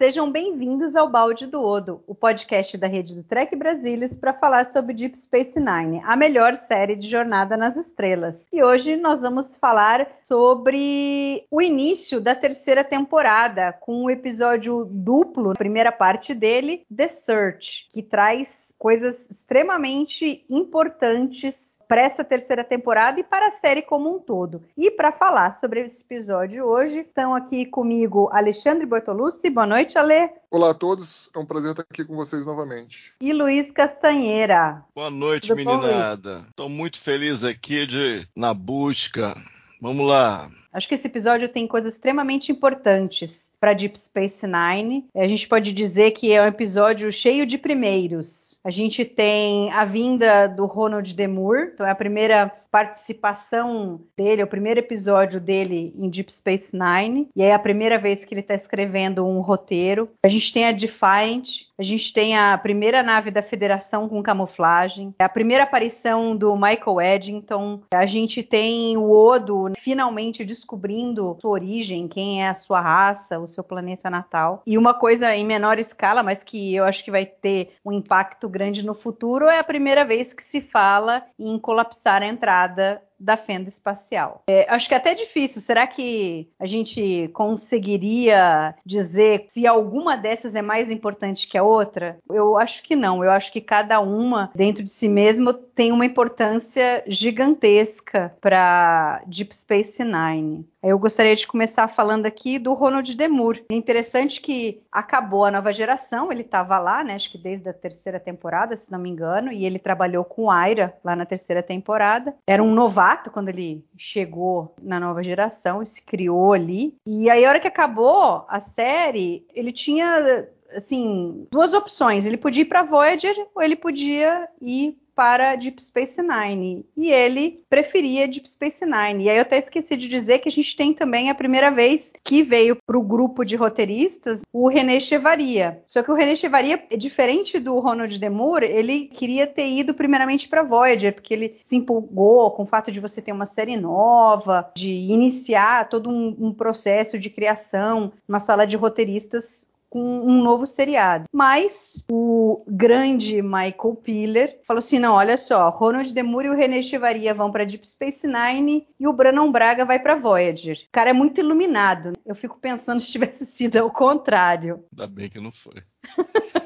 Sejam 0.00 0.32
bem-vindos 0.32 0.96
ao 0.96 1.10
Balde 1.10 1.46
do 1.46 1.62
Odo, 1.62 2.02
o 2.06 2.14
podcast 2.14 2.78
da 2.78 2.86
rede 2.86 3.14
do 3.14 3.22
Trek 3.22 3.54
Brasilis 3.54 4.16
para 4.16 4.32
falar 4.32 4.64
sobre 4.64 4.94
Deep 4.94 5.14
Space 5.14 5.60
Nine, 5.60 6.00
a 6.06 6.16
melhor 6.16 6.56
série 6.56 6.96
de 6.96 7.06
Jornada 7.06 7.54
nas 7.54 7.76
Estrelas. 7.76 8.42
E 8.50 8.62
hoje 8.62 8.96
nós 8.96 9.20
vamos 9.20 9.58
falar 9.58 10.08
sobre 10.22 11.44
o 11.50 11.60
início 11.60 12.18
da 12.18 12.34
terceira 12.34 12.82
temporada, 12.82 13.74
com 13.74 14.04
um 14.04 14.08
episódio 14.08 14.86
duplo, 14.86 15.50
a 15.50 15.54
primeira 15.54 15.92
parte 15.92 16.32
dele, 16.32 16.82
The 16.90 17.08
Search, 17.08 17.90
que 17.92 18.02
traz 18.02 18.69
coisas 18.80 19.30
extremamente 19.30 20.42
importantes 20.48 21.78
para 21.86 22.00
essa 22.00 22.24
terceira 22.24 22.64
temporada 22.64 23.20
e 23.20 23.22
para 23.22 23.48
a 23.48 23.50
série 23.50 23.82
como 23.82 24.16
um 24.16 24.18
todo. 24.18 24.62
E 24.74 24.90
para 24.90 25.12
falar 25.12 25.52
sobre 25.52 25.82
esse 25.82 26.00
episódio 26.02 26.64
hoje, 26.64 27.00
estão 27.00 27.34
aqui 27.34 27.66
comigo 27.66 28.30
Alexandre 28.32 28.86
Bortolucci. 28.86 29.50
Boa 29.50 29.66
noite, 29.66 29.98
Ale. 29.98 30.30
Olá 30.50 30.70
a 30.70 30.74
todos, 30.74 31.28
é 31.36 31.38
um 31.38 31.44
prazer 31.44 31.72
estar 31.72 31.82
aqui 31.82 32.06
com 32.06 32.16
vocês 32.16 32.46
novamente. 32.46 33.12
E 33.20 33.34
Luiz 33.34 33.70
Castanheira. 33.70 34.82
Boa 34.94 35.10
noite, 35.10 35.48
Tudo 35.48 35.58
meninada. 35.58 36.40
Estou 36.48 36.70
muito 36.70 36.98
feliz 36.98 37.44
aqui 37.44 37.86
de 37.86 38.26
na 38.34 38.54
busca. 38.54 39.34
Vamos 39.78 40.08
lá. 40.08 40.48
Acho 40.72 40.88
que 40.88 40.94
esse 40.94 41.06
episódio 41.06 41.50
tem 41.50 41.66
coisas 41.66 41.92
extremamente 41.92 42.50
importantes 42.50 43.49
para 43.60 43.74
Deep 43.74 44.00
Space 44.00 44.46
Nine. 44.46 45.06
A 45.14 45.28
gente 45.28 45.46
pode 45.46 45.72
dizer 45.72 46.12
que 46.12 46.32
é 46.32 46.42
um 46.42 46.46
episódio 46.46 47.12
cheio 47.12 47.44
de 47.44 47.58
primeiros. 47.58 48.58
A 48.64 48.70
gente 48.70 49.04
tem 49.04 49.70
a 49.72 49.84
vinda 49.84 50.46
do 50.46 50.66
Ronald 50.66 51.14
Demur, 51.14 51.70
então 51.74 51.86
é 51.86 51.90
a 51.90 51.94
primeira 51.94 52.52
participação 52.70 54.00
dele, 54.16 54.42
é 54.42 54.44
o 54.44 54.48
primeiro 54.48 54.80
episódio 54.80 55.40
dele 55.40 55.92
em 55.96 56.08
Deep 56.08 56.32
Space 56.32 56.72
Nine, 56.76 57.28
e 57.34 57.42
é 57.42 57.52
a 57.52 57.58
primeira 57.58 57.98
vez 57.98 58.24
que 58.24 58.32
ele 58.32 58.40
está 58.40 58.54
escrevendo 58.54 59.26
um 59.26 59.40
roteiro. 59.40 60.08
A 60.22 60.28
gente 60.28 60.52
tem 60.52 60.66
a 60.66 60.72
Defiant, 60.72 61.66
a 61.78 61.82
gente 61.82 62.12
tem 62.12 62.38
a 62.38 62.56
primeira 62.56 63.02
nave 63.02 63.30
da 63.30 63.42
Federação 63.42 64.08
com 64.08 64.22
camuflagem, 64.22 65.14
a 65.18 65.28
primeira 65.28 65.64
aparição 65.64 66.36
do 66.36 66.54
Michael 66.54 67.00
Eddington, 67.00 67.80
a 67.92 68.06
gente 68.06 68.42
tem 68.42 68.96
o 68.96 69.10
Odo 69.10 69.72
finalmente 69.78 70.44
descobrindo 70.44 71.36
sua 71.40 71.50
origem, 71.50 72.06
quem 72.06 72.44
é 72.44 72.48
a 72.48 72.54
sua 72.54 72.80
raça, 72.80 73.38
o 73.38 73.48
seu 73.48 73.64
planeta 73.64 74.08
natal. 74.08 74.62
E 74.66 74.78
uma 74.78 74.94
coisa 74.94 75.34
em 75.34 75.44
menor 75.44 75.78
escala, 75.78 76.22
mas 76.22 76.44
que 76.44 76.74
eu 76.74 76.84
acho 76.84 77.04
que 77.04 77.10
vai 77.10 77.26
ter 77.26 77.72
um 77.84 77.92
impacto 77.92 78.48
grande 78.48 78.86
no 78.86 78.94
futuro, 78.94 79.48
é 79.48 79.58
a 79.58 79.64
primeira 79.64 80.04
vez 80.04 80.32
que 80.32 80.42
se 80.42 80.60
fala 80.60 81.22
em 81.38 81.58
colapsar 81.58 82.22
a 82.22 82.26
entrada 82.26 82.59
entrada 82.66 83.09
da 83.20 83.36
fenda 83.36 83.68
espacial. 83.68 84.42
É, 84.48 84.66
acho 84.68 84.88
que 84.88 84.94
é 84.94 84.96
até 84.96 85.14
difícil. 85.14 85.60
Será 85.60 85.86
que 85.86 86.48
a 86.58 86.66
gente 86.66 87.28
conseguiria 87.34 88.74
dizer 88.84 89.44
se 89.48 89.66
alguma 89.66 90.16
dessas 90.16 90.56
é 90.56 90.62
mais 90.62 90.90
importante 90.90 91.46
que 91.46 91.58
a 91.58 91.62
outra? 91.62 92.18
Eu 92.28 92.56
acho 92.56 92.82
que 92.82 92.96
não. 92.96 93.22
Eu 93.22 93.30
acho 93.30 93.52
que 93.52 93.60
cada 93.60 94.00
uma, 94.00 94.50
dentro 94.54 94.82
de 94.82 94.90
si 94.90 95.08
mesma, 95.08 95.52
tem 95.52 95.92
uma 95.92 96.06
importância 96.06 97.02
gigantesca 97.06 98.34
para 98.40 99.22
Deep 99.26 99.54
Space 99.54 100.02
Nine. 100.02 100.66
Eu 100.82 100.98
gostaria 100.98 101.36
de 101.36 101.46
começar 101.46 101.88
falando 101.88 102.24
aqui 102.24 102.58
do 102.58 102.72
Ronald 102.72 103.14
Demur. 103.14 103.58
É 103.70 103.74
interessante 103.74 104.40
que 104.40 104.80
acabou 104.90 105.44
a 105.44 105.50
nova 105.50 105.70
geração, 105.72 106.32
ele 106.32 106.40
estava 106.40 106.78
lá, 106.78 107.04
né? 107.04 107.14
Acho 107.14 107.30
que 107.30 107.36
desde 107.36 107.68
a 107.68 107.72
terceira 107.72 108.18
temporada, 108.18 108.74
se 108.74 108.90
não 108.90 108.98
me 108.98 109.10
engano, 109.10 109.52
e 109.52 109.66
ele 109.66 109.78
trabalhou 109.78 110.24
com 110.24 110.50
Aira 110.50 110.94
lá 111.04 111.14
na 111.14 111.26
terceira 111.26 111.62
temporada. 111.62 112.34
Era 112.46 112.62
um 112.62 112.72
novato 112.72 113.09
quando 113.16 113.48
ele 113.48 113.84
chegou 113.96 114.74
na 114.80 115.00
nova 115.00 115.22
geração 115.22 115.82
e 115.82 115.86
se 115.86 116.02
criou 116.02 116.52
ali. 116.52 116.96
E 117.06 117.28
aí, 117.28 117.44
a 117.44 117.48
hora 117.48 117.60
que 117.60 117.68
acabou 117.68 118.44
a 118.48 118.60
série, 118.60 119.46
ele 119.54 119.72
tinha 119.72 120.46
assim 120.74 121.46
duas 121.50 121.74
opções. 121.74 122.26
Ele 122.26 122.36
podia 122.36 122.62
ir 122.62 122.66
para 122.66 122.82
Voyager 122.82 123.36
ou 123.54 123.62
ele 123.62 123.76
podia 123.76 124.48
ir 124.60 124.98
para 125.20 125.54
Deep 125.54 125.82
Space 125.82 126.22
Nine. 126.22 126.82
E 126.96 127.12
ele 127.12 127.62
preferia 127.68 128.26
Deep 128.26 128.48
Space 128.48 128.86
Nine. 128.86 129.24
E 129.24 129.28
aí 129.28 129.36
eu 129.36 129.42
até 129.42 129.58
esqueci 129.58 129.94
de 129.94 130.08
dizer 130.08 130.38
que 130.38 130.48
a 130.48 130.52
gente 130.52 130.74
tem 130.74 130.94
também 130.94 131.28
a 131.28 131.34
primeira 131.34 131.70
vez 131.70 132.14
que 132.24 132.42
veio 132.42 132.74
para 132.86 132.98
o 132.98 133.02
grupo 133.02 133.44
de 133.44 133.54
roteiristas 133.54 134.40
o 134.50 134.66
René 134.66 134.98
Chevaria. 134.98 135.82
Só 135.86 136.02
que 136.02 136.10
o 136.10 136.14
René 136.14 136.34
Chevaria, 136.34 136.82
diferente 136.96 137.58
do 137.58 137.78
Ronald 137.80 138.18
Demur, 138.18 138.62
ele 138.62 139.08
queria 139.08 139.46
ter 139.46 139.68
ido 139.68 139.92
primeiramente 139.92 140.48
para 140.48 140.62
Voyager, 140.62 141.12
porque 141.12 141.34
ele 141.34 141.58
se 141.60 141.76
empolgou 141.76 142.52
com 142.52 142.62
o 142.62 142.66
fato 142.66 142.90
de 142.90 142.98
você 142.98 143.20
ter 143.20 143.32
uma 143.32 143.44
série 143.44 143.76
nova, 143.76 144.70
de 144.74 144.90
iniciar 144.90 145.90
todo 145.90 146.08
um, 146.08 146.34
um 146.40 146.50
processo 146.50 147.18
de 147.18 147.28
criação, 147.28 148.10
uma 148.26 148.40
sala 148.40 148.66
de 148.66 148.74
roteiristas 148.74 149.68
com 149.90 150.00
um 150.00 150.40
novo 150.42 150.66
seriado. 150.66 151.24
Mas 151.32 152.02
o 152.10 152.64
grande 152.66 153.42
Michael 153.42 153.98
Piller 154.02 154.60
falou 154.66 154.78
assim: 154.78 154.98
não, 154.98 155.14
olha 155.14 155.36
só, 155.36 155.68
Ronald 155.68 156.14
Demure 156.14 156.46
e 156.46 156.50
o 156.50 156.56
René 156.56 156.80
Chevaria 156.80 157.34
vão 157.34 157.50
para 157.50 157.64
Deep 157.64 157.86
Space 157.86 158.26
Nine 158.26 158.86
e 158.98 159.06
o 159.06 159.12
Brannon 159.12 159.50
Braga 159.50 159.84
vai 159.84 159.98
para 159.98 160.14
Voyager. 160.14 160.76
O 160.76 160.92
cara 160.92 161.10
é 161.10 161.12
muito 161.12 161.40
iluminado. 161.40 162.12
Eu 162.24 162.34
fico 162.34 162.58
pensando 162.58 163.00
se 163.00 163.10
tivesse 163.10 163.44
sido 163.44 163.76
ao 163.76 163.90
contrário. 163.90 164.84
Ainda 164.92 165.06
bem 165.06 165.28
que 165.28 165.40
não 165.40 165.50
foi. 165.50 165.74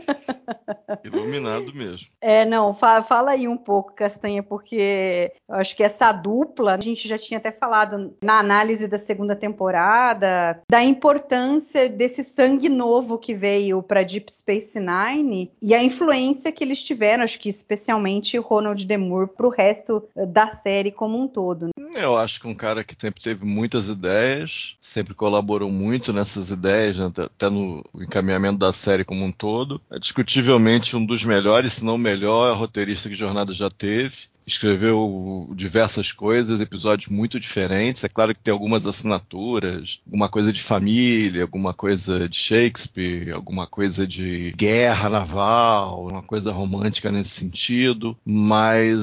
Iluminado 1.05 1.73
mesmo. 1.75 2.09
É, 2.21 2.45
não, 2.47 2.75
fa 2.75 3.03
fala 3.03 3.33
aí 3.33 3.47
um 3.47 3.57
pouco, 3.57 3.93
Castanha, 3.93 4.43
porque 4.43 5.31
eu 5.47 5.57
acho 5.57 5.77
que 5.77 5.83
essa 5.83 6.11
dupla, 6.11 6.75
a 6.75 6.81
gente 6.81 7.07
já 7.07 7.19
tinha 7.19 7.39
até 7.39 7.53
falado 7.53 8.15
na 8.23 8.39
análise 8.39 8.89
da 8.89 8.97
segunda 8.97 9.37
temporada, 9.37 10.59
da 10.71 10.83
importância 10.83 11.87
desse 11.89 12.25
sangue 12.25 12.71
novo 12.71 13.19
que 13.19 13.35
veio 13.35 13.83
para 13.83 14.03
Deep 14.03 14.33
Space 14.33 14.81
Nine 14.81 15.51
e 15.61 15.75
a 15.75 15.83
influência 15.83 16.51
que 16.51 16.65
eles 16.65 16.83
tiveram, 16.83 17.25
acho 17.25 17.39
que 17.39 17.49
especialmente 17.49 18.39
Ronald 18.39 18.87
Demur, 18.87 19.29
para 19.29 19.47
o 19.47 19.51
resto 19.51 20.03
da 20.17 20.57
série 20.57 20.91
como 20.91 21.21
um 21.21 21.29
todo. 21.29 21.69
Eu 21.95 22.17
acho 22.17 22.41
que 22.41 22.49
um 22.49 22.55
cara 22.55 22.83
que 22.83 22.95
sempre 22.99 23.23
teve 23.23 23.45
muitas 23.45 23.89
ideias, 23.89 24.77
sempre 24.81 25.15
colaborou 25.15 25.71
muito 25.71 26.13
nessas 26.13 26.51
ideias, 26.51 26.97
né, 26.97 27.13
até 27.19 27.49
no 27.49 27.85
encaminhamento 27.95 28.59
da 28.59 28.73
série 28.73 29.05
como 29.05 29.25
um 29.25 29.33
todo. 29.33 29.81
É 29.91 29.99
discutivelmente 30.35 30.97
um 30.97 31.07
dos 31.07 31.25
melhores, 31.25 31.75
se 31.75 31.85
não 31.85 31.95
o 31.95 31.99
melhor 31.99 32.57
roteirista 32.57 33.09
que 33.09 33.15
Jornada 33.15 33.55
já 33.55 33.71
teve 33.71 34.29
escreveu 34.47 35.51
diversas 35.55 36.13
coisas, 36.13 36.61
episódios 36.61 37.09
muito 37.09 37.41
diferentes. 37.41 38.05
É 38.05 38.09
claro 38.09 38.35
que 38.35 38.41
tem 38.41 38.53
algumas 38.53 38.87
assinaturas, 38.87 40.01
alguma 40.07 40.29
coisa 40.29 40.53
de 40.53 40.63
família, 40.63 41.43
alguma 41.43 41.73
coisa 41.73 42.29
de 42.29 42.37
Shakespeare, 42.37 43.33
alguma 43.33 43.67
coisa 43.67 44.07
de 44.07 44.53
guerra 44.57 45.09
naval, 45.09 46.07
uma 46.09 46.23
coisa 46.23 46.53
romântica 46.53 47.11
nesse 47.11 47.31
sentido, 47.31 48.17
mas 48.25 48.99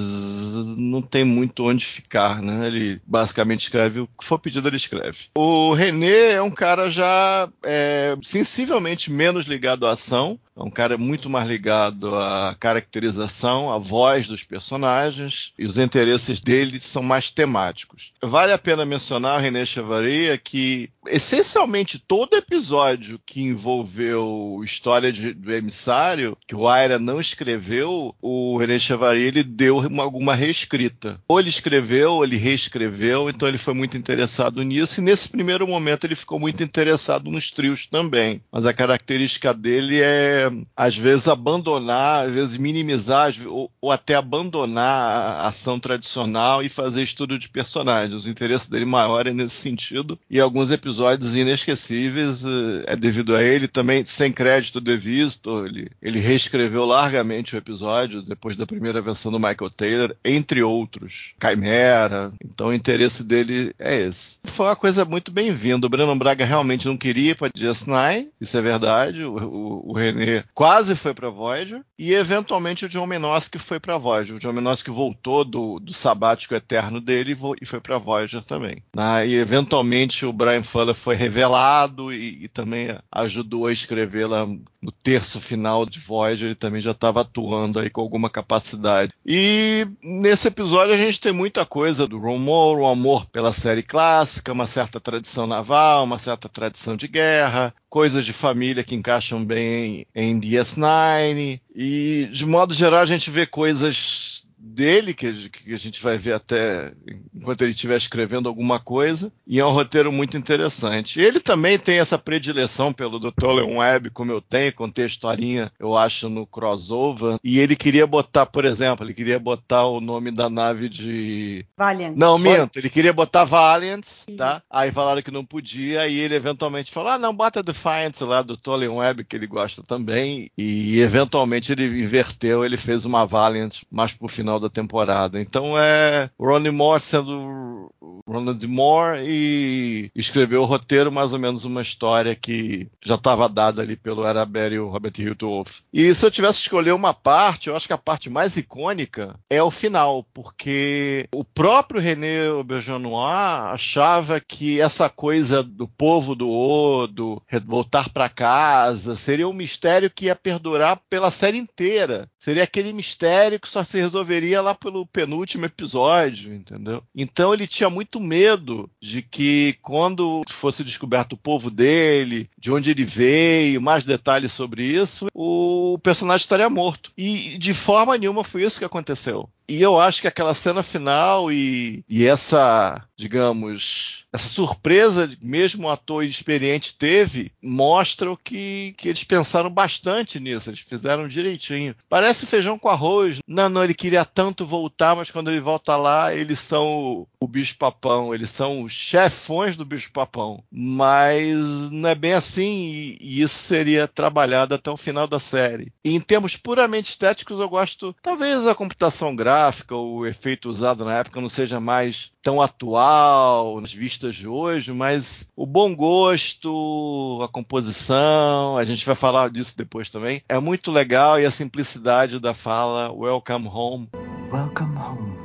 não 0.77 1.01
tem 1.01 1.23
muito 1.23 1.63
onde 1.63 1.85
ficar, 1.85 2.41
né? 2.41 2.67
Ele 2.67 3.01
basicamente 3.05 3.63
escreve 3.63 4.01
o 4.01 4.07
que 4.07 4.25
for 4.25 4.39
pedido, 4.39 4.67
ele 4.67 4.77
escreve. 4.77 5.29
O 5.35 5.73
René 5.73 6.33
é 6.33 6.41
um 6.41 6.51
cara 6.51 6.89
já 6.89 7.49
é, 7.63 8.15
sensivelmente 8.23 9.11
menos 9.11 9.45
ligado 9.45 9.85
à 9.85 9.91
ação, 9.91 10.39
é 10.55 10.63
um 10.63 10.69
cara 10.69 10.97
muito 10.97 11.29
mais 11.29 11.47
ligado 11.47 12.13
à 12.13 12.55
caracterização, 12.59 13.71
à 13.71 13.77
voz 13.77 14.27
dos 14.27 14.43
personagens, 14.43 15.30
e 15.57 15.65
os 15.65 15.77
interesses 15.77 16.39
dele 16.39 16.79
são 16.79 17.01
mais 17.03 17.29
temáticos. 17.29 18.13
Vale 18.21 18.53
a 18.53 18.57
pena 18.57 18.85
mencionar 18.85 19.41
René 19.41 19.65
Chavaria, 19.65 20.37
que 20.37 20.89
essencialmente 21.07 21.99
todo 21.99 22.35
episódio 22.35 23.19
que 23.25 23.41
envolveu 23.41 24.61
história 24.63 25.11
de, 25.11 25.33
do 25.33 25.51
emissário, 25.53 26.37
que 26.47 26.55
o 26.55 26.67
Aira 26.67 26.99
não 26.99 27.19
escreveu, 27.19 28.15
o 28.21 28.57
René 28.57 28.77
Chevalier 28.77 29.27
ele 29.27 29.43
deu 29.43 29.77
uma, 29.79 30.03
alguma 30.03 30.35
reescrita. 30.35 31.19
Ou 31.27 31.39
ele 31.39 31.49
escreveu, 31.49 32.13
ou 32.13 32.23
ele 32.23 32.37
reescreveu, 32.37 33.29
então 33.29 33.47
ele 33.47 33.57
foi 33.57 33.73
muito 33.73 33.97
interessado 33.97 34.61
nisso, 34.63 34.99
e 34.99 35.03
nesse 35.03 35.29
primeiro 35.29 35.67
momento 35.67 36.05
ele 36.05 36.15
ficou 36.15 36.39
muito 36.39 36.63
interessado 36.63 37.29
nos 37.31 37.51
trios 37.51 37.87
também. 37.87 38.41
Mas 38.51 38.65
a 38.65 38.73
característica 38.73 39.53
dele 39.53 40.01
é, 40.01 40.49
às 40.75 40.95
vezes, 40.95 41.27
abandonar, 41.27 42.27
às 42.27 42.33
vezes 42.33 42.57
minimizar, 42.57 43.33
ou, 43.47 43.71
ou 43.81 43.91
até 43.91 44.15
abandonar 44.15 45.41
a 45.41 45.47
ação 45.47 45.79
tradicional 45.79 46.63
e 46.63 46.69
fazer 46.69 47.03
estudo 47.03 47.37
de 47.39 47.49
personagens. 47.49 48.25
O 48.25 48.29
interesse 48.29 48.69
dele 48.69 48.85
maior 48.85 49.25
é 49.27 49.33
nesse 49.33 49.55
sentido, 49.55 50.19
e 50.29 50.39
alguns 50.39 50.71
episódios 50.71 50.90
inesquecíveis 50.99 52.43
eh, 52.43 52.83
é 52.87 52.95
devido 52.95 53.35
a 53.35 53.43
ele 53.43 53.67
também, 53.67 54.03
sem 54.05 54.31
crédito 54.31 54.81
devido, 54.81 55.65
ele, 55.65 55.89
ele 56.01 56.19
reescreveu 56.19 56.85
largamente 56.85 57.55
o 57.55 57.57
episódio 57.57 58.21
depois 58.21 58.55
da 58.55 58.65
primeira 58.65 59.01
versão 59.01 59.31
do 59.31 59.39
Michael 59.39 59.69
Taylor, 59.75 60.15
entre 60.23 60.63
outros, 60.63 61.33
Chimera, 61.41 62.31
então 62.43 62.67
o 62.67 62.73
interesse 62.73 63.23
dele 63.23 63.73
é 63.77 64.01
esse. 64.01 64.37
Foi 64.43 64.65
uma 64.65 64.75
coisa 64.75 65.05
muito 65.05 65.31
bem-vinda, 65.31 65.87
o 65.87 65.89
Breno 65.89 66.15
Braga 66.15 66.45
realmente 66.45 66.87
não 66.87 66.97
queria 66.97 67.31
ir 67.31 67.35
para 67.35 67.49
DS9, 67.49 68.27
isso 68.39 68.57
é 68.57 68.61
verdade, 68.61 69.23
o, 69.23 69.35
o, 69.35 69.91
o 69.91 69.93
René 69.93 70.43
quase 70.53 70.95
foi 70.95 71.13
para 71.13 71.29
Voyager, 71.29 71.81
e 71.97 72.13
eventualmente 72.13 72.85
o 72.85 72.89
John 72.89 73.05
Menosky 73.05 73.59
foi 73.59 73.79
para 73.79 73.97
Voyager, 73.97 74.35
o 74.35 74.39
John 74.39 74.53
Menosky 74.53 74.89
voltou 74.89 75.45
do, 75.45 75.79
do 75.79 75.93
sabático 75.93 76.55
eterno 76.55 76.99
dele 76.99 77.37
e, 77.61 77.65
foi 77.65 77.79
para 77.79 77.97
Voyager 77.97 78.43
também. 78.43 78.83
Ah, 78.95 79.25
e 79.25 79.35
eventualmente 79.35 80.25
o 80.25 80.33
Brian 80.33 80.63
Fuller 80.81 80.95
foi 80.95 81.15
revelado 81.15 82.11
e, 82.11 82.43
e 82.43 82.47
também 82.47 82.95
ajudou 83.11 83.67
a 83.67 83.73
escrever 83.73 84.25
lá 84.25 84.45
no 84.45 84.91
terço 84.91 85.39
final 85.39 85.85
de 85.85 85.99
Voyager, 85.99 86.47
ele 86.47 86.55
também 86.55 86.81
já 86.81 86.91
estava 86.91 87.21
atuando 87.21 87.79
aí 87.79 87.89
com 87.89 88.01
alguma 88.01 88.29
capacidade. 88.29 89.13
E 89.25 89.87
nesse 90.01 90.47
episódio 90.47 90.93
a 90.93 90.97
gente 90.97 91.19
tem 91.19 91.31
muita 91.31 91.65
coisa 91.65 92.07
do 92.07 92.17
Ron 92.17 92.39
Moore, 92.39 92.81
o 92.81 92.87
amor 92.87 93.25
pela 93.27 93.53
série 93.53 93.83
clássica, 93.83 94.51
uma 94.51 94.65
certa 94.65 94.99
tradição 94.99 95.45
naval, 95.45 96.03
uma 96.03 96.17
certa 96.17 96.49
tradição 96.49 96.97
de 96.97 97.07
guerra, 97.07 97.73
coisas 97.89 98.25
de 98.25 98.33
família 98.33 98.83
que 98.83 98.95
encaixam 98.95 99.45
bem 99.45 100.07
em 100.15 100.39
DS9 100.39 101.59
e 101.75 102.29
de 102.31 102.45
modo 102.45 102.73
geral 102.73 103.01
a 103.01 103.05
gente 103.05 103.29
vê 103.29 103.45
coisas 103.45 104.30
dele, 104.61 105.13
que, 105.13 105.49
que, 105.49 105.73
a 105.73 105.77
gente 105.77 106.01
vai 106.01 106.17
ver 106.17 106.33
até 106.33 106.93
enquanto 107.33 107.63
ele 107.63 107.71
estiver 107.71 107.97
escrevendo 107.97 108.47
alguma 108.47 108.79
coisa, 108.79 109.31
e 109.47 109.59
é 109.59 109.65
um 109.65 109.71
roteiro 109.71 110.11
muito 110.11 110.37
interessante. 110.37 111.19
Ele 111.19 111.39
também 111.39 111.79
tem 111.79 111.97
essa 111.97 112.17
predileção 112.17 112.93
pelo 112.93 113.19
Dr. 113.19 113.47
Leon 113.47 113.77
Webb, 113.77 114.11
como 114.11 114.31
eu 114.31 114.39
tenho, 114.39 114.73
contei 114.73 115.05
a 115.05 115.07
historinha, 115.07 115.71
eu 115.79 115.97
acho, 115.97 116.29
no 116.29 116.45
crossover, 116.45 117.37
e 117.43 117.59
ele 117.59 117.75
queria 117.75 118.05
botar, 118.05 118.45
por 118.45 118.63
exemplo, 118.63 119.05
ele 119.05 119.13
queria 119.13 119.39
botar 119.39 119.85
o 119.87 119.99
nome 119.99 120.29
da 120.29 120.49
nave 120.49 120.87
de... 120.87 121.65
Valiant. 121.75 122.15
Não, 122.15 122.37
minto, 122.37 122.77
ele 122.77 122.89
queria 122.89 123.11
botar 123.11 123.43
Valiant, 123.43 124.05
tá? 124.37 124.61
Aí 124.69 124.91
falaram 124.91 125.23
que 125.23 125.31
não 125.31 125.43
podia, 125.43 126.07
e 126.07 126.19
ele 126.19 126.35
eventualmente 126.35 126.91
falou, 126.91 127.11
ah, 127.11 127.17
não, 127.17 127.33
bota 127.33 127.63
Defiant 127.63 128.21
lá 128.21 128.43
do 128.43 128.55
Tolien 128.55 128.91
Webb, 128.91 129.23
que 129.23 129.35
ele 129.35 129.47
gosta 129.47 129.81
também, 129.81 130.51
e 130.55 130.99
eventualmente 130.99 131.71
ele 131.71 131.85
inverteu, 131.85 132.63
ele 132.63 132.77
fez 132.77 133.05
uma 133.05 133.25
Valiant 133.25 133.81
mais 133.89 134.13
pro 134.13 134.27
final 134.27 134.50
final 134.51 134.59
da 134.59 134.69
temporada. 134.69 135.39
Então 135.39 135.77
é 135.77 136.29
Ronnie 136.39 136.71
Moore 136.71 136.99
sendo 136.99 137.89
Ronald 138.27 138.65
Moore 138.67 139.21
e 139.23 140.11
escreveu 140.15 140.61
o 140.61 140.65
roteiro 140.65 141.11
mais 141.11 141.33
ou 141.33 141.39
menos 141.39 141.63
uma 141.63 141.81
história 141.81 142.35
que 142.35 142.87
já 143.03 143.15
estava 143.15 143.47
dada 143.47 143.81
ali 143.81 143.95
pelo 143.95 144.23
Araber 144.23 144.73
e 144.73 144.79
o 144.79 144.89
Robert 144.89 145.13
Hilton 145.17 145.47
Wolff. 145.47 145.81
E 145.93 146.13
se 146.13 146.25
eu 146.25 146.31
tivesse 146.31 146.59
que 146.59 146.63
escolher 146.63 146.93
uma 146.93 147.13
parte, 147.13 147.67
eu 147.67 147.75
acho 147.75 147.87
que 147.87 147.93
a 147.93 147.97
parte 147.97 148.29
mais 148.29 148.57
icônica 148.57 149.35
é 149.49 149.61
o 149.61 149.71
final, 149.71 150.25
porque 150.33 151.27
o 151.33 151.43
próprio 151.43 152.01
René 152.01 152.47
Auberjonois 152.47 153.71
achava 153.73 154.39
que 154.39 154.79
essa 154.79 155.09
coisa 155.09 155.63
do 155.63 155.87
povo 155.87 156.35
do 156.35 156.49
Odo 156.49 157.41
voltar 157.65 158.09
para 158.09 158.29
casa 158.29 159.15
seria 159.15 159.47
um 159.47 159.53
mistério 159.53 160.09
que 160.09 160.25
ia 160.25 160.35
perdurar 160.35 160.99
pela 161.09 161.31
série 161.31 161.57
inteira. 161.57 162.27
Seria 162.39 162.63
aquele 162.63 162.93
mistério 162.93 163.59
que 163.59 163.67
só 163.67 163.83
se 163.83 163.99
resolveria 163.99 164.40
seria 164.41 164.59
lá 164.59 164.73
pelo 164.73 165.05
penúltimo 165.05 165.65
episódio, 165.65 166.51
entendeu? 166.51 167.03
Então 167.15 167.53
ele 167.53 167.67
tinha 167.67 167.91
muito 167.91 168.19
medo 168.19 168.89
de 168.99 169.21
que 169.21 169.77
quando 169.83 170.41
fosse 170.49 170.83
descoberto 170.83 171.33
o 171.33 171.37
povo 171.37 171.69
dele, 171.69 172.49
de 172.57 172.71
onde 172.71 172.89
ele 172.89 173.05
veio, 173.05 173.79
mais 173.79 174.03
detalhes 174.03 174.51
sobre 174.51 174.83
isso, 174.83 175.27
o 175.31 175.99
personagem 176.01 176.41
estaria 176.41 176.69
morto. 176.71 177.11
E 177.15 177.55
de 177.59 177.71
forma 177.71 178.17
nenhuma 178.17 178.43
foi 178.43 178.63
isso 178.63 178.79
que 178.79 178.85
aconteceu. 178.85 179.47
E 179.71 179.81
eu 179.81 179.97
acho 179.97 180.19
que 180.19 180.27
aquela 180.27 180.53
cena 180.53 180.83
final 180.83 181.49
e, 181.49 182.03
e 182.09 182.27
essa, 182.27 183.01
digamos, 183.15 184.25
essa 184.33 184.49
surpresa, 184.49 185.29
mesmo 185.41 185.87
um 185.87 185.89
ator 185.89 186.25
experiente 186.25 186.93
teve, 186.93 187.53
mostra 187.63 188.29
o 188.29 188.35
que, 188.35 188.93
que 188.97 189.07
eles 189.07 189.23
pensaram 189.23 189.69
bastante 189.69 190.41
nisso. 190.41 190.69
Eles 190.69 190.81
fizeram 190.81 191.25
direitinho. 191.25 191.95
Parece 192.09 192.45
feijão 192.45 192.77
com 192.77 192.89
arroz. 192.89 193.39
Não, 193.47 193.69
não, 193.69 193.81
ele 193.81 193.93
queria 193.93 194.25
tanto 194.25 194.65
voltar, 194.65 195.15
mas 195.15 195.31
quando 195.31 195.49
ele 195.49 195.61
volta 195.61 195.95
lá, 195.95 196.35
eles 196.35 196.59
são 196.59 196.83
o, 196.83 197.27
o 197.39 197.47
bicho-papão. 197.47 198.35
Eles 198.35 198.49
são 198.49 198.81
os 198.81 198.91
chefões 198.91 199.77
do 199.77 199.85
bicho-papão. 199.85 200.61
Mas 200.69 201.89
não 201.91 202.09
é 202.09 202.15
bem 202.15 202.33
assim, 202.33 202.91
e, 202.91 203.17
e 203.21 203.41
isso 203.41 203.57
seria 203.57 204.05
trabalhado 204.05 204.75
até 204.75 204.91
o 204.91 204.97
final 204.97 205.27
da 205.27 205.39
série. 205.39 205.93
E 206.03 206.13
em 206.13 206.19
termos 206.19 206.57
puramente 206.57 207.11
estéticos, 207.11 207.57
eu 207.57 207.69
gosto, 207.69 208.13
talvez 208.21 208.67
a 208.67 208.75
computação 208.75 209.33
gráfica, 209.33 209.60
o 209.91 210.25
efeito 210.25 210.69
usado 210.69 211.05
na 211.05 211.17
época 211.17 211.41
não 211.41 211.49
seja 211.49 211.79
mais 211.79 212.31
tão 212.41 212.61
atual 212.61 213.79
nas 213.79 213.93
vistas 213.93 214.35
de 214.35 214.47
hoje, 214.47 214.91
mas 214.93 215.47
o 215.55 215.65
bom 215.65 215.95
gosto, 215.95 217.39
a 217.43 217.47
composição, 217.47 218.77
a 218.77 218.85
gente 218.85 219.05
vai 219.05 219.15
falar 219.15 219.49
disso 219.49 219.77
depois 219.77 220.09
também, 220.09 220.41
é 220.49 220.59
muito 220.59 220.91
legal 220.91 221.39
e 221.39 221.45
a 221.45 221.51
simplicidade 221.51 222.39
da 222.39 222.53
fala 222.53 223.11
Welcome 223.11 223.67
Home. 223.67 224.09
Welcome 224.51 224.97
Home 224.97 225.40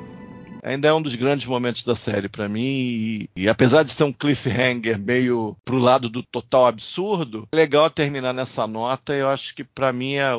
ainda 0.66 0.88
é 0.88 0.92
um 0.92 1.00
dos 1.00 1.14
grandes 1.14 1.46
momentos 1.46 1.82
da 1.84 1.94
série 1.94 2.28
para 2.28 2.48
mim. 2.48 2.60
E, 2.60 3.30
e, 3.36 3.48
apesar 3.48 3.84
de 3.84 3.92
ser 3.92 4.04
um 4.04 4.12
cliffhanger 4.12 4.98
meio 4.98 5.56
pro 5.64 5.78
lado 5.78 6.10
do 6.10 6.22
total 6.22 6.66
absurdo, 6.66 7.48
é 7.52 7.56
legal 7.56 7.88
terminar 7.88 8.32
nessa 8.32 8.66
nota. 8.66 9.14
Eu 9.14 9.28
acho 9.28 9.54
que 9.54 9.62
para 9.62 9.92
mim 9.92 10.14
é 10.14 10.32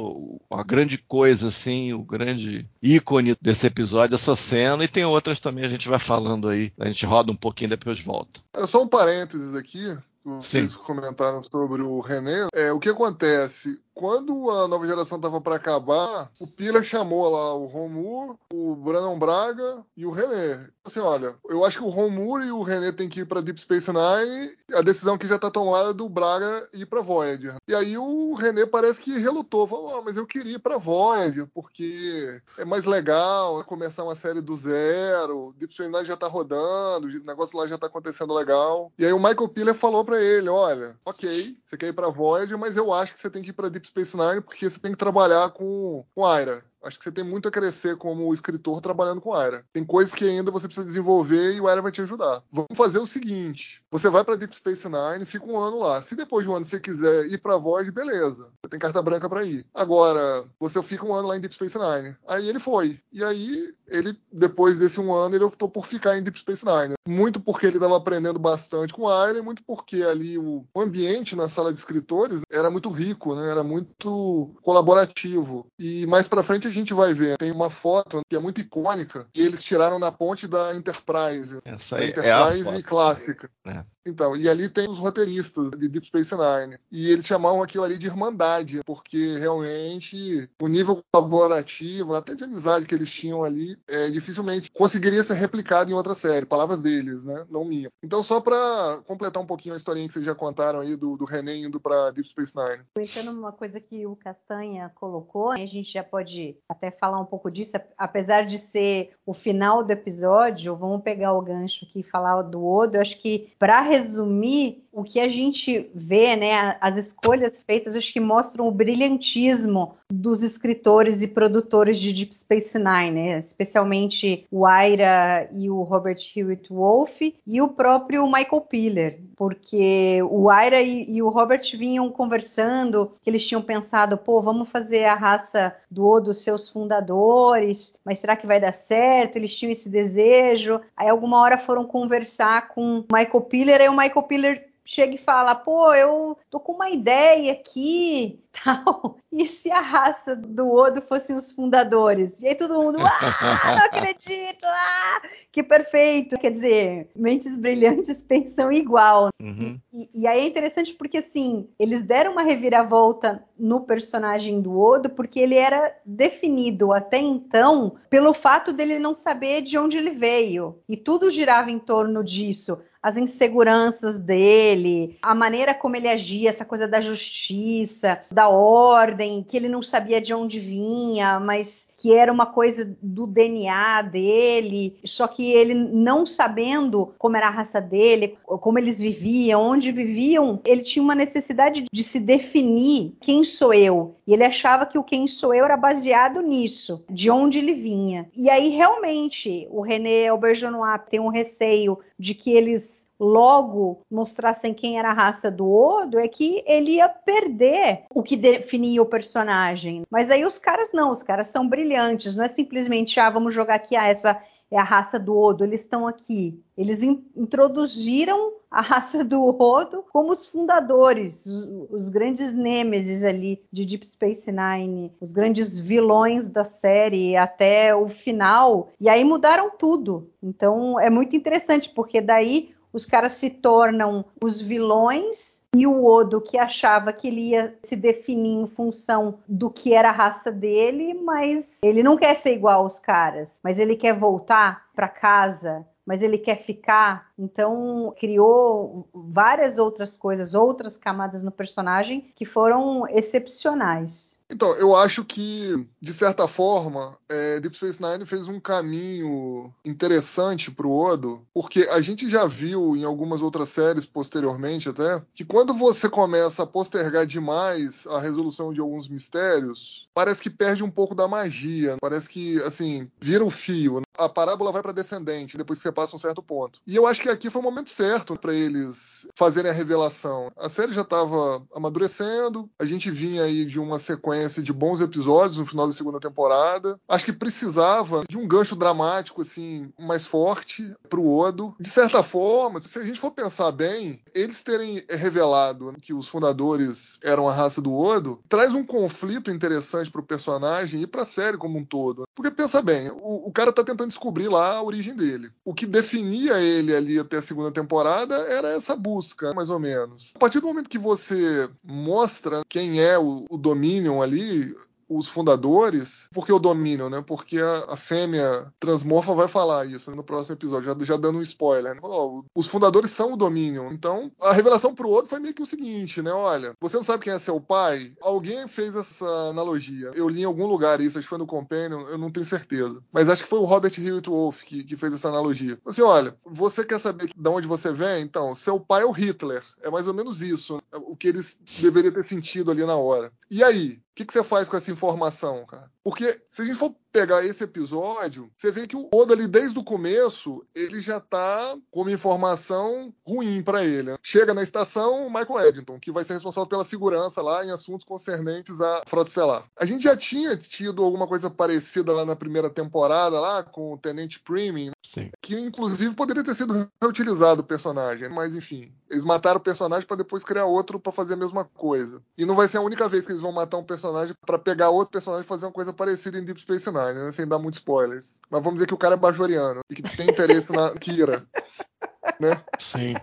a 0.52 0.64
grande 0.64 0.98
coisa, 0.98 1.48
assim, 1.48 1.94
o 1.94 2.04
grande 2.04 2.68
ícone 2.82 3.36
desse 3.42 3.68
episódio, 3.68 4.16
essa 4.16 4.36
cena. 4.36 4.84
E 4.84 4.88
tem 4.88 5.06
outras 5.06 5.40
também, 5.40 5.64
a 5.64 5.70
gente 5.70 5.88
vai 5.88 6.00
falando 6.00 6.50
aí. 6.50 6.72
A 6.78 6.88
gente 6.88 7.06
roda 7.06 7.32
um 7.32 7.36
pouquinho 7.36 7.70
depois 7.70 8.00
volta. 8.00 8.42
É 8.54 8.68
só 8.68 8.84
um 8.84 8.88
parênteses 8.88 9.56
aqui. 9.56 9.98
Vocês 10.26 10.74
Sim. 10.74 10.80
comentaram 10.80 11.42
sobre 11.42 11.82
o 11.82 12.02
René. 12.02 12.50
É, 12.54 12.70
o 12.74 12.80
que 12.80 12.90
acontece? 12.90 13.80
Quando 13.98 14.52
a 14.52 14.68
nova 14.68 14.86
geração 14.86 15.20
tava 15.20 15.42
para 15.42 15.56
acabar, 15.56 16.30
o 16.40 16.46
Pila 16.46 16.84
chamou 16.84 17.28
lá 17.30 17.56
o 17.56 17.66
Romur, 17.66 18.38
o 18.54 18.76
Brandon 18.76 19.18
Braga 19.18 19.84
e 19.98 20.06
o 20.06 20.12
René. 20.12 20.70
Assim, 20.86 21.00
olha, 21.00 21.36
eu 21.50 21.66
acho 21.66 21.80
que 21.80 21.84
o 21.84 21.90
Romur 21.90 22.44
e 22.44 22.52
o 22.52 22.62
René 22.62 22.92
tem 22.92 23.10
que 23.10 23.22
ir 23.22 23.26
para 23.26 23.42
Deep 23.42 23.60
Space 23.60 23.92
Nine. 23.92 24.52
A 24.72 24.82
decisão 24.82 25.18
que 25.18 25.28
já 25.28 25.38
tá 25.38 25.50
tomada 25.50 25.90
é 25.90 25.94
do 25.94 26.08
Braga 26.08 26.70
ir 26.72 26.86
para 26.86 27.02
Voyager. 27.02 27.56
E 27.68 27.74
aí 27.74 27.98
o 27.98 28.36
René 28.36 28.66
parece 28.68 29.02
que 29.02 29.18
relutou, 29.18 29.68
falou: 29.68 29.98
oh, 29.98 30.02
mas 30.04 30.16
eu 30.16 30.28
queria 30.28 30.56
ir 30.56 30.60
para 30.60 30.78
Voyager 30.78 31.48
porque 31.48 32.40
é 32.58 32.64
mais 32.64 32.86
legal 32.86 33.64
começar 33.66 34.04
uma 34.04 34.16
série 34.16 34.42
do 34.42 34.56
zero. 34.56 35.56
Deep 35.58 35.74
Space 35.74 35.92
Nine 35.92 36.06
já 36.06 36.16
tá 36.16 36.28
rodando, 36.28 37.08
o 37.08 37.26
negócio 37.26 37.58
lá 37.58 37.68
já 37.68 37.78
tá 37.78 37.88
acontecendo 37.88 38.34
legal. 38.34 38.92
E 38.98 39.06
aí 39.06 39.12
o 39.12 39.20
Michael 39.20 39.50
Piller 39.50 39.76
falou 39.76 40.06
para 40.06 40.22
ele: 40.22 40.48
olha, 40.48 40.96
ok, 41.04 41.58
você 41.66 41.76
quer 41.76 41.88
ir 41.88 41.94
para 41.94 42.10
Voyager, 42.10 42.58
mas 42.58 42.78
eu 42.78 42.94
acho 42.94 43.14
que 43.14 43.20
você 43.20 43.30
tem 43.30 43.42
que 43.42 43.50
ir 43.50 43.54
para 43.54 43.70
Deep 43.70 43.87
Space 43.88 44.16
Nine 44.16 44.42
porque 44.42 44.70
você 44.70 44.80
tem 44.80 44.92
que 44.92 44.98
trabalhar 44.98 45.50
com, 45.52 46.06
com 46.14 46.26
Aira. 46.26 46.64
Acho 46.84 46.98
que 46.98 47.04
você 47.04 47.12
tem 47.12 47.24
muito 47.24 47.48
a 47.48 47.52
crescer 47.52 47.98
como 47.98 48.34
escritor 48.34 48.82
trabalhando 48.82 49.22
com 49.22 49.34
Aira. 49.34 49.66
Tem 49.74 49.84
coisas 49.84 50.14
que 50.14 50.26
ainda 50.26 50.52
você 50.52 50.68
precisa 50.68 50.86
desenvolver 50.86 51.54
e 51.54 51.62
o 51.62 51.68
Aira 51.68 51.82
vai 51.82 51.92
te 51.92 52.02
ajudar. 52.02 52.44
Vamos 52.52 52.76
fazer 52.76 53.00
o 53.00 53.08
seguinte: 53.08 53.82
você 53.92 54.10
vai 54.10 54.24
para 54.24 54.36
Deep 54.36 54.56
Space 54.56 54.88
Nine, 54.88 55.26
fica 55.26 55.46
um 55.46 55.58
ano 55.58 55.80
lá. 55.80 56.02
Se 56.02 56.16
depois 56.16 56.46
de 56.46 56.52
um 56.52 56.56
ano 56.56 56.66
você 56.66 56.80
quiser 56.80 57.26
ir 57.28 57.40
para 57.40 57.58
Void, 57.58 57.92
beleza. 57.92 58.50
Você 58.62 58.70
tem 58.70 58.80
carta 58.80 59.02
branca 59.02 59.30
para 59.30 59.44
ir. 59.44 59.66
Agora, 59.74 60.46
você 60.60 60.82
fica 60.84 61.06
um 61.06 61.14
ano 61.14 61.28
lá 61.28 61.38
em 61.38 61.42
Deep 61.42 61.56
Space 61.56 61.78
Nine. 61.78 62.16
Aí 62.28 62.48
ele 62.48 62.60
foi. 62.60 63.00
E 63.12 63.24
aí, 63.24 63.74
ele, 63.88 64.18
depois 64.32 64.78
desse 64.78 65.00
um 65.00 65.14
ano, 65.14 65.36
ele 65.36 65.44
optou 65.44 65.70
por 65.70 65.86
ficar 65.86 66.18
em 66.18 66.24
Deep 66.24 66.40
Space 66.40 66.66
Nine. 66.66 66.94
Muito 67.08 67.40
porque 67.40 67.66
ele 67.66 67.78
estava 67.78 67.98
aprendendo 67.98 68.40
bastante 68.40 68.94
com 68.94 69.08
Aira, 69.08 69.40
e 69.40 69.42
muito 69.42 69.64
porque 69.64 70.04
ali 70.04 70.38
o, 70.38 70.66
ambiente 70.76 71.36
na 71.36 71.48
sala 71.48 71.72
de 71.72 71.80
escritores 71.80 72.42
era 72.52 72.70
muito 72.70 72.90
rico, 72.90 73.36
né? 73.36 73.50
Era 73.50 73.64
muito 73.64 74.56
colaborativo. 74.62 75.68
E 75.80 76.06
mais 76.06 76.28
para 76.28 76.44
frente 76.44 76.67
a 76.68 76.74
gente 76.74 76.94
vai 76.94 77.14
ver, 77.14 77.38
tem 77.38 77.52
uma 77.52 77.70
foto 77.70 78.22
que 78.30 78.36
é 78.36 78.40
muito 78.40 78.62
icônica, 78.62 79.28
que 79.34 79.42
eles 79.42 79.64
tiraram 79.64 80.00
na 80.00 80.12
ponte 80.12 80.48
da 80.48 80.76
Enterprise. 80.76 81.60
Essa 81.64 81.98
aí 81.98 82.10
Enterprise 82.10 82.60
é 82.60 82.62
a 82.62 82.74
foto. 82.74 82.84
clássica. 82.84 83.50
É. 83.66 83.84
Então, 84.08 84.36
e 84.36 84.48
ali 84.48 84.70
tem 84.70 84.90
os 84.90 84.98
roteiristas 84.98 85.72
de 85.72 85.90
Deep 85.90 86.08
Space 86.08 86.34
Nine. 86.34 86.80
E 86.90 87.12
eles 87.12 87.28
chamavam 87.28 87.62
aquilo 87.62 87.84
ali 87.84 87.98
de 87.98 88.06
irmandade, 88.06 88.82
porque 88.86 89.38
realmente 89.38 90.50
o 90.62 90.68
nível 90.68 91.04
colaborativo, 91.12 92.16
até 92.16 92.34
de 92.34 92.46
amizade 92.46 92.86
que 92.86 92.96
eles 92.96 93.12
tinham 93.12 93.44
ali, 93.44 93.78
é, 93.88 94.10
dificilmente 94.10 94.72
conseguiria 94.72 95.24
ser 95.24 95.34
replicado 95.34 95.92
em 95.92 95.94
outra 95.94 96.16
série. 96.16 96.46
Palavras 96.46 96.80
deles, 96.80 97.24
né? 97.24 97.46
Não 97.50 97.66
minhas. 97.66 97.94
Então, 98.02 98.24
só 98.24 98.40
para 98.40 99.02
completar 99.06 99.44
um 99.44 99.46
pouquinho 99.46 99.74
a 99.74 99.78
historinha 99.78 100.08
que 100.08 100.14
vocês 100.14 100.26
já 100.26 100.34
contaram 100.34 100.80
aí 100.80 100.96
do, 100.96 101.18
do 101.18 101.26
René 101.26 101.58
indo 101.58 101.80
para 101.80 102.12
Deep 102.12 102.30
Space 102.30 102.54
Nine. 102.56 102.84
Comentando 102.94 103.38
uma 103.38 103.52
coisa 103.52 103.80
que 103.82 104.06
o 104.06 104.16
Castanha 104.16 104.90
colocou, 104.96 105.52
a 105.52 105.66
gente 105.66 105.92
já 105.92 106.04
pode 106.04 106.57
até 106.68 106.92
falar 106.92 107.20
um 107.20 107.26
pouco 107.26 107.50
disso, 107.52 107.74
apesar 107.98 108.46
de 108.46 108.58
ser 108.58 109.12
o 109.26 109.34
final 109.34 109.84
do 109.84 109.92
episódio, 109.92 110.76
vamos 110.76 111.02
pegar 111.02 111.34
o 111.34 111.42
gancho 111.42 111.86
aqui 111.86 112.00
e 112.00 112.04
falar 112.04 112.42
do 112.42 112.66
Odo. 112.66 112.98
Eu 112.98 113.02
acho 113.02 113.22
que 113.22 113.54
para 113.60 113.82
resumir 113.82 114.87
o 114.98 115.04
que 115.04 115.20
a 115.20 115.30
gente 115.30 115.92
vê, 115.94 116.36
né, 116.36 116.76
as 116.82 116.98
escolhas 116.98 117.62
feitas, 117.62 117.96
acho 117.96 118.12
que 118.12 118.20
mostram 118.20 118.68
o 118.68 118.72
brilhantismo 118.72 119.96
dos 120.12 120.42
escritores 120.42 121.22
e 121.22 121.28
produtores 121.28 122.00
de 122.00 122.12
Deep 122.12 122.36
Space 122.36 122.80
Nine, 122.80 123.12
né? 123.12 123.38
especialmente 123.38 124.48
o 124.50 124.68
Ira 124.68 125.48
e 125.54 125.70
o 125.70 125.84
Robert 125.84 126.18
Hewitt 126.36 126.74
Wolfe 126.74 127.36
e 127.46 127.62
o 127.62 127.68
próprio 127.68 128.26
Michael 128.26 128.62
Piller, 128.62 129.20
porque 129.36 130.20
o 130.24 130.52
Ira 130.52 130.82
e, 130.82 131.12
e, 131.12 131.22
o 131.22 131.30
Robert 131.30 131.62
vinham 131.78 132.10
conversando 132.10 133.12
que 133.22 133.30
eles 133.30 133.46
tinham 133.46 133.62
pensado, 133.62 134.18
pô, 134.18 134.42
vamos 134.42 134.68
fazer 134.70 135.06
a 135.06 135.14
raça 135.14 135.76
do 135.92 136.08
dos 136.20 136.42
seus 136.42 136.70
fundadores, 136.70 138.00
mas 138.04 138.18
será 138.18 138.36
que 138.36 138.48
vai 138.48 138.60
dar 138.60 138.74
certo? 138.74 139.36
Eles 139.36 139.56
tinham 139.56 139.72
esse 139.72 139.90
desejo. 139.90 140.80
Aí 140.96 141.10
alguma 141.10 141.40
hora 141.40 141.58
foram 141.58 141.86
conversar 141.86 142.70
com 142.70 143.00
o 143.00 143.06
Michael 143.14 143.42
Piller, 143.42 143.82
aí 143.82 143.90
o 143.90 143.96
Michael 143.96 144.24
Piller 144.24 144.68
chega 144.88 145.16
e 145.16 145.18
fala, 145.18 145.54
pô, 145.54 145.94
eu 145.94 146.38
tô 146.50 146.60
com 146.60 146.72
uma 146.72 146.90
ideia 146.90 147.52
aqui, 147.52 148.42
E 149.38 149.46
se 149.46 149.70
a 149.70 149.82
raça 149.82 150.36
do 150.36 150.72
Odo 150.72 151.00
fossem 151.00 151.36
os 151.36 151.52
fundadores? 151.52 152.42
E 152.42 152.48
aí 152.48 152.56
todo 152.56 152.74
mundo, 152.74 152.98
ah, 153.00 153.76
não 153.76 153.86
acredito, 153.86 154.66
ah, 154.66 155.22
que 155.52 155.62
perfeito. 155.62 156.40
Quer 156.40 156.54
dizer, 156.54 157.10
mentes 157.16 157.56
brilhantes 157.56 158.22
pensam 158.24 158.72
igual. 158.72 159.30
Uhum. 159.40 159.80
E, 159.94 160.10
e, 160.22 160.28
aí 160.28 160.40
é 160.40 160.48
interessante 160.48 160.96
porque, 160.96 161.20
assim, 161.20 161.70
eles 161.78 162.02
deram 162.02 162.32
uma 162.32 162.42
reviravolta 162.42 163.44
no 163.60 163.82
personagem 163.82 164.60
do 164.60 164.80
Odo, 164.80 165.12
porque 165.12 165.40
ele 165.40 165.56
era 165.56 165.96
definido 166.04 166.92
até 166.92 167.18
então 167.18 167.98
pelo 168.10 168.34
fato 168.34 168.74
dele 168.74 168.98
não 168.98 169.14
saber 169.14 169.62
de 169.62 169.78
onde 169.78 170.00
ele 170.00 170.12
veio. 170.12 170.80
E 170.90 170.98
tudo 170.98 171.30
girava 171.30 171.70
em 171.70 171.78
torno 171.78 172.24
disso 172.24 172.80
as 173.08 173.16
inseguranças 173.16 174.20
dele, 174.20 175.18
a 175.22 175.34
maneira 175.34 175.74
como 175.74 175.96
ele 175.96 176.10
agia, 176.10 176.50
essa 176.50 176.66
coisa 176.66 176.86
da 176.86 177.00
justiça, 177.00 178.22
da 178.30 178.47
ordem, 178.48 179.44
que 179.44 179.56
ele 179.56 179.70
não 179.70 179.82
sabia 179.82 180.22
de 180.22 180.34
onde 180.34 180.60
vinha, 180.60 181.40
mas 181.40 181.90
que 181.98 182.14
era 182.14 182.32
uma 182.32 182.46
coisa 182.46 182.96
do 183.02 183.26
DNA 183.26 184.04
dele, 184.04 184.98
só 185.04 185.28
que 185.28 185.52
ele 185.52 185.74
não 185.74 186.26
sabendo 186.26 187.14
como 187.18 187.36
era 187.36 187.48
a 187.48 187.52
raça 187.52 187.82
dele, 187.82 188.38
como 188.46 188.78
eles 188.78 189.00
viviam, 189.00 189.62
onde 189.62 189.92
viviam, 189.92 190.60
ele 190.66 190.84
tinha 190.84 191.02
uma 191.04 191.16
necessidade 191.16 191.86
de 191.92 192.04
se 192.04 192.20
definir 192.20 193.14
quem 193.20 193.44
sou 193.44 193.74
eu. 193.74 194.16
E 194.28 194.34
ele 194.34 194.44
achava 194.44 194.86
que 194.86 194.98
o 194.98 195.04
quem 195.04 195.26
sou 195.26 195.54
eu 195.54 195.66
era 195.66 195.78
baseado 195.78 196.42
nisso, 196.42 197.04
de 197.10 197.32
onde 197.32 197.60
ele 197.60 197.74
vinha. 197.74 198.30
E 198.36 198.50
aí 198.50 198.70
realmente 198.70 199.68
o 199.72 199.82
René 199.82 200.28
Auberjonois 200.28 201.02
tem 201.10 201.20
um 201.20 201.30
receio 201.30 201.98
de 202.20 202.34
que 202.34 202.52
eles 202.52 202.97
logo 203.20 204.02
mostrassem 204.10 204.74
quem 204.74 204.98
era 205.00 205.10
a 205.10 205.14
raça 205.14 205.50
do 205.50 205.70
Odo, 205.70 206.20
é 206.20 206.28
que 206.28 206.64
ele 206.66 206.94
ia 206.94 207.10
perder 207.10 208.04
o 208.14 208.22
que 208.22 208.36
definia 208.36 209.02
o 209.02 209.06
personagem. 209.06 210.04
Mas 210.10 210.30
aí 210.30 210.46
os 210.46 210.60
caras 210.60 210.92
não, 210.94 211.12
os 211.12 211.24
caras 211.24 211.48
são 211.48 211.68
brilhantes, 211.68 212.36
não 212.36 212.44
é 212.44 212.48
simplesmente, 212.48 213.20
ah, 213.20 213.30
vamos 213.30 213.54
jogar 213.54 213.76
aqui, 213.76 213.96
ah, 213.96 214.08
essa 214.08 214.42
é 214.70 214.78
a 214.78 214.84
raça 214.84 215.18
do 215.18 215.38
Odo, 215.38 215.64
eles 215.64 215.82
estão 215.82 216.06
aqui. 216.08 216.62
Eles 216.78 217.02
in 217.02 217.24
introduziram 217.36 218.54
a 218.70 218.82
raça 218.82 219.24
do 219.24 219.42
Odo 219.42 220.04
como 220.12 220.32
os 220.32 220.46
fundadores, 220.46 221.46
os, 221.46 221.90
os 221.90 222.10
grandes 222.10 222.54
nêmesis 222.54 223.24
ali 223.24 223.64
de 223.72 223.86
Deep 223.86 224.06
Space 224.06 224.52
Nine, 224.52 225.12
os 225.22 225.32
grandes 225.32 225.80
vilões 225.80 226.50
da 226.50 226.66
série 226.66 227.38
até 227.38 227.96
o 227.96 228.10
final. 228.10 228.92
E 229.00 229.08
aí 229.08 229.24
mudaram 229.24 229.72
tudo. 229.72 230.30
Então 230.44 231.00
é 231.00 231.10
muito 231.10 231.36
interessante, 231.36 231.90
porque 231.90 232.20
daí 232.20 232.76
os 232.98 233.06
caras 233.06 233.34
se 233.34 233.52
tornam 233.52 234.26
os 234.42 234.60
vilões 234.60 235.64
e 235.76 235.86
o 235.86 236.04
Odo 236.04 236.42
que 236.42 236.58
achava 236.58 237.14
que 237.14 237.28
ele 237.28 237.50
ia 237.50 237.78
se 237.84 237.96
definir 237.96 238.64
em 238.64 238.68
função 238.68 239.38
do 239.48 239.70
que 239.70 239.94
era 239.94 240.10
a 240.10 240.14
raça 240.14 240.52
dele, 240.52 241.14
mas 241.14 241.78
ele 241.84 242.02
não 242.02 242.18
quer 242.18 242.34
ser 242.34 242.54
igual 242.54 242.82
aos 242.82 242.98
caras, 242.98 243.60
mas 243.64 243.78
ele 243.78 243.96
quer 243.96 244.18
voltar 244.18 244.88
para 244.96 245.08
casa, 245.08 245.86
mas 246.04 246.24
ele 246.24 246.40
quer 246.40 246.64
ficar, 246.64 247.28
então 247.38 248.14
criou 248.18 249.08
várias 249.14 249.78
outras 249.78 250.18
coisas, 250.18 250.56
outras 250.56 250.98
camadas 250.98 251.44
no 251.44 251.52
personagem 251.52 252.32
que 252.34 252.46
foram 252.46 253.08
excepcionais. 253.10 254.40
Então, 254.50 254.74
eu 254.76 254.96
acho 254.96 255.26
que, 255.26 255.86
de 256.02 256.14
certa 256.14 256.48
forma, 256.48 257.18
é, 257.28 257.60
Deep 257.60 257.76
Space 257.76 258.02
Nine 258.02 258.26
fez 258.26 258.48
um 258.48 258.60
caminho 258.60 259.74
interessante 259.84 260.72
para 260.72 260.88
o 260.88 260.98
Odo, 260.98 261.42
porque 261.54 261.82
a 261.92 262.00
gente 262.00 262.30
já 262.30 262.46
viu 262.46 262.96
em 262.96 263.04
algumas 263.04 263.42
outras 263.42 263.70
séries 263.70 264.06
posteriormente 264.06 264.88
até, 264.88 265.22
que 265.36 265.44
quando 265.44 265.74
você 265.74 266.10
começa 266.10 266.64
a 266.64 266.68
postergar 266.68 267.26
demais 267.26 268.08
a 268.08 268.20
resolução 268.20 268.72
de 268.72 268.80
alguns 268.80 269.10
mistérios, 269.10 270.08
parece 270.14 270.42
que 270.42 270.50
perde 270.50 270.82
um 270.84 270.90
pouco 270.90 271.14
da 271.14 271.28
magia, 271.28 271.98
parece 272.00 272.30
que, 272.30 272.62
assim, 272.64 273.10
vira 273.20 273.44
o 273.44 273.52
fio. 273.52 274.02
A 274.18 274.30
parábola 274.30 274.72
vai 274.72 274.82
para 274.82 274.94
descendente 274.94 275.58
depois 275.58 275.78
que 275.78 275.84
você 275.84 275.92
passa 275.92 276.16
um 276.16 276.20
certo 276.20 276.42
ponto. 276.42 276.80
E 276.88 276.96
eu 276.96 277.06
acho 277.06 277.22
que 277.22 277.30
aqui 277.30 277.50
foi 277.50 277.62
o 277.62 277.64
momento 277.64 277.90
certo 277.90 278.36
para 278.40 278.54
eles 278.54 279.28
fazerem 279.36 279.70
a 279.70 279.74
revelação. 279.74 280.52
A 280.58 280.70
série 280.70 280.94
já 280.94 281.02
estava 281.02 281.62
amadurecendo, 281.76 282.68
a 282.80 282.86
gente 282.86 283.12
vinha 283.12 283.44
aí 283.44 283.66
de 283.66 283.80
uma 283.80 284.00
sequência 284.00 284.37
sequência 284.38 284.62
de 284.62 284.74
bons 284.74 285.02
episódios 285.02 285.58
no 285.58 285.66
final 285.66 285.88
da 285.88 285.94
segunda 285.94 286.20
temporada. 286.20 287.00
Acho 287.08 287.26
que 287.26 287.34
precisava 287.34 288.24
de 288.30 288.38
um 288.38 288.48
gancho 288.48 288.76
dramático 288.76 289.42
assim 289.42 289.92
mais 290.00 290.26
forte 290.26 290.94
para 291.10 291.20
o 291.20 291.38
Odo. 291.38 291.76
De 291.80 291.90
certa 291.90 292.22
forma, 292.22 292.80
se 292.82 293.00
a 293.00 293.04
gente 293.04 293.20
for 293.20 293.32
pensar 293.32 293.72
bem, 293.72 294.22
eles 294.34 294.62
terem 294.62 295.04
revelado 295.10 295.96
que 296.02 296.14
os 296.14 296.28
fundadores 296.28 297.18
eram 297.24 297.48
a 297.48 297.54
raça 297.54 297.82
do 297.82 297.94
Odo 297.94 298.40
traz 298.48 298.74
um 298.74 298.86
conflito 298.86 299.52
interessante 299.52 300.12
para 300.12 300.22
o 300.22 300.26
personagem 300.26 301.02
e 301.02 301.08
para 301.08 301.22
a 301.22 301.26
série 301.26 301.58
como 301.58 301.78
um 301.78 301.86
todo. 301.86 302.27
Porque 302.38 302.52
pensa 302.52 302.84
bem, 302.84 303.10
o, 303.10 303.48
o 303.48 303.52
cara 303.52 303.72
está 303.72 303.84
tentando 303.84 304.10
descobrir 304.10 304.48
lá 304.48 304.76
a 304.76 304.84
origem 304.84 305.16
dele. 305.16 305.50
O 305.66 305.74
que 305.74 305.88
definia 305.88 306.60
ele 306.60 306.96
ali 306.96 307.18
até 307.18 307.38
a 307.38 307.42
segunda 307.42 307.72
temporada 307.72 308.36
era 308.36 308.70
essa 308.70 308.96
busca, 308.96 309.56
mais 309.56 309.72
ou 309.72 309.80
menos. 309.80 310.34
A 310.36 310.38
partir 310.38 310.60
do 310.60 310.68
momento 310.68 310.88
que 310.88 311.00
você 311.00 311.68
mostra 311.84 312.62
quem 312.70 313.02
é 313.02 313.18
o, 313.18 313.46
o 313.50 313.58
Dominion 313.58 314.22
ali, 314.22 314.76
os 315.10 315.28
fundadores, 315.28 316.28
porque 316.34 316.52
o 316.52 316.60
domínio, 316.60 317.10
né? 317.10 317.24
Porque 317.26 317.60
a, 317.60 317.86
a, 317.90 317.98
fêmea 317.98 318.72
transmorfa 318.80 319.34
vai 319.34 319.48
falar 319.48 319.86
isso 319.86 320.14
no 320.16 320.24
próximo 320.24 320.56
episódio, 320.56 320.90
já, 320.90 321.06
já 321.06 321.18
dando 321.18 321.40
um 321.40 321.42
spoiler. 321.42 321.96
Né? 321.96 322.02
Falou, 322.02 322.46
ó, 322.46 322.60
os 322.60 322.68
fundadores 322.68 323.12
são 323.12 323.34
o 323.34 323.38
domínio. 323.38 323.90
Então, 323.92 324.32
a 324.42 324.52
revelação 324.52 324.94
pro 324.94 325.10
outro 325.10 325.30
foi 325.30 325.40
meio 325.40 325.54
que 325.54 325.62
o 325.62 325.66
seguinte, 325.66 326.22
né? 326.22 326.32
Olha, 326.32 326.74
você 326.80 326.98
não 326.98 327.04
sabe 327.04 327.24
quem 327.24 327.34
é 327.34 327.40
seu 327.40 327.60
pai? 327.60 328.14
Alguém 328.22 328.68
fez 328.68 328.96
essa 328.96 329.26
analogia. 329.50 330.12
Eu 330.14 330.28
li 330.28 330.42
em 330.42 330.46
algum 330.46 330.66
lugar 330.66 331.00
isso, 331.02 331.18
acho 331.18 331.26
que 331.26 331.30
foi 331.30 331.38
no 331.38 331.48
Companion, 331.48 332.08
eu 332.08 332.18
não 332.18 332.32
tenho 332.32 332.46
certeza. 332.46 333.02
Mas 333.12 333.30
acho 333.30 333.44
que 333.44 333.50
foi 333.50 333.60
o 333.60 333.66
Robert 333.66 333.94
Hewitt 333.98 334.30
Wolf 334.30 334.64
que, 334.64 334.84
que 334.84 334.98
fez 334.98 335.14
essa 335.14 335.30
analogia. 335.30 335.80
Assim, 335.86 336.02
olha, 336.02 336.36
você 336.46 336.84
quer 336.84 337.00
saber 337.00 337.30
de 337.36 337.50
onde 337.50 337.68
você 337.68 337.92
vem? 337.92 338.22
Então, 338.22 338.54
seu 338.56 338.80
pai 338.80 339.04
é 339.04 339.06
o 339.06 339.12
Hitler. 339.12 339.64
É 339.82 339.90
mais 339.90 340.08
ou 340.08 340.14
menos 340.14 340.42
isso, 340.42 340.82
o 340.94 341.16
que 341.16 341.28
eles 341.28 341.60
deveriam 341.82 342.14
ter 342.14 342.24
sentido 342.24 342.72
ali 342.72 342.86
na 342.86 342.96
hora. 342.96 343.32
E 343.50 343.64
aí? 343.64 344.00
Que, 344.18 344.26
que 344.26 344.34
você 344.34 344.44
faz 344.44 344.68
com 344.68 344.76
essa 344.76 344.90
informação, 344.90 345.64
cara? 345.68 345.92
Porque 346.08 346.40
se 346.50 346.62
a 346.62 346.66
gente 346.66 346.78
for 346.78 346.96
pegar 347.12 347.44
esse 347.44 347.64
episódio, 347.66 348.50
você 348.56 348.72
vê 348.72 348.88
que 348.88 348.96
o 348.96 349.10
Oda 349.14 349.34
ali 349.34 349.46
desde 349.46 349.78
o 349.78 349.84
começo, 349.84 350.66
ele 350.74 351.02
já 351.02 351.20
tá 351.20 351.76
com 351.92 352.04
uma 352.04 352.12
informação 352.12 353.14
ruim 353.26 353.62
para 353.62 353.84
ele. 353.84 354.12
Né? 354.12 354.18
Chega 354.24 354.54
na 354.54 354.64
estação 354.64 355.28
o 355.28 355.30
Michael 355.30 355.68
Eddington, 355.68 356.00
que 356.00 356.12
vai 356.12 356.24
ser 356.24 356.36
responsável 356.36 356.70
pela 356.70 356.86
segurança 356.86 357.42
lá 357.42 357.66
em 357.66 357.72
assuntos 357.72 358.06
concernentes 358.06 358.80
à 358.80 359.02
frota 359.06 359.30
estelar. 359.30 359.66
A 359.78 359.84
gente 359.84 360.04
já 360.04 360.16
tinha 360.16 360.56
tido 360.56 361.04
alguma 361.04 361.28
coisa 361.28 361.50
parecida 361.50 362.14
lá 362.14 362.24
na 362.24 362.38
primeira 362.38 362.70
temporada, 362.70 363.38
lá 363.38 363.64
com 363.64 363.94
o 363.94 363.98
Tenente 363.98 364.40
Premium, 364.40 364.92
Sim. 365.04 365.30
que 365.42 365.60
inclusive 365.60 366.16
poderia 366.16 366.44
ter 366.44 366.56
sido 366.56 366.90
reutilizado 367.02 367.62
o 367.62 367.66
personagem, 367.66 368.30
mas 368.30 368.56
enfim, 368.56 368.94
eles 369.10 369.24
mataram 369.24 369.58
o 369.58 369.64
personagem 369.64 370.08
para 370.08 370.18
depois 370.18 370.44
criar 370.44 370.66
outro 370.66 371.00
para 371.00 371.12
fazer 371.12 371.34
a 371.34 371.38
mesma 371.38 371.66
coisa. 371.66 372.22
E 372.38 372.46
não 372.46 372.56
vai 372.56 372.68
ser 372.68 372.78
a 372.78 372.82
única 372.82 373.08
vez 373.08 373.26
que 373.26 373.32
eles 373.32 373.42
vão 373.42 373.52
matar 373.52 373.78
um 373.78 373.84
personagem 373.84 374.36
para 374.46 374.60
pegar 374.60 374.90
outro 374.90 375.12
personagem 375.12 375.46
e 375.46 375.48
fazer 375.48 375.66
uma 375.66 375.72
coisa 375.72 375.94
parecida 375.98 376.38
em 376.38 376.46
Deep 376.46 376.62
Space 376.62 376.90
Nine, 376.90 377.26
né? 377.26 377.32
sem 377.32 377.48
dar 377.48 377.60
muitos 377.60 377.80
spoilers. 377.80 378.40
Mas 378.50 378.64
vamos 378.64 378.76
dizer 378.76 378.88
que 378.88 378.94
o 378.94 378.98
cara 378.98 379.16
é 379.16 379.18
bajoriano 379.18 379.82
e 379.90 379.96
que 379.96 380.04
tem 380.04 380.30
interesse 380.30 380.72
na 380.72 380.94
Kira, 380.94 381.46
né? 382.40 382.64
Sim. 382.80 383.16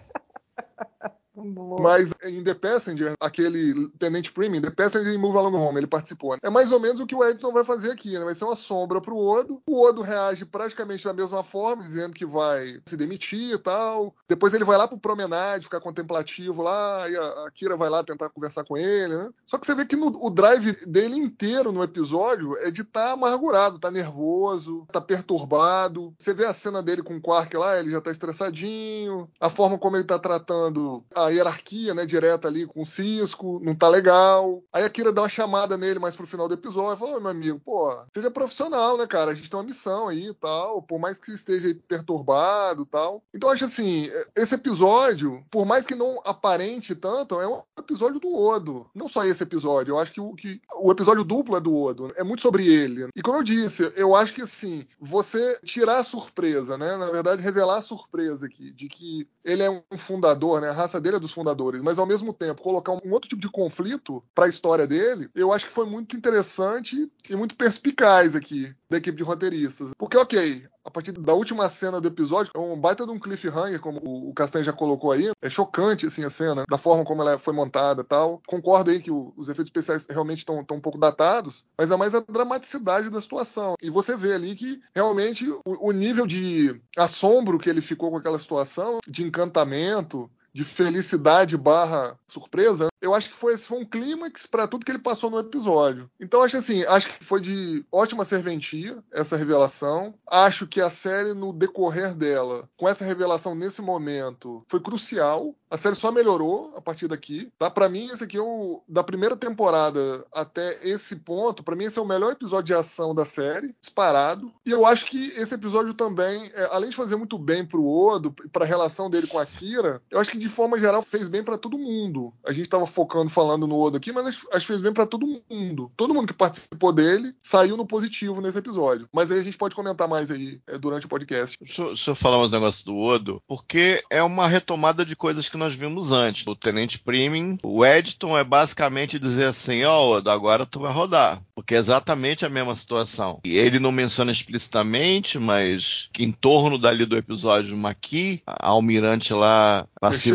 Mas 1.81 2.11
em 2.23 2.43
The 2.45 2.55
Passenger, 2.55 3.15
aquele 3.21 3.89
Tenente 3.99 4.33
Premium, 4.33 4.63
The 4.63 4.71
Passenger 4.71 5.13
e 5.13 5.19
Move 5.19 5.39
Along 5.39 5.57
Home, 5.57 5.79
ele 5.79 5.87
participou. 5.87 6.37
É 6.43 6.51
mais 6.51 6.71
ou 6.71 6.79
menos 6.79 7.01
o 7.01 7.07
que 7.07 7.15
o 7.15 7.25
Edson 7.25 7.53
vai 7.53 7.65
fazer 7.65 7.91
aqui, 7.91 8.13
né? 8.19 8.25
Vai 8.25 8.35
ser 8.35 8.45
uma 8.45 8.57
sombra 8.57 9.01
pro 9.01 9.17
Odo. 9.17 9.61
O 9.67 9.85
Odo 9.85 10.03
reage 10.03 10.45
praticamente 10.45 11.05
da 11.05 11.13
mesma 11.13 11.43
forma, 11.43 11.83
dizendo 11.83 12.15
que 12.15 12.25
vai 12.25 12.81
se 12.87 12.97
demitir 12.97 13.55
e 13.55 13.59
tal. 13.59 14.15
Depois 14.29 14.55
ele 14.55 14.65
vai 14.65 14.79
lá 14.79 14.87
pro 14.87 14.99
promenade, 14.99 15.65
ficar 15.65 15.81
contemplativo 15.81 16.63
lá, 16.63 17.09
e 17.09 17.17
a 17.17 17.51
Kira 17.53 17.77
vai 17.77 17.91
lá 17.91 18.05
tentar 18.05 18.31
conversar 18.31 18.65
com 18.65 18.77
ele, 18.77 19.17
né? 19.17 19.31
Só 19.45 19.59
que 19.59 19.67
você 19.67 19.75
vê 19.75 19.85
que 19.85 19.97
no, 19.97 20.25
o 20.25 20.31
drive 20.31 20.73
dele 20.87 21.17
inteiro 21.17 21.73
no 21.73 21.83
episódio 21.83 22.57
é 22.59 22.71
de 22.71 22.83
estar 22.83 23.09
tá 23.09 23.13
amargurado, 23.13 23.79
tá 23.79 23.91
nervoso, 23.91 24.87
tá 24.93 25.01
perturbado. 25.01 26.15
Você 26.19 26.33
vê 26.33 26.47
a 26.47 26.55
cena 26.55 26.83
dele 26.83 27.03
com 27.03 27.17
o 27.17 27.21
Quark 27.21 27.57
lá, 27.57 27.79
ele 27.79 27.91
já 27.91 28.01
tá 28.01 28.11
estressadinho. 28.11 29.29
A 29.41 29.51
forma 29.51 29.79
como 29.79 29.97
ele 29.97 30.05
tá 30.05 30.19
tratando 30.19 31.05
a 31.15 31.24
hierarquia, 31.29 31.95
né, 31.95 32.07
direta 32.07 32.49
ali 32.49 32.67
com 32.67 32.83
o 32.83 32.87
Cisco, 32.87 33.61
não 33.63 33.75
tá 33.75 33.89
legal. 33.89 34.63
Aí 34.73 34.85
a 34.85 34.91
Kira 34.91 35.13
dá 35.13 35.23
uma 35.23 35.29
chamada 35.29 35.77
nele 35.77 35.99
mais 35.99 36.15
pro 36.15 36.27
final 36.27 36.49
do 36.49 36.55
episódio, 36.55 36.99
fala, 36.99 37.21
meu 37.21 37.31
amigo, 37.31 37.61
pô, 37.61 37.95
seja 38.15 38.31
profissional, 38.31 38.97
né, 38.97 39.07
cara? 39.07 39.31
A 39.31 39.35
gente 39.35 39.51
tem 39.51 39.59
uma 39.59 39.67
missão 39.67 40.09
aí 40.09 40.29
e 40.29 40.35
tal, 40.35 40.83
por 40.83 40.99
mais 40.99 41.19
que 41.19 41.33
esteja 41.33 41.77
perturbado 41.89 42.83
e 42.83 42.87
tal. 42.87 43.23
Então 43.35 43.51
acho 43.51 43.65
assim, 43.65 44.09
esse 44.35 44.55
episódio, 44.55 45.45
por 45.51 45.65
mais 45.65 45.87
que 45.87 45.95
não 45.95 46.21
aparente 46.25 46.95
tanto, 46.95 47.41
é 47.41 47.49
um 47.49 47.63
episódio 47.79 48.21
do 48.21 48.35
Odo. 48.35 48.87
Não 48.95 49.09
só 49.09 49.25
esse 49.25 49.43
episódio, 49.43 49.93
eu 49.93 49.99
acho 49.99 50.13
que 50.13 50.21
o, 50.21 50.35
que 50.35 50.61
o 50.77 50.91
episódio 50.91 51.25
duplo 51.25 51.57
é 51.57 51.61
do 51.61 51.75
Odo, 51.75 52.13
é 52.17 52.25
muito 52.25 52.43
sobre 52.43 52.67
ele. 52.67 53.09
E 53.15 53.23
como 53.23 53.39
eu 53.39 53.43
disse, 53.43 53.93
eu 53.97 54.15
acho 54.15 54.35
que 54.35 54.43
assim, 54.43 54.87
você 55.01 55.59
tirar 55.65 55.99
a 55.99 56.05
surpresa, 56.05 56.77
né, 56.79 56.97
na 56.97 57.11
verdade 57.11 57.43
revelar 57.43 57.79
a 57.79 57.83
surpresa 57.83 58.47
aqui, 58.47 58.73
de 58.73 58.89
que 58.89 59.29
ele 59.45 59.63
é 59.63 59.71
um 59.71 59.99
fundador, 59.99 60.61
né, 60.61 60.69
a 60.69 60.73
raça 60.73 61.01
dele 61.01 61.14
é 61.15 61.21
dos 61.21 61.33
fundadores, 61.33 61.83
mas 61.83 61.99
ao 61.99 62.07
mesmo 62.07 62.33
tempo 62.33 62.63
colocar 62.63 62.93
um 62.93 63.13
outro 63.13 63.29
tipo 63.29 63.41
de 63.41 63.51
conflito 63.51 64.23
para 64.35 64.47
a 64.47 64.49
história 64.49 64.87
dele, 64.87 65.29
eu 65.35 65.53
acho 65.53 65.67
que 65.67 65.73
foi 65.73 65.87
muito 65.87 66.17
interessante 66.17 67.11
e 67.29 67.37
muito 67.37 67.57
perspicaz 67.57 68.35
aqui 68.35 68.75
da 68.89 68.99
equipe 68.99 69.17
de 69.17 69.23
roteiristas. 69.23 69.93
Porque, 69.99 70.17
ok, 70.17 70.67
a 70.85 70.91
partir 70.91 71.13
da 71.13 71.33
última 71.33 71.69
cena 71.69 72.01
do 72.01 72.09
episódio, 72.09 72.53
é 72.55 72.59
um 72.59 72.79
baita 72.79 73.07
de 73.07 73.11
um 73.11 73.19
cliffhanger, 73.19 73.81
como 73.81 73.99
o 74.03 74.35
Castanho 74.35 74.65
já 74.65 74.73
colocou 74.73 75.13
aí. 75.13 75.33
É 75.41 75.49
chocante, 75.49 76.07
assim, 76.07 76.25
a 76.25 76.31
cena, 76.31 76.65
da 76.69 76.77
forma 76.77 77.05
como 77.05 77.23
ela 77.23 77.39
foi 77.39 77.55
montada 77.55 78.03
e 78.03 78.05
tal. 78.05 78.43
Concordo 78.47 78.91
aí 78.91 79.01
que 79.01 79.11
o, 79.11 79.33
os 79.37 79.49
efeitos 79.49 79.69
especiais 79.69 80.07
realmente 80.09 80.39
estão 80.39 80.59
um 80.71 80.81
pouco 80.81 80.99
datados, 80.99 81.65
mas 81.77 81.91
é 81.91 81.97
mais 81.97 82.15
a 82.15 82.21
dramaticidade 82.21 83.09
da 83.09 83.21
situação. 83.21 83.75
E 83.81 83.89
você 83.89 84.17
vê 84.17 84.35
ali 84.35 84.55
que, 84.55 84.81
realmente, 84.95 85.49
o, 85.51 85.89
o 85.89 85.91
nível 85.91 86.27
de 86.27 86.79
assombro 86.97 87.59
que 87.59 87.71
ele 87.71 87.81
ficou 87.81 88.11
com 88.11 88.19
aquela 88.19 88.39
situação, 88.39 88.99
de 89.09 89.25
encantamento, 89.25 90.31
de 90.55 90.65
felicidade 90.65 91.57
barra 91.57 92.17
surpresa, 92.29 92.89
eu 93.05 93.15
acho 93.15 93.29
que 93.29 93.37
foi, 93.37 93.53
esse 93.53 93.67
foi 93.67 93.79
um 93.79 93.85
clímax 93.85 94.47
para 94.47 94.67
tudo 94.67 94.85
que 94.85 94.91
ele 94.91 94.99
passou 94.99 95.29
no 95.31 95.39
episódio. 95.39 96.09
Então 96.19 96.43
acho 96.43 96.57
assim, 96.57 96.85
acho 96.85 97.09
que 97.09 97.25
foi 97.25 97.41
de 97.41 97.85
ótima 97.93 98.25
serventia 98.25 99.03
essa 99.13 99.37
revelação. 99.37 100.15
Acho 100.27 100.67
que 100.67 100.81
a 100.81 100.89
série 100.89 101.35
no 101.35 101.53
decorrer 101.53 102.15
dela, 102.15 102.69
com 102.77 102.89
essa 102.89 103.05
revelação 103.05 103.55
nesse 103.55 103.83
momento, 103.83 104.65
foi 104.69 104.81
crucial. 104.81 105.55
A 105.71 105.77
série 105.77 105.97
só 105.97 106.13
melhorou 106.13 106.73
a 106.77 106.81
partir 106.81 107.09
daqui. 107.09 107.53
Tá? 107.59 107.69
Para 107.69 107.89
mim 107.89 108.09
esse 108.11 108.25
aqui 108.25 108.39
é 108.39 108.43
o 108.43 108.81
da 108.89 109.03
primeira 109.03 109.37
temporada 109.37 110.25
até 110.33 110.79
esse 110.83 111.17
ponto, 111.17 111.63
para 111.63 111.77
mim 111.77 111.85
esse 111.85 111.99
é 111.99 112.03
o 112.03 112.07
melhor 112.07 112.33
episódio 112.33 112.67
de 112.67 112.75
ação 112.75 113.15
da 113.15 113.25
série, 113.25 113.75
disparado. 113.81 114.53
E 114.65 114.71
eu 114.71 114.87
acho 114.87 115.07
que 115.07 115.27
esse 115.37 115.55
episódio 115.55 115.93
também, 115.93 116.51
é, 116.55 116.69
além 116.71 116.91
de 116.91 116.97
fazer 116.97 117.17
muito 117.17 117.39
bem 117.39 117.67
pro 117.67 117.87
Odo, 117.87 118.33
para 118.53 118.65
a 118.65 118.69
relação 118.69 119.11
dele 119.11 119.27
com 119.27 119.39
a 119.39 119.45
Kira, 119.45 120.01
eu 120.11 120.19
acho 120.19 120.31
que 120.31 120.44
de 120.45 120.51
forma 120.51 120.79
geral 120.79 121.03
fez 121.03 121.27
bem 121.27 121.43
para 121.43 121.57
todo 121.57 121.79
mundo. 121.79 122.33
A 122.47 122.53
gente 122.53 122.69
tava 122.69 122.87
focando 122.87 123.31
falando 123.31 123.67
no 123.67 123.81
Odo 123.81 123.97
aqui, 123.97 124.13
mas 124.13 124.37
acho, 124.53 124.67
fez 124.67 124.79
bem 124.79 124.93
para 124.93 125.07
todo 125.07 125.27
mundo. 125.51 125.91
Todo 125.97 126.13
mundo 126.13 126.27
que 126.27 126.35
participou 126.35 126.93
dele 126.93 127.35
saiu 127.43 127.79
no 127.79 127.87
positivo 127.87 128.43
nesse 128.43 128.59
episódio. 128.59 129.09
Mas 129.13 129.31
aí 129.31 129.41
a 129.41 129.43
gente 129.43 129.57
pode 129.57 129.75
comentar 129.75 130.07
mais 130.07 130.31
aí 130.31 130.61
é, 130.67 130.77
durante 130.77 131.07
o 131.07 131.09
podcast. 131.09 131.57
Deixa, 131.59 131.83
deixa 131.85 132.11
eu 132.11 132.15
falar 132.15 132.43
uns 132.43 132.51
negócios 132.51 132.85
do 132.85 132.95
Odo, 132.95 133.43
porque 133.49 134.03
é 134.11 134.23
uma 134.23 134.47
retomada 134.47 135.05
de 135.05 135.17
coisas 135.17 135.49
que 135.49 135.57
nós 135.57 135.75
vimos 135.75 136.13
antes. 136.13 136.47
O 136.47 136.55
Tenente 136.55 136.99
Priming, 136.99 137.59
o 137.63 137.85
Edton 137.85 138.37
é 138.37 138.45
basicamente 138.45 139.19
dizer 139.19 139.47
assim, 139.47 139.83
ó, 139.85 139.99
oh, 139.99 140.17
Odo, 140.17 140.31
agora 140.31 140.67
tu 140.67 140.81
vai 140.81 140.93
rodar. 140.93 141.41
Porque 141.55 141.75
é 141.75 141.79
exatamente 141.79 142.45
a 142.45 142.51
mesma 142.51 142.77
situação. 142.77 143.41
E 143.45 143.57
ele 143.57 143.79
não 143.79 143.91
menciona 143.91 144.31
explicitamente, 144.31 145.39
mas 145.39 146.11
que 146.13 146.23
em 146.23 146.33
torno 146.33 146.77
dali 146.77 147.07
do 147.07 147.17
episódio 147.17 147.77
Maqui, 147.77 148.43
a 148.47 148.69
almirante 148.69 149.33
lá, 149.33 149.87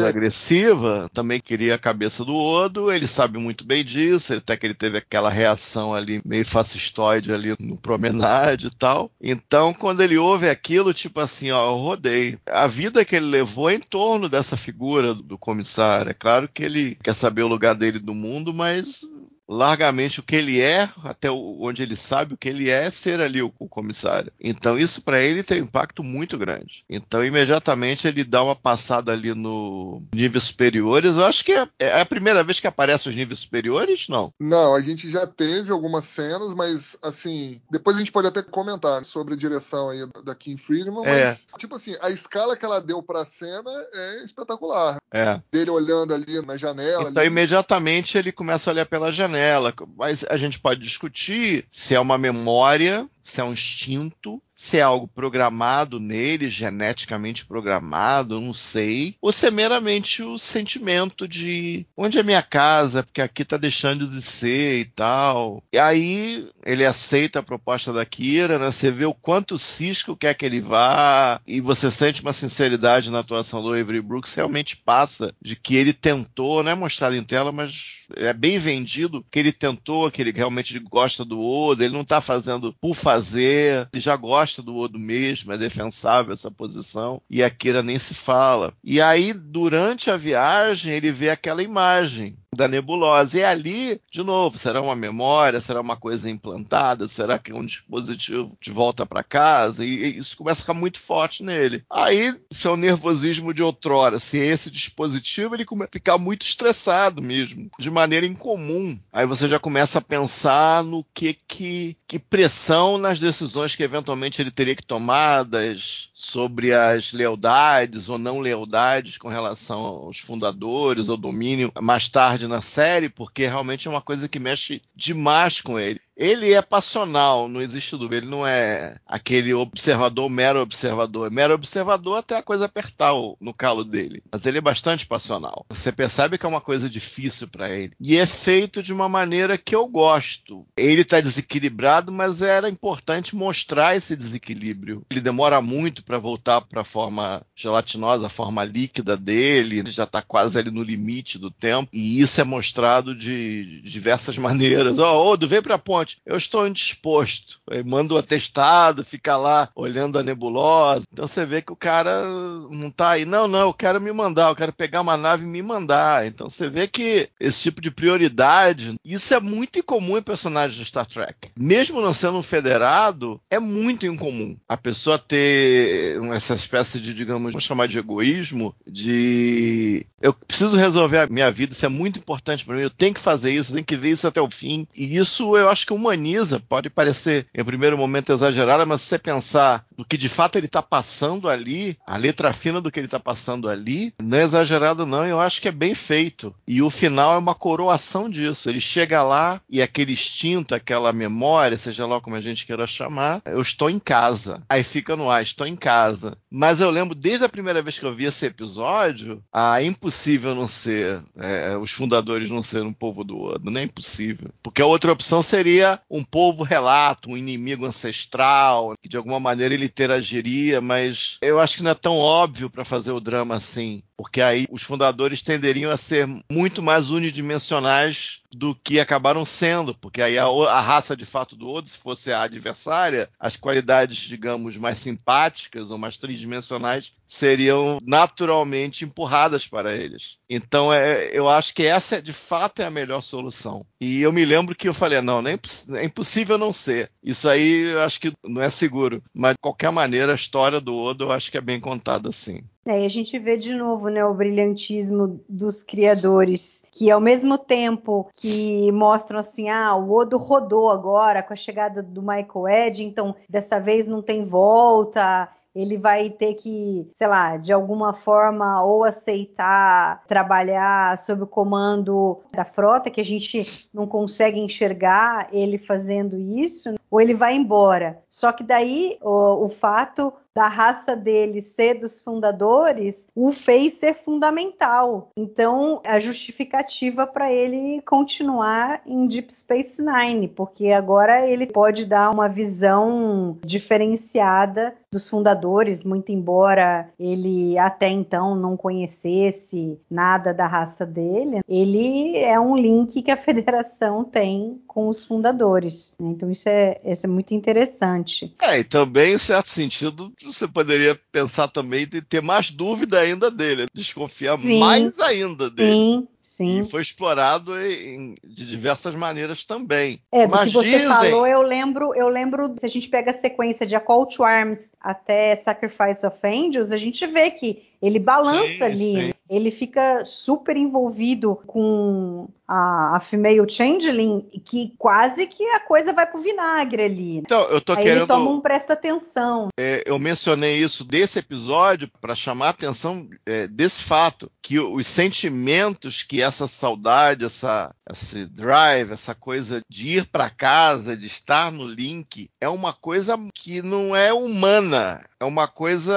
agressiva, 0.05 1.09
também 1.13 1.39
queria 1.39 1.75
a 1.75 1.79
cabeça 1.79 2.23
do 2.25 2.35
Odo, 2.35 2.91
ele 2.91 3.07
sabe 3.07 3.39
muito 3.39 3.65
bem 3.65 3.83
disso, 3.83 4.33
até 4.33 4.55
que 4.55 4.65
ele 4.65 4.73
teve 4.73 4.97
aquela 4.97 5.29
reação 5.29 5.93
ali 5.93 6.21
meio 6.25 6.45
fascistoide 6.45 7.33
ali 7.33 7.53
no 7.59 7.77
promenade 7.77 8.67
e 8.67 8.71
tal. 8.71 9.11
Então, 9.21 9.73
quando 9.73 10.01
ele 10.01 10.17
ouve 10.17 10.49
aquilo, 10.49 10.93
tipo 10.93 11.19
assim, 11.19 11.51
ó, 11.51 11.71
eu 11.71 11.77
rodei. 11.77 12.37
A 12.47 12.67
vida 12.67 13.05
que 13.05 13.15
ele 13.15 13.25
levou 13.25 13.69
é 13.69 13.75
em 13.75 13.79
torno 13.79 14.29
dessa 14.29 14.57
figura 14.57 15.13
do 15.13 15.37
comissário. 15.37 16.11
É 16.11 16.13
claro 16.13 16.49
que 16.51 16.63
ele 16.63 16.97
quer 17.03 17.13
saber 17.13 17.43
o 17.43 17.47
lugar 17.47 17.75
dele 17.75 17.99
no 17.99 18.13
mundo, 18.13 18.53
mas 18.53 19.01
largamente 19.49 20.19
o 20.19 20.23
que 20.23 20.35
ele 20.35 20.61
é, 20.61 20.87
até 21.03 21.31
onde 21.31 21.81
ele 21.81 21.95
sabe 21.95 22.35
o 22.35 22.37
que 22.37 22.47
ele 22.47 22.69
é, 22.69 22.87
ser 22.91 23.19
ali 23.19 23.41
o, 23.41 23.51
o 23.57 23.67
comissário. 23.67 24.31
Então 24.39 24.77
isso 24.77 25.01
para 25.01 25.19
ele 25.19 25.41
tem 25.41 25.59
um 25.59 25.65
impacto 25.65 26.03
muito 26.03 26.37
grande. 26.37 26.85
Então 26.87 27.25
imediatamente 27.25 28.07
ele 28.07 28.23
dá 28.23 28.43
uma 28.43 28.55
passada 28.55 29.11
ali 29.11 29.33
no 29.33 30.03
níveis 30.13 30.43
superiores. 30.43 31.15
Eu 31.15 31.25
acho 31.25 31.43
que 31.43 31.51
é, 31.51 31.67
é 31.79 32.01
a 32.01 32.05
primeira 32.05 32.43
vez 32.43 32.59
que 32.59 32.67
aparece 32.67 33.09
os 33.09 33.15
níveis 33.15 33.39
superiores, 33.39 34.07
não? 34.07 34.31
Não, 34.39 34.75
a 34.75 34.81
gente 34.81 35.09
já 35.09 35.25
teve 35.25 35.71
algumas 35.71 36.03
cenas, 36.03 36.53
mas 36.53 36.95
assim, 37.01 37.59
depois 37.71 37.95
a 37.95 37.99
gente 37.99 38.11
pode 38.11 38.27
até 38.27 38.43
comentar 38.43 39.03
sobre 39.03 39.33
a 39.33 39.37
direção 39.37 39.89
aí 39.89 40.07
da 40.23 40.35
Kim 40.35 40.57
Friedman, 40.57 41.03
é. 41.05 41.25
mas 41.25 41.47
tipo 41.57 41.75
assim, 41.75 41.95
a 42.01 42.11
escala 42.11 42.55
que 42.55 42.65
ela 42.65 42.79
deu 42.79 43.01
para 43.01 43.21
a 43.21 43.25
cena 43.25 43.71
é 43.95 44.23
espetacular. 44.23 44.99
É. 45.11 45.41
Dele 45.51 45.71
olhando 45.71 46.13
ali 46.13 46.39
na 46.45 46.55
janela. 46.55 47.09
Então 47.09 47.23
ali. 47.23 47.31
imediatamente 47.31 48.15
ele 48.15 48.31
começa 48.31 48.69
a 48.69 48.73
olhar 48.73 48.85
pela 48.85 49.11
janela 49.11 49.38
nela, 49.39 49.73
mas 49.97 50.25
a 50.29 50.35
gente 50.35 50.59
pode 50.59 50.81
discutir 50.81 51.65
se 51.71 51.95
é 51.95 51.99
uma 51.99 52.17
memória, 52.17 53.07
se 53.23 53.41
é 53.41 53.43
um 53.43 53.53
instinto, 53.53 54.41
se 54.59 54.77
é 54.77 54.81
algo 54.81 55.07
programado 55.07 56.01
nele, 56.01 56.49
geneticamente 56.49 57.45
programado, 57.45 58.41
não 58.41 58.53
sei, 58.53 59.15
ou 59.21 59.31
se 59.31 59.47
é 59.47 59.51
meramente 59.51 60.21
o 60.21 60.37
sentimento 60.37 61.25
de 61.25 61.85
onde 61.95 62.19
é 62.19 62.23
minha 62.23 62.41
casa, 62.41 63.01
porque 63.01 63.21
aqui 63.21 63.45
tá 63.45 63.55
deixando 63.55 64.05
de 64.05 64.21
ser 64.21 64.81
e 64.81 64.85
tal. 64.85 65.63
E 65.71 65.79
aí 65.79 66.45
ele 66.65 66.85
aceita 66.85 67.39
a 67.39 67.43
proposta 67.43 67.93
da 67.93 68.05
Kira, 68.05 68.59
né? 68.59 68.65
Você 68.65 68.91
vê 68.91 69.05
o 69.05 69.13
quanto 69.13 69.57
Cisco 69.57 70.17
quer 70.17 70.33
que 70.33 70.45
ele 70.45 70.59
vá, 70.59 71.39
e 71.47 71.61
você 71.61 71.89
sente 71.89 72.21
uma 72.21 72.33
sinceridade 72.33 73.09
na 73.09 73.19
atuação 73.19 73.61
do 73.61 73.73
Avery 73.73 74.01
Brooks, 74.01 74.33
realmente 74.33 74.75
passa 74.75 75.33
de 75.41 75.55
que 75.55 75.77
ele 75.77 75.93
tentou, 75.93 76.63
não 76.63 76.71
é 76.71 76.75
mostrado 76.75 77.15
em 77.15 77.23
tela, 77.23 77.53
mas 77.53 77.99
é 78.17 78.33
bem 78.33 78.57
vendido 78.59 79.25
que 79.31 79.39
ele 79.39 79.51
tentou, 79.51 80.11
que 80.11 80.21
ele 80.21 80.31
realmente 80.31 80.77
gosta 80.79 81.23
do 81.23 81.39
Oda, 81.41 81.85
ele 81.85 81.93
não 81.93 82.01
está 82.01 82.19
fazendo 82.19 82.75
por 82.81 82.95
fazer, 83.09 83.89
ele 83.91 83.99
já 83.99 84.15
gosta 84.15 84.61
do 84.61 84.75
Odo 84.75 84.99
mesmo, 84.99 85.51
é 85.51 85.57
defensável 85.57 86.31
essa 86.31 86.51
posição, 86.51 87.19
e 87.27 87.43
a 87.43 87.49
Kira 87.49 87.81
nem 87.81 87.97
se 87.97 88.13
fala. 88.13 88.71
E 88.83 89.01
aí, 89.01 89.33
durante 89.33 90.11
a 90.11 90.17
viagem, 90.17 90.93
ele 90.93 91.11
vê 91.11 91.31
aquela 91.31 91.63
imagem 91.63 92.37
da 92.55 92.67
nebulosa. 92.67 93.37
E 93.37 93.43
ali, 93.43 94.01
de 94.11 94.23
novo, 94.23 94.57
será 94.57 94.81
uma 94.81 94.95
memória, 94.95 95.59
será 95.59 95.81
uma 95.81 95.95
coisa 95.95 96.29
implantada, 96.29 97.07
será 97.07 97.37
que 97.37 97.51
é 97.51 97.55
um 97.55 97.65
dispositivo 97.65 98.57
de 98.61 98.71
volta 98.71 99.05
para 99.05 99.23
casa? 99.23 99.85
E, 99.85 100.17
isso 100.17 100.37
começa 100.37 100.61
a 100.61 100.63
ficar 100.63 100.73
muito 100.73 100.99
forte 100.99 101.43
nele. 101.43 101.83
Aí, 101.89 102.33
se 102.51 102.67
é 102.67 102.75
nervosismo 102.75 103.53
de 103.53 103.61
outrora, 103.61 104.19
se 104.19 104.37
esse 104.37 104.71
dispositivo, 104.71 105.55
ele 105.55 105.65
começa 105.65 105.89
a 105.89 105.93
ficar 105.93 106.17
muito 106.17 106.45
estressado 106.45 107.21
mesmo, 107.21 107.69
de 107.79 107.89
maneira 107.89 108.25
incomum. 108.25 108.97
Aí 109.11 109.25
você 109.25 109.47
já 109.47 109.59
começa 109.59 109.99
a 109.99 110.01
pensar 110.01 110.83
no 110.83 111.03
que 111.13 111.37
que, 111.47 111.97
que 112.07 112.19
pressão 112.19 112.97
nas 112.97 113.19
decisões 113.19 113.75
que 113.75 113.83
eventualmente 113.83 114.41
ele 114.41 114.51
teria 114.51 114.75
que 114.75 114.85
tomar, 114.85 115.43
das, 115.43 116.09
sobre 116.13 116.73
as 116.73 117.11
lealdades 117.11 118.09
ou 118.09 118.17
não 118.17 118.39
lealdades 118.39 119.17
com 119.17 119.27
relação 119.27 119.79
aos 119.79 120.19
fundadores, 120.19 121.09
ao 121.09 121.17
domínio 121.17 121.71
mais 121.81 122.07
tarde 122.07 122.38
na 122.47 122.61
série, 122.61 123.09
porque 123.09 123.45
realmente 123.45 123.87
é 123.87 123.91
uma 123.91 124.01
coisa 124.01 124.29
que 124.29 124.39
mexe 124.39 124.81
demais 124.95 125.61
com 125.61 125.79
ele 125.79 126.01
ele 126.19 126.53
é 126.53 126.61
passional, 126.61 127.47
não 127.47 127.61
existe 127.61 127.95
dúvida. 127.95 128.17
Ele 128.17 128.25
não 128.25 128.45
é 128.45 128.97
aquele 129.07 129.53
observador, 129.53 130.29
mero 130.29 130.61
observador. 130.61 131.31
Mero 131.31 131.53
observador 131.53 132.19
até 132.19 132.37
a 132.37 132.43
coisa 132.43 132.65
apertar 132.65 133.13
no 133.39 133.53
calo 133.53 133.85
dele. 133.85 134.21
Mas 134.29 134.45
ele 134.45 134.57
é 134.57 134.61
bastante 134.61 135.07
passional. 135.07 135.65
Você 135.69 135.93
percebe 135.93 136.37
que 136.37 136.45
é 136.45 136.49
uma 136.49 136.59
coisa 136.59 136.89
difícil 136.89 137.47
para 137.47 137.69
ele. 137.69 137.93
E 138.01 138.17
é 138.17 138.25
feito 138.25 138.83
de 138.83 138.91
uma 138.91 139.07
maneira 139.07 139.57
que 139.57 139.73
eu 139.73 139.87
gosto. 139.87 140.67
Ele 140.75 141.03
está 141.03 141.21
desequilibrado, 141.21 142.11
mas 142.11 142.41
era 142.41 142.69
importante 142.69 143.33
mostrar 143.33 143.95
esse 143.95 144.13
desequilíbrio. 144.13 145.05
Ele 145.09 145.21
demora 145.21 145.61
muito 145.61 146.03
para 146.03 146.19
voltar 146.19 146.59
para 146.59 146.81
a 146.81 146.85
forma 146.85 147.41
gelatinosa, 147.55 148.27
a 148.27 148.29
forma 148.29 148.65
líquida 148.65 149.15
dele. 149.15 149.79
Ele 149.79 149.91
já 149.91 150.03
está 150.03 150.21
quase 150.21 150.59
ali 150.59 150.69
no 150.69 150.83
limite 150.83 151.39
do 151.39 151.49
tempo. 151.49 151.89
E 151.93 152.19
isso 152.19 152.41
é 152.41 152.43
mostrado 152.43 153.15
de 153.15 153.81
diversas 153.83 154.37
maneiras. 154.37 154.99
Ó, 154.99 155.13
oh, 155.13 155.29
Odo, 155.29 155.47
vem 155.47 155.61
para 155.61 155.75
a 155.75 155.79
eu 156.25 156.37
estou 156.37 156.67
indisposto. 156.67 157.59
Aí 157.69 157.83
manda 157.83 158.13
o 158.13 158.17
um 158.17 158.19
atestado, 158.19 159.03
fica 159.03 159.37
lá 159.37 159.69
olhando 159.75 160.17
a 160.17 160.23
nebulosa. 160.23 161.05
Então 161.11 161.27
você 161.27 161.45
vê 161.45 161.61
que 161.61 161.71
o 161.71 161.75
cara 161.75 162.23
não 162.69 162.89
tá 162.89 163.11
aí. 163.11 163.25
Não, 163.25 163.47
não, 163.47 163.61
eu 163.61 163.73
quero 163.73 164.01
me 164.01 164.11
mandar, 164.11 164.49
eu 164.49 164.55
quero 164.55 164.73
pegar 164.73 165.01
uma 165.01 165.17
nave 165.17 165.43
e 165.43 165.47
me 165.47 165.61
mandar. 165.61 166.25
Então 166.25 166.49
você 166.49 166.69
vê 166.69 166.87
que 166.87 167.29
esse 167.39 167.63
tipo 167.63 167.81
de 167.81 167.91
prioridade, 167.91 168.95
isso 169.03 169.33
é 169.33 169.39
muito 169.39 169.79
incomum 169.79 170.17
em 170.17 170.21
personagens 170.21 170.77
de 170.77 170.85
Star 170.85 171.05
Trek. 171.05 171.49
Mesmo 171.57 172.01
não 172.01 172.13
sendo 172.13 172.37
um 172.37 172.43
federado, 172.43 173.39
é 173.49 173.59
muito 173.59 174.05
incomum 174.05 174.57
a 174.67 174.77
pessoa 174.77 175.17
ter 175.17 176.19
essa 176.33 176.53
espécie 176.53 176.99
de, 176.99 177.13
digamos, 177.13 177.51
vamos 177.51 177.63
chamar 177.63 177.87
de 177.87 177.97
egoísmo, 177.97 178.75
de 178.87 180.05
eu 180.21 180.33
preciso 180.33 180.75
resolver 180.75 181.19
a 181.19 181.27
minha 181.27 181.51
vida, 181.51 181.73
isso 181.73 181.85
é 181.85 181.89
muito 181.89 182.19
importante 182.19 182.65
para 182.65 182.75
mim, 182.75 182.81
eu 182.81 182.89
tenho 182.89 183.13
que 183.13 183.19
fazer 183.19 183.51
isso, 183.51 183.73
tenho 183.73 183.85
que 183.85 183.95
ver 183.95 184.11
isso 184.11 184.27
até 184.27 184.41
o 184.41 184.49
fim. 184.49 184.87
E 184.95 185.17
isso 185.17 185.55
eu 185.57 185.69
acho 185.69 185.85
que 185.85 185.93
humaniza, 185.99 186.59
pode 186.59 186.89
parecer 186.89 187.47
em 187.53 187.63
primeiro 187.63 187.97
momento 187.97 188.31
exagerado, 188.31 188.87
mas 188.87 189.01
se 189.01 189.07
você 189.07 189.19
pensar 189.19 189.85
no 189.97 190.05
que 190.05 190.17
de 190.17 190.29
fato 190.29 190.57
ele 190.57 190.65
está 190.65 190.81
passando 190.81 191.49
ali, 191.49 191.97
a 192.07 192.17
letra 192.17 192.53
fina 192.53 192.81
do 192.81 192.91
que 192.91 192.99
ele 192.99 193.07
está 193.07 193.19
passando 193.19 193.69
ali, 193.69 194.13
não 194.21 194.37
é 194.37 194.43
exagerado 194.43 195.05
não, 195.05 195.25
eu 195.25 195.39
acho 195.39 195.61
que 195.61 195.67
é 195.67 195.71
bem 195.71 195.93
feito. 195.93 196.53
E 196.67 196.81
o 196.81 196.89
final 196.89 197.35
é 197.35 197.37
uma 197.37 197.55
coroação 197.55 198.29
disso. 198.29 198.69
Ele 198.69 198.79
chega 198.79 199.21
lá 199.23 199.61
e 199.69 199.81
aquele 199.81 200.13
instinto, 200.13 200.73
aquela 200.73 201.11
memória, 201.11 201.77
seja 201.77 202.05
lá 202.05 202.21
como 202.21 202.35
a 202.35 202.41
gente 202.41 202.65
queira 202.65 202.87
chamar, 202.87 203.41
eu 203.45 203.61
estou 203.61 203.89
em 203.89 203.99
casa. 203.99 204.63
Aí 204.69 204.83
fica 204.83 205.15
no 205.15 205.29
ar, 205.29 205.41
estou 205.41 205.67
em 205.67 205.75
casa. 205.75 206.37
Mas 206.49 206.81
eu 206.81 206.89
lembro 206.89 207.13
desde 207.13 207.45
a 207.45 207.49
primeira 207.49 207.81
vez 207.81 207.99
que 207.99 208.05
eu 208.05 208.13
vi 208.13 208.25
esse 208.25 208.45
episódio, 208.45 209.43
a 209.53 209.81
é 209.81 209.85
impossível 209.85 210.55
não 210.55 210.67
ser, 210.67 211.21
é, 211.37 211.77
os 211.77 211.91
fundadores 211.91 212.49
não 212.49 212.63
serem 212.63 212.87
um 212.87 212.93
povo 212.93 213.23
do 213.23 213.39
Odo, 213.39 213.69
não 213.69 213.79
é 213.79 213.83
impossível. 213.83 214.49
Porque 214.61 214.81
a 214.81 214.85
outra 214.85 215.11
opção 215.11 215.41
seria 215.41 215.78
um 216.09 216.23
povo 216.23 216.63
relato, 216.63 217.29
um 217.29 217.37
inimigo 217.37 217.85
ancestral, 217.85 218.93
que 219.01 219.09
de 219.09 219.17
alguma 219.17 219.39
maneira 219.39 219.73
ele 219.73 219.85
interagiria, 219.85 220.81
mas 220.81 221.37
eu 221.41 221.59
acho 221.59 221.77
que 221.77 221.83
não 221.83 221.91
é 221.91 221.95
tão 221.95 222.17
óbvio 222.17 222.69
para 222.69 222.85
fazer 222.85 223.11
o 223.11 223.19
drama 223.19 223.55
assim, 223.55 224.01
porque 224.17 224.41
aí 224.41 224.67
os 224.69 224.83
fundadores 224.83 225.41
tenderiam 225.41 225.91
a 225.91 225.97
ser 225.97 226.27
muito 226.51 226.81
mais 226.81 227.09
unidimensionais 227.09 228.41
do 228.51 228.73
que 228.75 228.99
acabaram 228.99 229.45
sendo, 229.45 229.93
porque 229.93 230.21
aí 230.21 230.37
a, 230.37 230.45
a, 230.45 230.81
raça 230.81 231.15
de 231.15 231.25
fato 231.25 231.55
do 231.55 231.67
Odo, 231.67 231.87
se 231.87 231.97
fosse 231.97 232.31
a 232.31 232.41
adversária, 232.41 233.29
as 233.39 233.55
qualidades, 233.55 234.17
digamos, 234.17 234.75
mais 234.75 234.97
simpáticas 234.97 235.91
ou 235.91 235.97
mais 235.97 236.17
tridimensionais 236.17 237.13
seriam 237.27 237.99
naturalmente 238.03 239.05
empurradas 239.05 239.67
para 239.67 239.95
eles. 239.95 240.37
Então 240.49 240.91
é, 240.91 241.29
eu 241.31 241.47
acho 241.47 241.73
que 241.73 241.85
essa 241.85 242.21
de 242.21 242.33
fato 242.33 242.81
é 242.81 242.85
a 242.85 242.91
melhor 242.91 243.21
solução. 243.21 243.85
E 244.01 244.21
eu 244.21 244.33
me 244.33 244.43
lembro 244.43 244.75
que 244.75 244.87
eu 244.87 244.93
falei, 244.93 245.21
não, 245.21 245.45
é, 245.47 245.55
é 245.93 246.03
impossível 246.03 246.57
não 246.57 246.73
ser. 246.73 247.09
Isso 247.23 247.49
aí 247.49 247.91
eu 247.91 248.01
acho 248.01 248.19
que 248.19 248.33
não 248.43 248.61
é 248.61 248.69
seguro. 248.69 249.21
Mas 249.33 249.53
de 249.53 249.61
qualquer 249.61 249.91
maneira, 249.91 250.31
a 250.31 250.35
história 250.35 250.79
do 250.79 250.95
Odo 250.95 251.25
eu 251.25 251.31
acho 251.31 251.51
que 251.51 251.57
é 251.57 251.61
bem 251.61 251.79
contada 251.79 252.29
assim. 252.29 252.61
É, 252.85 253.01
e 253.01 253.05
a 253.05 253.09
gente 253.09 253.37
vê 253.37 253.55
de 253.55 253.75
novo 253.75 254.09
né, 254.09 254.25
o 254.25 254.33
brilhantismo 254.33 255.39
dos 255.47 255.83
criadores, 255.83 256.83
que 256.91 257.11
ao 257.11 257.21
mesmo 257.21 257.55
tempo 257.55 258.27
que 258.33 258.91
mostram 258.91 259.39
assim, 259.39 259.69
ah, 259.69 259.95
o 259.95 260.11
Odo 260.11 260.37
rodou 260.37 260.89
agora 260.89 261.43
com 261.43 261.53
a 261.53 261.55
chegada 261.55 262.01
do 262.01 262.21
Michael 262.21 262.67
Ed, 262.87 263.03
então 263.03 263.35
dessa 263.47 263.79
vez 263.79 264.07
não 264.07 264.23
tem 264.23 264.43
volta, 264.43 265.47
ele 265.75 265.97
vai 265.97 266.29
ter 266.29 266.55
que, 266.55 267.07
sei 267.13 267.27
lá, 267.27 267.57
de 267.57 267.71
alguma 267.71 268.13
forma 268.13 268.83
ou 268.83 269.03
aceitar 269.03 270.23
trabalhar 270.27 271.17
sob 271.17 271.43
o 271.43 271.47
comando 271.47 272.41
da 272.51 272.65
frota, 272.65 273.09
que 273.09 273.21
a 273.21 273.25
gente 273.25 273.59
não 273.93 274.07
consegue 274.07 274.59
enxergar 274.59 275.47
ele 275.51 275.77
fazendo 275.77 276.37
isso, 276.37 276.95
ou 277.09 277.21
ele 277.21 277.33
vai 277.33 277.55
embora. 277.55 278.21
Só 278.39 278.53
que 278.53 278.63
daí 278.63 279.17
o, 279.21 279.65
o 279.65 279.69
fato 279.69 280.31
da 280.55 280.67
raça 280.67 281.15
dele 281.15 281.61
ser 281.61 281.99
dos 281.99 282.21
fundadores 282.21 283.27
o 283.35 283.51
fez 283.53 283.93
ser 283.93 284.13
fundamental. 284.13 285.29
Então, 285.37 286.01
a 286.05 286.19
justificativa 286.19 287.27
para 287.27 287.51
ele 287.51 288.01
continuar 288.01 289.01
em 289.05 289.27
Deep 289.27 289.53
Space 289.53 290.01
Nine, 290.01 290.47
porque 290.47 290.91
agora 290.91 291.47
ele 291.47 291.67
pode 291.67 292.05
dar 292.05 292.29
uma 292.33 292.47
visão 292.47 293.57
diferenciada 293.63 294.95
dos 295.11 295.27
fundadores, 295.27 296.03
muito 296.03 296.31
embora 296.31 297.09
ele 297.19 297.77
até 297.77 298.09
então 298.09 298.55
não 298.55 298.77
conhecesse 298.77 299.99
nada 300.09 300.53
da 300.53 300.67
raça 300.67 301.05
dele, 301.05 301.61
ele 301.67 302.37
é 302.37 302.59
um 302.59 302.75
link 302.75 303.21
que 303.21 303.31
a 303.31 303.37
federação 303.37 304.23
tem 304.23 304.81
com 304.99 305.07
os 305.07 305.23
fundadores. 305.23 306.13
Então 306.19 306.51
isso 306.51 306.67
é, 306.67 306.97
isso 307.05 307.25
é 307.25 307.29
muito 307.29 307.53
interessante. 307.53 308.53
É, 308.61 308.79
e 308.79 308.83
também, 308.83 309.33
em 309.33 309.37
certo 309.37 309.69
sentido, 309.69 310.33
você 310.43 310.67
poderia 310.67 311.17
pensar 311.31 311.69
também 311.69 312.05
de 312.05 312.21
ter 312.21 312.41
mais 312.41 312.69
dúvida 312.69 313.17
ainda 313.17 313.49
dele, 313.49 313.85
desconfiar 313.93 314.57
sim, 314.57 314.77
mais 314.77 315.17
ainda 315.21 315.69
dele. 315.69 315.93
Sim, 315.93 316.27
Sim. 316.41 316.81
E 316.81 316.85
foi 316.85 317.03
explorado 317.03 317.79
em, 317.79 318.33
de 318.43 318.65
diversas 318.65 319.13
maneiras 319.13 319.63
também. 319.63 320.19
É, 320.31 320.45
do 320.45 320.49
Mas 320.49 320.69
que 320.69 320.73
você 320.73 320.89
dizem... 320.89 321.29
falou, 321.29 321.45
eu 321.45 321.61
lembro, 321.61 322.13
eu 322.15 322.27
lembro, 322.27 322.75
se 322.79 322.85
a 322.85 322.89
gente 322.89 323.07
pega 323.07 323.31
a 323.31 323.35
sequência 323.35 323.85
de 323.85 323.95
A 323.95 323.99
Call 323.99 324.25
to 324.25 324.43
Arms 324.43 324.91
até 324.99 325.55
Sacrifice 325.57 326.25
of 326.25 326.35
Angels, 326.43 326.91
a 326.91 326.97
gente 326.97 327.25
vê 327.27 327.51
que 327.51 327.83
ele 328.01 328.17
balança 328.17 328.67
sim, 328.67 328.83
ali, 328.83 328.97
sim. 328.97 329.33
Ele 329.49 329.71
fica 329.71 330.23
super 330.23 330.77
envolvido 330.77 331.55
com 331.65 332.47
a, 332.67 333.17
a 333.17 333.19
female 333.19 333.67
changeling, 333.67 334.47
que 334.63 334.93
quase 334.95 335.47
que 335.47 335.63
a 335.71 335.79
coisa 335.79 336.13
vai 336.13 336.27
pro 336.27 336.39
vinagre 336.39 337.01
ali. 337.01 337.37
Então, 337.37 337.63
eu 337.63 337.81
tô 337.81 337.93
Aí 337.93 338.03
querendo. 338.03 338.17
Ele 338.19 338.27
toma 338.27 338.51
um 338.51 338.61
presta 338.61 338.93
atenção. 338.93 339.69
É, 339.79 340.03
eu 340.05 340.19
mencionei 340.19 340.77
isso 340.77 341.03
desse 341.03 341.39
episódio 341.39 342.07
para 342.21 342.35
chamar 342.35 342.67
a 342.67 342.69
atenção 342.69 343.27
é, 343.43 343.67
desse 343.67 344.03
fato, 344.03 344.51
que 344.61 344.79
os 344.79 345.07
sentimentos 345.07 346.21
que 346.21 346.43
essa 346.43 346.67
saudade, 346.67 347.43
essa, 347.43 347.91
esse 348.11 348.45
drive, 348.45 349.11
essa 349.11 349.33
coisa 349.33 349.81
de 349.89 350.17
ir 350.17 350.27
para 350.27 350.51
casa, 350.51 351.17
de 351.17 351.25
estar 351.25 351.71
no 351.71 351.87
link, 351.87 352.51
é 352.61 352.69
uma 352.69 352.93
coisa 352.93 353.35
que 353.55 353.81
não 353.81 354.15
é 354.15 354.31
humana, 354.31 355.25
é 355.39 355.45
uma 355.45 355.67
coisa 355.67 356.13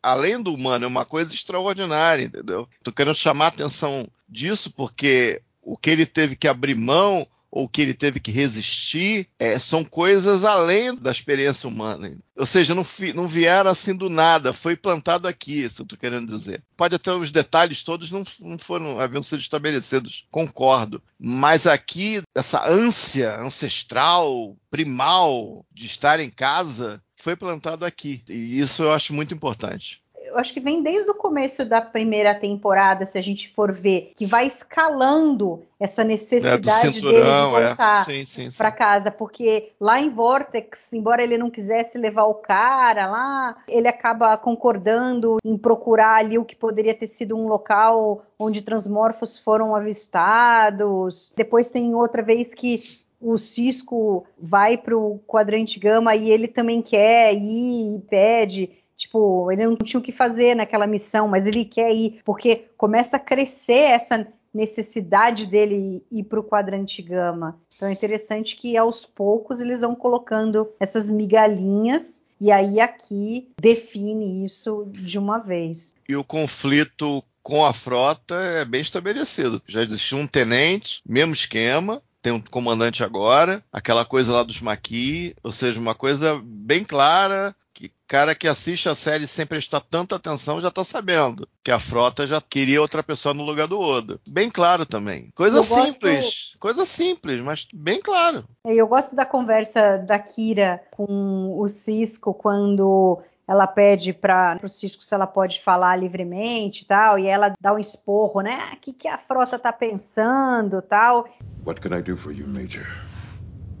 além 0.00 0.40
do 0.40 0.54
humano, 0.54 0.84
é 0.84 0.88
uma 0.88 1.04
coisa 1.04 1.34
extraordinária, 1.34 2.24
entendeu? 2.24 2.51
Tô 2.82 2.92
querendo 2.92 3.16
chamar 3.16 3.46
a 3.46 3.48
atenção 3.48 4.06
disso 4.28 4.70
porque 4.70 5.42
o 5.62 5.76
que 5.76 5.90
ele 5.90 6.06
teve 6.06 6.36
que 6.36 6.48
abrir 6.48 6.74
mão 6.74 7.26
ou 7.52 7.68
que 7.68 7.82
ele 7.82 7.92
teve 7.92 8.18
que 8.18 8.32
resistir 8.32 9.28
é, 9.38 9.58
são 9.58 9.84
coisas 9.84 10.42
além 10.46 10.96
da 10.96 11.10
experiência 11.10 11.68
humana. 11.68 12.16
Ou 12.34 12.46
seja, 12.46 12.74
não, 12.74 12.84
não 13.14 13.28
vieram 13.28 13.70
assim 13.70 13.94
do 13.94 14.08
nada, 14.08 14.54
foi 14.54 14.74
plantado 14.74 15.28
aqui, 15.28 15.64
isso 15.64 15.82
eu 15.82 15.84
estou 15.84 15.98
querendo 15.98 16.26
dizer. 16.26 16.62
Pode 16.74 16.94
até 16.94 17.12
os 17.12 17.30
detalhes 17.30 17.82
todos 17.82 18.10
não, 18.10 18.24
não 18.40 18.58
foram, 18.58 18.98
haviam 18.98 19.22
sido 19.22 19.40
estabelecidos, 19.40 20.26
concordo. 20.30 21.02
Mas 21.18 21.66
aqui, 21.66 22.22
essa 22.34 22.66
ânsia 22.66 23.38
ancestral, 23.38 24.56
primal 24.70 25.66
de 25.70 25.84
estar 25.84 26.20
em 26.20 26.30
casa, 26.30 27.02
foi 27.14 27.36
plantado 27.36 27.84
aqui. 27.84 28.24
E 28.30 28.58
isso 28.58 28.82
eu 28.82 28.92
acho 28.92 29.12
muito 29.12 29.34
importante 29.34 30.01
eu 30.24 30.38
acho 30.38 30.52
que 30.52 30.60
vem 30.60 30.82
desde 30.82 31.10
o 31.10 31.14
começo 31.14 31.64
da 31.64 31.80
primeira 31.80 32.34
temporada, 32.34 33.06
se 33.06 33.18
a 33.18 33.20
gente 33.20 33.52
for 33.54 33.72
ver, 33.72 34.12
que 34.16 34.26
vai 34.26 34.46
escalando 34.46 35.62
essa 35.78 36.04
necessidade 36.04 36.68
é, 36.68 36.82
dele 36.82 37.00
de 37.00 37.16
é. 37.16 37.20
voltar 37.20 38.06
é. 38.08 38.48
para 38.56 38.70
casa, 38.70 39.10
porque 39.10 39.72
lá 39.80 40.00
em 40.00 40.10
Vortex, 40.10 40.92
embora 40.92 41.22
ele 41.22 41.36
não 41.36 41.50
quisesse 41.50 41.98
levar 41.98 42.24
o 42.24 42.34
cara 42.34 43.06
lá, 43.10 43.56
ele 43.66 43.88
acaba 43.88 44.36
concordando 44.36 45.38
em 45.44 45.58
procurar 45.58 46.16
ali 46.16 46.38
o 46.38 46.44
que 46.44 46.54
poderia 46.54 46.94
ter 46.94 47.08
sido 47.08 47.36
um 47.36 47.48
local 47.48 48.24
onde 48.38 48.62
transmorfos 48.62 49.38
foram 49.38 49.74
avistados. 49.74 51.32
Depois 51.36 51.68
tem 51.68 51.94
outra 51.94 52.22
vez 52.22 52.54
que 52.54 52.76
o 53.22 53.38
Cisco 53.38 54.26
vai 54.36 54.76
para 54.76 54.96
o 54.96 55.20
quadrante 55.26 55.78
gama 55.78 56.14
e 56.16 56.28
ele 56.28 56.48
também 56.48 56.82
quer 56.82 57.32
ir 57.32 57.96
e 57.96 58.00
pede. 58.00 58.81
Tipo, 59.02 59.50
ele 59.50 59.66
não 59.66 59.76
tinha 59.76 59.98
o 59.98 60.02
que 60.02 60.12
fazer 60.12 60.54
naquela 60.54 60.86
missão, 60.86 61.26
mas 61.26 61.44
ele 61.44 61.64
quer 61.64 61.92
ir, 61.92 62.20
porque 62.24 62.66
começa 62.76 63.16
a 63.16 63.20
crescer 63.20 63.90
essa 63.90 64.28
necessidade 64.54 65.46
dele 65.46 66.04
ir 66.08 66.22
para 66.22 66.38
o 66.38 66.44
quadrante 66.44 67.02
gama. 67.02 67.58
Então 67.74 67.88
é 67.88 67.92
interessante 67.92 68.54
que 68.54 68.76
aos 68.76 69.04
poucos 69.04 69.60
eles 69.60 69.80
vão 69.80 69.96
colocando 69.96 70.68
essas 70.78 71.10
migalhinhas 71.10 72.22
e 72.40 72.52
aí 72.52 72.80
aqui 72.80 73.48
define 73.60 74.44
isso 74.44 74.86
de 74.86 75.18
uma 75.18 75.38
vez. 75.38 75.96
E 76.08 76.14
o 76.14 76.22
conflito 76.22 77.24
com 77.42 77.64
a 77.64 77.72
frota 77.72 78.36
é 78.36 78.64
bem 78.64 78.82
estabelecido. 78.82 79.60
Já 79.66 79.82
existiu 79.82 80.18
um 80.18 80.28
tenente, 80.28 81.02
mesmo 81.04 81.32
esquema, 81.32 82.00
tem 82.22 82.32
um 82.32 82.40
comandante 82.40 83.02
agora, 83.02 83.64
aquela 83.72 84.04
coisa 84.04 84.32
lá 84.32 84.44
dos 84.44 84.60
Maqui, 84.60 85.34
ou 85.42 85.50
seja, 85.50 85.80
uma 85.80 85.94
coisa 85.94 86.40
bem 86.44 86.84
clara, 86.84 87.52
que 87.82 87.92
cara 88.06 88.32
que 88.32 88.46
assiste 88.46 88.88
a 88.88 88.94
série 88.94 89.26
sem 89.26 89.44
prestar 89.44 89.80
tanta 89.80 90.14
atenção 90.14 90.60
já 90.60 90.70
tá 90.70 90.84
sabendo 90.84 91.48
que 91.64 91.70
a 91.72 91.80
frota 91.80 92.28
já 92.28 92.40
queria 92.40 92.80
outra 92.80 93.02
pessoa 93.02 93.34
no 93.34 93.42
lugar 93.42 93.66
do 93.66 93.80
Oda. 93.80 94.20
Bem 94.28 94.48
claro 94.48 94.86
também. 94.86 95.30
Coisa 95.34 95.58
eu 95.58 95.64
simples, 95.64 96.24
gosto... 96.24 96.58
coisa 96.60 96.86
simples, 96.86 97.40
mas 97.40 97.66
bem 97.74 98.00
claro. 98.00 98.44
Eu 98.64 98.86
gosto 98.86 99.16
da 99.16 99.26
conversa 99.26 99.98
da 99.98 100.16
Kira 100.16 100.80
com 100.92 101.58
o 101.58 101.66
Cisco 101.66 102.32
quando 102.32 103.20
ela 103.48 103.66
pede 103.66 104.12
para 104.12 104.60
o 104.62 104.68
Cisco 104.68 105.02
se 105.02 105.12
ela 105.12 105.26
pode 105.26 105.60
falar 105.60 105.96
livremente 105.96 106.86
tal, 106.86 107.18
e 107.18 107.26
ela 107.26 107.52
dá 107.60 107.74
um 107.74 107.78
esporro, 107.78 108.42
né? 108.42 108.58
O 108.74 108.76
que, 108.76 108.92
que 108.92 109.08
a 109.08 109.18
frota 109.18 109.58
tá 109.58 109.72
pensando 109.72 110.80
tal. 110.82 111.26
What 111.66 111.80
can 111.80 111.98
I 111.98 112.02
do 112.02 112.16
for 112.16 112.32
you, 112.32 112.46
Major? 112.46 112.86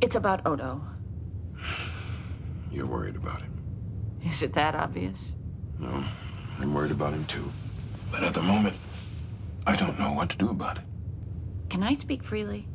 It's 0.02 0.16
about 0.16 0.42
Odo. 0.48 0.80
You're 2.72 2.90
worried 2.90 3.16
about 3.16 3.42
him. 3.42 3.61
Is 4.24 4.42
it 4.42 4.54
that 4.54 4.74
obvious? 4.74 5.34
No, 5.78 6.04
I'm 6.58 6.74
worried 6.74 6.92
about 6.92 7.12
him 7.12 7.24
too. 7.24 7.52
But 8.10 8.22
at 8.22 8.34
the 8.34 8.42
moment, 8.42 8.76
I 9.66 9.76
don't 9.76 9.98
know 9.98 10.12
what 10.12 10.30
to 10.30 10.38
do 10.38 10.50
about 10.50 10.78
it. 10.78 10.84
Can 11.70 11.82
I 11.82 11.94
speak 11.94 12.22
freely? 12.22 12.66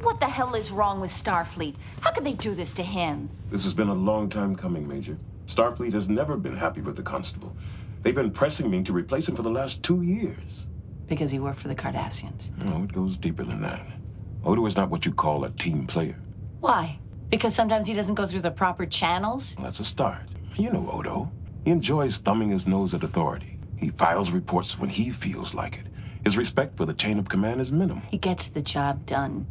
What 0.00 0.20
the 0.20 0.28
hell 0.28 0.54
is 0.54 0.70
wrong 0.70 1.00
with 1.00 1.10
Starfleet? 1.10 1.74
How 2.00 2.12
could 2.12 2.24
they 2.24 2.32
do 2.34 2.54
this 2.54 2.74
to 2.74 2.82
him? 2.82 3.28
This 3.50 3.64
has 3.64 3.74
been 3.74 3.88
a 3.88 3.94
long 3.94 4.28
time 4.28 4.56
coming, 4.56 4.88
Major. 4.88 5.18
Starfleet 5.48 5.92
has 5.92 6.08
never 6.08 6.36
been 6.36 6.56
happy 6.56 6.80
with 6.80 6.96
the 6.96 7.02
Constable. 7.02 7.54
They've 8.02 8.14
been 8.14 8.30
pressing 8.30 8.70
me 8.70 8.82
to 8.84 8.92
replace 8.92 9.28
him 9.28 9.36
for 9.36 9.42
the 9.42 9.50
last 9.50 9.82
two 9.82 10.02
years. 10.02 10.66
Because 11.08 11.30
he 11.30 11.38
worked 11.38 11.60
for 11.60 11.68
the 11.68 11.74
Cardassians? 11.74 12.50
No, 12.56 12.84
it 12.84 12.92
goes 12.92 13.16
deeper 13.16 13.44
than 13.44 13.62
that. 13.62 13.86
Odo 14.42 14.64
is 14.66 14.76
not 14.76 14.90
what 14.90 15.06
you 15.06 15.12
call 15.12 15.44
a 15.44 15.50
team 15.50 15.86
player. 15.86 16.16
Why? 16.60 16.98
Because 17.30 17.54
sometimes 17.54 17.86
he 17.86 17.94
doesn't 17.94 18.14
go 18.14 18.26
through 18.26 18.40
the 18.40 18.50
proper 18.50 18.86
channels? 18.86 19.54
Well, 19.56 19.64
that's 19.64 19.80
a 19.80 19.84
start. 19.84 20.22
You 20.56 20.70
know 20.70 20.88
Odo. 20.90 21.32
He 21.64 21.70
enjoys 21.72 22.18
thumbing 22.18 22.50
his 22.50 22.66
nose 22.66 22.94
at 22.94 23.02
authority. 23.02 23.58
He 23.76 23.90
files 23.90 24.30
reports 24.30 24.78
when 24.78 24.90
he 24.90 25.10
feels 25.10 25.54
like 25.54 25.76
it. 25.76 25.88
His 26.22 26.36
respect 26.36 26.76
for 26.76 26.86
the 26.86 26.94
chain 26.94 27.18
of 27.18 27.28
command 27.28 27.60
is 27.60 27.72
minimal. 27.72 28.02
He 28.10 28.18
gets 28.18 28.50
the 28.50 28.62
job 28.62 29.04
done. 29.04 29.46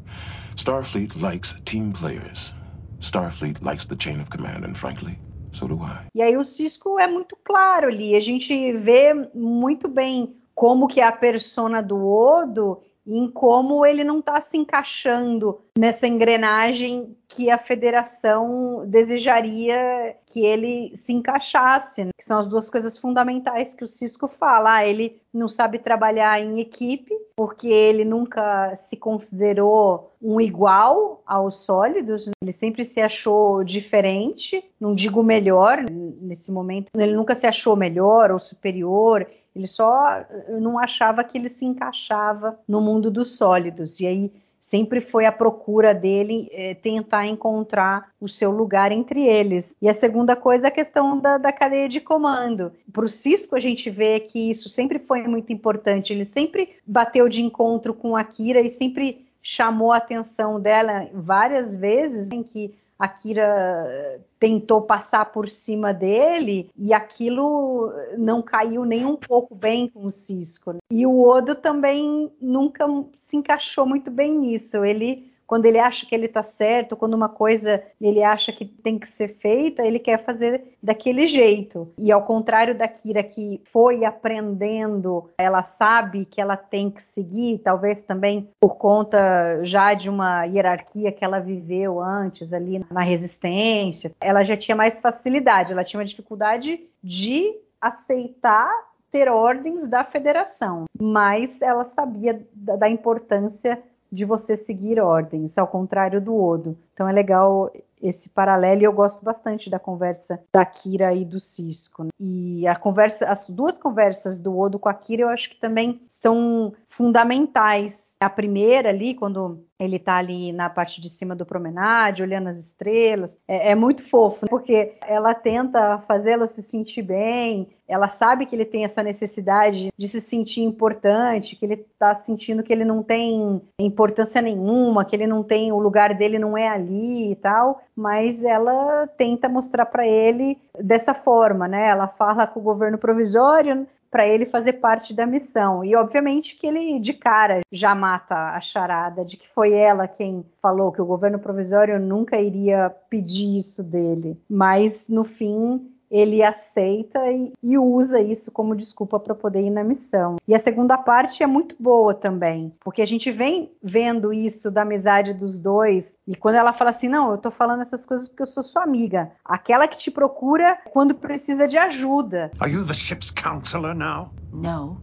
Starfleet 0.55 1.15
likes 1.21 1.55
team 1.65 1.93
players. 1.93 2.53
Starfleet 3.01 3.61
likes 3.61 3.85
the 3.85 3.95
chain 3.95 4.21
of 4.21 4.29
command, 4.29 4.63
and 4.63 4.77
frankly, 4.77 5.19
So 5.53 5.67
do 5.67 5.79
I. 5.81 5.99
E 6.15 6.21
aí 6.21 6.35
o 6.35 6.43
Cisco 6.43 6.97
é 6.99 7.07
muito 7.07 7.37
claro 7.43 7.87
ali, 7.87 8.15
a 8.15 8.19
gente 8.19 8.73
vê 8.73 9.13
muito 9.35 9.87
bem 9.87 10.35
como 10.55 10.87
que 10.87 10.99
a 10.99 11.11
persona 11.11 11.81
do 11.81 12.07
Odo 12.07 12.81
em 13.05 13.29
como 13.29 13.85
ele 13.85 14.03
não 14.03 14.19
está 14.19 14.39
se 14.39 14.57
encaixando 14.57 15.59
nessa 15.77 16.07
engrenagem 16.07 17.15
que 17.27 17.49
a 17.49 17.57
federação 17.57 18.83
desejaria 18.87 20.15
que 20.27 20.45
ele 20.45 20.95
se 20.95 21.11
encaixasse, 21.11 22.05
né? 22.05 22.11
que 22.17 22.25
são 22.25 22.37
as 22.37 22.47
duas 22.47 22.69
coisas 22.69 22.97
fundamentais 22.97 23.73
que 23.73 23.83
o 23.83 23.87
Cisco 23.87 24.27
fala. 24.27 24.75
Ah, 24.75 24.87
ele 24.87 25.21
não 25.33 25.47
sabe 25.47 25.79
trabalhar 25.79 26.39
em 26.39 26.59
equipe, 26.59 27.11
porque 27.35 27.67
ele 27.67 28.05
nunca 28.05 28.75
se 28.83 28.95
considerou 28.95 30.11
um 30.21 30.39
igual 30.39 31.21
aos 31.25 31.65
sólidos, 31.65 32.29
ele 32.41 32.51
sempre 32.51 32.85
se 32.85 33.01
achou 33.01 33.63
diferente, 33.63 34.63
não 34.79 34.93
digo 34.93 35.21
melhor 35.21 35.83
nesse 35.91 36.51
momento, 36.51 36.91
ele 36.95 37.15
nunca 37.15 37.35
se 37.35 37.45
achou 37.45 37.75
melhor 37.75 38.31
ou 38.31 38.39
superior, 38.39 39.27
ele 39.55 39.67
só 39.67 40.25
não 40.59 40.79
achava 40.79 41.23
que 41.23 41.37
ele 41.37 41.49
se 41.49 41.65
encaixava 41.65 42.59
no 42.67 42.81
mundo 42.81 43.11
dos 43.11 43.37
sólidos. 43.37 43.99
E 43.99 44.07
aí 44.07 44.31
sempre 44.59 45.01
foi 45.01 45.25
a 45.25 45.31
procura 45.31 45.93
dele 45.93 46.49
é, 46.53 46.73
tentar 46.73 47.27
encontrar 47.27 48.09
o 48.19 48.29
seu 48.29 48.49
lugar 48.49 48.93
entre 48.93 49.21
eles. 49.21 49.75
E 49.81 49.89
a 49.89 49.93
segunda 49.93 50.35
coisa 50.37 50.67
é 50.67 50.69
a 50.69 50.71
questão 50.71 51.19
da, 51.19 51.37
da 51.37 51.51
cadeia 51.51 51.89
de 51.89 51.99
comando. 51.99 52.71
Para 52.91 53.05
o 53.05 53.09
Cisco, 53.09 53.57
a 53.57 53.59
gente 53.59 53.89
vê 53.89 54.21
que 54.21 54.49
isso 54.49 54.69
sempre 54.69 54.99
foi 54.99 55.27
muito 55.27 55.51
importante. 55.51 56.13
Ele 56.13 56.23
sempre 56.23 56.77
bateu 56.87 57.27
de 57.27 57.43
encontro 57.43 57.93
com 57.93 58.15
a 58.15 58.23
Kira 58.23 58.61
e 58.61 58.69
sempre 58.69 59.27
chamou 59.41 59.91
a 59.91 59.97
atenção 59.97 60.59
dela 60.59 61.09
várias 61.13 61.75
vezes 61.75 62.31
em 62.31 62.41
que 62.41 62.73
a 63.03 63.07
Kira 63.09 64.21
tentou 64.39 64.81
passar 64.81 65.25
por 65.25 65.49
cima 65.49 65.93
dele 65.93 66.69
e 66.77 66.93
aquilo 66.93 67.91
não 68.17 68.41
caiu 68.41 68.85
nem 68.85 69.05
um 69.05 69.17
pouco 69.17 69.53
bem 69.53 69.89
com 69.89 70.05
o 70.05 70.11
Cisco. 70.11 70.77
E 70.89 71.05
o 71.05 71.21
Odo 71.21 71.53
também 71.53 72.31
nunca 72.39 72.85
se 73.13 73.35
encaixou 73.35 73.85
muito 73.85 74.09
bem 74.09 74.39
nisso. 74.39 74.85
Ele 74.85 75.32
quando 75.45 75.65
ele 75.65 75.79
acha 75.79 76.05
que 76.05 76.15
ele 76.15 76.25
está 76.25 76.43
certo, 76.43 76.95
quando 76.95 77.13
uma 77.13 77.29
coisa 77.29 77.83
ele 77.99 78.23
acha 78.23 78.51
que 78.51 78.65
tem 78.65 78.97
que 78.97 79.07
ser 79.07 79.35
feita, 79.39 79.85
ele 79.85 79.99
quer 79.99 80.23
fazer 80.23 80.63
daquele 80.81 81.27
jeito. 81.27 81.91
E 81.97 82.11
ao 82.11 82.23
contrário 82.23 82.75
da 82.75 82.87
Kira 82.87 83.23
que 83.23 83.61
foi 83.71 84.05
aprendendo, 84.05 85.29
ela 85.37 85.63
sabe 85.63 86.25
que 86.25 86.41
ela 86.41 86.57
tem 86.57 86.89
que 86.89 87.01
seguir, 87.01 87.59
talvez 87.59 88.03
também 88.03 88.49
por 88.59 88.75
conta 88.75 89.63
já 89.63 89.93
de 89.93 90.09
uma 90.09 90.45
hierarquia 90.45 91.11
que 91.11 91.23
ela 91.23 91.39
viveu 91.39 92.01
antes 92.01 92.53
ali 92.53 92.83
na 92.91 93.01
resistência, 93.01 94.11
ela 94.21 94.43
já 94.43 94.57
tinha 94.57 94.75
mais 94.75 94.99
facilidade, 94.99 95.73
ela 95.73 95.83
tinha 95.83 95.99
uma 95.99 96.05
dificuldade 96.05 96.81
de 97.01 97.53
aceitar 97.79 98.71
ter 99.11 99.29
ordens 99.29 99.87
da 99.87 100.03
federação, 100.03 100.85
mas 100.99 101.61
ela 101.61 101.85
sabia 101.85 102.43
da, 102.51 102.75
da 102.75 102.89
importância 102.89 103.79
de 104.13 104.25
você 104.25 104.55
seguir 104.55 104.99
ordens, 104.99 105.57
ao 105.57 105.67
contrário 105.67 106.21
do 106.21 106.39
Odo. 106.39 106.77
Então 106.93 107.09
é 107.09 107.11
legal 107.11 107.71
esse 107.99 108.29
paralelo 108.29 108.81
e 108.81 108.83
eu 108.83 108.93
gosto 108.93 109.25
bastante 109.25 109.69
da 109.69 109.79
conversa 109.79 110.39
da 110.53 110.63
Kira 110.63 111.13
e 111.15 111.25
do 111.25 111.39
Cisco. 111.39 112.07
E 112.19 112.67
a 112.67 112.75
conversa, 112.75 113.25
as 113.25 113.49
duas 113.49 113.77
conversas 113.77 114.37
do 114.37 114.55
Odo 114.55 114.77
com 114.77 114.87
a 114.87 114.93
Kira 114.93 115.23
eu 115.23 115.29
acho 115.29 115.49
que 115.49 115.55
também 115.55 116.01
são 116.07 116.73
fundamentais 116.89 118.12
a 118.23 118.29
primeira 118.29 118.89
ali, 118.89 119.13
quando 119.13 119.63
ele 119.79 119.99
tá 119.99 120.17
ali 120.17 120.51
na 120.51 120.69
parte 120.69 121.01
de 121.01 121.09
cima 121.09 121.35
do 121.35 121.45
promenade, 121.45 122.23
olhando 122.23 122.49
as 122.49 122.57
estrelas, 122.57 123.37
é, 123.47 123.71
é 123.71 123.75
muito 123.75 124.07
fofo, 124.09 124.45
né? 124.45 124.49
porque 124.49 124.93
ela 125.05 125.33
tenta 125.33 125.99
fazê-lo 126.07 126.47
se 126.47 126.61
sentir 126.61 127.01
bem, 127.01 127.69
ela 127.87 128.07
sabe 128.07 128.45
que 128.45 128.55
ele 128.55 128.65
tem 128.65 128.85
essa 128.85 129.03
necessidade 129.03 129.91
de 129.95 130.07
se 130.07 130.21
sentir 130.21 130.61
importante, 130.61 131.55
que 131.55 131.65
ele 131.65 131.85
tá 131.99 132.15
sentindo 132.15 132.63
que 132.63 132.71
ele 132.71 132.85
não 132.85 133.03
tem 133.03 133.61
importância 133.77 134.41
nenhuma, 134.41 135.05
que 135.05 135.15
ele 135.15 135.27
não 135.27 135.43
tem, 135.43 135.71
o 135.71 135.79
lugar 135.79 136.13
dele 136.13 136.39
não 136.39 136.57
é 136.57 136.67
ali 136.67 137.31
e 137.31 137.35
tal, 137.35 137.81
mas 137.95 138.43
ela 138.43 139.07
tenta 139.17 139.49
mostrar 139.49 139.85
para 139.85 140.07
ele 140.07 140.57
dessa 140.79 141.13
forma, 141.13 141.67
né? 141.67 141.89
Ela 141.89 142.07
fala 142.07 142.47
com 142.47 142.59
o 142.59 142.63
governo 142.63 142.97
provisório, 142.97 143.85
para 144.13 144.27
ele 144.27 144.45
fazer 144.45 144.73
parte 144.73 145.11
da 145.11 145.25
missão. 145.25 145.83
E 145.83 145.95
obviamente 145.95 146.55
que 146.55 146.67
ele 146.67 146.99
de 146.99 147.13
cara 147.13 147.61
já 147.71 147.95
mata 147.95 148.51
a 148.51 148.61
charada 148.61 149.25
de 149.25 149.37
que 149.37 149.47
foi 149.49 149.73
ela 149.73 150.07
quem 150.07 150.45
falou 150.61 150.91
que 150.91 151.01
o 151.01 151.05
governo 151.05 151.39
provisório 151.39 151.99
nunca 151.99 152.39
iria 152.39 152.91
pedir 153.09 153.57
isso 153.57 153.83
dele. 153.83 154.39
Mas 154.47 155.09
no 155.09 155.23
fim 155.23 155.92
ele 156.13 156.43
aceita 156.43 157.19
e, 157.31 157.51
e 157.63 157.75
usa 157.75 158.21
isso 158.21 158.51
como 158.51 158.75
desculpa 158.75 159.19
para 159.19 159.33
poder 159.33 159.61
ir 159.63 159.71
na 159.71 159.83
missão. 159.83 160.35
E 160.47 160.53
a 160.53 160.59
segunda 160.59 160.95
parte 160.95 161.41
é 161.41 161.47
muito 161.47 161.75
boa 161.79 162.13
também, 162.13 162.71
porque 162.79 163.01
a 163.01 163.05
gente 163.05 163.31
vem 163.31 163.71
vendo 163.81 164.31
isso 164.31 164.69
da 164.69 164.83
amizade 164.83 165.33
dos 165.33 165.59
dois, 165.59 166.15
e 166.27 166.35
quando 166.35 166.55
ela 166.55 166.71
fala 166.71 166.91
assim: 166.91 167.07
Não, 167.07 167.31
eu 167.31 167.37
tô 167.39 167.49
falando 167.49 167.81
essas 167.81 168.05
coisas 168.05 168.27
porque 168.27 168.43
eu 168.43 168.47
sou 168.47 168.63
sua 168.63 168.83
amiga, 168.83 169.31
aquela 169.43 169.87
que 169.87 169.97
te 169.97 170.11
procura 170.11 170.77
quando 170.91 171.15
precisa 171.15 171.67
de 171.67 171.77
ajuda. 171.77 172.51
Are 172.59 172.71
you 172.71 172.85
the 172.85 172.93
ship's 172.93 173.31
counselor 173.31 173.95
now? 173.95 174.29
No, 174.51 174.97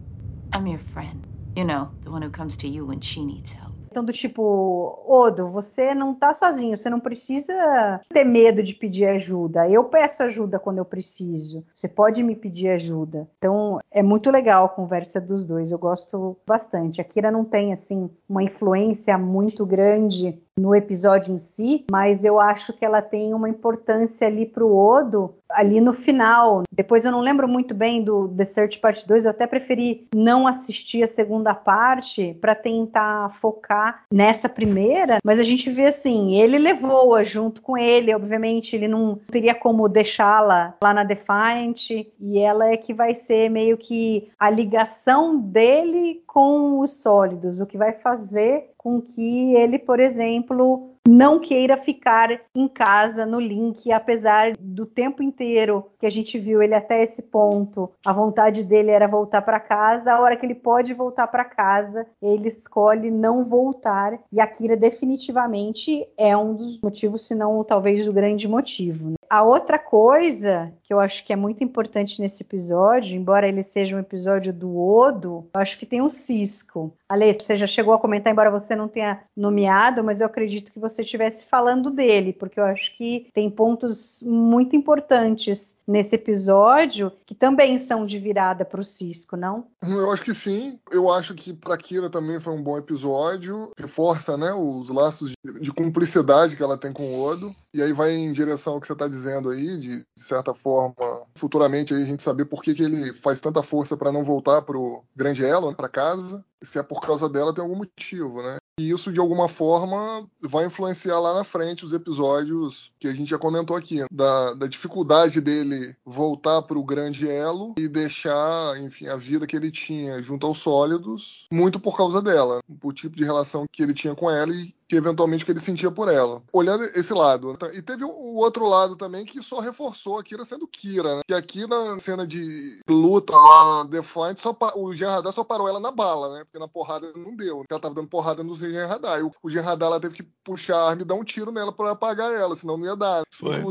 I'm 0.55 0.67
your 0.67 0.79
friend. 0.79 1.27
You 1.57 1.65
know, 1.65 1.89
the 2.03 2.09
one 2.09 2.25
who 2.25 2.31
comes 2.31 2.55
to 2.57 2.67
you 2.67 2.87
when 2.87 3.01
she 3.01 3.25
needs 3.25 3.51
help. 3.51 3.70
Então, 3.91 4.05
do 4.05 4.13
tipo, 4.13 5.03
Odo, 5.05 5.49
você 5.49 5.93
não 5.93 6.15
tá 6.15 6.33
sozinho, 6.33 6.77
você 6.77 6.89
não 6.89 6.99
precisa 6.99 7.99
ter 8.07 8.23
medo 8.23 8.63
de 8.63 8.73
pedir 8.73 9.05
ajuda. 9.05 9.69
Eu 9.69 9.83
peço 9.83 10.23
ajuda 10.23 10.57
quando 10.57 10.77
eu 10.77 10.85
preciso. 10.85 11.65
Você 11.75 11.89
pode 11.89 12.23
me 12.23 12.33
pedir 12.33 12.69
ajuda. 12.69 13.27
Então, 13.37 13.79
é 13.91 14.01
muito 14.01 14.31
legal 14.31 14.65
a 14.65 14.69
conversa 14.69 15.19
dos 15.19 15.45
dois. 15.45 15.71
Eu 15.71 15.77
gosto 15.77 16.37
bastante. 16.47 17.01
A 17.01 17.03
Kira 17.03 17.29
não 17.29 17.43
tem, 17.43 17.73
assim, 17.73 18.09
uma 18.29 18.41
influência 18.41 19.17
muito 19.17 19.65
grande 19.65 20.41
no 20.57 20.75
episódio 20.75 21.33
em 21.33 21.37
si, 21.37 21.85
mas 21.91 22.23
eu 22.25 22.39
acho 22.39 22.73
que 22.73 22.85
ela 22.85 23.01
tem 23.01 23.33
uma 23.33 23.49
importância 23.49 24.27
ali 24.27 24.45
pro 24.45 24.75
Odo, 24.75 25.35
ali 25.49 25.81
no 25.81 25.93
final. 25.93 26.63
Depois 26.71 27.05
eu 27.05 27.11
não 27.11 27.21
lembro 27.21 27.47
muito 27.47 27.73
bem 27.73 28.03
do 28.03 28.27
The 28.29 28.45
Search 28.45 28.79
Parte 28.79 29.07
2, 29.07 29.25
eu 29.25 29.31
até 29.31 29.47
preferi 29.47 30.07
não 30.13 30.47
assistir 30.47 31.03
a 31.03 31.07
segunda 31.07 31.53
parte 31.53 32.37
para 32.39 32.55
tentar 32.55 33.35
focar 33.39 34.03
nessa 34.11 34.49
primeira, 34.49 35.17
mas 35.23 35.39
a 35.39 35.43
gente 35.43 35.69
vê 35.69 35.85
assim, 35.85 36.35
ele 36.35 36.57
levou-a 36.57 37.23
junto 37.23 37.61
com 37.61 37.77
ele, 37.77 38.13
obviamente 38.13 38.75
ele 38.75 38.87
não 38.87 39.19
teria 39.29 39.55
como 39.55 39.89
deixá-la 39.89 40.75
lá 40.83 40.93
na 40.93 41.03
Defiant, 41.03 41.89
e 42.19 42.39
ela 42.39 42.67
é 42.67 42.77
que 42.77 42.93
vai 42.93 43.15
ser 43.15 43.49
meio 43.49 43.77
que 43.77 44.29
a 44.39 44.49
ligação 44.49 45.37
dele 45.37 46.21
com 46.27 46.79
os 46.79 47.01
sólidos, 47.01 47.59
o 47.59 47.65
que 47.65 47.77
vai 47.77 47.93
fazer 47.93 48.71
com 48.81 48.99
que 48.99 49.55
ele, 49.55 49.77
por 49.77 49.99
exemplo, 49.99 50.95
não 51.07 51.39
queira 51.39 51.77
ficar 51.77 52.41
em 52.53 52.67
casa 52.67 53.25
no 53.25 53.39
link, 53.39 53.91
apesar 53.91 54.53
do 54.59 54.85
tempo 54.85 55.23
inteiro 55.23 55.85
que 55.99 56.05
a 56.05 56.09
gente 56.09 56.37
viu 56.37 56.61
ele 56.61 56.75
até 56.75 57.03
esse 57.03 57.21
ponto, 57.21 57.91
a 58.05 58.13
vontade 58.13 58.63
dele 58.63 58.91
era 58.91 59.07
voltar 59.07 59.41
para 59.41 59.59
casa. 59.59 60.11
A 60.11 60.19
hora 60.19 60.35
que 60.35 60.45
ele 60.45 60.55
pode 60.55 60.93
voltar 60.93 61.27
para 61.27 61.45
casa, 61.45 62.05
ele 62.21 62.47
escolhe 62.47 63.09
não 63.09 63.45
voltar. 63.45 64.19
E 64.31 64.39
a 64.39 64.47
Kira 64.47 64.77
definitivamente 64.77 66.07
é 66.17 66.35
um 66.35 66.53
dos 66.53 66.79
motivos, 66.81 67.27
se 67.27 67.35
não 67.35 67.63
talvez 67.63 68.07
o 68.07 68.13
grande 68.13 68.47
motivo. 68.47 69.11
Né? 69.11 69.15
A 69.29 69.43
outra 69.43 69.79
coisa 69.79 70.73
que 70.83 70.93
eu 70.93 70.99
acho 70.99 71.25
que 71.25 71.31
é 71.31 71.37
muito 71.37 71.63
importante 71.63 72.19
nesse 72.19 72.43
episódio, 72.43 73.15
embora 73.15 73.47
ele 73.47 73.63
seja 73.63 73.95
um 73.95 73.99
episódio 73.99 74.51
do 74.51 74.77
Odo, 74.77 75.47
eu 75.53 75.61
acho 75.61 75.79
que 75.79 75.85
tem 75.85 76.01
o 76.01 76.09
Cisco. 76.09 76.93
Ale, 77.07 77.33
você 77.33 77.55
já 77.55 77.65
chegou 77.65 77.93
a 77.93 77.99
comentar, 77.99 78.33
embora 78.33 78.51
você 78.51 78.75
não 78.75 78.89
tenha 78.89 79.21
nomeado, 79.35 80.03
mas 80.03 80.19
eu 80.19 80.27
acredito 80.27 80.71
que 80.71 80.79
você 80.79 80.90
estivesse 80.99 81.45
falando 81.45 81.89
dele, 81.89 82.33
porque 82.33 82.59
eu 82.59 82.65
acho 82.65 82.97
que 82.97 83.29
tem 83.33 83.49
pontos 83.49 84.21
muito 84.25 84.75
importantes 84.75 85.77
nesse 85.87 86.15
episódio 86.15 87.11
que 87.25 87.33
também 87.33 87.77
são 87.79 88.05
de 88.05 88.19
virada 88.19 88.65
para 88.65 88.81
o 88.81 88.83
Cisco, 88.83 89.37
não? 89.37 89.67
Eu 89.81 90.11
acho 90.11 90.23
que 90.23 90.33
sim. 90.33 90.79
Eu 90.91 91.09
acho 91.11 91.33
que 91.33 91.53
para 91.53 91.77
Kira 91.77 92.09
também 92.09 92.39
foi 92.39 92.53
um 92.53 92.61
bom 92.61 92.77
episódio. 92.77 93.71
Reforça, 93.77 94.37
né, 94.37 94.53
os 94.53 94.89
laços 94.89 95.31
de, 95.31 95.59
de 95.59 95.71
cumplicidade 95.71 96.55
que 96.55 96.63
ela 96.63 96.77
tem 96.77 96.91
com 96.91 97.03
o 97.03 97.23
Odo. 97.23 97.49
E 97.73 97.81
aí 97.81 97.93
vai 97.93 98.11
em 98.11 98.31
direção 98.31 98.73
ao 98.73 98.81
que 98.81 98.87
você 98.87 98.93
está 98.93 99.07
dizendo 99.07 99.49
aí, 99.49 99.77
de, 99.77 99.99
de 99.99 100.05
certa 100.23 100.53
forma, 100.53 100.93
futuramente 101.35 101.93
aí 101.93 102.03
a 102.03 102.05
gente 102.05 102.23
saber 102.23 102.45
por 102.45 102.61
que, 102.61 102.73
que 102.73 102.83
ele 102.83 103.13
faz 103.13 103.39
tanta 103.39 103.61
força 103.61 103.95
para 103.95 104.11
não 104.11 104.23
voltar 104.23 104.61
pro 104.61 105.03
Grande 105.15 105.45
Elo, 105.45 105.69
né, 105.69 105.75
para 105.75 105.89
casa. 105.89 106.43
Se 106.61 106.79
é 106.79 106.83
por 106.83 107.01
causa 107.01 107.27
dela, 107.27 107.53
tem 107.53 107.63
algum 107.63 107.75
motivo, 107.75 108.41
né? 108.41 108.57
E 108.81 108.89
isso, 108.89 109.13
de 109.13 109.19
alguma 109.19 109.47
forma, 109.47 110.27
vai 110.41 110.65
influenciar 110.65 111.19
lá 111.19 111.35
na 111.35 111.43
frente 111.43 111.85
os 111.85 111.93
episódios 111.93 112.91
que 112.99 113.07
a 113.07 113.13
gente 113.13 113.29
já 113.29 113.37
comentou 113.37 113.75
aqui, 113.75 114.03
da, 114.11 114.55
da 114.55 114.65
dificuldade 114.65 115.39
dele 115.39 115.95
voltar 116.03 116.63
para 116.63 116.79
o 116.79 116.83
grande 116.83 117.29
elo 117.29 117.75
e 117.77 117.87
deixar, 117.87 118.81
enfim, 118.81 119.05
a 119.05 119.15
vida 119.15 119.45
que 119.45 119.55
ele 119.55 119.69
tinha 119.69 120.17
junto 120.23 120.47
aos 120.47 120.57
sólidos, 120.57 121.45
muito 121.51 121.79
por 121.79 121.95
causa 121.95 122.23
dela, 122.23 122.59
o 122.83 122.91
tipo 122.91 123.15
de 123.15 123.23
relação 123.23 123.67
que 123.71 123.83
ele 123.83 123.93
tinha 123.93 124.15
com 124.15 124.31
ela 124.31 124.51
e 124.51 124.73
que 124.91 124.97
eventualmente 124.97 125.45
que 125.45 125.51
ele 125.53 125.59
sentia 125.61 125.89
por 125.89 126.09
ela. 126.09 126.43
Olhando 126.51 126.83
esse 126.83 127.13
lado. 127.13 127.57
E 127.71 127.81
teve 127.81 128.03
o 128.03 128.35
outro 128.35 128.67
lado 128.67 128.97
também 128.97 129.23
que 129.23 129.41
só 129.41 129.61
reforçou 129.61 130.19
a 130.19 130.23
Kira 130.23 130.43
sendo 130.43 130.67
Kira, 130.67 131.15
né? 131.15 131.21
Que 131.25 131.33
aqui 131.33 131.65
na 131.65 131.97
cena 131.97 132.27
de 132.27 132.81
luta 132.89 133.31
lá 133.31 133.77
na 133.77 133.89
Defiant, 133.89 134.37
só 134.37 134.53
o 134.75 134.93
Gerardar 134.93 135.31
só 135.31 135.45
parou 135.45 135.69
ela 135.69 135.79
na 135.79 135.91
bala, 135.91 136.33
né? 136.33 136.43
Porque 136.43 136.59
na 136.59 136.67
porrada 136.67 137.09
não 137.15 137.33
deu. 137.33 137.63
Ela 137.69 137.79
tava 137.79 137.95
dando 137.95 138.09
porrada 138.09 138.43
no 138.43 138.53
Gerardar. 138.53 139.19
E 139.19 139.23
o, 139.23 139.31
o 139.41 139.49
Gerardar 139.49 139.87
ela 139.87 139.99
teve 140.01 140.13
que 140.13 140.23
puxar 140.43 140.75
a 140.75 140.89
arma 140.89 141.03
e 141.03 141.05
dar 141.05 141.15
um 141.15 141.23
tiro 141.23 141.53
nela 141.53 141.71
para 141.71 141.91
apagar 141.91 142.29
ela, 142.33 142.53
senão 142.53 142.75
não 142.75 142.85
ia 142.85 142.95
dar. 142.95 143.23
Foi. 143.31 143.61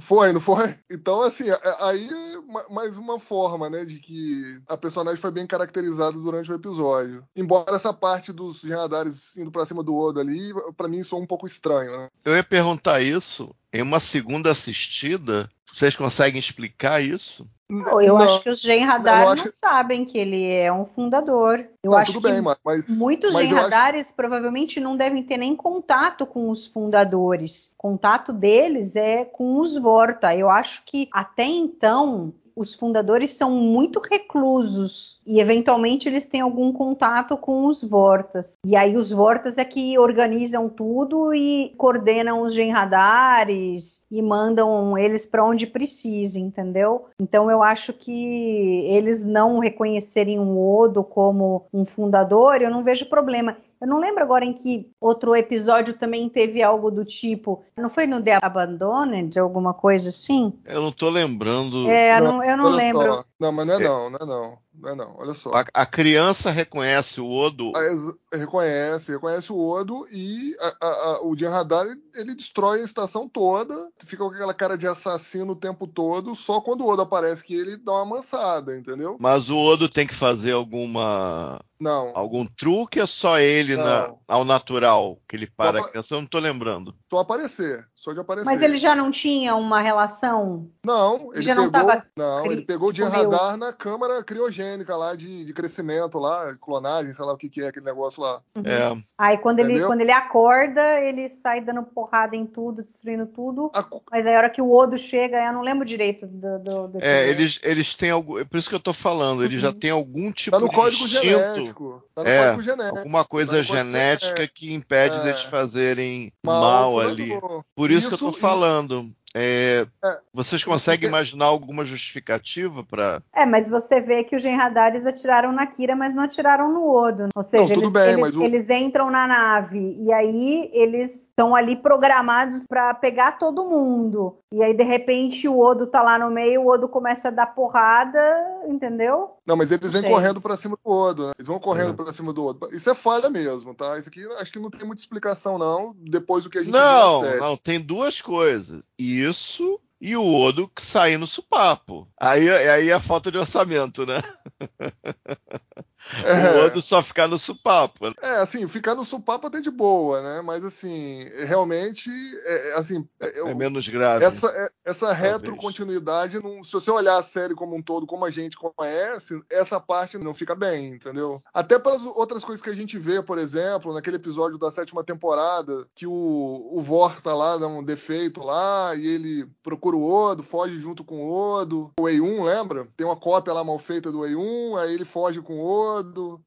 Foi, 0.00 0.32
não 0.32 0.40
foi? 0.40 0.76
Então, 0.90 1.22
assim, 1.22 1.44
aí 1.78 2.08
é 2.10 2.72
mais 2.72 2.98
uma 2.98 3.20
forma, 3.20 3.70
né, 3.70 3.84
de 3.84 4.00
que 4.00 4.60
a 4.66 4.76
personagem 4.76 5.20
foi 5.20 5.30
bem 5.30 5.46
caracterizada 5.46 6.18
durante 6.18 6.50
o 6.50 6.54
episódio. 6.56 7.24
Embora 7.36 7.76
essa 7.76 7.92
parte 7.92 8.32
dos 8.32 8.60
Gerardares 8.60 9.36
indo 9.36 9.52
para 9.52 9.64
cima 9.64 9.82
do 9.82 9.94
Odo 9.94 10.18
ali, 10.18 10.55
para 10.76 10.88
mim 10.88 10.98
isso 10.98 11.14
é 11.14 11.18
um 11.18 11.26
pouco 11.26 11.46
estranho, 11.46 11.96
né? 11.96 12.08
Eu 12.24 12.34
ia 12.34 12.44
perguntar 12.44 13.00
isso 13.00 13.54
em 13.72 13.82
uma 13.82 14.00
segunda 14.00 14.50
assistida. 14.50 15.48
Vocês 15.72 15.94
conseguem 15.94 16.38
explicar 16.38 17.02
isso? 17.02 17.46
Não, 17.68 18.00
eu 18.00 18.16
não. 18.16 18.24
acho 18.24 18.42
que 18.42 18.48
os 18.48 18.60
Gen 18.60 18.84
Radar 18.84 19.36
não, 19.36 19.44
não, 19.44 19.52
sabem 19.52 20.04
que 20.04 20.16
ele 20.16 20.50
é 20.50 20.72
um 20.72 20.86
fundador. 20.86 21.58
Eu 21.82 21.90
não, 21.90 21.98
acho 21.98 22.14
tudo 22.14 22.28
que 22.28 22.34
bem, 22.34 22.54
mas, 22.64 22.88
muitos 22.88 23.34
mas 23.34 23.48
Gen 23.48 23.58
Radares 23.58 24.06
acho... 24.06 24.16
provavelmente 24.16 24.80
não 24.80 24.96
devem 24.96 25.22
ter 25.22 25.36
nem 25.36 25.54
contato 25.54 26.24
com 26.24 26.48
os 26.48 26.66
fundadores. 26.66 27.72
Contato 27.76 28.32
deles 28.32 28.96
é 28.96 29.24
com 29.24 29.58
os 29.58 29.76
Vorta. 29.76 30.34
Eu 30.34 30.48
acho 30.48 30.82
que 30.86 31.08
até 31.12 31.44
então 31.44 32.32
os 32.56 32.74
fundadores 32.74 33.34
são 33.34 33.50
muito 33.50 34.00
reclusos 34.00 35.20
e 35.26 35.40
eventualmente 35.40 36.08
eles 36.08 36.26
têm 36.26 36.40
algum 36.40 36.72
contato 36.72 37.36
com 37.36 37.66
os 37.66 37.84
Vortas. 37.84 38.58
E 38.64 38.74
aí 38.74 38.96
os 38.96 39.10
Vortas 39.10 39.58
é 39.58 39.64
que 39.64 39.98
organizam 39.98 40.66
tudo 40.68 41.34
e 41.34 41.74
coordenam 41.76 42.42
os 42.42 42.54
genradares 42.54 44.02
e 44.10 44.22
mandam 44.22 44.96
eles 44.96 45.26
para 45.26 45.44
onde 45.44 45.66
precisa, 45.66 46.40
entendeu? 46.40 47.06
Então 47.20 47.50
eu 47.50 47.62
acho 47.62 47.92
que 47.92 48.86
eles 48.86 49.26
não 49.26 49.58
reconhecerem 49.58 50.38
um 50.38 50.58
Odo 50.58 51.04
como 51.04 51.66
um 51.72 51.84
fundador, 51.84 52.62
eu 52.62 52.70
não 52.70 52.82
vejo 52.82 53.06
problema. 53.06 53.56
Eu 53.80 53.86
não 53.86 53.98
lembro 53.98 54.22
agora 54.22 54.44
em 54.44 54.54
que 54.54 54.90
outro 55.00 55.36
episódio 55.36 55.94
também 55.94 56.28
teve 56.28 56.62
algo 56.62 56.90
do 56.90 57.04
tipo. 57.04 57.62
Não 57.76 57.90
foi 57.90 58.06
no 58.06 58.22
The 58.22 58.38
Abandoned, 58.40 59.38
alguma 59.38 59.74
coisa 59.74 60.08
assim? 60.08 60.52
Eu 60.64 60.80
não 60.80 60.92
tô 60.92 61.10
lembrando. 61.10 61.88
É, 61.88 62.18
não, 62.20 62.42
eu 62.42 62.56
não 62.56 62.70
lembro. 62.70 63.14
Só. 63.14 63.24
Não, 63.38 63.52
mas 63.52 63.66
não 63.66 63.74
é, 63.74 63.76
é, 63.76 63.84
não, 63.84 64.10
não 64.10 64.18
é 64.18 64.26
não. 64.26 64.58
Não 64.78 64.90
é 64.90 64.94
não, 64.94 65.16
olha 65.18 65.34
só. 65.34 65.50
A, 65.52 65.64
a 65.72 65.86
criança 65.86 66.50
reconhece 66.50 67.20
o 67.20 67.30
Odo. 67.30 67.72
A, 67.76 68.36
reconhece, 68.36 69.12
reconhece 69.12 69.52
o 69.52 69.58
Odo 69.58 70.06
e 70.10 70.54
a, 70.80 71.20
o 71.22 71.36
Jan 71.36 71.50
Radar 71.50 71.86
ele 72.14 72.34
destrói 72.34 72.80
a 72.80 72.84
estação 72.84 73.28
toda, 73.28 73.90
fica 74.04 74.22
com 74.24 74.30
aquela 74.30 74.54
cara 74.54 74.76
de 74.76 74.86
assassino 74.86 75.52
o 75.52 75.56
tempo 75.56 75.86
todo, 75.86 76.34
só 76.34 76.60
quando 76.60 76.82
o 76.82 76.88
Odo 76.88 77.02
aparece 77.02 77.42
que 77.42 77.54
ele 77.54 77.76
dá 77.76 77.92
uma 77.92 78.02
amansada, 78.02 78.76
entendeu? 78.76 79.16
Mas 79.20 79.48
o 79.48 79.56
Odo 79.56 79.88
tem 79.88 80.06
que 80.06 80.14
fazer 80.14 80.52
alguma 80.52 81.60
não. 81.78 82.12
Algum 82.14 82.46
truque 82.46 82.98
é 82.98 83.06
só 83.06 83.38
ele 83.38 83.76
na, 83.76 84.12
ao 84.26 84.44
natural 84.44 85.18
que 85.28 85.36
ele 85.36 85.46
para 85.46 85.78
a 85.80 85.88
criança? 85.88 86.14
Eu 86.14 86.20
não 86.20 86.26
tô 86.26 86.38
lembrando. 86.38 86.94
Só 87.16 87.20
aparecer. 87.20 87.86
Só 87.94 88.12
de 88.12 88.20
aparecer. 88.20 88.44
Mas 88.44 88.60
ele 88.60 88.76
já 88.76 88.94
não 88.94 89.10
tinha 89.10 89.56
uma 89.56 89.80
relação? 89.80 90.68
Não, 90.84 91.32
ele 91.32 91.42
já 91.42 91.54
pegou, 91.54 91.64
não, 91.64 91.72
tava 91.72 92.06
não 92.14 92.46
ele 92.52 92.62
pegou 92.62 92.92
de 92.92 93.02
radar 93.02 93.56
na 93.56 93.72
câmara 93.72 94.22
criogênica 94.22 94.94
lá 94.94 95.16
de, 95.16 95.46
de, 95.46 95.52
crescimento 95.54 96.18
lá, 96.18 96.54
clonagem, 96.60 97.12
sei 97.14 97.24
lá 97.24 97.32
o 97.32 97.36
que, 97.38 97.48
que 97.48 97.62
é 97.62 97.68
aquele 97.68 97.86
negócio 97.86 98.22
lá. 98.22 98.40
Uhum. 98.54 98.62
É. 98.66 99.02
Aí 99.16 99.38
quando 99.38 99.60
ele, 99.60 99.82
quando 99.84 100.02
ele 100.02 100.12
acorda, 100.12 101.00
ele 101.00 101.28
sai 101.30 101.62
dando 101.62 101.82
porrada 101.84 102.36
em 102.36 102.44
tudo, 102.44 102.82
destruindo 102.82 103.26
tudo. 103.26 103.70
A... 103.74 103.84
Mas 104.10 104.26
aí 104.26 104.34
a 104.34 104.38
hora 104.38 104.50
que 104.50 104.60
o 104.60 104.70
Odo 104.70 104.98
chega, 104.98 105.42
eu 105.42 105.52
não 105.54 105.62
lembro 105.62 105.86
direito 105.86 106.26
do. 106.26 106.58
do, 106.58 106.88
do 106.88 106.98
é, 107.00 107.30
eles, 107.30 107.58
eles 107.62 107.94
têm 107.94 108.10
algo. 108.10 108.38
É 108.38 108.44
por 108.44 108.58
isso 108.58 108.68
que 108.68 108.74
eu 108.74 108.80
tô 108.80 108.92
falando, 108.92 109.42
eles 109.42 109.62
uhum. 109.62 109.70
já 109.70 109.72
têm 109.72 109.90
algum 109.90 110.30
tipo 110.30 110.54
tá 110.54 110.60
no 110.60 110.68
de 110.68 110.74
código 110.74 111.04
instinto. 111.06 111.24
genético. 111.24 112.04
Tá 112.14 112.22
no 112.22 112.28
é, 112.28 112.44
código 112.44 112.62
genético. 112.62 112.98
Alguma 112.98 113.24
coisa 113.24 113.56
tá 113.56 113.62
genética 113.62 114.46
que 114.46 114.74
impede 114.74 115.16
é. 115.16 115.22
deles 115.22 115.42
fazerem 115.44 116.30
mal, 116.44 116.92
mal 116.92 117.05
ali. 117.06 117.30
Por 117.74 117.90
isso, 117.90 118.08
isso 118.08 118.08
que 118.08 118.24
eu 118.24 118.30
tô 118.30 118.32
falando. 118.32 119.10
É, 119.38 119.86
é, 120.02 120.18
vocês 120.32 120.64
conseguem 120.64 121.10
imaginar 121.10 121.44
alguma 121.44 121.84
justificativa 121.84 122.82
para? 122.82 123.20
É, 123.34 123.44
mas 123.44 123.68
você 123.68 124.00
vê 124.00 124.24
que 124.24 124.34
os 124.34 124.40
genradares 124.40 125.04
atiraram 125.04 125.52
na 125.52 125.66
Kira, 125.66 125.94
mas 125.94 126.14
não 126.14 126.22
atiraram 126.22 126.72
no 126.72 126.88
Odo. 126.88 127.28
Ou 127.34 127.42
seja, 127.42 127.76
não, 127.76 127.82
eles, 127.82 127.92
bem, 127.92 128.18
eles, 128.18 128.34
o... 128.34 128.42
eles, 128.42 128.70
entram 128.70 129.10
na 129.10 129.26
nave 129.26 129.94
e 130.00 130.10
aí 130.10 130.70
eles 130.72 131.25
estão 131.36 131.54
ali 131.54 131.76
programados 131.76 132.64
para 132.66 132.94
pegar 132.94 133.32
todo 133.32 133.68
mundo. 133.68 134.38
E 134.50 134.62
aí, 134.62 134.74
de 134.74 134.82
repente, 134.82 135.46
o 135.46 135.60
Odo 135.60 135.86
tá 135.86 136.02
lá 136.02 136.18
no 136.18 136.30
meio, 136.30 136.62
o 136.62 136.66
Odo 136.66 136.88
começa 136.88 137.28
a 137.28 137.30
dar 137.30 137.46
porrada, 137.48 138.18
entendeu? 138.66 139.36
Não, 139.46 139.54
mas 139.54 139.70
eles 139.70 139.92
vêm 139.92 140.02
correndo 140.02 140.40
para 140.40 140.56
cima 140.56 140.78
do 140.82 140.90
Odo, 140.90 141.26
né? 141.26 141.32
Eles 141.36 141.46
vão 141.46 141.60
correndo 141.60 141.90
é. 141.90 141.92
para 141.92 142.10
cima 142.10 142.32
do 142.32 142.46
Odo. 142.46 142.70
Isso 142.72 142.88
é 142.88 142.94
falha 142.94 143.28
mesmo, 143.28 143.74
tá? 143.74 143.98
Isso 143.98 144.08
aqui 144.08 144.24
acho 144.38 144.50
que 144.50 144.58
não 144.58 144.70
tem 144.70 144.86
muita 144.86 145.02
explicação, 145.02 145.58
não, 145.58 145.94
depois 145.98 146.42
do 146.42 146.48
que 146.48 146.58
a 146.58 146.62
gente 146.62 146.72
Não, 146.72 147.22
não, 147.36 147.56
tem 147.56 147.78
duas 147.78 148.22
coisas. 148.22 148.82
Isso 148.98 149.78
e 150.00 150.16
o 150.16 150.24
Odo 150.24 150.70
saindo 150.78 151.26
supapo. 151.26 152.08
Aí, 152.18 152.48
aí 152.48 152.88
é 152.88 152.98
falta 152.98 153.30
de 153.30 153.36
orçamento, 153.36 154.06
né? 154.06 154.22
É. 156.24 156.56
O 156.56 156.66
Odo 156.66 156.80
só 156.80 157.02
ficar 157.02 157.26
no 157.26 157.38
supapo. 157.38 158.12
É, 158.22 158.36
assim, 158.36 158.66
ficar 158.68 158.94
no 158.94 159.04
supapo 159.04 159.46
até 159.46 159.60
de 159.60 159.70
boa, 159.70 160.22
né? 160.22 160.40
Mas 160.42 160.64
assim, 160.64 161.24
realmente, 161.46 162.10
é, 162.44 162.70
é 162.70 162.74
assim. 162.74 163.06
É, 163.20 163.40
é 163.40 163.54
menos 163.54 163.88
grave. 163.88 164.24
Essa, 164.24 164.46
é, 164.48 164.68
essa 164.84 165.12
retrocontinuidade, 165.12 166.42
não, 166.42 166.62
se 166.62 166.72
você 166.72 166.90
olhar 166.90 167.16
a 167.16 167.22
série 167.22 167.54
como 167.54 167.76
um 167.76 167.82
todo, 167.82 168.06
como 168.06 168.24
a 168.24 168.30
gente 168.30 168.56
conhece, 168.56 169.40
essa 169.50 169.80
parte 169.80 170.18
não 170.18 170.34
fica 170.34 170.54
bem, 170.54 170.94
entendeu? 170.94 171.38
Até 171.52 171.78
pelas 171.78 172.02
outras 172.02 172.44
coisas 172.44 172.62
que 172.62 172.70
a 172.70 172.74
gente 172.74 172.98
vê, 172.98 173.22
por 173.22 173.38
exemplo, 173.38 173.92
naquele 173.92 174.16
episódio 174.16 174.58
da 174.58 174.70
sétima 174.70 175.02
temporada, 175.02 175.86
que 175.94 176.06
o, 176.06 176.70
o 176.72 176.80
Vor 176.80 177.20
tá 177.20 177.34
lá, 177.34 177.56
dá 177.56 177.66
um 177.66 177.82
defeito 177.82 178.42
lá, 178.42 178.94
e 178.94 179.06
ele 179.06 179.48
procura 179.62 179.96
o 179.96 180.08
Odo, 180.08 180.42
foge 180.42 180.78
junto 180.78 181.02
com 181.04 181.24
o 181.24 181.32
Odo. 181.32 181.90
O 181.98 182.04
E1, 182.04 182.44
lembra? 182.44 182.86
Tem 182.96 183.06
uma 183.06 183.16
cópia 183.16 183.52
lá 183.52 183.64
mal 183.64 183.78
feita 183.78 184.12
do 184.12 184.20
E1, 184.20 184.78
aí 184.78 184.94
ele 184.94 185.04
foge 185.04 185.40
com 185.40 185.54
o 185.54 185.64
Odo 185.64 185.95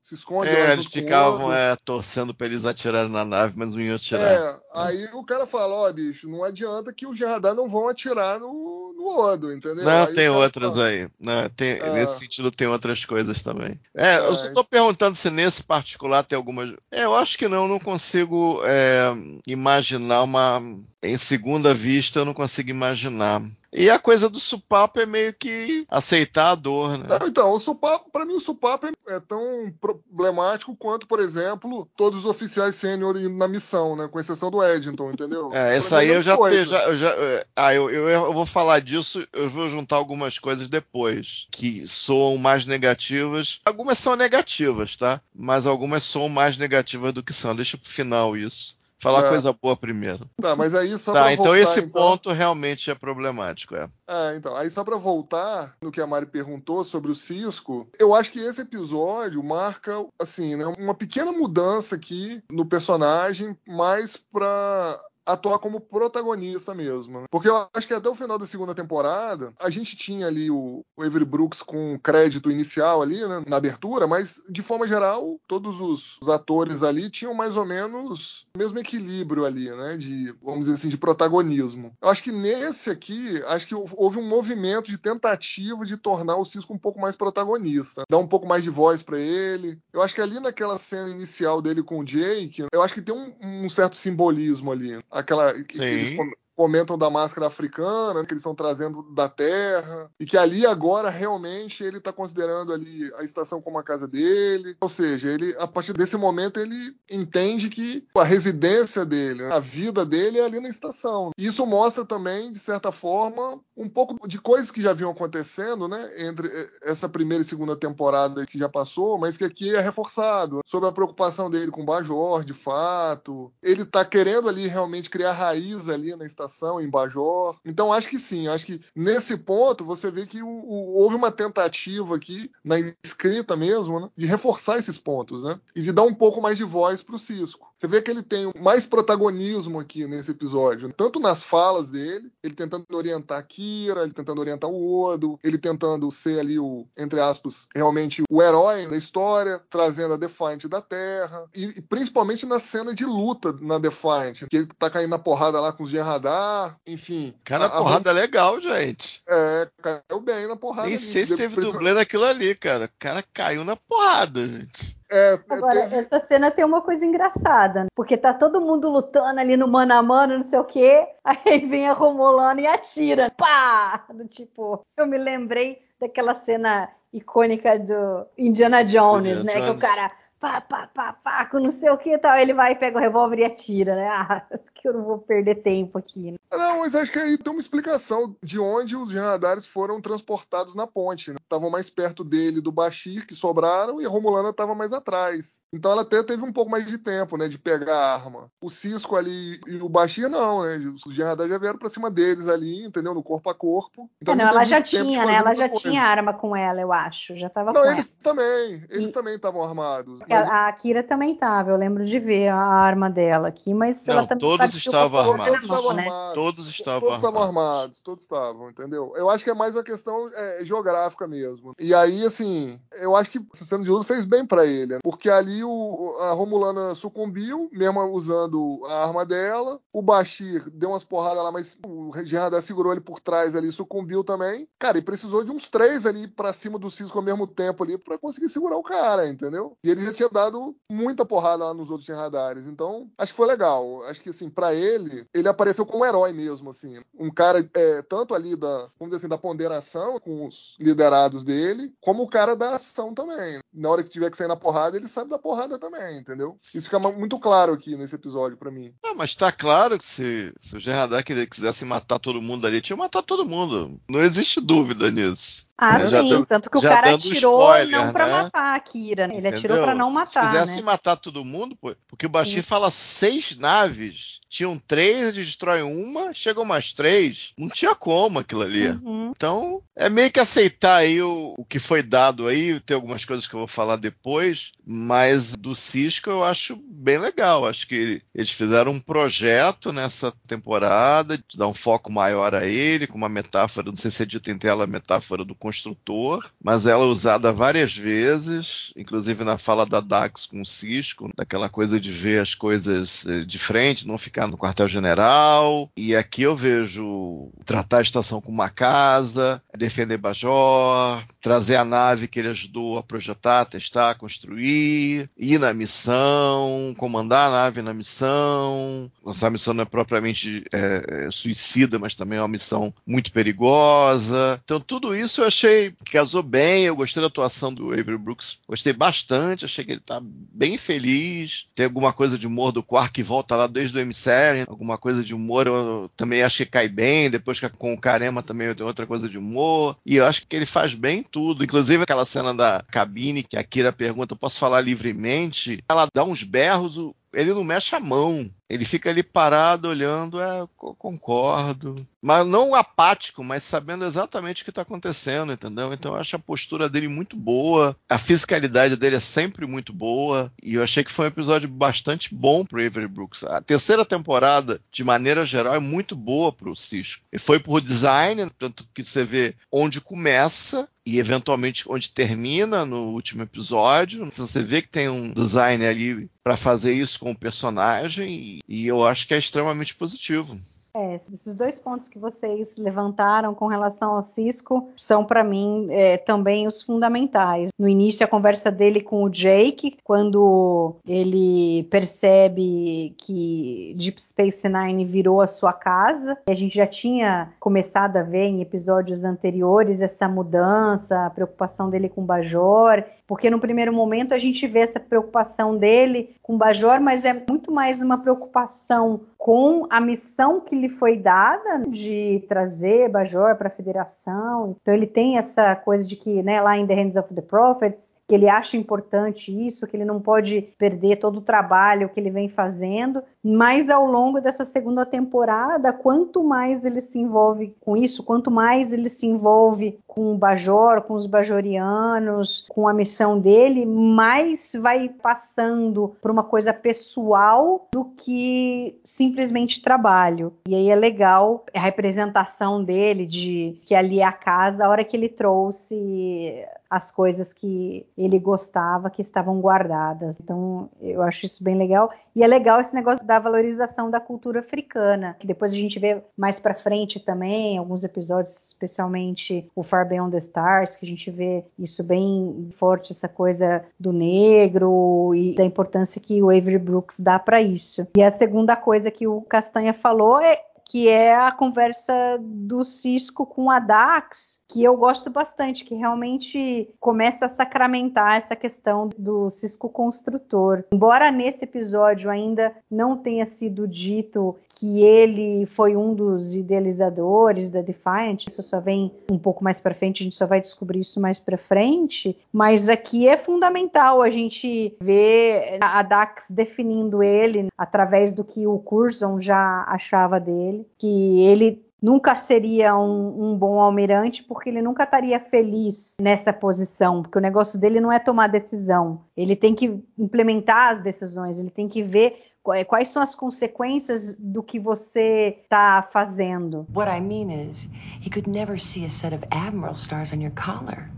se 0.01 0.15
esconde. 0.15 0.49
É, 0.49 0.73
eles 0.73 0.87
ficavam 0.87 1.53
é, 1.53 1.75
torcendo 1.83 2.33
pra 2.33 2.47
eles 2.47 2.65
atirarem 2.65 3.11
na 3.11 3.25
nave, 3.25 3.53
mas 3.55 3.73
não 3.73 3.81
iam 3.81 3.95
atirar. 3.95 4.31
É, 4.31 4.59
aí 4.73 5.05
o 5.13 5.23
cara 5.23 5.45
fala, 5.45 5.73
ó, 5.75 5.89
oh, 5.89 5.93
bicho, 5.93 6.29
não 6.29 6.43
adianta 6.43 6.93
que 6.93 7.05
os 7.05 7.17
Gerradar 7.17 7.55
não 7.55 7.67
vão 7.67 7.87
atirar 7.87 8.39
no, 8.39 8.93
no 8.95 9.07
Odo, 9.07 9.53
entendeu? 9.53 9.83
Não, 9.83 10.07
aí 10.07 10.13
tem 10.13 10.29
outras 10.29 10.75
fala, 10.75 10.87
aí. 10.87 11.09
Não, 11.19 11.49
tem, 11.49 11.79
é. 11.79 11.93
Nesse 11.93 12.19
sentido 12.19 12.51
tem 12.51 12.67
outras 12.67 13.05
coisas 13.05 13.41
também. 13.41 13.79
É, 13.95 14.15
é 14.15 14.19
eu 14.19 14.35
só 14.35 14.51
tô 14.51 14.63
perguntando 14.63 15.15
se 15.15 15.29
nesse 15.29 15.63
particular 15.63 16.23
tem 16.23 16.37
algumas. 16.37 16.73
É, 16.91 17.05
eu 17.05 17.15
acho 17.15 17.37
que 17.37 17.47
não, 17.47 17.67
não 17.67 17.79
consigo 17.79 18.61
é, 18.65 19.11
imaginar 19.47 20.23
uma. 20.23 20.61
Em 21.01 21.17
segunda 21.17 21.73
vista, 21.73 22.19
eu 22.19 22.25
não 22.25 22.33
consigo 22.33 22.69
imaginar. 22.69 23.41
E 23.71 23.89
a 23.89 23.97
coisa 23.99 24.29
do 24.29 24.39
supapo 24.39 24.99
é 24.99 25.05
meio 25.05 25.33
que 25.33 25.85
aceitar 25.87 26.51
a 26.51 26.55
dor, 26.55 26.97
né? 26.97 27.05
então, 27.27 27.51
o 27.51 27.59
supapo, 27.59 28.09
para 28.11 28.25
mim, 28.25 28.33
o 28.33 28.39
supapo 28.39 28.87
é, 28.87 28.91
é 29.07 29.19
tão 29.19 29.71
problemático 29.79 30.75
quanto, 30.75 31.07
por 31.07 31.19
exemplo, 31.19 31.87
todos 31.95 32.19
os 32.19 32.25
oficiais 32.25 32.75
sênior 32.75 33.15
na 33.29 33.47
missão, 33.47 33.95
né? 33.95 34.07
Com 34.07 34.19
exceção 34.19 34.49
do 34.49 34.63
Eddington, 34.63 35.11
entendeu? 35.11 35.49
É, 35.53 35.77
essa 35.77 35.99
aí 35.99 36.09
eu 36.09 36.21
já, 36.21 36.35
te, 36.35 36.65
já, 36.65 36.83
eu 36.85 36.95
já. 36.97 37.09
É, 37.09 37.45
ah, 37.55 37.73
eu, 37.73 37.89
eu, 37.89 38.09
eu, 38.09 38.33
vou 38.33 38.45
falar 38.45 38.79
disso, 38.79 39.25
eu 39.31 39.49
vou 39.49 39.69
juntar 39.69 39.97
algumas 39.97 40.39
coisas 40.39 40.67
depois, 40.67 41.47
que 41.51 41.87
soam 41.87 42.37
mais 42.37 42.65
negativas. 42.65 43.61
Algumas 43.63 43.99
são 43.99 44.15
negativas, 44.15 44.97
tá? 44.97 45.21
Mas 45.33 45.67
algumas 45.67 46.03
são 46.03 46.27
mais 46.27 46.57
negativas 46.57 47.13
do 47.13 47.23
que 47.23 47.33
são. 47.33 47.55
Deixa 47.55 47.77
pro 47.77 47.89
final 47.89 48.35
isso 48.35 48.78
falar 48.99 49.25
é. 49.25 49.29
coisa 49.29 49.53
boa 49.53 49.75
primeiro. 49.75 50.29
Tá, 50.41 50.55
mas 50.55 50.75
aí 50.75 50.97
só 50.97 51.13
Tá, 51.13 51.31
então 51.31 51.45
voltar, 51.45 51.59
esse 51.59 51.79
então... 51.79 52.01
ponto 52.01 52.31
realmente 52.31 52.91
é 52.91 52.95
problemático, 52.95 53.75
é. 53.75 53.89
É, 54.07 54.35
então, 54.35 54.55
aí 54.55 54.69
só 54.69 54.83
para 54.83 54.97
voltar 54.97 55.75
no 55.81 55.91
que 55.91 56.01
a 56.01 56.07
Mari 56.07 56.25
perguntou 56.25 56.83
sobre 56.83 57.11
o 57.11 57.15
Cisco, 57.15 57.87
eu 57.97 58.13
acho 58.13 58.31
que 58.31 58.39
esse 58.39 58.61
episódio 58.61 59.43
marca, 59.43 60.05
assim, 60.19 60.55
né, 60.55 60.65
uma 60.77 60.93
pequena 60.93 61.31
mudança 61.31 61.95
aqui 61.95 62.41
no 62.51 62.65
personagem, 62.65 63.55
mais 63.67 64.17
para 64.17 64.99
atuar 65.33 65.59
como 65.59 65.79
protagonista 65.79 66.73
mesmo. 66.73 67.21
Né? 67.21 67.25
Porque 67.29 67.49
eu 67.49 67.67
acho 67.73 67.87
que 67.87 67.93
até 67.93 68.09
o 68.09 68.15
final 68.15 68.37
da 68.37 68.45
segunda 68.45 68.73
temporada, 68.73 69.53
a 69.59 69.69
gente 69.69 69.95
tinha 69.95 70.27
ali 70.27 70.49
o, 70.49 70.83
o 70.97 71.03
Avery 71.03 71.25
Brooks 71.25 71.61
com 71.61 71.99
crédito 71.99 72.51
inicial 72.51 73.01
ali, 73.01 73.25
né, 73.27 73.43
na 73.47 73.57
abertura, 73.57 74.07
mas 74.07 74.41
de 74.49 74.61
forma 74.61 74.87
geral, 74.87 75.39
todos 75.47 75.79
os, 75.79 76.17
os, 76.21 76.29
atores 76.29 76.83
ali 76.83 77.09
tinham 77.09 77.33
mais 77.33 77.55
ou 77.55 77.65
menos 77.65 78.47
o 78.55 78.57
mesmo 78.57 78.79
equilíbrio 78.79 79.45
ali, 79.45 79.69
né, 79.69 79.97
de, 79.97 80.33
vamos 80.41 80.61
dizer 80.61 80.73
assim, 80.73 80.89
de 80.89 80.97
protagonismo. 80.97 81.93
Eu 82.01 82.09
acho 82.09 82.23
que 82.23 82.31
nesse 82.31 82.89
aqui, 82.89 83.41
acho 83.47 83.67
que 83.67 83.75
houve 83.75 84.17
um 84.17 84.27
movimento 84.27 84.87
de 84.89 84.97
tentativa 84.97 85.85
de 85.85 85.97
tornar 85.97 86.37
o 86.37 86.45
Cisco 86.45 86.73
um 86.73 86.77
pouco 86.77 86.99
mais 86.99 87.15
protagonista, 87.15 88.03
dar 88.09 88.17
um 88.17 88.27
pouco 88.27 88.47
mais 88.47 88.63
de 88.63 88.69
voz 88.69 89.03
para 89.03 89.19
ele. 89.19 89.77
Eu 89.93 90.01
acho 90.01 90.15
que 90.15 90.21
ali 90.21 90.39
naquela 90.39 90.77
cena 90.77 91.09
inicial 91.09 91.61
dele 91.61 91.83
com 91.83 91.99
o 91.99 92.05
Jake, 92.05 92.65
eu 92.71 92.81
acho 92.81 92.93
que 92.93 93.01
tem 93.01 93.15
um, 93.15 93.65
um 93.65 93.69
certo 93.69 93.95
simbolismo 93.95 94.71
ali 94.71 94.99
aquela 95.19 95.53
que 95.63 95.77
eles 95.81 96.15
comentam 96.59 96.97
da 96.97 97.09
máscara 97.09 97.47
africana, 97.47 98.25
que 98.25 98.33
eles 98.33 98.41
estão 98.41 98.53
trazendo 98.53 99.01
da 99.13 99.29
terra, 99.29 100.11
e 100.19 100.25
que 100.25 100.37
ali 100.37 100.65
agora 100.65 101.09
realmente 101.09 101.81
ele 101.81 101.99
está 101.99 102.11
considerando 102.11 102.73
ali 102.73 103.09
a 103.15 103.23
estação 103.23 103.61
como 103.61 103.79
a 103.79 103.83
casa 103.83 104.05
dele. 104.05 104.75
Ou 104.81 104.89
seja, 104.89 105.29
ele 105.29 105.55
a 105.57 105.65
partir 105.65 105.93
desse 105.93 106.17
momento 106.17 106.59
ele 106.59 106.93
entende 107.09 107.69
que 107.69 108.05
a 108.13 108.25
residência 108.25 109.05
dele, 109.05 109.45
a 109.45 109.57
vida 109.57 110.05
dele 110.05 110.37
é 110.37 110.43
ali 110.43 110.59
na 110.59 110.67
estação. 110.67 111.31
E 111.37 111.47
isso 111.47 111.65
mostra 111.65 112.03
também, 112.03 112.51
de 112.51 112.59
certa 112.59 112.91
forma, 112.91 113.57
um 113.77 113.87
pouco 113.87 114.27
de 114.27 114.37
coisas 114.37 114.69
que 114.69 114.81
já 114.81 114.91
vinham 114.91 115.11
acontecendo, 115.11 115.87
né, 115.87 116.11
entre 116.17 116.51
essa 116.83 117.07
primeira 117.07 117.41
e 117.41 117.47
segunda 117.47 117.73
temporada 117.73 118.45
que 118.45 118.59
já 118.59 118.67
passou, 118.67 119.17
mas 119.17 119.37
que 119.37 119.45
aqui 119.45 119.73
é 119.73 119.79
reforçado 119.79 120.59
sobre 120.65 120.89
a 120.89 120.91
preocupação 120.91 121.49
dele 121.49 121.71
com 121.71 121.83
o 121.83 121.85
Bajor, 121.85 122.43
de 122.43 122.53
fato. 122.53 123.49
Ele 123.63 123.83
está 123.83 124.03
querendo 124.03 124.49
ali 124.49 124.67
realmente 124.67 125.09
criar 125.09 125.31
raiz 125.31 125.87
ali 125.87 126.13
na 126.17 126.25
estação 126.25 126.48
em 126.81 126.89
Bajor. 126.89 127.57
Então 127.65 127.93
acho 127.93 128.09
que 128.09 128.17
sim, 128.17 128.47
acho 128.47 128.65
que 128.65 128.81
nesse 128.95 129.37
ponto 129.37 129.85
você 129.85 130.09
vê 130.11 130.25
que 130.25 130.41
o, 130.41 130.47
o, 130.47 130.97
houve 130.97 131.15
uma 131.15 131.31
tentativa 131.31 132.15
aqui 132.15 132.51
na 132.63 132.75
escrita 133.03 133.55
mesmo, 133.55 133.99
né, 133.99 134.09
de 134.15 134.25
reforçar 134.25 134.77
esses 134.77 134.97
pontos, 134.97 135.43
né, 135.43 135.59
e 135.75 135.81
de 135.81 135.91
dar 135.91 136.03
um 136.03 136.13
pouco 136.13 136.41
mais 136.41 136.57
de 136.57 136.63
voz 136.63 137.01
para 137.01 137.15
o 137.15 137.19
Cisco. 137.19 137.68
Você 137.79 137.87
vê 137.87 138.01
que 138.01 138.11
ele 138.11 138.21
tem 138.21 138.51
mais 138.59 138.85
protagonismo 138.85 139.79
aqui 139.79 140.05
nesse 140.05 140.31
episódio, 140.31 140.91
tanto 140.91 141.17
nas 141.17 141.41
falas 141.41 141.89
dele, 141.89 142.29
ele 142.43 142.53
tentando 142.53 142.85
orientar 142.91 143.39
a 143.39 143.43
Kira, 143.43 144.03
ele 144.03 144.11
tentando 144.11 144.41
orientar 144.41 144.69
o 144.69 145.01
Odo, 145.01 145.39
ele 145.41 145.57
tentando 145.57 146.11
ser 146.11 146.41
ali 146.41 146.59
o, 146.59 146.85
entre 146.97 147.21
aspas, 147.21 147.69
realmente 147.73 148.21
o 148.29 148.41
herói 148.41 148.85
da 148.85 148.97
história, 148.97 149.61
trazendo 149.69 150.15
a 150.15 150.17
Defiant 150.17 150.65
da 150.65 150.81
Terra, 150.81 151.45
e, 151.55 151.67
e 151.77 151.81
principalmente 151.81 152.45
na 152.45 152.59
cena 152.59 152.93
de 152.93 153.05
luta 153.05 153.55
na 153.61 153.79
Defiant, 153.79 154.45
que 154.49 154.57
ele 154.57 154.67
tá 154.77 154.89
caindo 154.89 155.11
na 155.11 155.19
porrada 155.19 155.61
lá 155.61 155.71
com 155.71 155.83
os 155.83 155.93
Radar, 155.93 156.77
enfim. 156.85 157.33
Cara, 157.45 157.65
a, 157.65 157.69
porrada 157.69 158.09
a... 158.09 158.13
legal, 158.13 158.59
gente. 158.59 159.23
É, 159.25 159.69
caiu 159.81 160.19
bem 160.21 160.47
na 160.47 160.57
porrada. 160.57 160.89
Nem 160.89 160.97
sei 160.97 161.25
se 161.25 161.37
teve 161.37 161.61
dublê 161.61 161.93
naquilo 161.93 162.25
ali, 162.25 162.55
cara. 162.55 162.85
O 162.85 162.89
cara 162.99 163.23
caiu 163.33 163.63
na 163.63 163.77
porrada, 163.77 164.45
gente. 164.45 164.98
É, 165.11 165.39
Agora, 165.49 165.81
teve... 165.81 165.95
essa 165.95 166.19
cena 166.27 166.51
tem 166.51 166.63
uma 166.63 166.81
coisa 166.81 167.05
engraçada, 167.05 167.87
porque 167.95 168.15
tá 168.15 168.33
todo 168.33 168.61
mundo 168.61 168.89
lutando 168.89 169.39
ali 169.39 169.57
no 169.57 169.67
mano 169.67 169.93
a 169.93 170.03
mano, 170.03 170.35
não 170.35 170.41
sei 170.41 170.59
o 170.59 170.63
quê, 170.63 171.07
aí 171.23 171.65
vem 171.65 171.87
a 171.87 171.93
Romulano 171.93 172.59
e 172.59 172.67
atira. 172.67 173.31
Pá! 173.35 174.05
Do 174.13 174.27
tipo, 174.27 174.81
eu 174.95 175.07
me 175.07 175.17
lembrei 175.17 175.81
daquela 175.99 176.35
cena 176.35 176.89
icônica 177.11 177.79
do 177.79 178.27
Indiana 178.37 178.83
Jones, 178.83 179.43
né? 179.43 179.53
Jones. 179.53 179.69
Que 179.69 179.75
o 179.77 179.79
cara 179.79 180.11
pá, 180.39 180.61
pá, 180.61 180.89
pá, 180.93 181.13
pá, 181.13 181.45
com 181.45 181.59
não 181.59 181.71
sei 181.71 181.89
o 181.89 181.97
que 181.97 182.13
e 182.13 182.17
tal. 182.17 182.37
Ele 182.37 182.53
vai, 182.53 182.75
pega 182.75 182.97
o 182.97 183.01
revólver 183.01 183.39
e 183.39 183.45
atira, 183.45 183.95
né? 183.95 184.09
Ah, 184.19 184.45
que 184.81 184.87
eu 184.87 184.93
não 184.93 185.03
vou 185.03 185.19
perder 185.19 185.61
tempo 185.61 185.97
aqui. 185.97 186.31
Né? 186.31 186.37
Não, 186.51 186.79
mas 186.79 186.95
acho 186.95 187.11
que 187.11 187.19
aí 187.19 187.37
tem 187.37 187.51
uma 187.51 187.59
explicação 187.59 188.35
de 188.43 188.59
onde 188.59 188.95
os 188.95 189.11
Janadares 189.11 189.65
foram 189.65 190.01
transportados 190.01 190.73
na 190.73 190.87
ponte. 190.87 191.31
Estavam 191.31 191.69
né? 191.69 191.73
mais 191.73 191.89
perto 191.89 192.23
dele 192.23 192.61
do 192.61 192.71
Bashir, 192.71 193.25
que 193.25 193.35
sobraram, 193.35 194.01
e 194.01 194.05
a 194.05 194.09
Romulana 194.09 194.49
estava 194.49 194.73
mais 194.73 194.93
atrás. 194.93 195.61
Então 195.73 195.91
ela 195.91 196.01
até 196.01 196.23
teve 196.23 196.43
um 196.43 196.51
pouco 196.51 196.71
mais 196.71 196.85
de 196.85 196.97
tempo, 196.97 197.37
né? 197.37 197.47
De 197.47 197.59
pegar 197.59 197.95
a 197.95 198.13
arma. 198.15 198.49
O 198.61 198.69
Cisco 198.69 199.15
ali 199.15 199.59
e 199.67 199.77
o 199.77 199.89
Bashir 199.89 200.29
não, 200.29 200.63
né? 200.63 200.77
Os 201.05 201.13
Janadares 201.13 201.51
já 201.51 201.57
vieram 201.57 201.77
pra 201.77 201.89
cima 201.89 202.09
deles 202.09 202.47
ali, 202.47 202.85
entendeu? 202.85 203.13
No 203.13 203.23
corpo 203.23 203.49
a 203.49 203.55
corpo. 203.55 204.09
Então, 204.21 204.33
é, 204.33 204.37
não, 204.37 204.47
ela 204.47 204.65
já 204.65 204.81
tinha, 204.81 205.25
né? 205.25 205.35
Ela 205.35 205.53
já 205.53 205.69
coisa. 205.69 205.89
tinha 205.89 206.01
arma 206.01 206.33
com 206.33 206.55
ela, 206.55 206.81
eu 206.81 206.91
acho. 206.91 207.37
Já 207.37 207.49
tava 207.49 207.73
não, 207.73 207.81
com 207.81 207.91
eles 207.91 208.07
ela. 208.07 208.35
também. 208.35 208.83
Eles 208.89 209.09
e... 209.09 209.13
também 209.13 209.35
estavam 209.35 209.63
armados. 209.63 210.19
Mas... 210.27 210.47
A 210.49 210.71
Kira 210.73 211.03
também 211.03 211.35
tava, 211.35 211.71
eu 211.71 211.77
lembro 211.77 212.03
de 212.03 212.19
ver 212.19 212.49
a 212.49 212.57
arma 212.57 213.09
dela 213.09 213.47
aqui, 213.47 213.73
mas 213.73 214.05
não, 214.07 214.15
ela 214.15 214.27
também 214.27 214.49
todos 214.49 214.68
estavam 214.75 215.19
armados. 215.19 215.45
Todos 215.45 215.63
estavam 215.63 215.93
né? 215.93 216.03
armados. 216.03 216.33
Todos 216.35 216.67
estavam 216.67 216.99
todos 217.01 217.25
armados. 217.25 217.47
armados. 217.47 218.01
Todos 218.01 218.23
estavam, 218.23 218.69
entendeu? 218.69 219.13
Eu 219.15 219.29
acho 219.29 219.43
que 219.43 219.49
é 219.49 219.53
mais 219.53 219.75
uma 219.75 219.83
questão 219.83 220.29
é, 220.33 220.65
geográfica 220.65 221.27
mesmo. 221.27 221.73
E 221.79 221.93
aí, 221.93 222.25
assim, 222.25 222.79
eu 222.93 223.15
acho 223.15 223.31
que 223.31 223.39
essa 223.53 223.65
cena 223.65 223.83
de 223.83 223.91
uso 223.91 224.03
fez 224.03 224.25
bem 224.25 224.45
para 224.45 224.65
ele, 224.65 224.99
porque 225.03 225.29
ali 225.29 225.63
o, 225.63 226.17
a 226.19 226.33
Romulana 226.33 226.95
sucumbiu, 226.95 227.69
mesmo 227.71 227.99
usando 228.13 228.81
a 228.85 229.03
arma 229.03 229.25
dela. 229.25 229.79
O 229.91 230.01
Bashir 230.01 230.69
deu 230.71 230.89
umas 230.89 231.03
porradas 231.03 231.43
lá, 231.43 231.51
mas 231.51 231.77
o 231.85 232.11
Gerardin 232.23 232.61
segurou 232.61 232.91
ele 232.91 233.01
por 233.01 233.19
trás 233.19 233.55
ali, 233.55 233.71
sucumbiu 233.71 234.23
também. 234.23 234.67
Cara, 234.77 234.97
e 234.97 235.01
precisou 235.01 235.43
de 235.43 235.51
uns 235.51 235.67
três 235.67 236.05
ali 236.05 236.27
para 236.27 236.53
cima 236.53 236.79
do 236.79 236.91
Cisco 236.91 237.17
ao 237.17 237.23
mesmo 237.23 237.47
tempo 237.47 237.83
ali 237.83 237.97
para 237.97 238.17
conseguir 238.17 238.49
segurar 238.49 238.77
o 238.77 238.83
cara, 238.83 239.27
entendeu? 239.27 239.77
E 239.83 239.89
ele 239.89 240.05
já 240.05 240.13
tinha 240.13 240.29
dado 240.29 240.75
muita 240.89 241.25
porrada 241.25 241.65
lá 241.65 241.73
nos 241.73 241.89
outros 241.89 242.07
radares. 242.09 242.67
Então, 242.67 243.09
acho 243.17 243.33
que 243.33 243.37
foi 243.37 243.47
legal. 243.47 244.03
Acho 244.03 244.21
que, 244.21 244.29
assim, 244.29 244.49
para 244.59 244.75
ele, 244.75 245.25
ele 245.33 245.47
apareceu 245.47 245.85
como 245.85 246.03
um 246.03 246.05
herói 246.05 246.33
mesmo, 246.33 246.71
assim. 246.71 246.99
Um 247.17 247.31
cara, 247.31 247.65
é, 247.73 248.01
tanto 248.01 248.35
ali 248.35 248.57
da, 248.57 248.89
vamos 248.99 249.05
dizer 249.05 249.15
assim, 249.15 249.29
da 249.29 249.37
ponderação 249.37 250.19
com 250.19 250.45
os 250.45 250.75
liderados 250.77 251.45
dele, 251.45 251.93
como 252.01 252.23
o 252.23 252.27
cara 252.27 252.57
da 252.57 252.75
ação 252.75 253.13
também. 253.13 253.59
Na 253.73 253.89
hora 253.89 254.03
que 254.03 254.09
tiver 254.09 254.29
que 254.29 254.35
sair 254.35 254.49
na 254.49 254.57
porrada, 254.57 254.97
ele 254.97 255.07
sabe 255.07 255.29
da 255.29 255.39
porrada 255.39 255.79
também, 255.79 256.17
entendeu? 256.17 256.59
Isso 256.75 256.89
fica 256.89 256.99
muito 256.99 257.39
claro 257.39 257.71
aqui 257.71 257.95
nesse 257.95 258.15
episódio 258.15 258.57
para 258.57 258.69
mim. 258.69 258.93
Não, 259.01 259.15
mas 259.15 259.33
tá 259.33 259.49
claro 259.49 259.97
que 259.97 260.05
se, 260.05 260.53
se 260.59 260.75
o 260.75 260.79
Gerardak 260.79 261.47
quisesse 261.47 261.85
matar 261.85 262.19
todo 262.19 262.41
mundo 262.41 262.67
ali, 262.67 262.81
tinha 262.81 262.97
que 262.97 263.01
matar 263.01 263.23
todo 263.23 263.45
mundo. 263.45 263.97
Não 264.09 264.19
existe 264.19 264.59
dúvida 264.59 265.09
nisso. 265.09 265.68
Ah, 265.81 265.97
é, 265.97 266.09
sim. 266.09 266.45
Tanto 266.45 266.69
que 266.69 266.77
o 266.77 266.81
cara 266.81 267.15
atirou 267.15 267.61
spoiler, 267.61 268.05
não 268.05 268.11
pra 268.11 268.25
né? 268.25 268.33
matar 268.33 268.75
a 268.75 268.79
Kira. 268.81 269.27
Né? 269.27 269.35
Ele 269.35 269.47
Entendeu? 269.47 269.59
atirou 269.59 269.83
pra 269.83 269.95
não 269.95 270.11
matar. 270.11 270.43
Se 270.43 270.49
quisesse 270.49 270.77
né? 270.77 270.81
matar 270.83 271.15
todo 271.15 271.45
mundo, 271.45 271.75
pô, 271.75 271.95
porque 272.07 272.25
o 272.25 272.29
Bashir 272.29 272.61
fala 272.63 272.91
seis 272.91 273.57
naves 273.57 274.39
tinham 274.49 274.79
três, 274.79 275.29
ele 275.29 275.45
destrói 275.45 275.83
uma, 275.83 276.33
chegam 276.33 276.65
mais 276.65 276.91
três. 276.91 277.53
Não 277.57 277.69
tinha 277.69 277.93
como 277.93 278.39
aquilo 278.39 278.63
ali. 278.63 278.87
Uhum. 278.87 279.31
Então, 279.35 279.81
é 279.95 280.09
meio 280.09 280.31
que 280.31 280.39
aceitar 280.39 280.97
aí 280.97 281.21
o, 281.21 281.53
o, 281.55 281.63
que 281.63 281.77
foi 281.77 282.01
dado 282.01 282.47
aí. 282.47 282.79
Tem 282.79 282.95
algumas 282.95 283.23
coisas 283.23 283.45
que 283.45 283.53
eu 283.53 283.59
vou 283.59 283.67
falar 283.67 283.97
depois, 283.97 284.71
mas 284.85 285.55
do 285.55 285.75
Cisco 285.75 286.31
eu 286.31 286.43
acho 286.43 286.75
bem 286.75 287.19
legal. 287.19 287.67
Acho 287.67 287.87
que 287.87 288.21
eles 288.33 288.49
fizeram 288.49 288.91
um 288.91 288.99
projeto 288.99 289.93
nessa 289.93 290.33
temporada, 290.47 291.37
de 291.37 291.57
dar 291.57 291.67
um 291.67 291.73
foco 291.73 292.11
maior 292.11 292.55
a 292.55 292.65
ele, 292.65 293.05
com 293.05 293.17
uma 293.17 293.29
metáfora, 293.29 293.89
não 293.89 293.95
sei 293.95 294.09
se 294.09 294.23
é 294.23 294.25
dito 294.25 294.49
em 294.49 294.57
tela 294.57 294.85
a 294.85 294.87
metáfora 294.87 295.45
do 295.45 295.53
construtor, 295.69 296.49
mas 296.61 296.87
ela 296.87 297.05
é 297.05 297.07
usada 297.07 297.53
várias 297.53 297.95
vezes, 297.95 298.91
inclusive 298.97 299.43
na 299.43 299.57
fala 299.57 299.85
da 299.85 299.99
Dax 299.99 300.47
com 300.47 300.61
o 300.61 300.65
Cisco, 300.65 301.29
daquela 301.35 301.69
coisa 301.69 301.99
de 301.99 302.11
ver 302.11 302.41
as 302.41 302.55
coisas 302.55 303.23
eh, 303.27 303.43
de 303.45 303.59
frente, 303.59 304.07
não 304.07 304.17
ficar 304.17 304.47
no 304.47 304.57
quartel-general. 304.57 305.91
E 305.95 306.15
aqui 306.15 306.41
eu 306.41 306.55
vejo 306.55 307.51
tratar 307.65 307.99
a 307.99 308.01
estação 308.01 308.41
como 308.41 308.55
uma 308.55 308.69
casa, 308.69 309.61
defender 309.77 310.17
Bajor, 310.17 311.23
trazer 311.39 311.75
a 311.75 311.85
nave 311.85 312.27
que 312.27 312.39
ele 312.39 312.47
ajudou 312.49 312.97
a 312.97 313.03
projetar, 313.03 313.65
testar, 313.65 314.15
construir, 314.15 315.29
ir 315.37 315.59
na 315.59 315.71
missão, 315.71 316.95
comandar 316.97 317.49
a 317.49 317.51
nave 317.51 317.83
na 317.83 317.93
missão. 317.93 319.11
Essa 319.27 319.51
missão 319.51 319.73
não 319.73 319.83
é 319.83 319.85
propriamente 319.85 320.63
é, 320.73 321.29
suicida, 321.31 321.99
mas 321.99 322.15
também 322.15 322.39
é 322.39 322.41
uma 322.41 322.47
missão 322.47 322.91
muito 323.05 323.31
perigosa. 323.31 324.59
Então 324.63 324.79
tudo 324.79 325.15
isso 325.15 325.41
eu 325.41 325.45
achei 325.45 325.58
que 325.67 326.11
casou 326.11 326.41
bem. 326.41 326.85
Eu 326.85 326.95
gostei 326.95 327.21
da 327.21 327.27
atuação 327.27 327.73
do 327.73 327.91
Avery 327.91 328.17
Brooks, 328.17 328.59
gostei 328.67 328.93
bastante. 328.93 329.65
Achei 329.65 329.83
que 329.83 329.91
ele 329.91 330.01
tá 330.01 330.21
bem 330.23 330.77
feliz. 330.77 331.67
Tem 331.75 331.85
alguma 331.85 332.13
coisa 332.13 332.37
de 332.37 332.47
humor 332.47 332.71
do 332.71 332.83
Quark 332.83 333.09
que 333.13 333.23
volta 333.23 333.55
lá 333.55 333.67
desde 333.67 333.97
o 333.97 334.01
MC 334.01 334.29
série, 334.29 334.65
alguma 334.67 334.97
coisa 334.97 335.23
de 335.23 335.33
humor 335.33 335.65
eu 335.65 336.11
também 336.15 336.43
acho 336.43 336.57
que 336.57 336.65
cai 336.65 336.87
bem, 336.87 337.29
depois 337.29 337.59
que 337.59 337.67
com 337.69 337.93
o 337.93 337.99
Carema 337.99 338.43
também 338.43 338.73
tem 338.75 338.85
outra 338.85 339.07
coisa 339.07 339.27
de 339.27 339.37
humor, 339.37 339.97
e 340.05 340.17
eu 340.17 340.25
acho 340.25 340.45
que 340.45 340.55
ele 340.55 340.65
faz 340.65 340.93
bem 340.93 341.23
tudo, 341.23 341.63
inclusive 341.63 342.03
aquela 342.03 342.25
cena 342.25 342.53
da 342.53 342.83
cabine 342.91 343.43
que 343.43 343.57
a 343.57 343.63
Kira 343.63 343.91
pergunta, 343.91 344.35
posso 344.35 344.59
falar 344.59 344.81
livremente? 344.81 345.79
Ela 345.89 346.07
dá 346.13 346.23
uns 346.23 346.43
berros, 346.43 346.97
ele 347.33 347.53
não 347.53 347.63
mexe 347.63 347.95
a 347.95 347.99
mão. 347.99 348.49
Ele 348.69 348.85
fica 348.85 349.09
ali 349.09 349.23
parado, 349.23 349.89
olhando, 349.89 350.39
é, 350.39 350.67
concordo. 350.77 352.07
Mas 352.21 352.45
não 352.45 352.75
apático, 352.75 353.43
mas 353.43 353.63
sabendo 353.63 354.05
exatamente 354.05 354.61
o 354.61 354.65
que 354.65 354.69
está 354.69 354.83
acontecendo, 354.83 355.53
entendeu? 355.53 355.91
Então 355.93 356.13
eu 356.13 356.19
acho 356.19 356.35
a 356.35 356.39
postura 356.39 356.89
dele 356.89 357.07
muito 357.07 357.35
boa, 357.35 357.95
a 358.07 358.19
fisicalidade 358.19 358.95
dele 358.95 359.15
é 359.15 359.21
sempre 359.21 359.65
muito 359.65 359.93
boa, 359.93 360.51
e 360.61 360.75
eu 360.75 360.83
achei 360.83 361.03
que 361.03 361.11
foi 361.11 361.25
um 361.25 361.29
episódio 361.29 361.69
bastante 361.69 362.35
bom 362.35 362.65
pro 362.65 362.85
Avery 362.85 363.07
Brooks. 363.07 363.43
A 363.45 363.61
terceira 363.61 364.05
temporada, 364.05 364.79
de 364.91 365.03
maneira 365.03 365.45
geral, 365.45 365.73
é 365.73 365.79
muito 365.79 366.15
boa 366.15 366.51
pro 366.51 366.75
Cisco. 366.75 367.23
E 367.31 367.39
foi 367.39 367.59
por 367.59 367.81
design, 367.81 368.49
tanto 368.57 368.87
que 368.93 369.03
você 369.03 369.23
vê 369.23 369.55
onde 369.71 370.01
começa 370.01 370.87
e 371.05 371.17
eventualmente 371.17 371.85
onde 371.87 372.09
termina 372.11 372.85
no 372.85 373.07
último 373.13 373.41
episódio. 373.41 374.29
Você 374.31 374.61
vê 374.61 374.81
que 374.81 374.89
tem 374.89 375.09
um 375.09 375.31
design 375.33 375.85
ali 375.85 376.29
para 376.43 376.55
fazer 376.55 376.93
isso 376.93 377.19
com 377.19 377.31
o 377.31 377.37
personagem 377.37 378.58
e 378.67 378.87
eu 378.87 379.05
acho 379.05 379.27
que 379.27 379.33
é 379.33 379.37
extremamente 379.37 379.95
positivo. 379.95 380.59
É, 380.93 381.15
esses 381.15 381.53
dois 381.55 381.79
pontos 381.79 382.09
que 382.09 382.17
vocês 382.17 382.77
levantaram 382.77 383.53
com 383.53 383.67
relação 383.67 384.15
ao 384.15 384.21
Cisco 384.21 384.89
são, 384.97 385.23
para 385.23 385.43
mim, 385.43 385.87
é, 385.91 386.17
também 386.17 386.67
os 386.67 386.81
fundamentais. 386.81 387.69
No 387.77 387.87
início, 387.87 388.25
a 388.25 388.29
conversa 388.29 388.71
dele 388.71 389.01
com 389.01 389.23
o 389.23 389.29
Jake, 389.29 389.97
quando 390.03 390.95
ele 391.07 391.83
percebe 391.91 393.13
que 393.17 393.93
Deep 393.97 394.21
Space 394.21 394.67
Nine 394.67 395.05
virou 395.05 395.41
a 395.41 395.47
sua 395.47 395.73
casa. 395.73 396.37
A 396.47 396.53
gente 396.53 396.75
já 396.75 396.87
tinha 396.87 397.51
começado 397.59 398.17
a 398.17 398.23
ver 398.23 398.45
em 398.45 398.61
episódios 398.61 399.23
anteriores 399.23 400.01
essa 400.01 400.27
mudança, 400.27 401.25
a 401.25 401.29
preocupação 401.29 401.89
dele 401.89 402.09
com 402.09 402.21
o 402.21 402.25
Bajor 402.25 403.03
porque 403.29 403.51
no 403.51 403.59
primeiro 403.59 403.93
momento 403.93 404.33
a 404.33 404.39
gente 404.39 404.65
vê 404.65 404.79
essa 404.79 404.99
preocupação 404.99 405.77
dele 405.77 406.35
com 406.41 406.55
o 406.55 406.57
Bajor, 406.57 406.99
mas 406.99 407.23
é 407.23 407.45
muito 407.47 407.71
mais 407.71 408.01
uma 408.01 408.17
preocupação 408.23 409.21
com 409.37 409.85
a 409.87 410.01
missão 410.01 410.59
que 410.59 410.73
lhe 410.79 410.89
foi 410.89 411.17
dada 411.17 411.79
de 411.87 412.45
trazer 412.47 413.09
Bajor 413.09 413.55
para 413.55 413.67
a 413.67 413.71
federação. 413.71 414.75
Então 414.81 414.93
ele 414.93 415.07
tem 415.07 415.37
essa 415.37 415.75
coisa 415.75 416.05
de 416.05 416.15
que, 416.15 416.41
né, 416.41 416.61
lá 416.61 416.77
em 416.77 416.87
The 416.87 416.95
Hands 416.95 417.15
of 417.15 417.33
the 417.33 417.41
Prophets, 417.41 418.15
que 418.29 418.35
ele 418.35 418.47
acha 418.47 418.77
importante 418.77 419.51
isso, 419.51 419.87
que 419.87 419.97
ele 419.97 420.05
não 420.05 420.21
pode 420.21 420.61
perder 420.77 421.15
todo 421.15 421.37
o 421.37 421.41
trabalho 421.41 422.09
que 422.09 422.19
ele 422.19 422.29
vem 422.29 422.47
fazendo, 422.47 423.23
mas 423.43 423.89
ao 423.89 424.05
longo 424.05 424.39
dessa 424.39 424.63
segunda 424.63 425.03
temporada, 425.03 425.91
quanto 425.91 426.43
mais 426.43 426.85
ele 426.85 427.01
se 427.01 427.17
envolve 427.17 427.75
com 427.81 427.97
isso, 427.97 428.23
quanto 428.23 428.51
mais 428.51 428.93
ele 428.93 429.09
se 429.09 429.25
envolve 429.25 429.97
com 430.05 430.31
o 430.31 430.37
Bajor, 430.37 431.01
com 431.01 431.15
os 431.15 431.25
bajorianos, 431.25 432.67
com 432.69 432.87
a 432.87 432.93
missão 432.93 433.39
dele, 433.39 433.83
mais 433.83 434.73
vai 434.79 435.09
passando 435.09 436.15
por 436.21 436.29
uma 436.29 436.43
coisa 436.43 436.71
pessoal 436.71 437.87
do 437.91 438.05
que 438.05 438.99
simplesmente 439.03 439.81
trabalho. 439.81 440.53
E 440.67 440.75
aí 440.75 440.89
é 440.91 440.95
legal 440.95 441.65
a 441.73 441.79
representação 441.79 442.83
dele 442.83 443.25
de 443.25 443.79
que 443.85 443.95
ali 443.95 444.19
é 444.19 444.23
a 444.23 444.31
casa, 444.31 444.85
a 444.85 444.89
hora 444.89 445.03
que 445.03 445.17
ele 445.17 445.29
trouxe 445.29 446.63
as 446.89 447.11
coisas 447.11 447.53
que 447.53 448.05
ele 448.17 448.39
gostava 448.39 449.09
que 449.09 449.21
estavam 449.21 449.59
guardadas. 449.61 450.39
Então, 450.39 450.89
eu 450.99 451.21
acho 451.21 451.45
isso 451.45 451.63
bem 451.63 451.77
legal. 451.77 452.11
E 452.35 452.43
é 452.43 452.47
legal 452.47 452.81
esse 452.81 452.95
negócio 452.95 453.23
da 453.25 453.37
valorização 453.37 454.09
da 454.09 454.19
cultura 454.19 454.61
africana, 454.61 455.35
que 455.39 455.45
depois 455.45 455.71
a 455.71 455.75
gente 455.75 455.99
vê 455.99 456.21
mais 456.35 456.59
para 456.59 456.73
frente 456.73 457.19
também, 457.19 457.77
alguns 457.77 458.03
episódios, 458.03 458.67
especialmente 458.67 459.69
o 459.75 459.83
Far 459.83 460.07
Beyond 460.07 460.31
the 460.31 460.37
Stars, 460.39 460.95
que 460.95 461.05
a 461.05 461.09
gente 461.09 461.29
vê 461.29 461.63
isso 461.77 462.03
bem 462.03 462.69
forte, 462.77 463.11
essa 463.11 463.27
coisa 463.27 463.83
do 463.99 464.11
negro 464.11 465.33
e 465.35 465.55
da 465.55 465.63
importância 465.63 466.21
que 466.21 466.41
o 466.41 466.49
Avery 466.49 466.77
Brooks 466.77 467.19
dá 467.19 467.37
para 467.37 467.61
isso. 467.61 468.07
E 468.17 468.23
a 468.23 468.31
segunda 468.31 468.75
coisa 468.75 469.11
que 469.11 469.27
o 469.27 469.41
Castanha 469.41 469.93
falou 469.93 470.39
é 470.39 470.59
que 470.89 471.07
é 471.07 471.35
a 471.35 471.51
conversa 471.51 472.39
do 472.41 472.83
Cisco 472.83 473.45
com 473.45 473.69
a 473.69 473.77
Dax, 473.77 474.59
que 474.67 474.83
eu 474.83 474.97
gosto 474.97 475.29
bastante, 475.29 475.85
que 475.85 475.93
realmente 475.93 476.89
começa 476.99 477.45
a 477.45 477.49
sacramentar 477.49 478.37
essa 478.37 478.55
questão 478.55 479.07
do 479.15 479.51
Cisco 479.51 479.87
construtor. 479.87 480.83
Embora 480.91 481.31
nesse 481.31 481.63
episódio 481.63 482.31
ainda 482.31 482.75
não 482.89 483.15
tenha 483.15 483.45
sido 483.45 483.87
dito 483.87 484.55
que 484.79 485.03
ele 485.03 485.65
foi 485.65 485.97
um 485.97 486.13
dos 486.13 486.55
idealizadores 486.55 487.69
da 487.69 487.81
Defiant. 487.81 488.45
Isso 488.47 488.63
só 488.63 488.79
vem 488.79 489.11
um 489.29 489.37
pouco 489.37 489.61
mais 489.61 489.81
para 489.81 489.93
frente, 489.93 490.21
a 490.21 490.23
gente 490.23 490.37
só 490.37 490.47
vai 490.47 490.61
descobrir 490.61 491.01
isso 491.01 491.19
mais 491.19 491.37
para 491.37 491.57
frente. 491.57 492.39
Mas 492.51 492.87
aqui 492.87 493.27
é 493.27 493.35
fundamental 493.35 494.21
a 494.21 494.29
gente 494.29 494.95
ver 495.01 495.79
a 495.81 496.01
Dax 496.01 496.49
definindo 496.49 497.21
ele 497.21 497.67
através 497.77 498.31
do 498.31 498.45
que 498.45 498.65
o 498.65 498.79
Curzon 498.79 499.37
já 499.37 499.83
achava 499.85 500.39
dele, 500.39 500.87
que 500.97 501.41
ele 501.41 501.83
nunca 502.01 502.33
seria 502.37 502.97
um, 502.97 503.51
um, 503.51 503.57
bom 503.57 503.81
almirante 503.81 504.41
porque 504.45 504.69
ele 504.69 504.81
nunca 504.81 505.03
estaria 505.03 505.37
feliz 505.41 506.15
nessa 506.21 506.53
posição, 506.53 507.21
porque 507.21 507.37
o 507.37 507.41
negócio 507.41 507.77
dele 507.77 507.99
não 507.99 508.13
é 508.13 508.19
tomar 508.19 508.47
decisão, 508.47 509.19
ele 509.35 509.57
tem 509.57 509.75
que 509.75 510.01
implementar 510.17 510.91
as 510.91 511.01
decisões, 511.01 511.59
ele 511.59 511.69
tem 511.69 511.89
que 511.89 512.01
ver 512.01 512.49
Quais 512.87 513.09
são 513.09 513.21
as 513.21 513.35
consequências 513.35 514.35
do 514.37 514.61
que 514.61 514.79
você 514.79 515.57
está 515.61 516.01
fazendo? 516.01 516.85
What 516.93 517.09
I 517.09 517.19
mean 517.19 517.49
is, 517.49 517.89
he 518.21 518.29
could 518.29 518.47
never 518.47 518.77
see 518.77 519.05
a 519.05 519.09
set 519.09 519.33
of 519.33 519.43
admiral 519.51 519.95
stars 519.95 520.31
on 520.31 520.41
your 520.41 520.51
collar. 520.51 521.09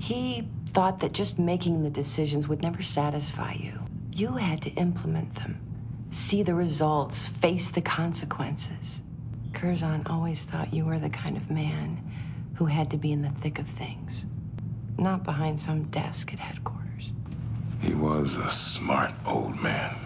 He 0.00 0.48
thought 0.72 1.00
that 1.00 1.12
just 1.12 1.38
making 1.38 1.82
the 1.82 1.90
decisions 1.90 2.48
would 2.48 2.62
never 2.62 2.82
satisfy 2.82 3.54
you. 3.54 3.72
You 4.16 4.36
had 4.36 4.62
to 4.62 4.70
implement 4.70 5.34
them, 5.36 5.60
see 6.10 6.42
the 6.42 6.54
results, 6.54 7.28
face 7.28 7.68
the 7.70 7.82
consequences. 7.82 9.02
Curzon 9.52 10.06
always 10.06 10.44
thought 10.44 10.74
you 10.74 10.84
were 10.84 10.98
the 10.98 11.10
kind 11.10 11.36
of 11.36 11.50
man 11.50 11.98
who 12.54 12.66
had 12.66 12.90
to 12.90 12.96
be 12.96 13.12
in 13.12 13.22
the 13.22 13.30
thick 13.40 13.58
of 13.58 13.68
things, 13.68 14.26
not 14.98 15.22
behind 15.24 15.60
some 15.60 15.84
desk 15.84 16.32
at 16.32 16.38
headquarters. 16.38 17.12
He 17.80 17.94
was 17.94 18.36
a 18.36 18.50
smart 18.50 19.12
old 19.24 19.60
man, 19.62 19.96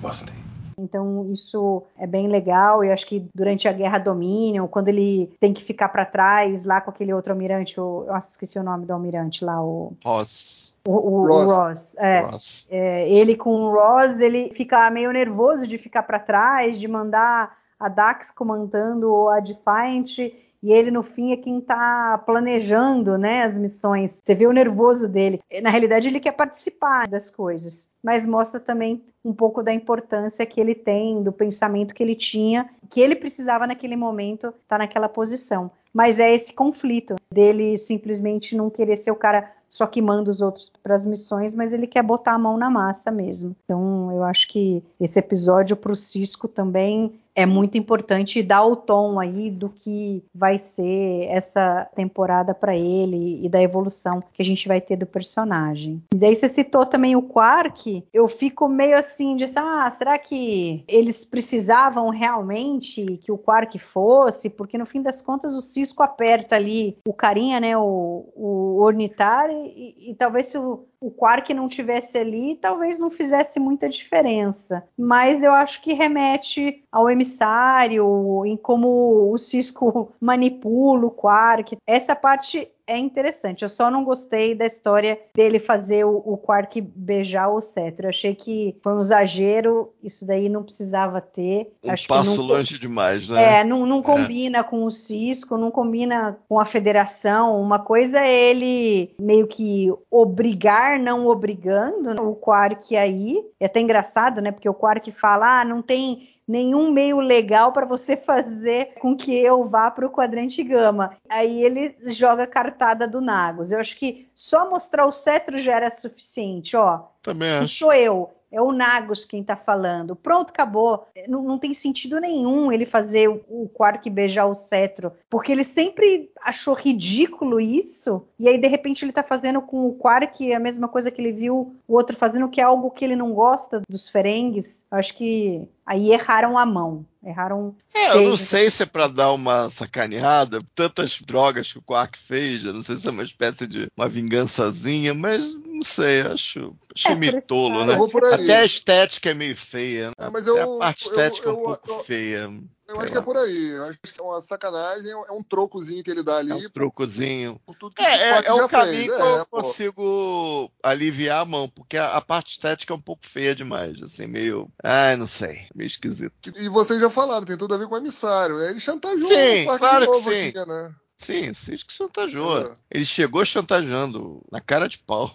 wasn't 0.00 0.30
he? 0.30 0.37
Então 0.78 1.28
isso 1.30 1.82
é 1.98 2.06
bem 2.06 2.28
legal. 2.28 2.84
Eu 2.84 2.92
acho 2.92 3.06
que 3.06 3.28
durante 3.34 3.66
a 3.68 3.72
Guerra 3.72 3.98
Dominion, 3.98 4.66
quando 4.68 4.88
ele 4.88 5.30
tem 5.40 5.52
que 5.52 5.64
ficar 5.64 5.88
para 5.88 6.06
trás 6.06 6.64
lá 6.64 6.80
com 6.80 6.90
aquele 6.90 7.12
outro 7.12 7.32
almirante, 7.32 7.80
o, 7.80 8.04
eu 8.06 8.16
esqueci 8.16 8.58
o 8.58 8.62
nome 8.62 8.86
do 8.86 8.92
almirante 8.92 9.44
lá, 9.44 9.62
o 9.62 9.92
Ross. 10.04 10.72
O, 10.86 10.92
o, 10.92 11.26
Ross. 11.26 11.46
o 11.46 11.50
Ross, 11.50 11.96
é, 11.98 12.20
Ross. 12.20 12.66
É, 12.70 13.10
ele 13.10 13.36
com 13.36 13.50
o 13.50 13.72
Ross, 13.72 14.20
ele 14.20 14.52
fica 14.54 14.88
meio 14.90 15.12
nervoso 15.12 15.66
de 15.66 15.76
ficar 15.76 16.04
para 16.04 16.18
trás, 16.18 16.78
de 16.78 16.86
mandar 16.86 17.58
a 17.78 17.88
Dax 17.88 18.30
comandando 18.30 19.28
a 19.28 19.40
Defiant 19.40 20.18
e 20.62 20.72
ele 20.72 20.90
no 20.90 21.02
fim 21.02 21.32
é 21.32 21.36
quem 21.36 21.58
está 21.58 22.18
planejando, 22.18 23.16
né, 23.16 23.44
as 23.44 23.56
missões. 23.56 24.20
Você 24.22 24.34
vê 24.34 24.46
o 24.46 24.52
nervoso 24.52 25.08
dele. 25.08 25.40
Na 25.62 25.70
realidade, 25.70 26.08
ele 26.08 26.20
quer 26.20 26.32
participar 26.32 27.06
das 27.08 27.30
coisas, 27.30 27.88
mas 28.02 28.26
mostra 28.26 28.58
também 28.58 29.02
um 29.24 29.32
pouco 29.32 29.62
da 29.62 29.72
importância 29.72 30.46
que 30.46 30.60
ele 30.60 30.74
tem, 30.74 31.22
do 31.22 31.32
pensamento 31.32 31.94
que 31.94 32.02
ele 32.02 32.14
tinha, 32.14 32.68
que 32.88 33.00
ele 33.00 33.14
precisava 33.14 33.66
naquele 33.66 33.96
momento 33.96 34.48
estar 34.48 34.62
tá 34.68 34.78
naquela 34.78 35.08
posição. 35.08 35.70
Mas 35.92 36.18
é 36.18 36.34
esse 36.34 36.52
conflito 36.52 37.16
dele 37.32 37.76
simplesmente 37.76 38.56
não 38.56 38.70
querer 38.70 38.96
ser 38.96 39.10
o 39.10 39.16
cara 39.16 39.52
só 39.68 39.86
que 39.86 40.00
manda 40.00 40.30
os 40.30 40.40
outros 40.40 40.72
para 40.82 40.94
as 40.94 41.04
missões, 41.04 41.54
mas 41.54 41.72
ele 41.72 41.86
quer 41.86 42.02
botar 42.02 42.32
a 42.32 42.38
mão 42.38 42.56
na 42.56 42.70
massa 42.70 43.10
mesmo. 43.10 43.54
Então, 43.64 44.10
eu 44.12 44.24
acho 44.24 44.48
que 44.48 44.82
esse 44.98 45.18
episódio 45.18 45.76
para 45.76 45.92
o 45.92 45.96
Cisco 45.96 46.48
também 46.48 47.12
é 47.38 47.46
muito 47.46 47.78
importante 47.78 48.42
dá 48.42 48.64
o 48.64 48.74
tom 48.74 49.20
aí 49.20 49.48
do 49.48 49.68
que 49.68 50.24
vai 50.34 50.58
ser 50.58 51.28
essa 51.28 51.88
temporada 51.94 52.52
para 52.52 52.74
ele 52.74 53.44
e 53.44 53.48
da 53.48 53.62
evolução 53.62 54.18
que 54.32 54.42
a 54.42 54.44
gente 54.44 54.66
vai 54.66 54.80
ter 54.80 54.96
do 54.96 55.06
personagem. 55.06 56.02
E 56.12 56.16
daí 56.16 56.34
você 56.34 56.48
citou 56.48 56.84
também 56.84 57.14
o 57.14 57.22
Quark, 57.22 58.02
eu 58.12 58.26
fico 58.26 58.68
meio 58.68 58.98
assim 58.98 59.36
de 59.36 59.44
ah, 59.54 59.88
será 59.88 60.18
que 60.18 60.82
eles 60.88 61.24
precisavam 61.24 62.08
realmente 62.08 63.18
que 63.18 63.30
o 63.30 63.38
Quark 63.38 63.78
fosse? 63.78 64.50
Porque 64.50 64.76
no 64.76 64.84
fim 64.84 65.00
das 65.00 65.22
contas 65.22 65.54
o 65.54 65.60
Cisco 65.60 66.02
aperta 66.02 66.56
ali 66.56 66.98
o 67.06 67.12
carinha, 67.12 67.60
né, 67.60 67.78
o, 67.78 68.32
o 68.34 68.80
Ornitar 68.80 69.48
e, 69.48 70.10
e 70.10 70.14
talvez 70.16 70.48
se 70.48 70.58
o, 70.58 70.88
o 71.00 71.10
Quark 71.10 71.52
não 71.54 71.68
tivesse 71.68 72.18
ali, 72.18 72.56
talvez 72.56 72.98
não 72.98 73.10
fizesse 73.10 73.60
muita 73.60 73.88
diferença. 73.88 74.84
Mas 74.96 75.42
eu 75.42 75.52
acho 75.52 75.80
que 75.82 75.92
remete 75.92 76.84
ao 76.90 77.08
emissário, 77.08 78.44
em 78.44 78.56
como 78.56 79.32
o 79.32 79.38
Cisco 79.38 80.12
manipula 80.20 81.06
o 81.06 81.10
Quark. 81.10 81.76
Essa 81.86 82.16
parte 82.16 82.70
é 82.88 82.96
interessante. 82.96 83.62
Eu 83.62 83.68
só 83.68 83.90
não 83.90 84.02
gostei 84.02 84.54
da 84.54 84.64
história 84.64 85.20
dele 85.34 85.58
fazer 85.58 86.04
o, 86.04 86.22
o 86.24 86.38
Quark 86.38 86.80
beijar 86.80 87.48
o 87.48 87.60
cetro. 87.60 88.06
Eu 88.06 88.08
achei 88.08 88.34
que 88.34 88.74
foi 88.82 88.94
um 88.94 89.00
exagero. 89.00 89.92
Isso 90.02 90.26
daí 90.26 90.48
não 90.48 90.62
precisava 90.62 91.20
ter. 91.20 91.70
Um 91.84 91.90
Acho 91.90 92.08
passo 92.08 92.38
não, 92.38 92.46
longe 92.46 92.78
demais, 92.78 93.28
né? 93.28 93.60
É, 93.60 93.64
não, 93.64 93.84
não 93.84 94.00
é. 94.00 94.02
combina 94.02 94.58
é. 94.58 94.62
com 94.62 94.84
o 94.84 94.90
Cisco, 94.90 95.58
não 95.58 95.70
combina 95.70 96.38
com 96.48 96.58
a 96.58 96.64
federação. 96.64 97.60
Uma 97.60 97.78
coisa 97.78 98.20
é 98.20 98.50
ele 98.50 99.14
meio 99.20 99.46
que 99.46 99.92
obrigar, 100.10 100.98
não 100.98 101.26
obrigando 101.26 102.10
o 102.22 102.34
Quark 102.34 102.96
aí. 102.96 103.44
É 103.60 103.66
até 103.66 103.80
engraçado, 103.80 104.40
né? 104.40 104.50
Porque 104.50 104.68
o 104.68 104.74
Quark 104.74 105.12
fala, 105.12 105.60
ah, 105.60 105.64
não 105.64 105.82
tem 105.82 106.37
nenhum 106.48 106.90
meio 106.90 107.20
legal 107.20 107.72
para 107.72 107.84
você 107.84 108.16
fazer 108.18 108.94
com 108.94 109.14
que 109.14 109.36
eu 109.36 109.68
vá 109.68 109.90
para 109.90 110.06
o 110.06 110.10
quadrante 110.10 110.62
gama. 110.64 111.16
Aí 111.28 111.62
ele 111.62 111.94
joga 112.06 112.44
a 112.44 112.48
cartada 112.48 113.06
do 113.06 113.20
Nagos. 113.20 113.70
Eu 113.70 113.78
acho 113.78 113.96
que 113.98 114.30
só 114.34 114.68
mostrar 114.70 115.06
o 115.06 115.12
cetro 115.12 115.58
já 115.58 115.76
era 115.76 115.90
suficiente, 115.90 116.76
ó. 116.76 117.04
Também 117.32 117.50
acho. 117.50 117.78
Sou 117.78 117.92
eu. 117.92 118.30
É 118.50 118.62
o 118.62 118.72
Nagos 118.72 119.26
quem 119.26 119.44
tá 119.44 119.54
falando. 119.56 120.16
Pronto, 120.16 120.50
acabou. 120.50 121.06
Não, 121.28 121.42
não 121.42 121.58
tem 121.58 121.74
sentido 121.74 122.18
nenhum 122.18 122.72
ele 122.72 122.86
fazer 122.86 123.28
o, 123.28 123.44
o 123.48 123.68
Quark 123.68 124.08
beijar 124.08 124.46
o 124.46 124.54
cetro. 124.54 125.12
Porque 125.28 125.52
ele 125.52 125.64
sempre 125.64 126.30
achou 126.42 126.72
ridículo 126.72 127.60
isso. 127.60 128.26
E 128.38 128.48
aí, 128.48 128.58
de 128.58 128.66
repente, 128.66 129.04
ele 129.04 129.12
tá 129.12 129.22
fazendo 129.22 129.60
com 129.60 129.86
o 129.86 129.94
Quark 129.94 130.50
a 130.52 130.58
mesma 130.58 130.88
coisa 130.88 131.10
que 131.10 131.20
ele 131.20 131.32
viu 131.32 131.76
o 131.86 131.94
outro 131.94 132.16
fazendo, 132.16 132.48
que 132.48 132.60
é 132.60 132.64
algo 132.64 132.90
que 132.90 133.04
ele 133.04 133.16
não 133.16 133.34
gosta 133.34 133.82
dos 133.86 134.08
Ferengues. 134.08 134.86
Acho 134.90 135.14
que 135.14 135.68
aí 135.84 136.10
erraram 136.10 136.56
a 136.56 136.64
mão. 136.64 137.04
Erraram. 137.22 137.74
É, 137.92 138.12
eu 138.12 138.30
não 138.30 138.36
sei 138.36 138.70
se 138.70 138.84
é 138.84 138.86
para 138.86 139.08
dar 139.08 139.32
uma 139.32 139.68
sacaneada, 139.70 140.60
tantas 140.74 141.20
drogas 141.20 141.72
que 141.72 141.78
o 141.78 141.82
Quark 141.82 142.16
fez, 142.16 142.64
eu 142.64 142.72
não 142.72 142.82
sei 142.82 142.96
se 142.96 143.08
é 143.08 143.10
uma 143.10 143.24
espécie 143.24 143.66
de 143.66 143.88
uma 143.96 144.08
vingançazinha, 144.08 145.12
mas 145.14 145.54
não 145.54 145.82
sei, 145.82 146.22
acho, 146.22 146.76
achei 146.94 147.12
é, 147.12 147.16
meio 147.16 147.42
tolo, 147.46 147.84
né? 147.84 147.96
Até 148.32 148.58
a 148.58 148.64
estética 148.64 149.30
é 149.30 149.34
meio 149.34 149.56
feia, 149.56 150.08
né? 150.08 150.14
É, 150.26 150.30
mas 150.30 150.46
eu, 150.46 150.54
Até 150.54 150.62
a 150.62 150.78
parte 150.78 151.04
estética 151.06 151.48
eu, 151.48 151.52
eu, 151.52 151.58
é 151.58 151.60
um 151.60 151.64
pouco 151.64 152.04
feia. 152.04 152.50
Eu 152.88 153.00
acho 153.02 153.12
que 153.12 153.18
é 153.18 153.20
por 153.20 153.36
aí. 153.36 153.68
Eu 153.68 153.84
acho 153.84 153.98
que 153.98 154.18
é 154.18 154.22
uma 154.24 154.40
sacanagem, 154.40 155.10
é 155.10 155.32
um 155.32 155.42
trocozinho 155.42 156.02
que 156.02 156.10
ele 156.10 156.22
dá 156.22 156.38
ali. 156.38 156.50
É 156.50 156.54
um 156.54 156.70
trocozinho. 156.70 157.60
É, 157.98 158.02
é, 158.02 158.46
é 158.46 158.52
o 158.54 158.66
caminho 158.66 159.12
fez. 159.12 159.16
que 159.16 159.22
eu 159.22 159.40
é, 159.40 159.44
consigo 159.44 160.72
aliviar 160.82 161.42
a 161.42 161.44
mão, 161.44 161.68
porque 161.68 161.98
a, 161.98 162.16
a, 162.16 162.20
parte 162.22 162.52
estética 162.52 162.94
é 162.94 162.96
um 162.96 163.00
pouco 163.00 163.26
feia 163.26 163.54
demais, 163.54 164.02
assim, 164.02 164.26
meio. 164.26 164.72
Ai, 164.82 165.16
não 165.16 165.26
sei, 165.26 165.68
meio 165.74 165.86
esquisito. 165.86 166.50
E 166.56 166.66
vocês 166.70 166.98
já 166.98 167.10
falaram, 167.10 167.44
tem 167.44 167.58
tudo 167.58 167.74
a 167.74 167.78
ver 167.78 167.86
com 167.86 167.94
o 167.94 167.98
emissário, 167.98 168.58
né? 168.58 168.70
Ele 168.70 168.80
chantageou 168.80 169.30
sim, 169.30 169.66
claro 169.78 170.10
que 170.10 170.18
sim. 170.20 170.48
Aqui, 170.48 170.66
né? 170.66 170.94
Sim, 171.18 171.52
Cisco 171.52 171.92
chantageou. 171.92 172.58
É. 172.60 172.76
Ele 172.92 173.04
chegou 173.04 173.44
chantageando 173.44 174.40
na 174.52 174.60
cara 174.60 174.88
de 174.88 174.98
pau. 174.98 175.34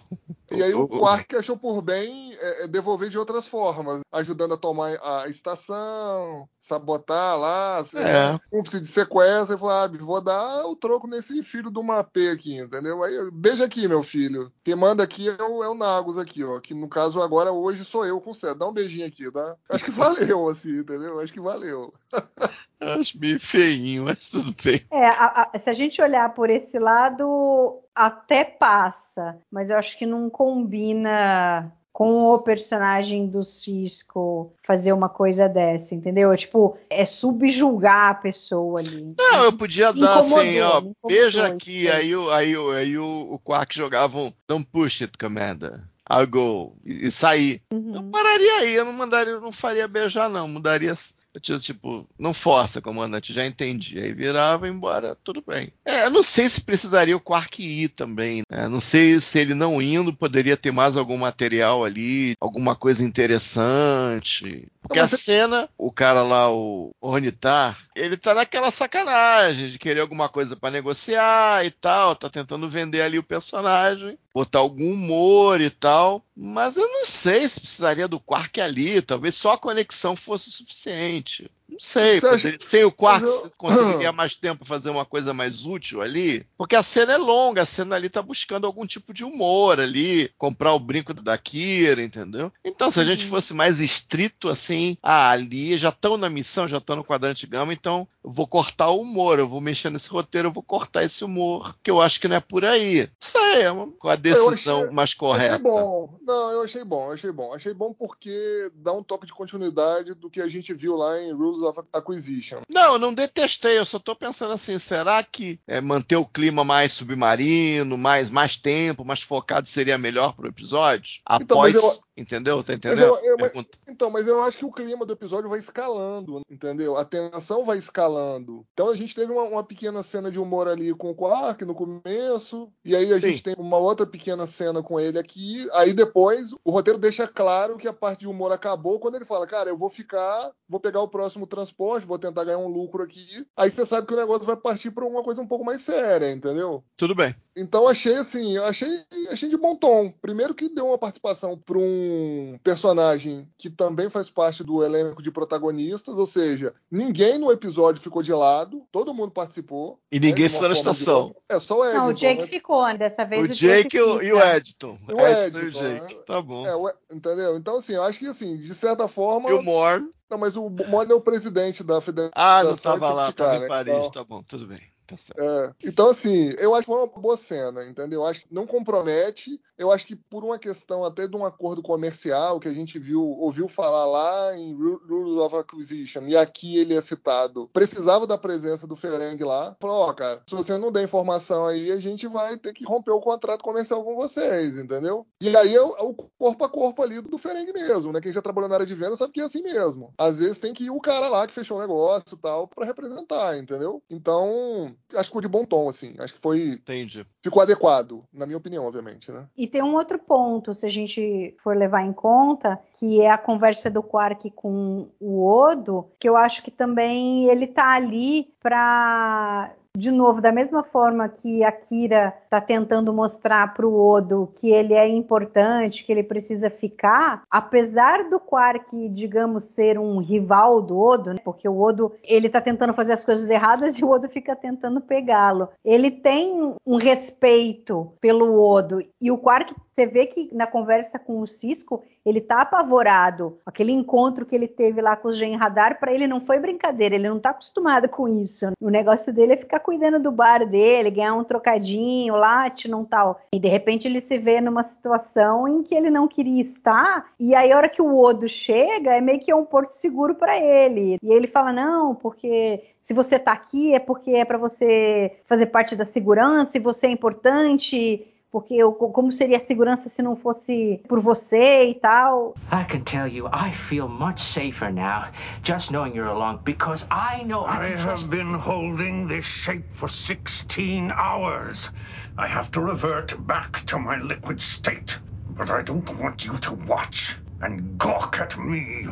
E 0.50 0.62
aí 0.62 0.72
o 0.72 0.88
Quark 0.88 1.36
achou 1.36 1.58
por 1.58 1.82
bem 1.82 2.34
é, 2.34 2.64
é, 2.64 2.68
devolver 2.68 3.10
de 3.10 3.18
outras 3.18 3.46
formas, 3.46 4.00
ajudando 4.10 4.54
a 4.54 4.56
tomar 4.56 4.96
a 5.02 5.28
estação, 5.28 6.48
sabotar 6.58 7.38
lá, 7.38 7.82
é. 7.96 8.38
cúmplice 8.50 8.80
de 8.80 8.86
sequestro, 8.86 9.56
e 9.56 9.58
falou, 9.58 9.74
ah, 9.74 9.88
vou 9.88 10.20
dar 10.20 10.66
o 10.66 10.74
troco 10.74 11.06
nesse 11.06 11.42
filho 11.42 11.70
do 11.70 11.82
Mapê 11.82 12.30
aqui, 12.30 12.56
entendeu? 12.56 13.02
Aí, 13.02 13.30
beija 13.30 13.64
aqui, 13.64 13.86
meu 13.86 14.02
filho. 14.02 14.50
Quem 14.62 14.74
manda 14.74 15.02
aqui 15.02 15.28
é 15.28 15.42
o, 15.42 15.62
é 15.62 15.68
o 15.68 15.74
Nagos 15.74 16.16
aqui, 16.16 16.42
ó, 16.44 16.60
que 16.60 16.72
no 16.72 16.88
caso 16.88 17.20
agora, 17.20 17.52
hoje, 17.52 17.84
sou 17.84 18.06
eu 18.06 18.20
com 18.20 18.30
o 18.30 18.54
Dá 18.54 18.66
um 18.66 18.72
beijinho 18.72 19.06
aqui, 19.06 19.30
tá? 19.30 19.56
Acho 19.68 19.84
que 19.84 19.90
valeu, 19.90 20.48
assim, 20.48 20.78
entendeu? 20.78 21.20
Acho 21.20 21.32
que 21.32 21.40
valeu. 21.40 21.92
Acho 22.84 23.18
meio 23.18 23.40
feinho, 23.40 24.04
mas 24.04 24.30
tudo 24.30 24.54
bem. 24.62 24.80
É, 24.90 25.06
a, 25.06 25.50
a, 25.52 25.58
se 25.58 25.70
a 25.70 25.72
gente 25.72 26.00
olhar 26.00 26.32
por 26.34 26.50
esse 26.50 26.78
lado, 26.78 27.80
até 27.94 28.44
passa, 28.44 29.38
mas 29.50 29.70
eu 29.70 29.78
acho 29.78 29.98
que 29.98 30.06
não 30.06 30.28
combina 30.28 31.72
com 31.94 32.08
o 32.08 32.42
personagem 32.42 33.28
do 33.28 33.44
Cisco 33.44 34.52
fazer 34.66 34.92
uma 34.92 35.08
coisa 35.08 35.48
dessa, 35.48 35.94
entendeu? 35.94 36.36
Tipo, 36.36 36.76
é 36.90 37.04
subjugar 37.06 38.10
a 38.10 38.14
pessoa 38.14 38.80
ali. 38.80 39.14
Não, 39.16 39.44
eu 39.44 39.52
podia 39.52 39.92
dar 39.92 40.18
assim, 40.18 40.60
ó, 40.60 40.82
veja 41.06 41.46
aqui, 41.46 41.88
aí, 41.88 42.12
aí, 42.12 42.56
aí, 42.56 42.76
aí 42.76 42.98
o, 42.98 43.28
o 43.30 43.38
Quark 43.38 43.76
jogava 43.76 44.18
um 44.18 44.32
Don't 44.48 44.68
push 44.72 45.02
it, 45.02 45.16
Commander. 45.16 45.84
I'll 46.10 46.26
go. 46.26 46.76
E, 46.84 47.06
e 47.06 47.10
sair. 47.12 47.62
Uhum. 47.72 47.94
Eu 47.94 48.02
pararia 48.10 48.56
aí, 48.58 48.74
eu 48.74 48.84
não 48.84 48.92
mandaria, 48.92 49.32
eu 49.34 49.40
não 49.40 49.52
faria 49.52 49.88
beijar, 49.88 50.28
não. 50.28 50.48
Mudaria 50.48 50.92
tipo, 51.40 52.06
não 52.18 52.32
força, 52.32 52.80
comandante, 52.80 53.32
já 53.32 53.46
entendi. 53.46 53.98
Aí 53.98 54.12
virava 54.12 54.68
embora, 54.68 55.16
tudo 55.22 55.42
bem. 55.46 55.72
É, 55.84 56.08
não 56.08 56.22
sei 56.22 56.48
se 56.48 56.60
precisaria 56.60 57.16
o 57.16 57.20
Quark 57.20 57.62
ir 57.62 57.88
também. 57.88 58.42
Né? 58.50 58.68
Não 58.68 58.80
sei 58.80 59.18
se 59.20 59.38
ele 59.38 59.54
não 59.54 59.80
indo 59.80 60.14
poderia 60.14 60.56
ter 60.56 60.70
mais 60.70 60.96
algum 60.96 61.16
material 61.16 61.84
ali, 61.84 62.34
alguma 62.40 62.76
coisa 62.76 63.02
interessante. 63.02 64.66
Porque 64.86 64.98
a 64.98 65.08
cena, 65.08 65.68
o 65.78 65.90
cara 65.90 66.20
lá, 66.22 66.52
o 66.52 66.90
Ornitar, 67.00 67.76
ele 67.96 68.18
tá 68.18 68.34
naquela 68.34 68.70
sacanagem 68.70 69.68
de 69.68 69.78
querer 69.78 70.00
alguma 70.00 70.28
coisa 70.28 70.56
para 70.56 70.72
negociar 70.72 71.64
e 71.64 71.70
tal, 71.70 72.14
tá 72.14 72.28
tentando 72.28 72.68
vender 72.68 73.00
ali 73.00 73.18
o 73.18 73.22
personagem, 73.22 74.18
botar 74.32 74.58
algum 74.58 74.92
humor 74.92 75.58
e 75.62 75.70
tal. 75.70 76.22
Mas 76.36 76.76
eu 76.76 76.86
não 76.86 77.04
sei 77.06 77.48
se 77.48 77.60
precisaria 77.60 78.06
do 78.06 78.20
Quark 78.20 78.60
ali, 78.60 79.00
talvez 79.00 79.34
só 79.34 79.52
a 79.52 79.58
conexão 79.58 80.14
fosse 80.14 80.50
o 80.50 80.52
suficiente. 80.52 81.50
Não 81.68 81.78
sei, 81.80 82.20
poderia, 82.20 82.58
sem 82.60 82.84
o 82.84 82.92
quarto 82.92 83.26
eu... 83.26 83.52
conseguiria 83.56 84.12
mais 84.12 84.34
tempo 84.34 84.64
fazer 84.64 84.90
uma 84.90 85.04
coisa 85.04 85.32
mais 85.32 85.64
útil 85.64 86.02
ali? 86.02 86.46
Porque 86.58 86.76
a 86.76 86.82
cena 86.82 87.14
é 87.14 87.16
longa, 87.16 87.62
a 87.62 87.66
cena 87.66 87.96
ali 87.96 88.08
tá 88.08 88.20
buscando 88.22 88.66
algum 88.66 88.86
tipo 88.86 89.14
de 89.14 89.24
humor 89.24 89.80
ali, 89.80 90.30
comprar 90.36 90.74
o 90.74 90.78
brinco 90.78 91.14
da 91.14 91.38
Kira, 91.38 92.02
entendeu? 92.02 92.52
Então, 92.64 92.90
se 92.90 93.00
a 93.00 93.04
gente 93.04 93.24
uhum. 93.24 93.30
fosse 93.30 93.54
mais 93.54 93.80
estrito 93.80 94.48
assim, 94.48 94.96
ah, 95.02 95.30
ali 95.30 95.76
já 95.78 95.88
estão 95.88 96.16
na 96.16 96.28
missão, 96.28 96.68
já 96.68 96.76
estão 96.76 96.96
no 96.96 97.04
quadrante 97.04 97.46
gama, 97.46 97.72
então 97.72 98.06
eu 98.22 98.30
vou 98.30 98.46
cortar 98.46 98.90
o 98.90 99.00
humor, 99.00 99.38
eu 99.38 99.48
vou 99.48 99.60
mexer 99.60 99.90
nesse 99.90 100.08
roteiro, 100.08 100.48
eu 100.48 100.52
vou 100.52 100.62
cortar 100.62 101.02
esse 101.02 101.24
humor, 101.24 101.74
que 101.82 101.90
eu 101.90 102.00
acho 102.00 102.20
que 102.20 102.28
não 102.28 102.36
é 102.36 102.40
por 102.40 102.64
aí. 102.64 103.08
Sei, 103.18 103.62
é 103.62 103.70
uma, 103.70 103.90
com 103.90 104.08
a 104.08 104.16
decisão 104.16 104.82
achei, 104.82 104.94
mais 104.94 105.14
correta. 105.14 105.54
Achei 105.54 105.62
bom. 105.62 106.18
Não, 106.22 106.50
eu 106.50 106.62
achei 106.62 106.84
bom, 106.84 107.12
achei 107.12 107.32
bom. 107.32 107.54
Achei 107.54 107.74
bom 107.74 107.92
porque 107.92 108.70
dá 108.74 108.92
um 108.92 109.02
toque 109.02 109.26
de 109.26 109.32
continuidade 109.32 110.14
do 110.14 110.30
que 110.30 110.40
a 110.40 110.48
gente 110.48 110.72
viu 110.74 110.96
lá 110.96 111.20
em 111.20 111.32
Rules 111.54 111.68
of 111.68 111.80
Acquisition. 111.92 112.60
Não, 112.72 112.94
eu 112.94 112.98
não 112.98 113.14
detestei, 113.14 113.78
eu 113.78 113.84
só 113.84 113.98
tô 113.98 114.14
pensando 114.14 114.52
assim, 114.52 114.78
será 114.78 115.22
que 115.22 115.58
é, 115.66 115.80
manter 115.80 116.16
o 116.16 116.26
clima 116.26 116.64
mais 116.64 116.92
submarino, 116.92 117.96
mais, 117.96 118.30
mais 118.30 118.56
tempo, 118.56 119.04
mais 119.04 119.22
focado 119.22 119.66
seria 119.68 119.96
melhor 119.98 120.34
pro 120.34 120.48
episódio? 120.48 121.20
Após 121.24 121.74
então, 121.74 121.90
Entendeu? 122.16 122.62
Tá 122.62 122.72
Mas 122.72 122.76
entendendo? 122.76 123.02
eu- 123.02 123.24
eu- 123.24 123.36
mas-. 123.40 123.66
Então, 123.88 124.10
mas 124.10 124.28
eu 124.28 124.40
acho 124.42 124.58
que 124.58 124.64
o 124.64 124.70
clima 124.72 125.04
do 125.04 125.12
episódio 125.12 125.50
vai 125.50 125.58
escalando, 125.58 126.42
entendeu? 126.48 126.96
A 126.96 127.04
tensão 127.04 127.64
vai 127.64 127.76
escalando. 127.76 128.64
Então 128.72 128.88
a 128.88 128.94
gente 128.96 129.14
teve 129.14 129.32
uma, 129.32 129.42
uma 129.42 129.64
pequena 129.64 130.02
cena 130.02 130.30
de 130.30 130.38
humor 130.38 130.68
ali 130.68 130.94
com 130.94 131.10
o 131.10 131.14
Quark 131.14 131.64
no 131.64 131.74
começo, 131.74 132.72
e 132.84 132.94
aí 132.94 133.12
a 133.12 133.16
Sim. 133.16 133.28
gente 133.28 133.42
tem 133.42 133.54
uma 133.58 133.78
outra 133.78 134.06
pequena 134.06 134.46
cena 134.46 134.82
com 134.82 134.98
ele 135.00 135.18
aqui. 135.18 135.68
Aí 135.72 135.92
depois 135.92 136.52
o 136.64 136.70
roteiro 136.70 136.98
deixa 136.98 137.26
claro 137.26 137.76
que 137.76 137.88
a 137.88 137.92
parte 137.92 138.20
de 138.20 138.28
humor 138.28 138.52
acabou 138.52 139.00
quando 139.00 139.16
ele 139.16 139.24
fala, 139.24 139.46
cara, 139.46 139.68
eu 139.68 139.76
vou 139.76 139.90
ficar, 139.90 140.52
vou 140.68 140.78
pegar 140.78 141.00
o 141.00 141.08
próximo 141.08 141.43
transporte, 141.46 142.06
vou 142.06 142.18
tentar 142.18 142.44
ganhar 142.44 142.58
um 142.58 142.68
lucro 142.68 143.02
aqui. 143.02 143.46
Aí 143.56 143.70
você 143.70 143.84
sabe 143.84 144.06
que 144.06 144.14
o 144.14 144.16
negócio 144.16 144.44
vai 144.46 144.56
partir 144.56 144.90
para 144.90 145.04
uma 145.04 145.22
coisa 145.22 145.40
um 145.42 145.46
pouco 145.46 145.64
mais 145.64 145.80
séria, 145.80 146.30
entendeu? 146.30 146.82
Tudo 146.96 147.14
bem. 147.14 147.34
Então 147.56 147.86
achei 147.86 148.16
assim, 148.16 148.56
eu 148.56 148.64
achei, 148.64 148.88
achei 149.30 149.48
de 149.48 149.56
bom 149.56 149.76
tom. 149.76 150.12
Primeiro 150.20 150.54
que 150.54 150.68
deu 150.68 150.86
uma 150.88 150.98
participação 150.98 151.56
para 151.56 151.78
um 151.78 152.58
personagem 152.62 153.48
que 153.56 153.70
também 153.70 154.10
faz 154.10 154.28
parte 154.28 154.64
do 154.64 154.82
elenco 154.84 155.22
de 155.22 155.30
protagonistas, 155.30 156.16
ou 156.16 156.26
seja, 156.26 156.74
ninguém 156.90 157.38
no 157.38 157.52
episódio 157.52 158.02
ficou 158.02 158.22
de 158.22 158.32
lado, 158.32 158.82
todo 158.90 159.14
mundo 159.14 159.30
participou. 159.30 159.98
E 160.10 160.18
né, 160.18 160.28
ninguém 160.28 160.48
de 160.48 160.54
uma 160.54 160.62
ficou 160.62 160.68
na 160.68 160.74
de 160.74 160.80
estação. 160.80 161.22
outra. 161.26 161.42
É 161.48 161.60
só 161.60 161.78
o 161.78 161.84
Edson. 161.84 161.98
Não, 161.98 162.06
o 162.08 162.12
Jake 162.12 162.40
né? 162.42 162.46
ficou, 162.48 162.84
né? 162.86 162.98
Dessa 162.98 163.24
vez 163.24 163.42
O 163.42 163.44
o, 163.44 163.54
Jake 163.54 163.96
e 163.96 164.00
o, 164.00 164.22
e 164.22 164.32
o 164.32 164.36
fica. 164.36 164.56
Edton. 164.56 164.98
E 165.08 165.12
o 165.12 165.26
Edton 165.26 165.58
e 165.60 165.66
o 165.66 165.70
Jake. 165.70 166.14
né? 166.14 166.22
Tá 166.26 166.42
bom. 166.42 166.66
É, 166.66 166.74
o- 166.74 166.92
entendeu? 167.12 167.56
Então, 167.56 167.76
assim, 167.76 167.94
eu 167.94 168.02
acho 168.02 168.18
que, 168.18 168.26
assim, 168.26 168.56
de 168.56 168.74
certa 168.74 169.06
forma. 169.08 169.50
E 169.50 169.52
o 169.52 169.62
Moore. 169.62 170.08
Não, 170.30 170.38
mas 170.38 170.56
o 170.56 170.68
Mone 170.68 171.12
é 171.12 171.14
o 171.14 171.20
presidente 171.20 171.84
da 171.84 172.00
federação. 172.00 172.32
Ah, 172.34 172.62
não 172.64 172.74
de 172.74 172.82
tava 172.82 173.12
lá, 173.12 173.24
criticar, 173.26 173.52
tava 173.52 173.64
em? 173.64 173.68
Paris. 173.68 173.94
Então, 173.94 174.10
Tá 174.10 174.24
bom, 174.24 174.42
tudo 174.42 174.66
bem. 174.66 174.93
Tá 175.14 175.16
certo. 175.16 175.40
É, 175.40 175.74
então, 175.88 176.10
assim, 176.10 176.50
eu 176.58 176.74
acho 176.74 176.86
que 176.86 176.92
uma 176.92 177.06
boa 177.06 177.36
cena, 177.36 177.84
entendeu? 177.84 178.22
Eu 178.22 178.26
acho 178.26 178.40
que 178.42 178.52
não 178.52 178.66
compromete. 178.66 179.60
Eu 179.76 179.90
acho 179.90 180.06
que 180.06 180.14
por 180.14 180.44
uma 180.44 180.58
questão 180.58 181.04
até 181.04 181.26
de 181.26 181.36
um 181.36 181.44
acordo 181.44 181.82
comercial 181.82 182.60
que 182.60 182.68
a 182.68 182.72
gente 182.72 182.98
viu, 182.98 183.20
ouviu 183.22 183.66
falar 183.68 184.06
lá 184.06 184.56
em 184.56 184.72
Ru- 184.72 185.00
Rules 185.08 185.40
of 185.40 185.56
Acquisition, 185.56 186.22
e 186.28 186.36
aqui 186.36 186.78
ele 186.78 186.94
é 186.94 187.00
citado, 187.00 187.68
precisava 187.72 188.24
da 188.26 188.38
presença 188.38 188.86
do 188.86 188.94
Ferengi 188.94 189.42
lá. 189.42 189.76
Falou, 189.80 189.96
ó, 190.08 190.12
cara, 190.12 190.42
se 190.48 190.54
você 190.54 190.78
não 190.78 190.92
der 190.92 191.02
informação 191.02 191.66
aí, 191.66 191.90
a 191.90 191.96
gente 191.98 192.26
vai 192.28 192.56
ter 192.56 192.72
que 192.72 192.84
romper 192.84 193.10
o 193.10 193.20
contrato 193.20 193.62
comercial 193.62 194.04
com 194.04 194.14
vocês, 194.14 194.78
entendeu? 194.78 195.26
E 195.40 195.54
aí 195.56 195.74
é 195.74 195.82
o, 195.82 195.90
é 195.96 196.14
corpo 196.38 196.64
a 196.64 196.68
corpo 196.68 197.02
ali 197.02 197.20
do 197.20 197.36
Ferengi 197.38 197.72
mesmo, 197.72 198.12
né? 198.12 198.20
Quem 198.20 198.32
já 198.32 198.40
trabalhou 198.42 198.68
na 198.68 198.76
área 198.76 198.86
de 198.86 198.94
venda 198.94 199.16
sabe 199.16 199.32
que 199.32 199.40
é 199.40 199.44
assim 199.44 199.62
mesmo. 199.62 200.14
Às 200.16 200.38
vezes 200.38 200.60
tem 200.60 200.72
que 200.72 200.84
ir 200.84 200.90
o 200.90 201.00
cara 201.00 201.28
lá 201.28 201.46
que 201.46 201.52
fechou 201.52 201.78
o 201.78 201.80
negócio 201.80 202.34
e 202.34 202.38
tal, 202.38 202.68
pra 202.68 202.86
representar, 202.86 203.58
entendeu? 203.58 204.00
Então, 204.08 204.94
acho 205.12 205.22
que 205.22 205.26
ficou 205.26 205.42
de 205.42 205.48
bom 205.48 205.64
tom, 205.64 205.88
assim. 205.88 206.14
Acho 206.18 206.34
que 206.34 206.40
foi. 206.40 206.68
Entendi. 206.68 207.26
Ficou 207.42 207.62
adequado, 207.62 208.24
na 208.32 208.46
minha 208.46 208.58
opinião, 208.58 208.84
obviamente, 208.84 209.30
né? 209.30 209.46
E 209.56 209.66
tem 209.66 209.82
um 209.82 209.94
outro 209.94 210.18
ponto, 210.18 210.74
se 210.74 210.86
a 210.86 210.88
gente 210.88 211.54
for 211.62 211.76
levar 211.76 212.02
em 212.02 212.12
conta, 212.12 212.80
que 212.98 213.20
é 213.20 213.30
a 213.30 213.38
conversa 213.38 213.90
do 213.90 214.02
Quark 214.02 214.50
com 214.52 215.08
o 215.20 215.46
Odo, 215.46 216.10
que 216.18 216.28
eu 216.28 216.36
acho 216.36 216.62
que 216.62 216.70
também 216.70 217.48
ele 217.48 217.66
tá 217.66 217.90
ali 217.94 218.52
para 218.60 219.74
de 219.96 220.10
novo, 220.10 220.40
da 220.40 220.50
mesma 220.50 220.82
forma 220.82 221.28
que 221.28 221.62
a 221.62 221.70
Kira 221.70 222.34
está 222.42 222.60
tentando 222.60 223.12
mostrar 223.12 223.74
para 223.74 223.86
o 223.86 223.96
Odo 223.96 224.52
que 224.60 224.70
ele 224.70 224.92
é 224.92 225.06
importante, 225.08 226.02
que 226.02 226.10
ele 226.10 226.24
precisa 226.24 226.68
ficar, 226.68 227.44
apesar 227.48 228.28
do 228.28 228.40
Quark, 228.40 229.08
digamos, 229.10 229.64
ser 229.64 229.96
um 229.96 230.18
rival 230.18 230.82
do 230.82 230.98
Odo, 230.98 231.30
né, 231.30 231.38
porque 231.44 231.68
o 231.68 231.80
Odo 231.80 232.12
ele 232.24 232.48
está 232.48 232.60
tentando 232.60 232.92
fazer 232.92 233.12
as 233.12 233.24
coisas 233.24 233.48
erradas 233.48 233.96
e 233.98 234.04
o 234.04 234.10
Odo 234.10 234.28
fica 234.28 234.56
tentando 234.56 235.00
pegá-lo. 235.00 235.68
Ele 235.84 236.10
tem 236.10 236.74
um 236.84 236.96
respeito 236.96 238.12
pelo 238.20 238.60
Odo 238.60 239.00
e 239.20 239.30
o 239.30 239.38
Quark, 239.38 239.74
você 239.94 240.06
vê 240.06 240.26
que 240.26 240.52
na 240.52 240.66
conversa 240.66 241.20
com 241.20 241.40
o 241.40 241.46
Cisco 241.46 242.02
ele 242.26 242.40
tá 242.40 242.62
apavorado. 242.62 243.58
Aquele 243.64 243.92
encontro 243.92 244.44
que 244.44 244.54
ele 244.54 244.66
teve 244.66 245.00
lá 245.00 245.14
com 245.14 245.28
os 245.28 245.36
Gen 245.36 245.54
Radar, 245.54 246.00
para 246.00 246.12
ele 246.12 246.26
não 246.26 246.40
foi 246.40 246.58
brincadeira, 246.58 247.14
ele 247.14 247.28
não 247.28 247.38
tá 247.38 247.50
acostumado 247.50 248.08
com 248.08 248.26
isso. 248.26 248.72
O 248.80 248.88
negócio 248.88 249.32
dele 249.32 249.52
é 249.52 249.56
ficar 249.56 249.78
cuidando 249.78 250.18
do 250.18 250.32
bar 250.32 250.66
dele, 250.66 251.12
ganhar 251.12 251.34
um 251.34 251.44
trocadinho, 251.44 252.34
Latinum 252.34 253.04
tal. 253.04 253.40
E 253.52 253.60
de 253.60 253.68
repente 253.68 254.08
ele 254.08 254.20
se 254.20 254.36
vê 254.36 254.60
numa 254.60 254.82
situação 254.82 255.68
em 255.68 255.84
que 255.84 255.94
ele 255.94 256.10
não 256.10 256.26
queria 256.26 256.60
estar, 256.60 257.26
e 257.38 257.54
aí 257.54 257.70
a 257.70 257.76
hora 257.76 257.88
que 257.88 258.02
o 258.02 258.18
Odo 258.18 258.48
chega, 258.48 259.12
é 259.12 259.20
meio 259.20 259.38
que 259.38 259.50
é 259.52 259.54
um 259.54 259.64
porto 259.64 259.92
seguro 259.92 260.34
para 260.34 260.58
ele. 260.58 261.18
E 261.22 261.32
ele 261.32 261.46
fala: 261.46 261.72
"Não, 261.72 262.16
porque 262.16 262.82
se 263.04 263.14
você 263.14 263.38
tá 263.38 263.52
aqui 263.52 263.94
é 263.94 264.00
porque 264.00 264.32
é 264.32 264.44
para 264.44 264.58
você 264.58 265.36
fazer 265.46 265.66
parte 265.66 265.94
da 265.94 266.04
segurança 266.04 266.78
e 266.78 266.80
você 266.80 267.06
é 267.06 267.10
importante, 267.10 268.26
porque 268.54 268.74
eu, 268.74 268.92
como 268.92 269.32
seria 269.32 269.56
a 269.56 269.60
segurança 269.60 270.08
se 270.08 270.22
não 270.22 270.36
fosse 270.36 271.02
por 271.08 271.18
você 271.18 271.90
e 271.90 271.94
tal. 271.96 272.54
I 272.70 272.84
can 272.84 273.00
tell 273.00 273.26
you, 273.26 273.48
I 273.48 273.72
feel 273.72 274.06
much 274.06 274.40
safer 274.40 274.92
now, 274.92 275.24
just 275.64 275.90
knowing 275.90 276.14
you're 276.14 276.30
along, 276.30 276.60
because 276.64 277.04
I 277.10 277.42
know 277.42 277.66
I 277.66 277.94
I 277.94 277.96
have 277.98 278.28
been 278.30 278.54
holding 278.54 279.26
this 279.26 279.44
shape 279.44 279.86
for 279.90 280.08
16 280.08 281.10
hours. 281.10 281.90
I 282.38 282.46
have 282.46 282.70
to 282.70 282.80
revert 282.80 283.34
back 283.44 283.84
to 283.86 283.98
my 283.98 284.18
liquid 284.18 284.60
state. 284.60 285.18
But 285.48 285.72
I 285.72 285.82
don't 285.82 286.08
want 286.20 286.44
you 286.44 286.56
to 286.56 286.74
watch 286.86 287.36
and 287.60 287.98
gawk 287.98 288.38
at 288.40 288.56
me. 288.56 289.08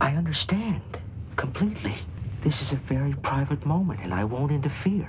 I 0.00 0.16
understand 0.16 0.80
completely. 1.36 1.96
This 2.40 2.62
is 2.62 2.72
a 2.72 2.76
very 2.76 3.12
private 3.22 3.66
moment, 3.66 4.00
and 4.04 4.14
I 4.14 4.24
won't 4.24 4.52
interfere. 4.52 5.06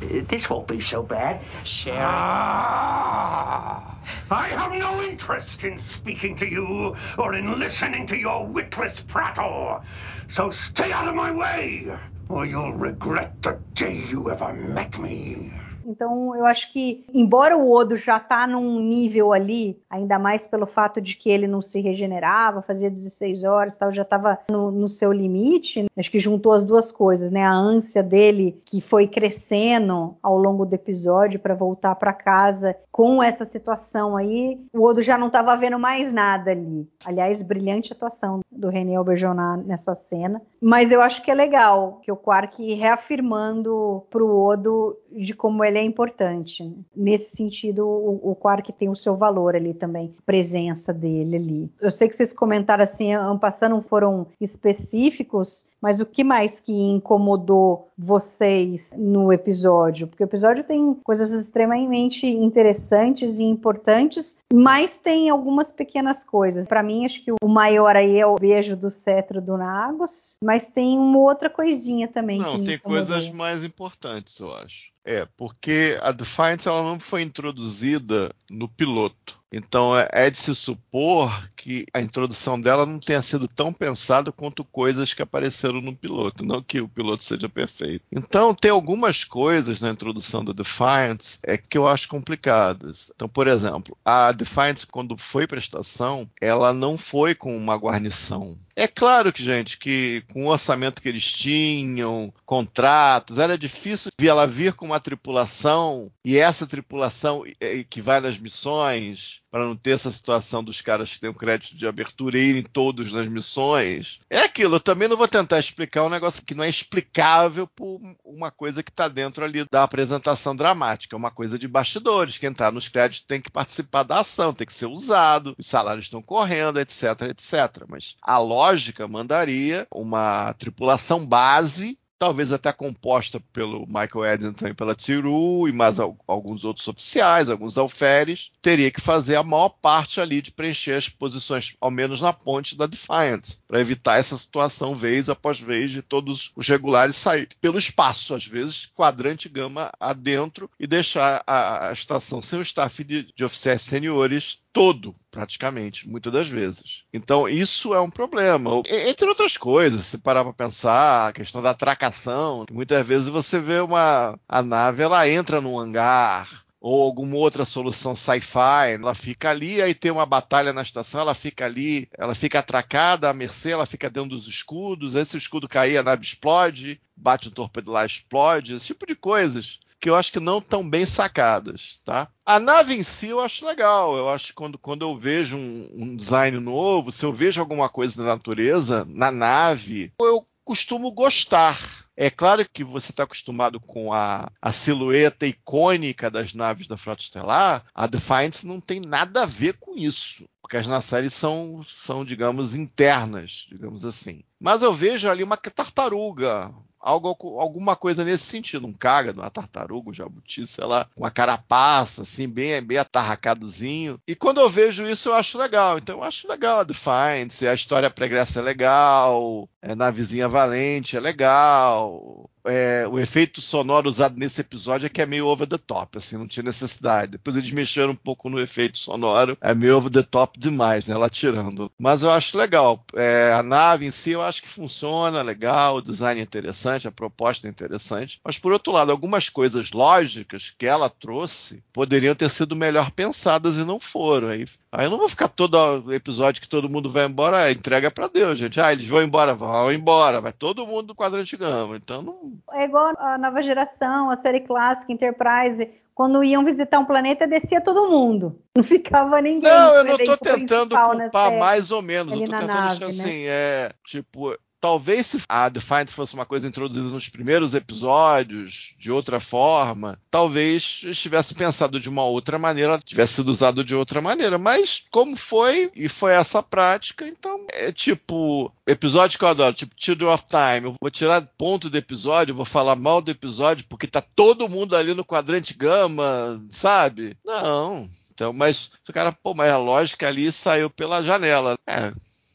This 0.00 0.50
won't 0.50 0.68
be 0.68 0.80
so 0.80 1.02
bad. 1.02 1.40
Sharing. 1.64 2.00
Ah! 2.02 3.98
I 4.30 4.48
have 4.48 4.72
no 4.72 5.02
interest 5.02 5.64
in 5.64 5.78
speaking 5.78 6.36
to 6.36 6.48
you 6.48 6.96
or 7.18 7.34
in 7.34 7.58
listening 7.58 8.06
to 8.08 8.16
your 8.16 8.46
witless 8.46 9.00
prattle. 9.00 9.82
So 10.28 10.50
stay 10.50 10.92
out 10.92 11.08
of 11.08 11.14
my 11.14 11.30
way, 11.32 11.88
or 12.28 12.46
you'll 12.46 12.74
regret 12.74 13.36
the 13.42 13.60
day 13.74 13.96
you 14.08 14.30
ever 14.30 14.52
met 14.52 14.98
me. 14.98 15.52
Então, 15.86 16.34
eu 16.36 16.46
acho 16.46 16.72
que, 16.72 17.04
embora 17.12 17.56
o 17.56 17.72
Odo 17.72 17.96
já 17.96 18.18
tá 18.18 18.46
num 18.46 18.80
nível 18.80 19.32
ali, 19.32 19.78
ainda 19.88 20.18
mais 20.18 20.46
pelo 20.46 20.66
fato 20.66 21.00
de 21.00 21.16
que 21.16 21.30
ele 21.30 21.46
não 21.46 21.62
se 21.62 21.80
regenerava, 21.80 22.62
fazia 22.62 22.90
16 22.90 23.44
horas, 23.44 23.76
tal, 23.76 23.92
já 23.92 24.02
estava 24.02 24.38
no, 24.50 24.70
no, 24.70 24.88
seu 24.88 25.12
limite, 25.12 25.86
acho 25.96 26.10
que 26.10 26.20
juntou 26.20 26.52
as 26.52 26.64
duas 26.64 26.90
coisas, 26.92 27.30
né? 27.30 27.44
A 27.44 27.52
ânsia 27.52 28.02
dele, 28.02 28.60
que 28.64 28.80
foi 28.80 29.06
crescendo 29.06 30.16
ao 30.22 30.36
longo 30.36 30.64
do 30.64 30.74
episódio 30.74 31.40
para 31.40 31.54
voltar 31.54 31.94
para 31.94 32.12
casa 32.12 32.76
com 32.90 33.22
essa 33.22 33.44
situação 33.44 34.16
aí, 34.16 34.60
o 34.72 34.82
Odo 34.82 35.02
já 35.02 35.16
não 35.16 35.28
estava 35.28 35.56
vendo 35.56 35.78
mais 35.78 36.12
nada 36.12 36.50
ali. 36.50 36.88
Aliás, 37.04 37.40
brilhante 37.42 37.92
atuação 37.92 38.40
do 38.50 38.68
René 38.68 38.96
Auberjonar 38.96 39.58
nessa 39.58 39.94
cena. 39.94 40.42
Mas 40.60 40.90
eu 40.90 41.00
acho 41.00 41.22
que 41.22 41.30
é 41.30 41.34
legal 41.34 42.00
que 42.02 42.12
o 42.12 42.16
Quark 42.16 42.74
reafirmando 42.74 44.04
pro 44.10 44.36
Odo 44.36 44.96
de 45.10 45.34
como 45.34 45.64
ele 45.64 45.78
é 45.78 45.82
importante. 45.82 46.70
Nesse 46.94 47.36
sentido, 47.36 47.86
o, 47.86 48.30
o 48.30 48.34
Quark 48.34 48.72
tem 48.72 48.88
o 48.88 48.96
seu 48.96 49.16
valor 49.16 49.56
ali 49.56 49.72
também, 49.72 50.14
a 50.18 50.22
presença 50.22 50.92
dele 50.92 51.36
ali. 51.36 51.70
Eu 51.80 51.90
sei 51.90 52.08
que 52.08 52.14
vocês 52.14 52.32
comentaram 52.32 52.84
assim, 52.84 53.08
passando 53.40 53.70
não 53.70 53.82
foram 53.82 54.26
específicos, 54.40 55.66
mas 55.80 56.00
o 56.00 56.06
que 56.06 56.22
mais 56.22 56.60
que 56.60 56.72
incomodou 56.72 57.88
vocês 57.96 58.90
no 58.96 59.32
episódio? 59.32 60.06
Porque 60.06 60.22
o 60.22 60.26
episódio 60.26 60.64
tem 60.64 60.94
coisas 61.02 61.32
extremamente 61.32 62.26
interessantes 62.26 63.38
e 63.38 63.44
importantes, 63.44 64.36
mas 64.52 64.98
tem 64.98 65.30
algumas 65.30 65.72
pequenas 65.72 66.22
coisas. 66.24 66.66
Para 66.66 66.82
mim, 66.82 67.06
acho 67.06 67.24
que 67.24 67.32
o 67.32 67.48
maior 67.48 67.96
aí 67.96 68.18
é 68.18 68.26
o 68.26 68.34
beijo 68.34 68.76
do 68.76 68.90
cetro 68.90 69.40
do 69.40 69.56
Nagos, 69.56 70.36
mas 70.42 70.68
tem 70.68 70.98
uma 70.98 71.18
outra 71.18 71.48
coisinha 71.48 72.08
também. 72.08 72.38
Não, 72.38 72.62
tem 72.62 72.74
incomodou. 72.74 73.06
coisas 73.06 73.30
mais 73.30 73.64
importantes, 73.64 74.38
eu 74.38 74.52
acho. 74.54 74.90
É, 75.04 75.26
porque 75.36 75.98
a 76.02 76.12
Defiance 76.12 76.68
ela 76.68 76.82
não 76.82 77.00
foi 77.00 77.22
introduzida 77.22 78.34
no 78.50 78.68
piloto. 78.68 79.39
Então 79.52 79.92
é 80.12 80.30
de 80.30 80.38
se 80.38 80.54
supor 80.54 81.48
que 81.56 81.84
a 81.92 82.00
introdução 82.00 82.60
dela 82.60 82.86
não 82.86 82.98
tenha 82.98 83.20
sido 83.20 83.48
tão 83.48 83.72
pensada 83.72 84.32
quanto 84.32 84.64
coisas 84.64 85.12
que 85.12 85.22
apareceram 85.22 85.80
no 85.80 85.94
piloto, 85.94 86.44
não 86.44 86.62
que 86.62 86.80
o 86.80 86.88
piloto 86.88 87.24
seja 87.24 87.48
perfeito. 87.48 88.04
Então 88.12 88.54
tem 88.54 88.70
algumas 88.70 89.24
coisas 89.24 89.80
na 89.80 89.90
introdução 89.90 90.44
da 90.44 90.52
Defiance 90.52 91.38
é, 91.42 91.56
que 91.56 91.76
eu 91.76 91.86
acho 91.86 92.08
complicadas. 92.08 93.10
Então, 93.14 93.28
por 93.28 93.46
exemplo, 93.46 93.96
a 94.04 94.32
Defiance 94.32 94.86
quando 94.86 95.16
foi 95.16 95.46
para 95.46 95.58
a 95.58 95.60
estação, 95.60 96.28
ela 96.40 96.72
não 96.72 96.96
foi 96.96 97.34
com 97.34 97.56
uma 97.56 97.76
guarnição. 97.76 98.56
É 98.74 98.86
claro 98.86 99.32
que, 99.32 99.42
gente, 99.42 99.76
que 99.76 100.22
com 100.32 100.46
o 100.46 100.48
orçamento 100.48 101.02
que 101.02 101.08
eles 101.08 101.30
tinham, 101.30 102.32
contratos, 102.46 103.38
era 103.38 103.58
difícil 103.58 104.10
ela 104.20 104.46
vir 104.46 104.72
com 104.74 104.86
uma 104.86 105.00
tripulação 105.00 106.10
e 106.24 106.38
essa 106.38 106.66
tripulação 106.66 107.42
que 107.88 108.00
vai 108.00 108.20
nas 108.20 108.38
missões 108.38 109.39
para 109.50 109.64
não 109.64 109.74
ter 109.74 109.90
essa 109.90 110.10
situação 110.10 110.62
dos 110.62 110.80
caras 110.80 111.12
que 111.12 111.20
têm 111.20 111.30
um 111.30 111.34
crédito 111.34 111.76
de 111.76 111.86
abertura 111.86 112.38
e 112.38 112.50
irem 112.50 112.62
todos 112.62 113.12
nas 113.12 113.28
missões. 113.28 114.20
É 114.30 114.40
aquilo, 114.40 114.76
eu 114.76 114.80
também 114.80 115.08
não 115.08 115.16
vou 115.16 115.28
tentar 115.28 115.58
explicar 115.58 116.04
um 116.04 116.10
negócio 116.10 116.44
que 116.44 116.54
não 116.54 116.64
é 116.64 116.68
explicável 116.68 117.66
por 117.66 118.00
uma 118.24 118.50
coisa 118.50 118.82
que 118.82 118.90
está 118.90 119.08
dentro 119.08 119.44
ali 119.44 119.64
da 119.70 119.82
apresentação 119.82 120.54
dramática, 120.54 121.16
é 121.16 121.18
uma 121.18 121.30
coisa 121.30 121.58
de 121.58 121.66
bastidores. 121.66 122.38
Quem 122.38 122.50
está 122.50 122.70
nos 122.70 122.88
créditos 122.88 123.26
tem 123.26 123.40
que 123.40 123.50
participar 123.50 124.02
da 124.04 124.20
ação, 124.20 124.54
tem 124.54 124.66
que 124.66 124.72
ser 124.72 124.86
usado, 124.86 125.54
os 125.58 125.66
salários 125.66 126.06
estão 126.06 126.22
correndo, 126.22 126.78
etc, 126.78 127.22
etc. 127.28 127.84
Mas 127.88 128.16
a 128.22 128.38
lógica 128.38 129.08
mandaria 129.08 129.86
uma 129.90 130.52
tripulação 130.54 131.26
base 131.26 131.98
talvez 132.20 132.52
até 132.52 132.70
composta 132.70 133.40
pelo 133.50 133.86
Michael 133.86 134.34
Eddington 134.34 134.68
e 134.68 134.74
pela 134.74 134.94
Tiru 134.94 135.66
e 135.66 135.72
mais 135.72 135.98
alguns 135.98 136.64
outros 136.64 136.86
oficiais, 136.86 137.48
alguns 137.48 137.78
alferes, 137.78 138.50
teria 138.60 138.90
que 138.90 139.00
fazer 139.00 139.36
a 139.36 139.42
maior 139.42 139.70
parte 139.70 140.20
ali 140.20 140.42
de 140.42 140.50
preencher 140.50 140.92
as 140.92 141.08
posições, 141.08 141.74
ao 141.80 141.90
menos 141.90 142.20
na 142.20 142.30
ponte 142.30 142.76
da 142.76 142.86
Defiant, 142.86 143.56
para 143.66 143.80
evitar 143.80 144.18
essa 144.18 144.36
situação 144.36 144.94
vez 144.94 145.30
após 145.30 145.58
vez 145.58 145.90
de 145.90 146.02
todos 146.02 146.52
os 146.54 146.68
regulares 146.68 147.16
saírem 147.16 147.48
pelo 147.58 147.78
espaço, 147.78 148.34
às 148.34 148.44
vezes 148.44 148.84
quadrante 148.94 149.48
gama 149.48 149.90
adentro 149.98 150.70
e 150.78 150.86
deixar 150.86 151.42
a, 151.46 151.88
a 151.88 151.92
estação 151.94 152.42
sem 152.42 152.58
o 152.58 152.62
staff 152.62 153.02
de, 153.02 153.32
de 153.34 153.44
oficiais 153.44 153.80
seniores 153.80 154.58
todo, 154.72 155.14
praticamente, 155.30 156.08
muitas 156.08 156.32
das 156.32 156.48
vezes. 156.48 157.04
Então, 157.12 157.48
isso 157.48 157.94
é 157.94 158.00
um 158.00 158.10
problema. 158.10 158.82
Entre 158.88 159.28
outras 159.28 159.56
coisas, 159.56 160.02
se 160.06 160.18
parar 160.18 160.44
para 160.44 160.52
pensar, 160.52 161.28
a 161.28 161.32
questão 161.32 161.62
da 161.62 161.70
atracação, 161.70 162.64
muitas 162.70 163.06
vezes 163.06 163.28
você 163.28 163.60
vê 163.60 163.80
uma 163.80 164.38
a 164.48 164.62
nave, 164.62 165.02
ela 165.02 165.28
entra 165.28 165.60
num 165.60 165.78
hangar, 165.78 166.48
ou 166.80 167.02
alguma 167.02 167.36
outra 167.36 167.64
solução 167.64 168.16
sci-fi, 168.16 168.94
ela 168.94 169.14
fica 169.14 169.50
ali, 169.50 169.82
aí 169.82 169.94
tem 169.94 170.10
uma 170.10 170.24
batalha 170.24 170.72
na 170.72 170.80
estação, 170.80 171.20
ela 171.20 171.34
fica 171.34 171.66
ali, 171.66 172.08
ela 172.16 172.34
fica 172.34 172.58
atracada, 172.58 173.28
a 173.28 173.34
mercê, 173.34 173.72
ela 173.72 173.84
fica 173.84 174.08
dentro 174.08 174.30
dos 174.30 174.48
escudos, 174.48 175.14
aí 175.14 175.26
se 175.26 175.36
o 175.36 175.38
escudo 175.38 175.68
cair, 175.68 175.98
a 175.98 176.02
nave 176.02 176.24
explode, 176.24 176.98
bate 177.14 177.48
um 177.48 177.52
torpedo 177.52 177.90
lá, 177.90 178.06
explode, 178.06 178.74
esse 178.74 178.86
tipo 178.86 179.06
de 179.06 179.14
coisas 179.14 179.78
que 180.00 180.08
eu 180.08 180.16
acho 180.16 180.32
que 180.32 180.40
não 180.40 180.58
estão 180.58 180.88
bem 180.88 181.04
sacadas, 181.04 182.00
tá? 182.04 182.28
A 182.44 182.58
nave 182.58 182.94
em 182.94 183.02
si 183.02 183.28
eu 183.28 183.40
acho 183.40 183.66
legal. 183.66 184.16
Eu 184.16 184.28
acho 184.30 184.48
que 184.48 184.52
quando, 184.54 184.78
quando 184.78 185.02
eu 185.02 185.16
vejo 185.16 185.56
um, 185.56 185.90
um 185.94 186.16
design 186.16 186.58
novo, 186.58 187.12
se 187.12 187.24
eu 187.24 187.32
vejo 187.32 187.60
alguma 187.60 187.88
coisa 187.88 188.16
da 188.16 188.30
natureza 188.30 189.06
na 189.08 189.30
nave, 189.30 190.12
eu 190.20 190.46
costumo 190.64 191.12
gostar. 191.12 191.78
É 192.16 192.30
claro 192.30 192.66
que 192.70 192.84
você 192.84 193.12
está 193.12 193.22
acostumado 193.22 193.80
com 193.80 194.12
a, 194.12 194.50
a, 194.60 194.72
silhueta 194.72 195.46
icônica 195.46 196.30
das 196.30 196.52
naves 196.52 196.86
da 196.86 196.96
Frota 196.96 197.22
Estelar. 197.22 197.84
A 197.94 198.06
Defiance 198.06 198.66
não 198.66 198.80
tem 198.80 199.00
nada 199.00 199.42
a 199.42 199.46
ver 199.46 199.74
com 199.78 199.96
isso. 199.96 200.44
Porque 200.60 200.76
as 200.76 200.86
na 200.86 201.00
série 201.00 201.30
são, 201.30 201.82
são, 201.84 202.24
digamos, 202.24 202.74
internas, 202.74 203.66
digamos 203.70 204.04
assim. 204.04 204.42
Mas 204.60 204.82
eu 204.82 204.92
vejo 204.92 205.28
ali 205.28 205.42
uma 205.42 205.56
tartaruga, 205.56 206.70
algo, 207.00 207.28
alguma 207.58 207.96
coisa 207.96 208.24
nesse 208.24 208.44
sentido, 208.44 208.86
um 208.86 208.92
cágado, 208.92 209.40
uma 209.40 209.50
tartaruga, 209.50 210.10
um 210.10 210.14
jabuti, 210.14 210.66
sei 210.66 210.84
lá, 210.84 211.06
uma 211.16 211.30
carapaça, 211.30 212.22
assim, 212.22 212.46
bem, 212.46 212.82
bem 212.82 212.98
atarracadozinho. 212.98 214.20
E 214.28 214.34
quando 214.34 214.60
eu 214.60 214.68
vejo 214.68 215.08
isso, 215.08 215.30
eu 215.30 215.34
acho 215.34 215.56
legal. 215.58 215.98
Então 215.98 216.18
eu 216.18 216.22
acho 216.22 216.46
legal 216.46 216.80
a 216.80 216.84
Defiance, 216.84 217.66
a 217.66 217.74
história 217.74 218.10
pregressa 218.10 218.60
é 218.60 218.62
legal, 218.62 219.68
é, 219.80 219.94
na 219.94 220.10
vizinha 220.10 220.48
valente 220.48 221.16
é 221.16 221.20
legal, 221.20 222.50
é, 222.64 223.06
o 223.08 223.18
efeito 223.18 223.60
sonoro 223.60 224.08
usado 224.08 224.38
nesse 224.38 224.60
episódio 224.60 225.06
é 225.06 225.08
que 225.08 225.22
é 225.22 225.26
meio 225.26 225.46
over 225.46 225.66
the 225.66 225.78
top, 225.78 226.18
assim, 226.18 226.36
não 226.36 226.48
tinha 226.48 226.62
necessidade. 226.62 227.32
Depois 227.32 227.56
eles 227.56 227.70
mexeram 227.70 228.12
um 228.12 228.16
pouco 228.16 228.48
no 228.48 228.60
efeito 228.60 228.98
sonoro, 228.98 229.56
é 229.60 229.74
meio 229.74 229.96
over 229.96 230.10
the 230.10 230.22
top 230.22 230.58
demais, 230.58 231.06
né? 231.06 231.14
Ela 231.14 231.30
tirando. 231.30 231.90
Mas 231.98 232.22
eu 232.22 232.30
acho 232.30 232.58
legal. 232.58 233.04
É, 233.14 233.52
a 233.52 233.62
nave 233.62 234.06
em 234.06 234.10
si 234.10 234.30
eu 234.30 234.42
acho 234.42 234.62
que 234.62 234.68
funciona 234.68 235.42
legal, 235.42 235.96
o 235.96 236.02
design 236.02 236.40
é 236.40 236.42
interessante, 236.42 237.08
a 237.08 237.12
proposta 237.12 237.66
é 237.66 237.70
interessante. 237.70 238.40
Mas 238.44 238.58
por 238.58 238.72
outro 238.72 238.92
lado, 238.92 239.10
algumas 239.10 239.48
coisas 239.48 239.90
lógicas 239.92 240.74
que 240.76 240.86
ela 240.86 241.08
trouxe 241.08 241.82
poderiam 241.92 242.34
ter 242.34 242.50
sido 242.50 242.76
melhor 242.76 243.10
pensadas 243.10 243.76
e 243.76 243.84
não 243.84 243.98
foram. 244.00 244.48
Aí, 244.48 244.64
aí 244.92 245.06
eu 245.06 245.10
não 245.10 245.18
vou 245.18 245.28
ficar 245.28 245.48
todo 245.48 246.12
episódio 246.12 246.60
que 246.60 246.68
todo 246.68 246.88
mundo 246.88 247.10
vai 247.10 247.26
embora, 247.26 247.70
entrega 247.70 248.10
para 248.10 248.28
Deus, 248.28 248.58
gente. 248.58 248.80
Ah, 248.80 248.92
eles 248.92 249.06
vão 249.06 249.22
embora, 249.22 249.54
vão 249.54 249.92
embora, 249.92 250.40
vai 250.40 250.52
todo 250.52 250.86
mundo 250.86 251.08
do 251.08 251.14
quadrante 251.14 251.56
gama. 251.56 251.96
Então 251.96 252.22
não 252.22 252.49
é 252.72 252.84
igual 252.84 253.14
a 253.18 253.38
nova 253.38 253.62
geração, 253.62 254.30
a 254.30 254.36
série 254.36 254.60
clássica, 254.60 255.12
Enterprise. 255.12 255.90
Quando 256.14 256.44
iam 256.44 256.64
visitar 256.64 256.98
um 256.98 257.04
planeta, 257.04 257.46
descia 257.46 257.80
todo 257.80 258.10
mundo. 258.10 258.60
Não 258.76 258.82
ficava 258.82 259.40
ninguém. 259.40 259.62
Não, 259.70 259.94
eu 259.96 260.04
não 260.04 260.16
estou 260.16 260.36
tentando 260.36 260.96
culpar 260.98 261.52
mais 261.58 261.90
ou 261.90 262.02
menos. 262.02 262.32
Eu 262.32 262.40
tô 262.40 262.44
tentando 262.44 262.66
nave, 262.66 263.00
né? 263.00 263.06
assim, 263.06 263.44
é 263.46 263.90
tipo, 264.04 264.54
talvez 264.80 265.26
se 265.26 265.42
a 265.48 265.68
Defiant 265.68 266.08
fosse 266.08 266.34
uma 266.34 266.46
coisa 266.46 266.66
introduzida 266.66 267.08
nos 267.08 267.28
primeiros 267.28 267.74
episódios, 267.74 268.94
de 268.98 269.10
outra 269.10 269.38
forma, 269.38 270.18
talvez 270.30 271.02
estivesse 271.04 271.54
pensado 271.54 272.00
de 272.00 272.08
uma 272.08 272.24
outra 272.24 272.58
maneira, 272.58 272.98
tivesse 272.98 273.34
sido 273.34 273.50
usado 273.50 273.84
de 273.84 273.94
outra 273.94 274.20
maneira. 274.20 274.58
Mas 274.58 275.04
como 275.10 275.36
foi, 275.36 275.90
e 275.94 276.08
foi 276.08 276.32
essa 276.32 276.62
prática, 276.62 277.26
então 277.26 277.66
é 277.72 277.92
tipo, 277.92 278.72
episódio 278.86 279.38
que 279.38 279.44
eu 279.44 279.48
adoro, 279.48 279.74
tipo 279.74 279.94
Children 279.96 280.30
of 280.30 280.44
Time. 280.44 280.86
Eu 280.86 280.94
vou 281.00 281.10
tirar 281.10 281.46
ponto 281.58 281.90
do 281.90 281.98
episódio, 281.98 282.54
vou 282.54 282.64
falar 282.64 282.96
mal 282.96 283.20
do 283.20 283.30
episódio, 283.30 283.84
porque 283.88 284.06
tá 284.06 284.20
todo 284.20 284.68
mundo 284.68 284.96
ali 284.96 285.14
no 285.14 285.24
quadrante 285.24 285.74
gama, 285.74 286.62
sabe? 286.70 287.36
Não. 287.44 288.08
Então, 288.32 288.52
mas 288.54 288.90
o 289.06 289.12
cara, 289.12 289.32
pô, 289.32 289.52
mas 289.52 289.70
a 289.70 289.76
lógica 289.76 290.26
ali 290.26 290.50
saiu 290.50 290.88
pela 290.88 291.22
janela. 291.22 291.78
É, 291.86 292.12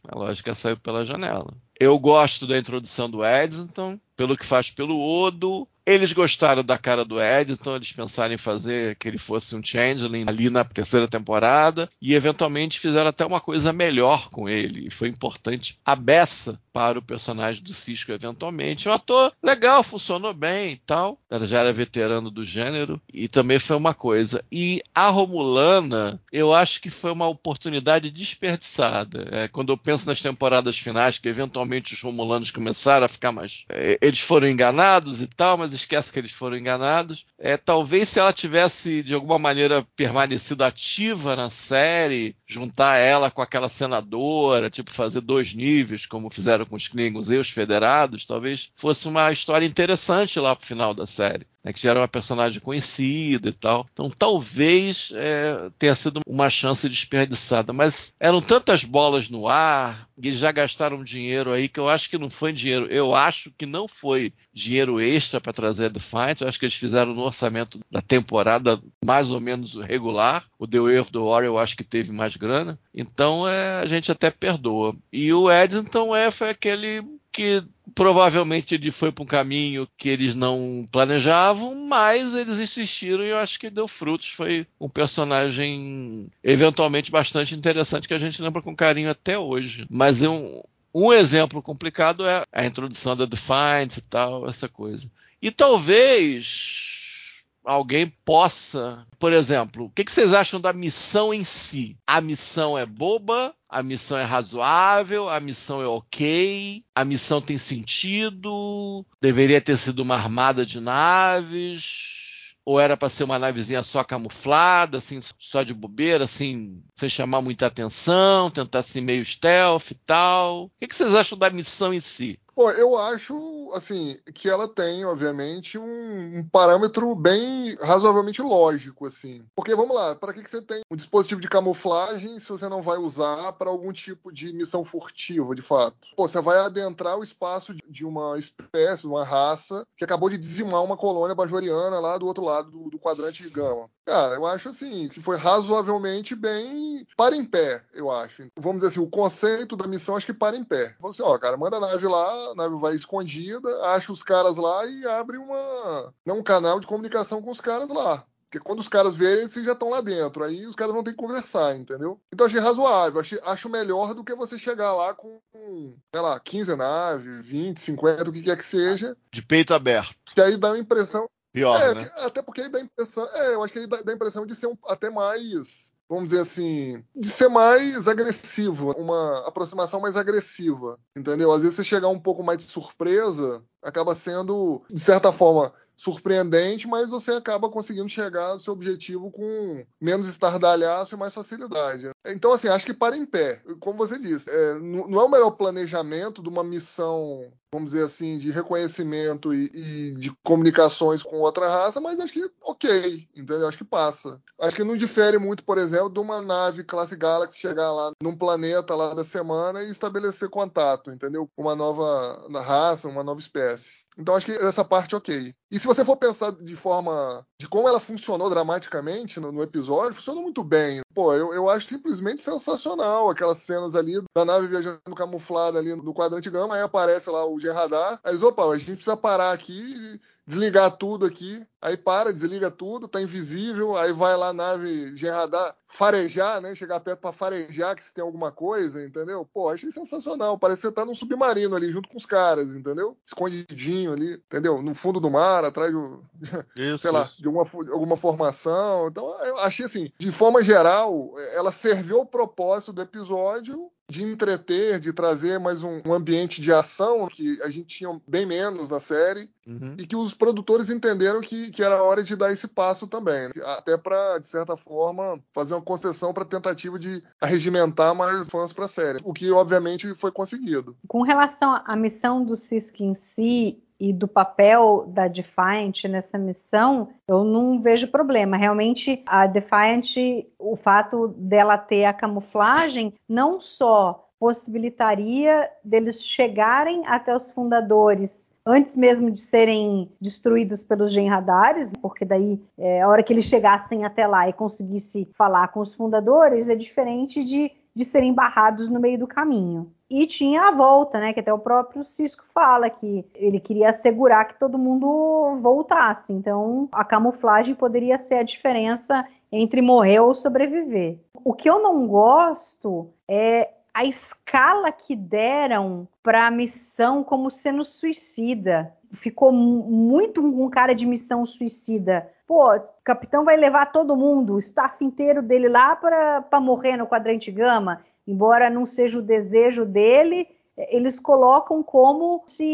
a 0.07 0.17
lógica 0.17 0.53
saiu 0.53 0.77
pela 0.77 1.05
janela. 1.05 1.53
Eu 1.79 1.99
gosto 1.99 2.47
da 2.47 2.57
introdução 2.57 3.09
do 3.09 3.25
Edson, 3.25 3.99
pelo 4.15 4.37
que 4.37 4.45
faz 4.45 4.71
pelo 4.71 4.99
Odo, 4.99 5.67
eles 5.85 6.11
gostaram 6.13 6.63
da 6.63 6.77
cara 6.77 7.05
do 7.05 7.21
Ed, 7.21 7.53
então 7.53 7.75
eles 7.75 7.91
pensaram 7.91 8.33
em 8.33 8.37
fazer 8.37 8.95
que 8.95 9.07
ele 9.07 9.17
fosse 9.17 9.55
um 9.55 9.63
Changeling 9.63 10.25
ali 10.27 10.49
na 10.49 10.63
terceira 10.63 11.07
temporada 11.07 11.89
e 12.01 12.15
eventualmente 12.15 12.79
fizeram 12.79 13.09
até 13.09 13.25
uma 13.25 13.39
coisa 13.39 13.71
melhor 13.71 14.29
com 14.29 14.49
ele. 14.49 14.87
E 14.87 14.89
foi 14.89 15.09
importante 15.09 15.77
a 15.85 15.95
beça 15.95 16.59
para 16.73 16.99
o 16.99 17.03
personagem 17.03 17.63
do 17.63 17.73
Cisco 17.73 18.11
eventualmente. 18.11 18.89
O 18.89 18.91
ator 18.91 19.31
legal, 19.41 19.83
funcionou 19.83 20.33
bem 20.33 20.73
e 20.73 20.81
tal. 20.85 21.19
Ela 21.29 21.45
já 21.45 21.59
era 21.59 21.71
veterano 21.71 22.31
do 22.31 22.43
gênero 22.43 22.99
e 23.13 23.27
também 23.27 23.59
foi 23.59 23.77
uma 23.77 23.93
coisa. 23.93 24.43
E 24.51 24.81
a 24.93 25.09
Romulana, 25.09 26.19
eu 26.31 26.53
acho 26.53 26.81
que 26.81 26.89
foi 26.89 27.11
uma 27.11 27.27
oportunidade 27.27 28.09
desperdiçada. 28.09 29.27
É, 29.31 29.47
quando 29.47 29.71
eu 29.71 29.77
penso 29.77 30.07
nas 30.07 30.21
temporadas 30.21 30.77
finais, 30.77 31.19
que 31.19 31.29
eventualmente 31.29 31.93
os 31.93 32.01
Romulanos 32.01 32.51
começaram 32.51 33.05
a 33.05 33.09
ficar 33.09 33.31
mais. 33.31 33.65
É, 33.69 33.97
eles 34.01 34.19
foram 34.19 34.49
enganados 34.49 35.21
e 35.21 35.27
tal, 35.27 35.57
mas 35.57 35.74
esquece 35.75 36.11
que 36.11 36.19
eles 36.19 36.31
foram 36.31 36.57
enganados. 36.57 37.25
É, 37.37 37.57
talvez 37.57 38.09
se 38.09 38.19
ela 38.19 38.33
tivesse 38.33 39.03
de 39.03 39.13
alguma 39.13 39.37
maneira 39.39 39.85
permanecido 39.95 40.63
ativa 40.63 41.35
na 41.35 41.49
série, 41.49 42.35
juntar 42.47 42.97
ela 42.97 43.29
com 43.31 43.41
aquela 43.41 43.69
senadora, 43.69 44.69
tipo 44.69 44.91
fazer 44.91 45.21
dois 45.21 45.53
níveis, 45.53 46.05
como 46.05 46.29
fizeram 46.29 46.65
com 46.65 46.75
os 46.75 46.87
Klingons 46.87 47.29
e 47.29 47.37
os 47.37 47.49
Federados, 47.49 48.25
talvez 48.25 48.71
fosse 48.75 49.07
uma 49.07 49.31
história 49.31 49.65
interessante 49.65 50.39
lá 50.39 50.55
pro 50.55 50.65
final 50.65 50.93
da 50.93 51.05
série 51.05 51.45
né, 51.65 51.73
que 51.73 51.81
já 51.81 51.89
era 51.89 51.99
uma 51.99 52.07
personagem 52.07 52.61
conhecida 52.61 53.49
e 53.49 53.51
tal. 53.51 53.87
Então 53.91 54.07
talvez 54.09 55.11
é, 55.15 55.71
tenha 55.79 55.95
sido 55.95 56.21
uma 56.27 56.47
chance 56.47 56.87
desperdiçada, 56.87 57.73
mas 57.73 58.13
eram 58.19 58.39
tantas 58.39 58.83
bolas 58.83 59.29
no 59.29 59.47
ar, 59.47 60.07
e 60.21 60.31
já 60.31 60.51
gastaram 60.51 61.03
dinheiro 61.03 61.51
aí 61.51 61.67
que 61.67 61.79
eu 61.79 61.89
acho 61.89 62.09
que 62.09 62.17
não 62.17 62.29
foi 62.29 62.53
dinheiro. 62.53 62.87
Eu 62.89 63.15
acho 63.15 63.51
que 63.57 63.65
não 63.65 63.87
foi 63.87 64.31
dinheiro 64.53 65.01
extra 65.01 65.41
para 65.41 65.51
trazer 65.51 65.85
a 65.85 65.89
Defiant. 65.89 66.41
Eu 66.41 66.47
acho 66.47 66.59
que 66.59 66.65
eles 66.65 66.75
fizeram 66.75 67.13
no 67.13 67.23
orçamento 67.23 67.79
da 67.91 68.01
temporada 68.01 68.79
mais 69.03 69.31
ou 69.31 69.41
menos 69.41 69.75
regular. 69.75 70.45
O 70.57 70.67
The 70.67 70.79
Way 70.79 70.99
of 70.99 71.11
the 71.11 71.19
War 71.19 71.43
eu 71.43 71.57
acho 71.57 71.75
que 71.75 71.83
teve 71.83 72.11
mais 72.11 72.37
grana. 72.37 72.79
Então 72.93 73.47
é, 73.47 73.81
a 73.81 73.85
gente 73.85 74.11
até 74.11 74.29
perdoa. 74.29 74.95
E 75.11 75.33
o 75.33 75.51
Edson 75.51 76.15
é 76.15 76.31
foi 76.31 76.49
aquele 76.49 77.03
que 77.35 77.61
provavelmente 77.93 78.75
ele 78.75 78.89
foi 78.91 79.11
para 79.11 79.21
um 79.21 79.27
caminho 79.27 79.85
que 79.97 80.07
eles 80.07 80.33
não 80.33 80.87
planejavam, 80.89 81.85
mas 81.85 82.33
eles 82.33 82.59
insistiram 82.59 83.25
e 83.25 83.29
eu 83.29 83.37
acho 83.37 83.59
que 83.59 83.69
deu 83.69 83.89
frutos. 83.89 84.29
Foi 84.29 84.65
um 84.79 84.87
personagem 84.87 86.29
eventualmente 86.41 87.11
bastante 87.11 87.53
interessante 87.53 88.07
que 88.07 88.13
a 88.13 88.19
gente 88.19 88.41
lembra 88.41 88.61
com 88.61 88.73
carinho 88.73 89.09
até 89.09 89.37
hoje. 89.37 89.85
Mas 89.89 90.21
um, 90.21 91.11
exemplo 91.11 91.61
complicado 91.61 92.25
é 92.25 92.45
a 92.53 92.65
introdução 92.65 93.17
da 93.17 93.25
Defiance 93.25 93.99
e 93.99 94.03
tal, 94.03 94.47
essa 94.47 94.69
coisa. 94.69 95.11
E 95.41 95.51
talvez 95.51 97.43
alguém 97.65 98.07
possa. 98.23 99.05
Por 99.19 99.33
exemplo, 99.33 99.85
o 99.85 99.89
que, 99.89 100.09
vocês 100.09 100.33
acham 100.33 100.61
da 100.61 100.71
missão 100.71 101.33
em 101.33 101.43
si? 101.43 101.97
A 102.07 102.21
missão 102.21 102.77
é 102.77 102.85
boba? 102.85 103.53
A 103.75 103.83
missão 103.83 104.17
é 104.17 104.23
razoável? 104.23 105.27
A 105.27 105.37
missão 105.41 105.81
é 105.81 105.85
ok? 105.85 106.81
A 106.95 107.03
missão 107.03 107.41
tem 107.41 107.57
sentido? 107.57 109.05
Deveria 109.21 109.59
ter 109.59 109.75
sido 109.75 109.99
uma 109.99 110.15
armada 110.15 110.65
de 110.65 110.79
naves? 110.79 112.55
Ou 112.63 112.79
era 112.79 112.95
para 112.95 113.09
ser 113.09 113.25
uma 113.25 113.37
navezinha 113.37 113.83
só 113.83 114.01
camuflada, 114.01 114.99
assim, 114.99 115.19
só 115.37 115.61
de 115.61 115.73
bobeira, 115.73 116.23
assim, 116.23 116.81
sem 116.95 117.09
chamar 117.09 117.41
muita 117.41 117.65
atenção, 117.65 118.49
tentar 118.49 118.81
ser 118.81 119.01
meio 119.01 119.25
stealth 119.25 119.91
e 119.91 119.95
tal? 119.95 120.71
O 120.81 120.87
que 120.87 120.95
vocês 120.95 121.13
acham 121.13 121.37
da 121.37 121.49
missão 121.49 121.93
em 121.93 121.99
si? 121.99 122.39
Pô, 122.55 122.71
eu 122.71 122.97
acho, 122.97 123.69
assim, 123.73 124.17
que 124.33 124.49
ela 124.49 124.65
tem, 124.65 125.03
obviamente, 125.03 125.77
um, 125.77 126.39
um, 126.39 126.49
parâmetro 126.49 127.13
bem 127.13 127.75
razoavelmente 127.81 128.41
lógico, 128.41 129.05
assim. 129.05 129.45
Porque, 129.53 129.75
vamos 129.75 129.93
lá, 129.93 130.15
para 130.15 130.33
que, 130.33 130.41
que 130.41 130.49
você 130.49 130.61
tem 130.61 130.79
um 130.89 130.95
dispositivo 130.95 131.41
de 131.41 131.49
camuflagem 131.49 132.39
se 132.39 132.47
você 132.47 132.69
não 132.69 132.81
vai 132.81 132.97
usar 132.97 133.51
para 133.53 133.69
algum 133.69 133.91
tipo 133.91 134.31
de 134.31 134.53
missão 134.53 134.85
furtiva, 134.85 135.53
de 135.53 135.61
fato? 135.61 135.97
Pô, 136.15 136.29
você 136.29 136.41
vai 136.41 136.57
adentrar 136.59 137.17
o 137.19 137.23
espaço 137.23 137.75
de 137.89 138.05
uma 138.05 138.37
espécie, 138.37 139.05
uma 139.05 139.25
raça, 139.25 139.85
que 139.97 140.05
acabou 140.05 140.29
de 140.29 140.37
dizimar 140.37 140.81
uma 140.81 140.95
colônia 140.95 141.35
bajoriana 141.35 141.99
lá 141.99 142.17
do 142.17 142.25
outro 142.25 142.45
lado 142.45 142.71
do, 142.71 142.89
do 142.89 142.97
quadrante 142.97 143.43
de 143.43 143.49
gama. 143.49 143.89
Cara, 144.05 144.35
eu 144.35 144.45
acho, 144.45 144.69
assim, 144.69 145.09
que 145.09 145.19
foi 145.19 145.35
razoavelmente 145.35 146.35
bem 146.35 147.07
para 147.17 147.35
em 147.35 147.43
pé, 147.43 147.83
eu 147.93 148.11
acho. 148.11 148.47
Vamos 148.55 148.77
dizer 148.77 148.89
assim, 148.89 148.99
o 148.99 149.09
conceito 149.09 149.75
da 149.75 149.87
missão 149.87 150.15
acho 150.15 150.27
que 150.27 150.33
para 150.33 150.55
em 150.55 150.63
pé. 150.63 150.95
Você, 150.99 151.23
ó, 151.23 151.37
cara, 151.39 151.57
manda 151.57 151.77
a 151.77 151.79
nave 151.79 152.07
lá, 152.07 152.51
a 152.51 152.55
nave 152.55 152.75
vai 152.75 152.93
escondida, 152.93 153.67
acha 153.87 154.13
os 154.13 154.21
caras 154.21 154.57
lá 154.57 154.85
e 154.85 155.05
abre 155.07 155.37
uma, 155.37 156.13
um 156.27 156.43
canal 156.43 156.79
de 156.79 156.85
comunicação 156.85 157.41
com 157.41 157.49
os 157.49 157.59
caras 157.59 157.89
lá. 157.89 158.23
Porque 158.55 158.59
quando 158.59 158.79
os 158.79 158.87
caras 158.87 159.15
verem, 159.15 159.39
eles 159.39 159.53
já 159.53 159.73
estão 159.73 159.89
lá 159.89 159.99
dentro. 160.01 160.43
Aí 160.43 160.65
os 160.65 160.75
caras 160.75 160.93
vão 160.93 161.03
ter 161.03 161.11
que 161.11 161.17
conversar, 161.17 161.75
entendeu? 161.75 162.19
Então 162.33 162.47
achei 162.47 162.59
razoável. 162.59 163.19
Achei, 163.19 163.39
acho 163.43 163.69
melhor 163.69 164.13
do 164.13 164.23
que 164.23 164.33
você 164.33 164.57
chegar 164.57 164.93
lá 164.93 165.13
com, 165.13 165.41
sei 165.51 166.21
lá, 166.21 166.39
15 166.39 166.75
naves, 166.75 167.45
20, 167.45 167.79
50, 167.79 168.29
o 168.29 168.31
que 168.31 168.43
quer 168.43 168.55
que 168.55 168.63
seja. 168.63 169.17
De 169.31 169.41
peito 169.41 169.73
aberto. 169.73 170.15
Que 170.33 170.41
aí 170.41 170.55
dá 170.55 170.71
a 170.71 170.77
impressão. 170.77 171.27
Pior, 171.55 171.81
é, 171.81 171.93
né? 171.95 172.11
Até 172.17 172.41
porque 172.41 172.61
aí 172.61 172.69
dá 172.69 172.79
a 172.79 172.81
impressão. 172.81 173.25
É, 173.33 173.55
eu 173.55 173.63
acho 173.63 173.71
que 173.71 173.79
aí 173.79 173.87
dá, 173.87 174.01
dá 174.01 174.11
a 174.11 174.15
impressão 174.15 174.45
de 174.45 174.53
ser 174.53 174.67
um, 174.67 174.77
até 174.87 175.09
mais 175.09 175.93
vamos 176.07 176.25
dizer 176.25 176.41
assim, 176.41 177.03
de 177.15 177.27
ser 177.27 177.47
mais 177.47 178.07
agressivo, 178.07 178.91
uma 178.91 179.39
aproximação 179.47 179.99
mais 179.99 180.15
agressiva, 180.15 180.99
entendeu? 181.15 181.51
Às 181.51 181.63
vezes 181.63 181.77
você 181.77 181.83
chegar 181.83 182.09
um 182.09 182.19
pouco 182.19 182.43
mais 182.43 182.59
de 182.59 182.65
surpresa, 182.65 183.63
acaba 183.81 184.13
sendo, 184.13 184.83
de 184.87 184.99
certa 184.99 185.31
forma, 185.31 185.73
surpreendente, 185.95 186.87
mas 186.87 187.09
você 187.09 187.33
acaba 187.33 187.69
conseguindo 187.69 188.09
chegar 188.09 188.51
ao 188.51 188.59
seu 188.59 188.73
objetivo 188.73 189.31
com 189.31 189.85
menos 189.99 190.27
estardalhaço 190.27 191.15
e 191.15 191.17
mais 191.17 191.33
facilidade. 191.33 192.09
Então, 192.25 192.51
assim, 192.51 192.67
acho 192.67 192.85
que 192.85 192.93
para 192.93 193.15
em 193.15 193.25
pé. 193.25 193.61
Como 193.79 193.97
você 193.97 194.17
disse, 194.17 194.49
é, 194.49 194.79
não 194.79 195.19
é 195.19 195.23
o 195.23 195.29
melhor 195.29 195.51
planejamento 195.51 196.41
de 196.41 196.49
uma 196.49 196.63
missão, 196.63 197.51
vamos 197.71 197.91
dizer 197.91 198.05
assim, 198.05 198.37
de 198.37 198.49
reconhecimento 198.51 199.53
e, 199.53 199.71
e, 199.73 200.11
de 200.11 200.31
comunicações 200.43 201.21
com 201.21 201.37
outra 201.39 201.69
raça, 201.69 202.01
mas 202.01 202.19
acho 202.19 202.33
que 202.33 202.49
ok, 202.61 203.27
entendeu? 203.35 203.67
Acho 203.67 203.77
que 203.77 203.83
passa. 203.83 204.41
Acho 204.59 204.75
que 204.75 204.83
não 204.83 204.97
difere 204.97 205.37
muito, 205.37 205.63
por 205.63 205.77
exemplo, 205.77 206.09
de 206.09 206.19
uma 206.19 206.41
nave 206.41 206.83
classe 206.83 207.15
Galaxy 207.15 207.59
chegar 207.59 207.91
lá 207.91 208.11
num 208.21 208.35
planeta 208.35 208.95
lá 208.95 209.13
da 209.13 209.23
semana 209.23 209.83
e 209.83 209.89
estabelecer 209.89 210.49
contato, 210.49 211.11
entendeu? 211.11 211.49
Com 211.55 211.63
uma 211.63 211.75
nova 211.75 212.47
raça, 212.61 213.07
uma 213.07 213.23
nova 213.23 213.39
espécie. 213.39 214.05
Então 214.17 214.35
acho 214.35 214.45
que 214.45 214.53
essa 214.53 214.83
parte 214.83 215.15
ok. 215.15 215.53
E 215.75 215.79
se 215.79 215.87
você 215.87 216.05
for 216.05 216.15
pensar 216.15 216.53
de 216.53 216.73
forma 216.73 217.45
de 217.59 217.67
como 217.67 217.85
ela 217.85 217.99
funcionou 217.99 218.49
dramaticamente 218.49 219.41
no, 219.41 219.51
no 219.51 219.61
episódio, 219.61 220.13
funcionou 220.13 220.41
muito 220.41 220.63
bem. 220.63 221.01
Pô, 221.13 221.33
eu, 221.33 221.53
eu, 221.53 221.69
acho 221.69 221.87
simplesmente 221.87 222.41
sensacional 222.41 223.29
aquelas 223.29 223.57
cenas 223.57 223.93
ali 223.93 224.23
da 224.33 224.45
nave 224.45 224.67
viajando 224.67 225.01
camuflada 225.13 225.77
ali 225.77 225.93
no 225.93 226.13
quadrante 226.13 226.49
gama, 226.49 226.75
aí 226.75 226.81
aparece 226.81 227.29
lá 227.29 227.45
o 227.45 227.59
Gerradar, 227.59 228.21
aí 228.23 228.37
opa, 228.37 228.63
a 228.63 228.77
gente 228.77 228.93
precisa 228.93 229.17
parar 229.17 229.51
aqui 229.51 230.17
desligar 230.47 230.91
tudo 230.91 231.25
aqui, 231.25 231.65
aí 231.81 231.97
para, 231.97 232.31
desliga 232.31 232.69
tudo, 232.69 233.07
tá 233.07 233.19
invisível, 233.19 233.97
aí 233.97 234.13
vai 234.13 234.37
lá 234.37 234.49
a 234.49 234.53
nave 234.53 235.11
de 235.11 235.27
radar 235.27 235.75
farejar, 235.87 236.61
né? 236.61 236.75
Chegar 236.75 236.99
perto 236.99 237.19
para 237.19 237.31
farejar 237.31 237.95
que 237.95 238.03
se 238.03 238.13
tem 238.13 238.23
alguma 238.23 238.51
coisa, 238.51 239.03
entendeu? 239.03 239.47
Pô, 239.51 239.69
achei 239.69 239.89
sensacional. 239.89 240.59
Parece 240.59 240.81
que 240.81 240.87
você 240.87 240.93
tá 240.93 241.05
num 241.05 241.15
submarino 241.15 241.75
ali 241.75 241.91
junto 241.91 242.09
com 242.09 242.17
os 242.17 242.25
caras, 242.25 242.75
entendeu? 242.75 243.17
Escondidinho 243.25 244.13
ali, 244.13 244.33
entendeu? 244.33 244.81
No 244.81 244.93
fundo 244.93 245.19
do 245.19 245.31
mar, 245.31 245.64
atrás 245.67 245.91
do, 245.91 246.23
isso, 246.75 246.99
sei 246.99 247.11
lá, 247.11 247.29
de 247.37 247.47
alguma, 247.47 247.65
alguma 247.91 248.17
formação. 248.17 249.07
Então, 249.07 249.27
eu 249.43 249.57
achei 249.59 249.85
assim, 249.85 250.11
de 250.17 250.31
forma 250.31 250.61
geral, 250.61 251.33
ela 251.53 251.71
serviu 251.71 252.19
ao 252.19 252.25
propósito 252.25 252.93
do 252.93 253.01
episódio 253.01 253.91
de 254.07 254.23
entreter, 254.23 254.99
de 254.99 255.11
trazer 255.11 255.59
mais 255.59 255.83
um, 255.83 255.99
um, 256.05 256.13
ambiente 256.13 256.61
de 256.61 256.71
ação 256.71 257.27
que 257.27 257.59
a 257.63 257.69
gente 257.69 257.87
tinha 257.87 258.21
bem 258.27 258.45
menos 258.45 258.89
na 258.89 258.99
série 258.99 259.49
uhum. 259.65 259.95
e 259.97 260.05
que 260.05 260.15
os 260.15 260.33
produtores 260.33 260.89
entenderam 260.89 261.41
que, 261.41 261.71
que 261.71 261.83
era 261.83 262.03
hora 262.03 262.23
de 262.23 262.35
dar 262.35 262.51
esse 262.51 262.67
passo 262.67 263.07
também, 263.07 263.47
né? 263.47 263.51
até 263.77 263.97
para 263.97 264.37
de 264.37 264.47
certa 264.47 264.77
forma 264.77 265.39
fazer 265.53 265.73
uma 265.73 265.81
concessão 265.81 266.33
para 266.33 266.45
tentativa 266.45 266.99
de 266.99 267.23
arregimentar 267.41 268.13
mais 268.13 268.47
fãs 268.47 268.71
para 268.71 268.85
a 268.85 268.89
série, 268.89 269.19
o 269.23 269.33
que 269.33 269.49
obviamente 269.51 270.13
foi 270.15 270.31
conseguido. 270.31 270.95
Com 271.07 271.23
relação 271.23 271.81
à 271.85 271.95
missão 271.95 272.45
do 272.45 272.55
Cisco 272.55 273.01
em 273.01 273.13
si, 273.13 273.81
e 273.99 274.11
do 274.11 274.27
papel 274.27 275.05
da 275.07 275.27
Defiant 275.27 276.03
nessa 276.05 276.37
missão, 276.37 277.09
eu 277.27 277.43
não 277.43 277.81
vejo 277.81 278.07
problema. 278.09 278.57
Realmente, 278.57 279.23
a 279.25 279.47
Defiant, 279.47 280.15
o 280.59 280.75
fato 280.75 281.29
dela 281.37 281.77
ter 281.77 282.05
a 282.05 282.13
camuflagem, 282.13 283.13
não 283.27 283.59
só 283.59 284.25
possibilitaria 284.39 285.69
deles 285.83 286.23
chegarem 286.23 287.03
até 287.07 287.35
os 287.35 287.51
fundadores 287.51 288.53
antes 288.65 288.95
mesmo 288.95 289.31
de 289.31 289.39
serem 289.39 290.11
destruídos 290.19 290.83
pelos 290.83 291.13
genradares, 291.13 291.93
porque 292.01 292.25
daí 292.25 292.61
é, 292.77 293.01
a 293.01 293.07
hora 293.07 293.23
que 293.23 293.31
eles 293.31 293.45
chegassem 293.45 294.03
até 294.03 294.25
lá 294.27 294.49
e 294.49 294.53
conseguisse 294.53 295.29
falar 295.37 295.69
com 295.69 295.79
os 295.79 295.93
fundadores 295.93 296.67
é 296.67 296.75
diferente 296.75 297.43
de, 297.43 297.71
de 297.93 298.03
serem 298.03 298.33
barrados 298.33 298.89
no 298.89 298.99
meio 298.99 299.19
do 299.19 299.27
caminho. 299.27 299.91
E 300.09 300.27
tinha 300.27 300.67
a 300.67 300.71
volta, 300.71 301.19
né? 301.19 301.33
Que 301.33 301.39
até 301.39 301.51
o 301.51 301.59
próprio 301.59 302.03
Cisco 302.03 302.43
fala 302.53 302.89
que 302.89 303.25
ele 303.33 303.59
queria 303.59 303.89
assegurar 303.89 304.47
que 304.47 304.59
todo 304.59 304.77
mundo 304.77 305.57
voltasse. 305.61 306.31
Então, 306.31 306.87
a 306.91 307.03
camuflagem 307.03 307.73
poderia 307.73 308.17
ser 308.17 308.35
a 308.35 308.43
diferença 308.43 309.25
entre 309.51 309.81
morrer 309.81 310.19
ou 310.19 310.35
sobreviver. 310.35 311.19
O 311.33 311.53
que 311.53 311.69
eu 311.69 311.81
não 311.81 312.07
gosto 312.07 313.09
é 313.27 313.71
a 313.93 314.05
escala 314.05 314.91
que 314.91 315.15
deram 315.15 316.07
para 316.21 316.47
a 316.47 316.51
missão 316.51 317.23
como 317.23 317.49
sendo 317.49 317.85
suicida. 317.85 318.93
Ficou 319.13 319.51
muito 319.51 320.41
um 320.41 320.69
cara 320.69 320.93
de 320.93 321.05
missão 321.05 321.45
suicida. 321.45 322.29
Pô, 322.45 322.75
o 322.75 322.83
capitão 323.03 323.43
vai 323.43 323.55
levar 323.55 323.91
todo 323.91 324.15
mundo, 324.15 324.55
o 324.55 324.59
staff 324.59 325.03
inteiro 325.03 325.41
dele 325.41 325.69
lá 325.69 325.95
para 325.95 326.59
morrer 326.59 326.97
no 326.97 327.07
quadrante 327.07 327.49
gama. 327.51 328.03
Embora 328.27 328.69
não 328.69 328.85
seja 328.85 329.19
o 329.19 329.21
desejo 329.21 329.85
dele, 329.85 330.47
eles 330.77 331.19
colocam 331.19 331.81
como 331.81 332.43
se 332.47 332.65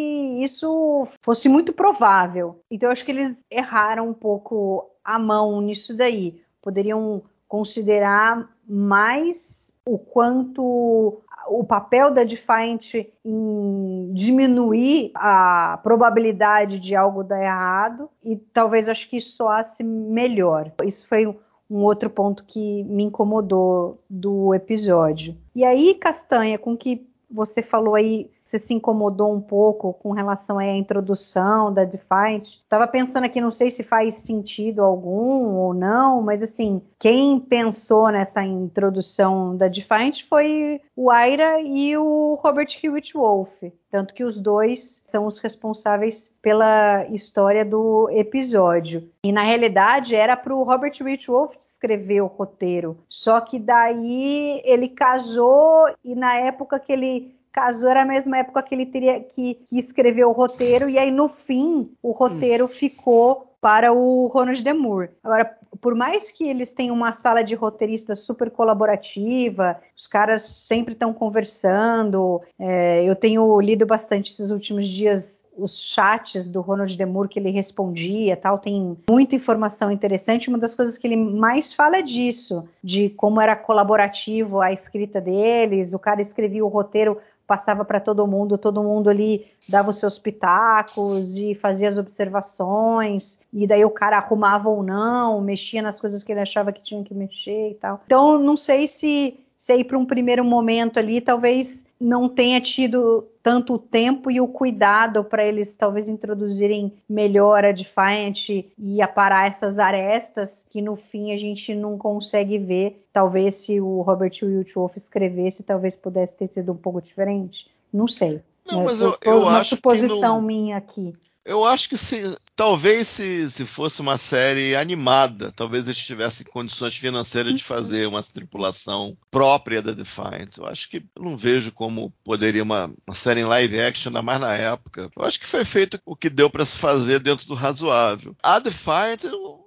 isso 0.41 1.07
fosse 1.21 1.47
muito 1.47 1.73
provável. 1.73 2.59
Então 2.69 2.89
eu 2.89 2.93
acho 2.93 3.05
que 3.05 3.11
eles 3.11 3.45
erraram 3.49 4.09
um 4.09 4.13
pouco 4.13 4.89
a 5.03 5.19
mão 5.19 5.61
nisso 5.61 5.95
daí. 5.95 6.41
Poderiam 6.61 7.23
considerar 7.47 8.49
mais 8.67 9.75
o 9.85 9.97
quanto 9.97 11.21
o 11.47 11.63
papel 11.65 12.13
da 12.13 12.23
Defiant 12.23 12.93
em 13.25 14.13
diminuir 14.13 15.11
a 15.15 15.79
probabilidade 15.83 16.79
de 16.79 16.95
algo 16.95 17.23
dar 17.23 17.41
errado 17.41 18.09
e 18.23 18.37
talvez 18.37 18.87
acho 18.87 19.09
que 19.09 19.17
isso 19.17 19.35
soasse 19.35 19.83
melhor. 19.83 20.71
Isso 20.85 21.07
foi 21.07 21.27
um 21.71 21.85
outro 21.85 22.09
ponto 22.09 22.43
que 22.43 22.83
me 22.83 23.05
incomodou 23.05 23.97
do 24.09 24.53
episódio. 24.53 25.37
E 25.55 25.63
aí, 25.63 25.95
Castanha, 25.95 26.59
com 26.59 26.75
que 26.75 27.07
você 27.29 27.63
falou 27.63 27.95
aí 27.95 28.29
você 28.51 28.59
se 28.59 28.73
incomodou 28.73 29.33
um 29.33 29.39
pouco 29.39 29.93
com 29.93 30.11
relação 30.11 30.59
à 30.59 30.67
introdução 30.67 31.73
da 31.73 31.85
Defiant. 31.85 32.43
Estava 32.43 32.85
pensando 32.85 33.23
aqui, 33.23 33.39
não 33.39 33.51
sei 33.51 33.71
se 33.71 33.81
faz 33.81 34.15
sentido 34.15 34.83
algum 34.83 35.55
ou 35.55 35.73
não, 35.73 36.21
mas 36.21 36.43
assim, 36.43 36.81
quem 36.99 37.39
pensou 37.39 38.09
nessa 38.09 38.43
introdução 38.43 39.55
da 39.55 39.69
Defiant 39.69 40.23
foi 40.27 40.81
o 40.95 41.09
Aira 41.09 41.61
e 41.61 41.95
o 41.97 42.37
Robert 42.43 42.67
Hewitt 42.83 43.13
Wolf. 43.13 43.49
Tanto 43.89 44.13
que 44.13 44.23
os 44.23 44.37
dois 44.37 45.03
são 45.05 45.25
os 45.25 45.39
responsáveis 45.39 46.33
pela 46.41 47.05
história 47.07 47.63
do 47.63 48.09
episódio. 48.11 49.09
E 49.23 49.31
na 49.31 49.43
realidade 49.43 50.15
era 50.15 50.35
para 50.35 50.55
o 50.55 50.63
Robert 50.63 50.93
Hewitt 50.99 51.27
Wolf 51.27 51.55
escrever 51.57 52.21
o 52.21 52.27
roteiro. 52.27 52.97
Só 53.09 53.39
que 53.41 53.59
daí 53.59 54.61
ele 54.63 54.89
casou 54.89 55.87
e 56.03 56.15
na 56.15 56.35
época 56.35 56.79
que 56.79 56.91
ele 56.91 57.40
casou 57.51 57.89
era 57.89 58.03
a 58.03 58.05
mesma 58.05 58.37
época 58.37 58.63
que 58.63 58.73
ele 58.73 58.85
teria 58.85 59.19
que, 59.19 59.55
que 59.69 59.77
escrever 59.77 60.25
o 60.25 60.31
roteiro, 60.31 60.89
e 60.89 60.97
aí 60.97 61.11
no 61.11 61.29
fim 61.29 61.91
o 62.01 62.11
roteiro 62.11 62.67
ficou 62.67 63.51
para 63.61 63.93
o 63.93 64.25
Ronald 64.27 64.63
Demur. 64.63 65.09
Agora, 65.23 65.55
por 65.79 65.93
mais 65.93 66.31
que 66.31 66.47
eles 66.47 66.71
tenham 66.71 66.95
uma 66.95 67.13
sala 67.13 67.43
de 67.43 67.53
roteiristas 67.53 68.21
super 68.21 68.49
colaborativa, 68.49 69.79
os 69.95 70.07
caras 70.07 70.41
sempre 70.41 70.93
estão 70.93 71.13
conversando. 71.13 72.41
É, 72.57 73.03
eu 73.03 73.15
tenho 73.15 73.61
lido 73.61 73.85
bastante 73.85 74.31
esses 74.31 74.49
últimos 74.49 74.87
dias 74.87 75.41
os 75.57 75.77
chats 75.77 76.49
do 76.49 76.61
Ronald 76.61 76.97
Demur 76.97 77.27
que 77.27 77.37
ele 77.37 77.51
respondia, 77.51 78.37
tal, 78.37 78.57
tem 78.57 78.97
muita 79.09 79.35
informação 79.35 79.91
interessante. 79.91 80.49
Uma 80.49 80.57
das 80.57 80.75
coisas 80.75 80.97
que 80.97 81.05
ele 81.05 81.17
mais 81.17 81.73
fala 81.73 81.97
é 81.97 82.01
disso, 82.01 82.67
de 82.83 83.09
como 83.09 83.41
era 83.41 83.55
colaborativo 83.55 84.61
a 84.61 84.71
escrita 84.71 85.19
deles. 85.19 85.93
O 85.93 85.99
cara 85.99 86.21
escrevia 86.21 86.65
o 86.65 86.69
roteiro 86.69 87.17
passava 87.51 87.83
para 87.83 87.99
todo 87.99 88.25
mundo, 88.25 88.57
todo 88.57 88.81
mundo 88.81 89.09
ali 89.09 89.45
dava 89.67 89.89
os 89.89 89.99
seus 89.99 90.17
pitacos 90.17 91.35
e 91.35 91.53
fazia 91.53 91.89
as 91.89 91.97
observações, 91.97 93.41
e 93.51 93.67
daí 93.67 93.83
o 93.83 93.89
cara 93.89 94.15
arrumava 94.15 94.69
ou 94.69 94.81
não, 94.81 95.41
mexia 95.41 95.81
nas 95.81 95.99
coisas 95.99 96.23
que 96.23 96.31
ele 96.31 96.39
achava 96.39 96.71
que 96.71 96.81
tinha 96.81 97.03
que 97.03 97.13
mexer 97.13 97.71
e 97.71 97.73
tal. 97.73 97.99
Então, 98.05 98.39
não 98.39 98.55
sei 98.55 98.87
se, 98.87 99.37
se 99.59 99.73
aí 99.73 99.83
para 99.83 99.97
um 99.97 100.05
primeiro 100.05 100.45
momento 100.45 100.97
ali, 100.97 101.19
talvez 101.19 101.85
não 102.01 102.27
tenha 102.27 102.59
tido 102.59 103.27
tanto 103.43 103.77
tempo 103.77 104.31
e 104.31 104.41
o 104.41 104.47
cuidado 104.47 105.23
para 105.23 105.45
eles 105.45 105.75
talvez 105.75 106.09
introduzirem 106.09 106.91
melhor 107.07 107.63
a 107.63 107.71
Defiant 107.71 108.49
e 108.49 109.01
aparar 109.01 109.47
essas 109.47 109.77
arestas 109.77 110.65
que 110.69 110.81
no 110.81 110.95
fim 110.95 111.31
a 111.31 111.37
gente 111.37 111.75
não 111.75 111.97
consegue 111.97 112.57
ver. 112.57 113.05
Talvez 113.13 113.55
se 113.55 113.79
o 113.79 114.01
Robert 114.01 114.33
Wiltwoff 114.41 114.97
escrevesse, 114.97 115.63
talvez 115.63 115.95
pudesse 115.95 116.35
ter 116.35 116.47
sido 116.47 116.71
um 116.71 116.77
pouco 116.77 117.01
diferente. 117.01 117.69
Não 117.93 118.07
sei. 118.07 118.41
Não, 118.69 118.83
mas 118.83 119.01
eu, 119.01 119.17
eu, 119.23 119.41
uma 119.41 119.59
acho 119.59 119.75
suposição 119.75 120.41
minha 120.41 120.77
aqui. 120.77 121.13
Eu 121.43 121.65
acho 121.65 121.89
que 121.89 121.97
se, 121.97 122.37
talvez 122.55 123.07
se, 123.07 123.49
se 123.49 123.65
fosse 123.65 123.99
uma 123.99 124.15
série 124.15 124.75
animada, 124.75 125.51
talvez 125.51 125.87
eles 125.87 125.97
tivessem 125.97 126.45
condições 126.45 126.95
financeiras 126.95 127.55
de 127.55 127.63
fazer 127.63 128.07
uma 128.07 128.21
tripulação 128.21 129.17
própria 129.31 129.81
da 129.81 129.91
Defiant. 129.91 130.55
Eu 130.57 130.67
acho 130.67 130.87
que 130.87 130.97
eu 130.97 131.23
não 131.23 131.35
vejo 131.35 131.71
como 131.71 132.13
poderia 132.23 132.61
uma, 132.61 132.93
uma 133.07 133.15
série 133.15 133.41
em 133.41 133.45
live 133.45 133.79
action, 133.79 134.09
ainda 134.09 134.21
mais 134.21 134.39
na 134.39 134.53
época. 134.53 135.09
Eu 135.17 135.25
acho 135.25 135.39
que 135.39 135.47
foi 135.47 135.65
feito 135.65 135.99
o 136.05 136.15
que 136.15 136.29
deu 136.29 136.47
para 136.47 136.65
se 136.65 136.77
fazer 136.77 137.19
dentro 137.19 137.47
do 137.47 137.55
razoável. 137.55 138.35
A 138.43 138.59
Defiant, 138.59 139.23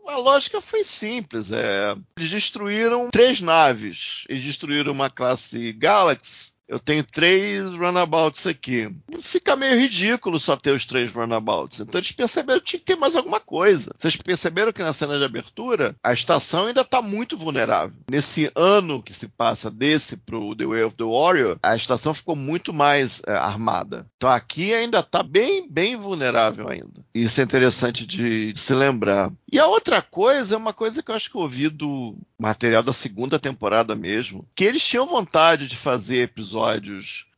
a 0.06 0.16
lógica 0.16 0.60
foi 0.60 0.84
simples. 0.84 1.50
É, 1.50 1.96
eles 2.16 2.30
destruíram 2.30 3.10
três 3.10 3.40
naves. 3.40 4.24
Eles 4.28 4.44
destruíram 4.44 4.92
uma 4.92 5.10
classe 5.10 5.72
Galaxy 5.72 6.53
eu 6.66 6.78
tenho 6.78 7.04
três 7.04 7.68
runabouts 7.68 8.46
aqui. 8.46 8.90
Fica 9.20 9.56
meio 9.56 9.78
ridículo 9.78 10.40
só 10.40 10.56
ter 10.56 10.72
os 10.72 10.86
três 10.86 11.12
runabouts. 11.12 11.80
Então 11.80 11.98
eles 11.98 12.12
perceberam 12.12 12.60
que 12.60 12.66
tinha 12.66 12.80
que 12.80 12.86
ter 12.86 12.96
mais 12.96 13.14
alguma 13.14 13.40
coisa. 13.40 13.92
Vocês 13.96 14.16
perceberam 14.16 14.72
que 14.72 14.82
na 14.82 14.92
cena 14.92 15.18
de 15.18 15.24
abertura 15.24 15.94
a 16.02 16.12
estação 16.12 16.66
ainda 16.66 16.80
está 16.80 17.02
muito 17.02 17.36
vulnerável. 17.36 17.96
Nesse 18.10 18.50
ano 18.54 19.02
que 19.02 19.12
se 19.12 19.28
passa 19.28 19.70
desse 19.70 20.16
pro 20.16 20.54
The 20.56 20.64
Way 20.64 20.84
of 20.84 20.96
the 20.96 21.04
Warrior, 21.04 21.58
a 21.62 21.76
estação 21.76 22.14
ficou 22.14 22.34
muito 22.34 22.72
mais 22.72 23.20
é, 23.26 23.32
armada. 23.32 24.06
Então 24.16 24.30
aqui 24.30 24.72
ainda 24.72 25.00
está 25.00 25.22
bem, 25.22 25.68
bem 25.70 25.96
vulnerável 25.96 26.68
ainda. 26.68 27.04
Isso 27.14 27.40
é 27.40 27.44
interessante 27.44 28.06
de, 28.06 28.52
de 28.52 28.60
se 28.60 28.74
lembrar. 28.74 29.30
E 29.52 29.58
a 29.58 29.66
outra 29.66 30.00
coisa 30.00 30.54
é 30.54 30.58
uma 30.58 30.72
coisa 30.72 31.02
que 31.02 31.10
eu 31.10 31.14
acho 31.14 31.30
que 31.30 31.36
eu 31.36 31.42
ouvi 31.42 31.68
do 31.68 32.16
material 32.38 32.82
da 32.82 32.92
segunda 32.92 33.38
temporada 33.38 33.94
mesmo, 33.94 34.46
que 34.54 34.64
eles 34.64 34.84
tinham 34.84 35.06
vontade 35.06 35.68
de 35.68 35.76
fazer 35.76 36.22
episódios 36.22 36.54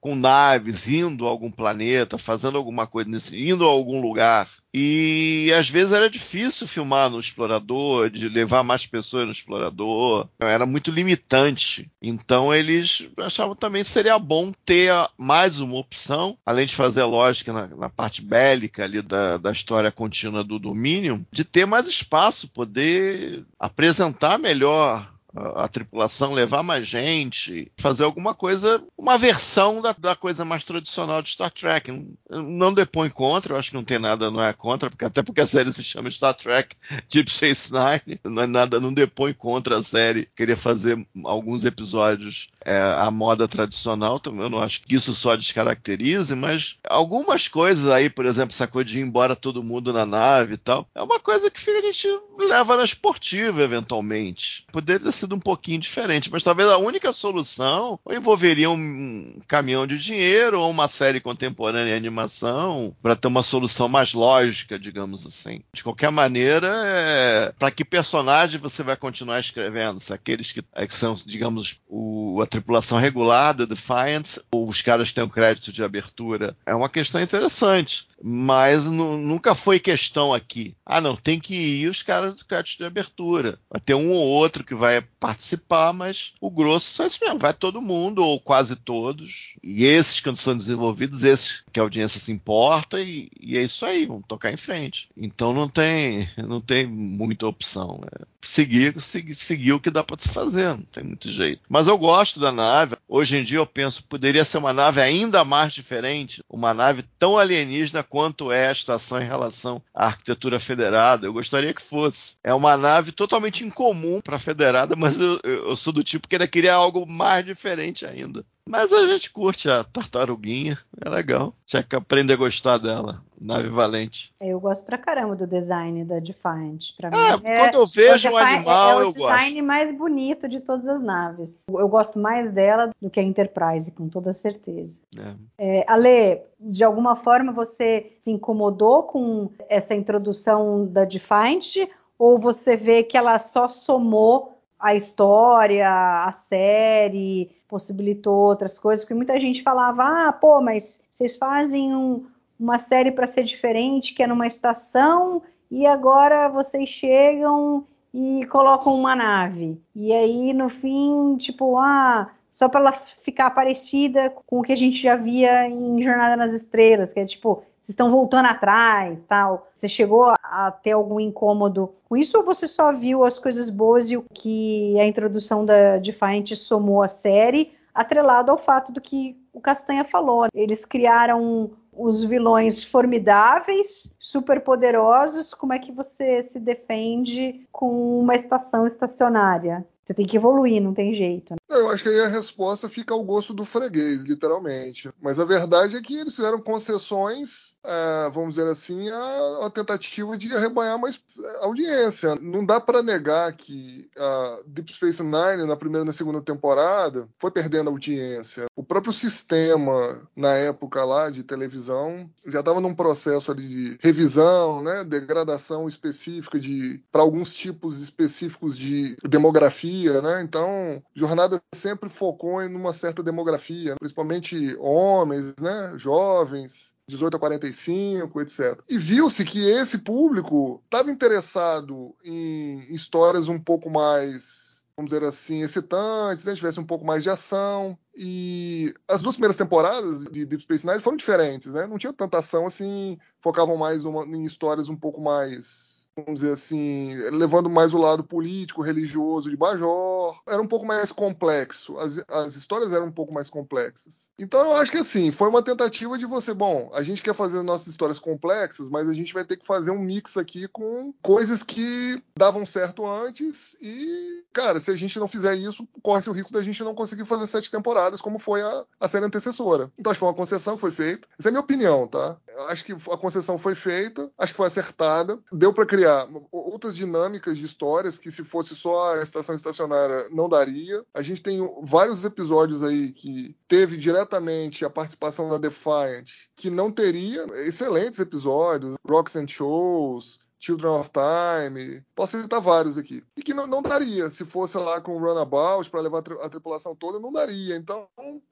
com 0.06 0.14
naves 0.14 0.88
indo 0.88 1.26
a 1.26 1.30
algum 1.30 1.50
planeta, 1.50 2.16
fazendo 2.16 2.56
alguma 2.56 2.86
coisa 2.86 3.10
nesse, 3.10 3.36
indo 3.36 3.64
a 3.64 3.68
algum 3.68 4.00
lugar. 4.00 4.48
E 4.72 5.52
às 5.58 5.68
vezes 5.68 5.94
era 5.94 6.08
difícil 6.08 6.68
filmar 6.68 7.10
no 7.10 7.18
explorador, 7.18 8.08
de 8.08 8.28
levar 8.28 8.62
mais 8.62 8.86
pessoas 8.86 9.26
no 9.26 9.32
explorador, 9.32 10.28
era 10.38 10.64
muito 10.64 10.92
limitante. 10.92 11.90
Então 12.00 12.54
eles 12.54 13.08
achavam 13.16 13.56
também 13.56 13.82
que 13.82 13.88
seria 13.88 14.16
bom 14.16 14.52
ter 14.64 14.92
mais 15.18 15.58
uma 15.58 15.76
opção, 15.76 16.38
além 16.46 16.66
de 16.66 16.76
fazer 16.76 17.02
lógica 17.02 17.52
na, 17.52 17.66
na 17.66 17.88
parte 17.88 18.22
bélica 18.22 18.84
ali 18.84 19.02
da, 19.02 19.38
da 19.38 19.50
história 19.50 19.90
contínua 19.90 20.44
do 20.44 20.58
domínio, 20.58 21.26
de 21.32 21.42
ter 21.42 21.66
mais 21.66 21.88
espaço, 21.88 22.46
poder 22.48 23.44
apresentar 23.58 24.38
melhor 24.38 25.15
a, 25.34 25.68
tripulação, 25.68 26.32
levar 26.32 26.62
mais 26.62 26.86
gente, 26.86 27.70
fazer 27.78 28.04
alguma 28.04 28.34
coisa, 28.34 28.82
uma 28.96 29.18
versão 29.18 29.82
da, 29.82 29.94
da 29.96 30.16
coisa 30.16 30.44
mais 30.44 30.64
tradicional 30.64 31.22
de 31.22 31.30
Star 31.30 31.50
Trek. 31.50 31.90
Não, 31.90 32.42
não 32.42 32.74
depõe 32.74 33.08
contra, 33.10 33.54
eu 33.54 33.58
acho 33.58 33.70
que 33.70 33.76
não 33.76 33.84
tem 33.84 33.98
nada, 33.98 34.30
não 34.30 34.42
é 34.42 34.52
contra, 34.52 34.88
porque 34.88 35.04
até 35.04 35.22
porque 35.22 35.40
a 35.40 35.46
série 35.46 35.72
se 35.72 35.82
chama 35.82 36.10
Star 36.10 36.34
Trek 36.34 36.74
Deep 37.10 37.30
Space 37.30 37.70
Nine, 37.72 38.20
não 38.24 38.42
é 38.42 38.46
nada, 38.46 38.80
não 38.80 38.92
depõe 38.92 39.32
contra 39.32 39.78
a 39.78 39.82
série 39.82 40.28
querer 40.34 40.56
fazer 40.56 41.06
alguns 41.24 41.64
episódios 41.64 42.48
é, 42.64 42.78
à 42.98 43.10
moda 43.10 43.46
tradicional, 43.46 44.16
então 44.16 44.34
eu 44.42 44.50
não 44.50 44.62
acho 44.62 44.82
que 44.82 44.94
isso 44.94 45.14
só 45.14 45.36
descaracterize, 45.36 46.34
mas 46.34 46.78
algumas 46.88 47.48
coisas 47.48 47.88
aí, 47.90 48.10
por 48.10 48.26
exemplo, 48.26 48.54
essa 48.54 48.66
coisa 48.66 48.88
de 48.90 48.98
ir 48.98 49.02
embora 49.02 49.36
todo 49.36 49.62
mundo 49.62 49.92
na 49.92 50.06
nave 50.06 50.54
e 50.54 50.58
tal, 50.58 50.88
é 50.94 51.02
uma 51.02 51.20
coisa 51.20 51.50
que 51.50 51.70
a 51.70 51.80
gente 51.80 52.08
leva 52.38 52.76
na 52.76 52.84
esportiva 52.84 53.62
eventualmente. 53.62 54.64
Poderia 54.72 55.00
ter 55.00 55.12
um 55.34 55.40
pouquinho 55.40 55.80
diferente, 55.80 56.30
mas 56.30 56.42
talvez 56.42 56.68
a 56.68 56.78
única 56.78 57.12
solução 57.12 57.98
envolveria 58.10 58.70
um 58.70 59.40
caminhão 59.46 59.86
de 59.86 59.98
dinheiro 59.98 60.60
ou 60.60 60.70
uma 60.70 60.88
série 60.88 61.20
contemporânea 61.20 61.92
de 61.92 61.96
animação 61.96 62.94
para 63.02 63.16
ter 63.16 63.28
uma 63.28 63.42
solução 63.42 63.88
mais 63.88 64.12
lógica, 64.12 64.78
digamos 64.78 65.26
assim. 65.26 65.60
De 65.72 65.82
qualquer 65.82 66.10
maneira, 66.10 66.68
é... 66.68 67.52
para 67.58 67.70
que 67.70 67.84
personagem 67.84 68.60
você 68.60 68.82
vai 68.82 68.96
continuar 68.96 69.40
escrevendo? 69.40 70.00
Se 70.00 70.12
aqueles 70.12 70.52
que, 70.52 70.62
é, 70.74 70.86
que 70.86 70.94
são, 70.94 71.16
digamos, 71.24 71.80
o, 71.88 72.40
a 72.42 72.46
tripulação 72.46 72.98
regular 72.98 73.54
da 73.54 73.64
Defiant, 73.64 74.38
ou 74.50 74.68
os 74.68 74.82
caras 74.82 75.12
têm 75.12 75.24
o 75.24 75.28
crédito 75.28 75.72
de 75.72 75.82
abertura, 75.82 76.56
é 76.64 76.74
uma 76.74 76.88
questão 76.88 77.20
interessante 77.20 78.06
mas 78.22 78.86
nunca 78.86 79.54
foi 79.54 79.78
questão 79.78 80.32
aqui. 80.32 80.74
Ah, 80.84 81.00
não, 81.00 81.16
tem 81.16 81.38
que 81.38 81.54
ir 81.54 81.88
os 81.88 82.02
caras 82.02 82.34
do 82.34 82.44
crédito 82.44 82.78
de 82.78 82.84
abertura. 82.84 83.58
Vai 83.70 83.80
ter 83.80 83.94
um 83.94 84.10
ou 84.10 84.26
outro 84.26 84.64
que 84.64 84.74
vai 84.74 85.00
participar, 85.20 85.92
mas 85.92 86.32
o 86.40 86.50
grosso 86.50 86.90
só 86.90 87.06
isso 87.06 87.18
mesmo. 87.20 87.38
Vai 87.38 87.52
todo 87.52 87.82
mundo, 87.82 88.24
ou 88.24 88.40
quase 88.40 88.76
todos. 88.76 89.54
E 89.62 89.84
esses 89.84 90.20
que 90.20 90.34
são 90.36 90.56
desenvolvidos, 90.56 91.24
esses 91.24 91.62
que 91.72 91.80
a 91.80 91.82
audiência 91.82 92.20
se 92.20 92.32
importa, 92.32 93.00
e, 93.00 93.28
e 93.40 93.56
é 93.56 93.62
isso 93.62 93.84
aí, 93.84 94.06
vamos 94.06 94.24
tocar 94.26 94.52
em 94.52 94.56
frente. 94.56 95.08
Então 95.16 95.52
não 95.52 95.68
tem, 95.68 96.28
não 96.36 96.60
tem 96.60 96.86
muita 96.86 97.46
opção. 97.46 98.00
É 98.12 98.36
seguir, 98.46 99.00
seguir, 99.00 99.34
seguir 99.34 99.72
o 99.72 99.80
que 99.80 99.90
dá 99.90 100.02
para 100.02 100.18
se 100.18 100.28
fazer, 100.28 100.68
não 100.68 100.82
tem 100.82 101.04
muito 101.04 101.28
jeito. 101.30 101.62
Mas 101.68 101.88
eu 101.88 101.98
gosto 101.98 102.40
da 102.40 102.52
nave. 102.52 102.96
Hoje 103.08 103.36
em 103.36 103.44
dia 103.44 103.58
eu 103.58 103.66
penso, 103.66 104.04
poderia 104.04 104.44
ser 104.44 104.58
uma 104.58 104.72
nave 104.72 105.00
ainda 105.00 105.44
mais 105.44 105.72
diferente, 105.72 106.42
uma 106.48 106.72
nave 106.72 107.02
tão 107.18 107.38
alienígena 107.38 108.02
quanto 108.08 108.52
é 108.52 108.68
a 108.68 108.72
estação 108.72 109.20
em 109.20 109.26
relação 109.26 109.82
à 109.94 110.06
arquitetura 110.06 110.58
federada. 110.58 111.26
Eu 111.26 111.32
gostaria 111.32 111.74
que 111.74 111.82
fosse. 111.82 112.36
É 112.42 112.52
uma 112.54 112.76
nave 112.76 113.12
totalmente 113.12 113.64
incomum 113.64 114.20
para 114.20 114.36
a 114.36 114.40
federada, 114.40 114.94
mas 114.96 115.20
eu, 115.20 115.40
eu, 115.42 115.76
sou 115.76 115.92
do 115.92 116.04
tipo 116.04 116.28
que 116.28 116.36
ainda 116.36 116.48
queria 116.48 116.74
algo 116.74 117.06
mais 117.08 117.44
diferente 117.44 118.06
ainda. 118.06 118.44
Mas 118.68 118.92
a 118.92 119.06
gente 119.06 119.30
curte 119.30 119.70
a 119.70 119.84
tartaruguinha, 119.84 120.76
é 121.04 121.08
legal. 121.08 121.54
Tinha 121.64 121.84
que 121.84 121.94
aprender 121.94 122.34
a 122.34 122.36
gostar 122.36 122.78
dela, 122.78 123.22
nave 123.40 123.68
valente. 123.68 124.34
Eu 124.40 124.58
gosto 124.58 124.84
pra 124.84 124.98
caramba 124.98 125.36
do 125.36 125.46
design 125.46 126.04
da 126.04 126.18
Defiant. 126.18 126.96
Pra 126.96 127.10
mim 127.10 127.16
é, 127.44 127.56
quando 127.56 127.74
eu 127.74 127.86
vejo 127.86 128.28
um 128.28 128.36
animal, 128.36 129.00
é, 129.00 129.02
eu 129.04 129.12
gosto. 129.12 129.30
É 129.30 129.34
o 129.34 129.38
design 129.38 129.62
mais 129.62 129.96
bonito 129.96 130.48
de 130.48 130.58
todas 130.58 130.88
as 130.88 131.00
naves. 131.00 131.64
Eu 131.68 131.88
gosto 131.88 132.18
mais 132.18 132.52
dela 132.52 132.90
do 133.00 133.08
que 133.08 133.20
a 133.20 133.22
Enterprise, 133.22 133.90
com 133.92 134.08
toda 134.08 134.34
certeza. 134.34 134.98
É. 135.16 135.78
É, 135.78 135.84
Ale, 135.86 136.40
de 136.58 136.82
alguma 136.82 137.14
forma 137.14 137.52
você 137.52 138.12
se 138.18 138.32
incomodou 138.32 139.04
com 139.04 139.48
essa 139.68 139.94
introdução 139.94 140.86
da 140.86 141.04
Defiant? 141.04 141.88
Ou 142.18 142.38
você 142.38 142.76
vê 142.76 143.02
que 143.02 143.16
ela 143.16 143.38
só 143.38 143.68
somou 143.68 144.55
a 144.78 144.94
história, 144.94 145.88
a 146.24 146.32
série, 146.32 147.50
possibilitou 147.68 148.34
outras 148.34 148.78
coisas, 148.78 149.04
porque 149.04 149.14
muita 149.14 149.38
gente 149.40 149.62
falava, 149.62 150.28
ah, 150.28 150.32
pô, 150.32 150.60
mas 150.60 151.00
vocês 151.10 151.36
fazem 151.36 151.94
um, 151.94 152.26
uma 152.58 152.78
série 152.78 153.10
para 153.10 153.26
ser 153.26 153.44
diferente, 153.44 154.14
que 154.14 154.22
é 154.22 154.26
numa 154.26 154.46
estação, 154.46 155.42
e 155.70 155.86
agora 155.86 156.48
vocês 156.48 156.88
chegam 156.88 157.86
e 158.12 158.46
colocam 158.46 158.94
uma 158.94 159.16
nave. 159.16 159.80
E 159.94 160.12
aí, 160.12 160.52
no 160.52 160.68
fim, 160.68 161.36
tipo, 161.36 161.76
ah, 161.78 162.30
só 162.50 162.68
para 162.68 162.80
ela 162.80 162.92
ficar 162.92 163.50
parecida 163.50 164.30
com 164.46 164.60
o 164.60 164.62
que 164.62 164.72
a 164.72 164.76
gente 164.76 164.96
já 164.96 165.16
via 165.16 165.68
em 165.68 166.02
Jornada 166.02 166.36
nas 166.36 166.52
Estrelas, 166.52 167.12
que 167.12 167.20
é 167.20 167.26
tipo, 167.26 167.62
vocês 167.86 167.94
estão 167.94 168.10
voltando 168.10 168.46
atrás, 168.46 169.16
tal. 169.28 169.68
Você 169.72 169.86
chegou 169.86 170.34
a 170.42 170.70
ter 170.72 170.90
algum 170.90 171.20
incômodo 171.20 171.94
com 172.08 172.16
isso 172.16 172.36
ou 172.36 172.44
você 172.44 172.66
só 172.66 172.92
viu 172.92 173.24
as 173.24 173.38
coisas 173.38 173.70
boas 173.70 174.10
e 174.10 174.16
o 174.16 174.24
que 174.34 174.98
a 174.98 175.06
introdução 175.06 175.64
da 175.64 175.98
Defiant 175.98 176.52
somou 176.56 177.00
à 177.00 177.06
série, 177.06 177.72
atrelado 177.94 178.50
ao 178.50 178.58
fato 178.58 178.90
do 178.90 179.00
que 179.00 179.40
o 179.52 179.60
Castanha 179.60 180.04
falou. 180.04 180.48
Eles 180.52 180.84
criaram 180.84 181.70
os 181.92 182.24
vilões 182.24 182.82
formidáveis, 182.82 184.12
super 184.18 184.60
poderosos, 184.62 185.54
como 185.54 185.72
é 185.72 185.78
que 185.78 185.92
você 185.92 186.42
se 186.42 186.58
defende 186.58 187.66
com 187.70 188.18
uma 188.18 188.34
estação 188.34 188.84
estacionária? 188.84 189.86
Você 190.06 190.14
tem 190.14 190.26
que 190.26 190.36
evoluir, 190.36 190.80
não 190.80 190.94
tem 190.94 191.16
jeito. 191.16 191.52
Né? 191.52 191.56
Eu 191.68 191.90
acho 191.90 192.04
que 192.04 192.08
aí 192.08 192.20
a 192.20 192.28
resposta 192.28 192.88
fica 192.88 193.12
ao 193.12 193.24
gosto 193.24 193.52
do 193.52 193.64
freguês, 193.64 194.22
literalmente. 194.22 195.10
Mas 195.20 195.40
a 195.40 195.44
verdade 195.44 195.96
é 195.96 196.00
que 196.00 196.16
eles 196.16 196.36
fizeram 196.36 196.60
concessões, 196.60 197.74
é, 197.84 198.30
vamos 198.30 198.54
dizer 198.54 198.68
assim, 198.68 199.08
a, 199.10 199.70
tentativa 199.70 200.38
de 200.38 200.54
arrebanhar 200.54 200.96
mais 200.98 201.20
audiência. 201.60 202.36
Não 202.36 202.64
dá 202.64 202.80
para 202.80 203.02
negar 203.02 203.52
que 203.52 204.08
a 204.16 204.60
Deep 204.64 204.94
Space 204.94 205.22
Nine, 205.22 205.66
na 205.66 205.76
primeira 205.76 206.04
e 206.04 206.06
na 206.06 206.12
segunda 206.12 206.40
temporada, 206.40 207.28
foi 207.36 207.50
perdendo 207.50 207.90
audiência. 207.90 208.66
O 208.76 208.84
próprio 208.84 209.12
sistema, 209.12 210.22
na 210.36 210.54
época 210.54 211.04
lá, 211.04 211.30
de 211.30 211.42
televisão, 211.42 212.30
já 212.46 212.60
estava 212.60 212.80
num 212.80 212.94
processo 212.94 213.50
ali 213.50 213.66
de 213.66 213.98
revisão, 214.00 214.82
né, 214.82 215.02
degradação 215.02 215.88
específica 215.88 216.60
de 216.60 217.02
para 217.10 217.22
alguns 217.22 217.52
tipos 217.52 218.00
específicos 218.00 218.78
de 218.78 219.16
demografia, 219.24 219.95
né? 220.04 220.42
Então, 220.42 221.02
jornada 221.14 221.60
sempre 221.74 222.08
focou 222.08 222.62
em 222.62 222.74
uma 222.74 222.92
certa 222.92 223.22
demografia, 223.22 223.94
principalmente 223.98 224.76
homens, 224.78 225.54
né, 225.60 225.92
jovens, 225.96 226.94
18 227.08 227.36
a 227.36 227.40
45, 227.40 228.40
etc. 228.40 228.80
E 228.88 228.98
viu-se 228.98 229.44
que 229.44 229.68
esse 229.68 229.98
público 229.98 230.82
estava 230.84 231.10
interessado 231.10 232.14
em 232.24 232.92
histórias 232.92 233.48
um 233.48 233.58
pouco 233.58 233.88
mais, 233.88 234.82
vamos 234.96 235.10
dizer 235.10 235.24
assim, 235.24 235.62
excitantes, 235.62 236.44
né? 236.44 236.54
tivesse 236.54 236.80
um 236.80 236.84
pouco 236.84 237.04
mais 237.04 237.22
de 237.22 237.30
ação. 237.30 237.96
E 238.14 238.92
as 239.06 239.22
duas 239.22 239.36
primeiras 239.36 239.56
temporadas 239.56 240.24
de 240.24 240.44
Deep 240.44 240.62
Space 240.62 240.86
Nine 240.86 241.00
foram 241.00 241.16
diferentes, 241.16 241.72
né? 241.72 241.86
Não 241.86 241.98
tinha 241.98 242.12
tanta 242.12 242.38
ação 242.38 242.66
assim, 242.66 243.18
focavam 243.38 243.76
mais 243.76 244.04
uma, 244.04 244.24
em 244.24 244.44
histórias 244.44 244.88
um 244.88 244.96
pouco 244.96 245.20
mais 245.20 245.95
vamos 246.16 246.40
dizer 246.40 246.52
assim, 246.52 247.14
levando 247.30 247.68
mais 247.68 247.92
o 247.92 247.98
lado 247.98 248.24
político, 248.24 248.82
religioso 248.82 249.50
de 249.50 249.56
Bajor. 249.56 250.40
Era 250.48 250.62
um 250.62 250.66
pouco 250.66 250.86
mais 250.86 251.12
complexo. 251.12 251.98
As, 251.98 252.24
as 252.28 252.56
histórias 252.56 252.92
eram 252.92 253.06
um 253.06 253.12
pouco 253.12 253.32
mais 253.32 253.50
complexas. 253.50 254.30
Então 254.38 254.60
eu 254.60 254.76
acho 254.76 254.90
que 254.90 254.98
assim, 254.98 255.30
foi 255.30 255.48
uma 255.48 255.62
tentativa 255.62 256.16
de 256.16 256.24
você, 256.24 256.54
bom, 256.54 256.90
a 256.94 257.02
gente 257.02 257.22
quer 257.22 257.34
fazer 257.34 257.62
nossas 257.62 257.88
histórias 257.88 258.18
complexas, 258.18 258.88
mas 258.88 259.08
a 259.08 259.12
gente 259.12 259.34
vai 259.34 259.44
ter 259.44 259.56
que 259.56 259.66
fazer 259.66 259.90
um 259.90 259.98
mix 259.98 260.36
aqui 260.36 260.66
com 260.68 261.12
coisas 261.22 261.62
que 261.62 262.22
davam 262.38 262.64
certo 262.64 263.06
antes 263.06 263.76
e, 263.82 264.44
cara, 264.52 264.80
se 264.80 264.90
a 264.90 264.94
gente 264.94 265.18
não 265.18 265.28
fizer 265.28 265.54
isso, 265.54 265.86
corre-se 266.02 266.30
o 266.30 266.32
risco 266.32 266.52
da 266.52 266.62
gente 266.62 266.82
não 266.82 266.94
conseguir 266.94 267.26
fazer 267.26 267.46
sete 267.46 267.70
temporadas, 267.70 268.20
como 268.20 268.38
foi 268.38 268.62
a, 268.62 268.84
a 269.00 269.08
série 269.08 269.26
antecessora. 269.26 269.90
Então 269.98 270.10
acho 270.10 270.18
que 270.18 270.20
foi 270.20 270.28
uma 270.28 270.34
concessão 270.34 270.74
que 270.76 270.80
foi 270.80 270.90
feita. 270.90 271.28
Essa 271.38 271.48
é 271.48 271.50
a 271.50 271.52
minha 271.52 271.60
opinião, 271.60 272.06
tá? 272.06 272.36
Eu 272.48 272.68
acho 272.68 272.84
que 272.84 272.92
a 272.92 273.18
concessão 273.18 273.58
foi 273.58 273.74
feita, 273.74 274.30
acho 274.38 274.52
que 274.52 274.56
foi 274.56 274.66
acertada, 274.66 275.38
deu 275.52 275.74
para 275.74 275.84
criar 275.84 276.05
outras 276.50 276.96
dinâmicas 276.96 277.58
de 277.58 277.64
histórias 277.64 278.18
que 278.18 278.30
se 278.30 278.44
fosse 278.44 278.74
só 278.74 279.14
a 279.14 279.22
estação 279.22 279.54
estacionária 279.54 280.28
não 280.30 280.48
daria. 280.48 281.04
A 281.14 281.22
gente 281.22 281.42
tem 281.42 281.58
vários 281.82 282.24
episódios 282.24 282.82
aí 282.82 283.12
que 283.12 283.56
teve 283.68 283.96
diretamente 283.96 284.84
a 284.84 284.90
participação 284.90 285.48
da 285.48 285.58
Defiant, 285.58 286.30
que 286.56 286.70
não 286.70 286.90
teria 286.90 287.44
excelentes 287.66 288.18
episódios, 288.18 288.96
Rocks 289.06 289.36
and 289.36 289.48
Shows, 289.48 290.40
Children 290.58 290.92
of 290.94 291.10
Time, 291.10 292.02
posso 292.14 292.40
citar 292.40 292.60
vários 292.60 292.98
aqui. 292.98 293.22
E 293.36 293.42
que 293.42 293.54
não, 293.54 293.66
não 293.66 293.82
daria, 293.82 294.28
se 294.28 294.44
fosse 294.44 294.76
lá 294.78 295.00
com 295.00 295.12
o 295.12 295.18
Runabout 295.18 295.88
para 295.90 296.00
levar 296.00 296.18
a, 296.18 296.22
tri 296.22 296.34
a, 296.42 296.48
tripulação 296.48 296.96
toda, 296.96 297.20
não 297.20 297.32
daria. 297.32 297.76
Então, 297.76 298.08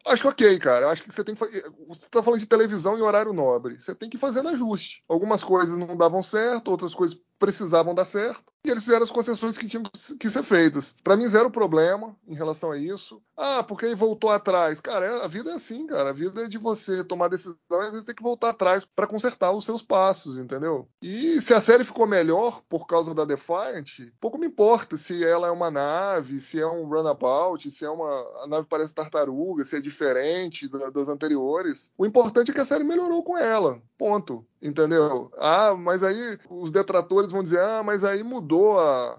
acho 0.06 0.22
que 0.22 0.28
ok, 0.28 0.58
cara. 0.58 0.90
Acho 0.90 1.02
que 1.02 1.12
você 1.12 1.24
tem 1.24 1.34
que 1.34 1.40
Você 1.88 2.04
está 2.04 2.22
falando 2.22 2.40
de 2.40 2.46
televisão 2.46 2.96
em 2.98 3.02
horário 3.02 3.32
nobre. 3.32 3.78
Você 3.78 3.94
tem 3.94 4.08
que 4.08 4.18
fazer 4.18 4.42
no 4.42 4.50
ajuste. 4.50 5.02
Algumas 5.08 5.42
coisas 5.42 5.76
não 5.76 5.96
davam 5.96 6.22
certo, 6.22 6.70
outras 6.70 6.94
coisas 6.94 7.18
precisavam 7.44 7.94
dar 7.94 8.06
certo 8.06 8.53
e 8.64 8.70
eles 8.70 8.84
fizeram 8.84 9.02
as 9.02 9.10
concessões 9.10 9.58
que 9.58 9.66
tinham 9.66 9.82
que 10.18 10.30
ser 10.30 10.42
feitas. 10.42 10.96
Para 11.04 11.16
mim, 11.16 11.26
zero 11.26 11.50
problema 11.50 12.16
em 12.26 12.34
relação 12.34 12.70
a 12.70 12.78
isso. 12.78 13.22
Ah, 13.36 13.62
porque 13.62 13.84
ele 13.84 13.94
voltou 13.94 14.30
atrás. 14.30 14.80
Cara, 14.80 15.04
é, 15.04 15.24
a 15.24 15.26
vida 15.26 15.50
é 15.50 15.54
assim, 15.54 15.86
cara. 15.86 16.10
A 16.10 16.12
vida 16.14 16.44
é 16.44 16.48
de 16.48 16.56
você 16.56 17.04
tomar 17.04 17.28
decisão 17.28 17.56
e 17.72 17.84
às 17.84 17.90
vezes 17.90 18.04
tem 18.04 18.14
que 18.14 18.22
voltar 18.22 18.50
atrás 18.50 18.84
para 18.84 19.06
consertar 19.06 19.52
os 19.52 19.66
seus 19.66 19.82
passos, 19.82 20.38
entendeu? 20.38 20.88
E 21.02 21.40
se 21.42 21.52
a 21.52 21.60
série 21.60 21.84
ficou 21.84 22.06
melhor 22.06 22.62
por 22.66 22.86
causa 22.86 23.14
da 23.14 23.26
Defiant, 23.26 24.00
pouco 24.18 24.38
me 24.38 24.46
importa 24.46 24.96
se 24.96 25.22
ela 25.22 25.48
é 25.48 25.50
uma 25.50 25.70
nave, 25.70 26.40
se 26.40 26.58
é 26.58 26.66
um 26.66 26.86
runabout, 26.86 27.70
se 27.70 27.84
é 27.84 27.90
uma. 27.90 28.14
A 28.42 28.46
nave 28.46 28.66
parece 28.66 28.94
tartaruga, 28.94 29.62
se 29.62 29.76
é 29.76 29.80
diferente 29.80 30.68
das 30.68 31.08
anteriores. 31.10 31.90
O 31.98 32.06
importante 32.06 32.50
é 32.50 32.54
que 32.54 32.60
a 32.60 32.64
série 32.64 32.84
melhorou 32.84 33.22
com 33.22 33.36
ela. 33.36 33.82
Ponto. 33.98 34.46
Entendeu? 34.64 35.30
Ah, 35.36 35.74
mas 35.74 36.02
aí 36.02 36.38
os 36.48 36.72
detratores 36.72 37.30
vão 37.30 37.42
dizer: 37.42 37.60
ah, 37.60 37.82
mas 37.84 38.02
aí 38.02 38.22
mudou 38.22 38.53
a, 38.62 39.16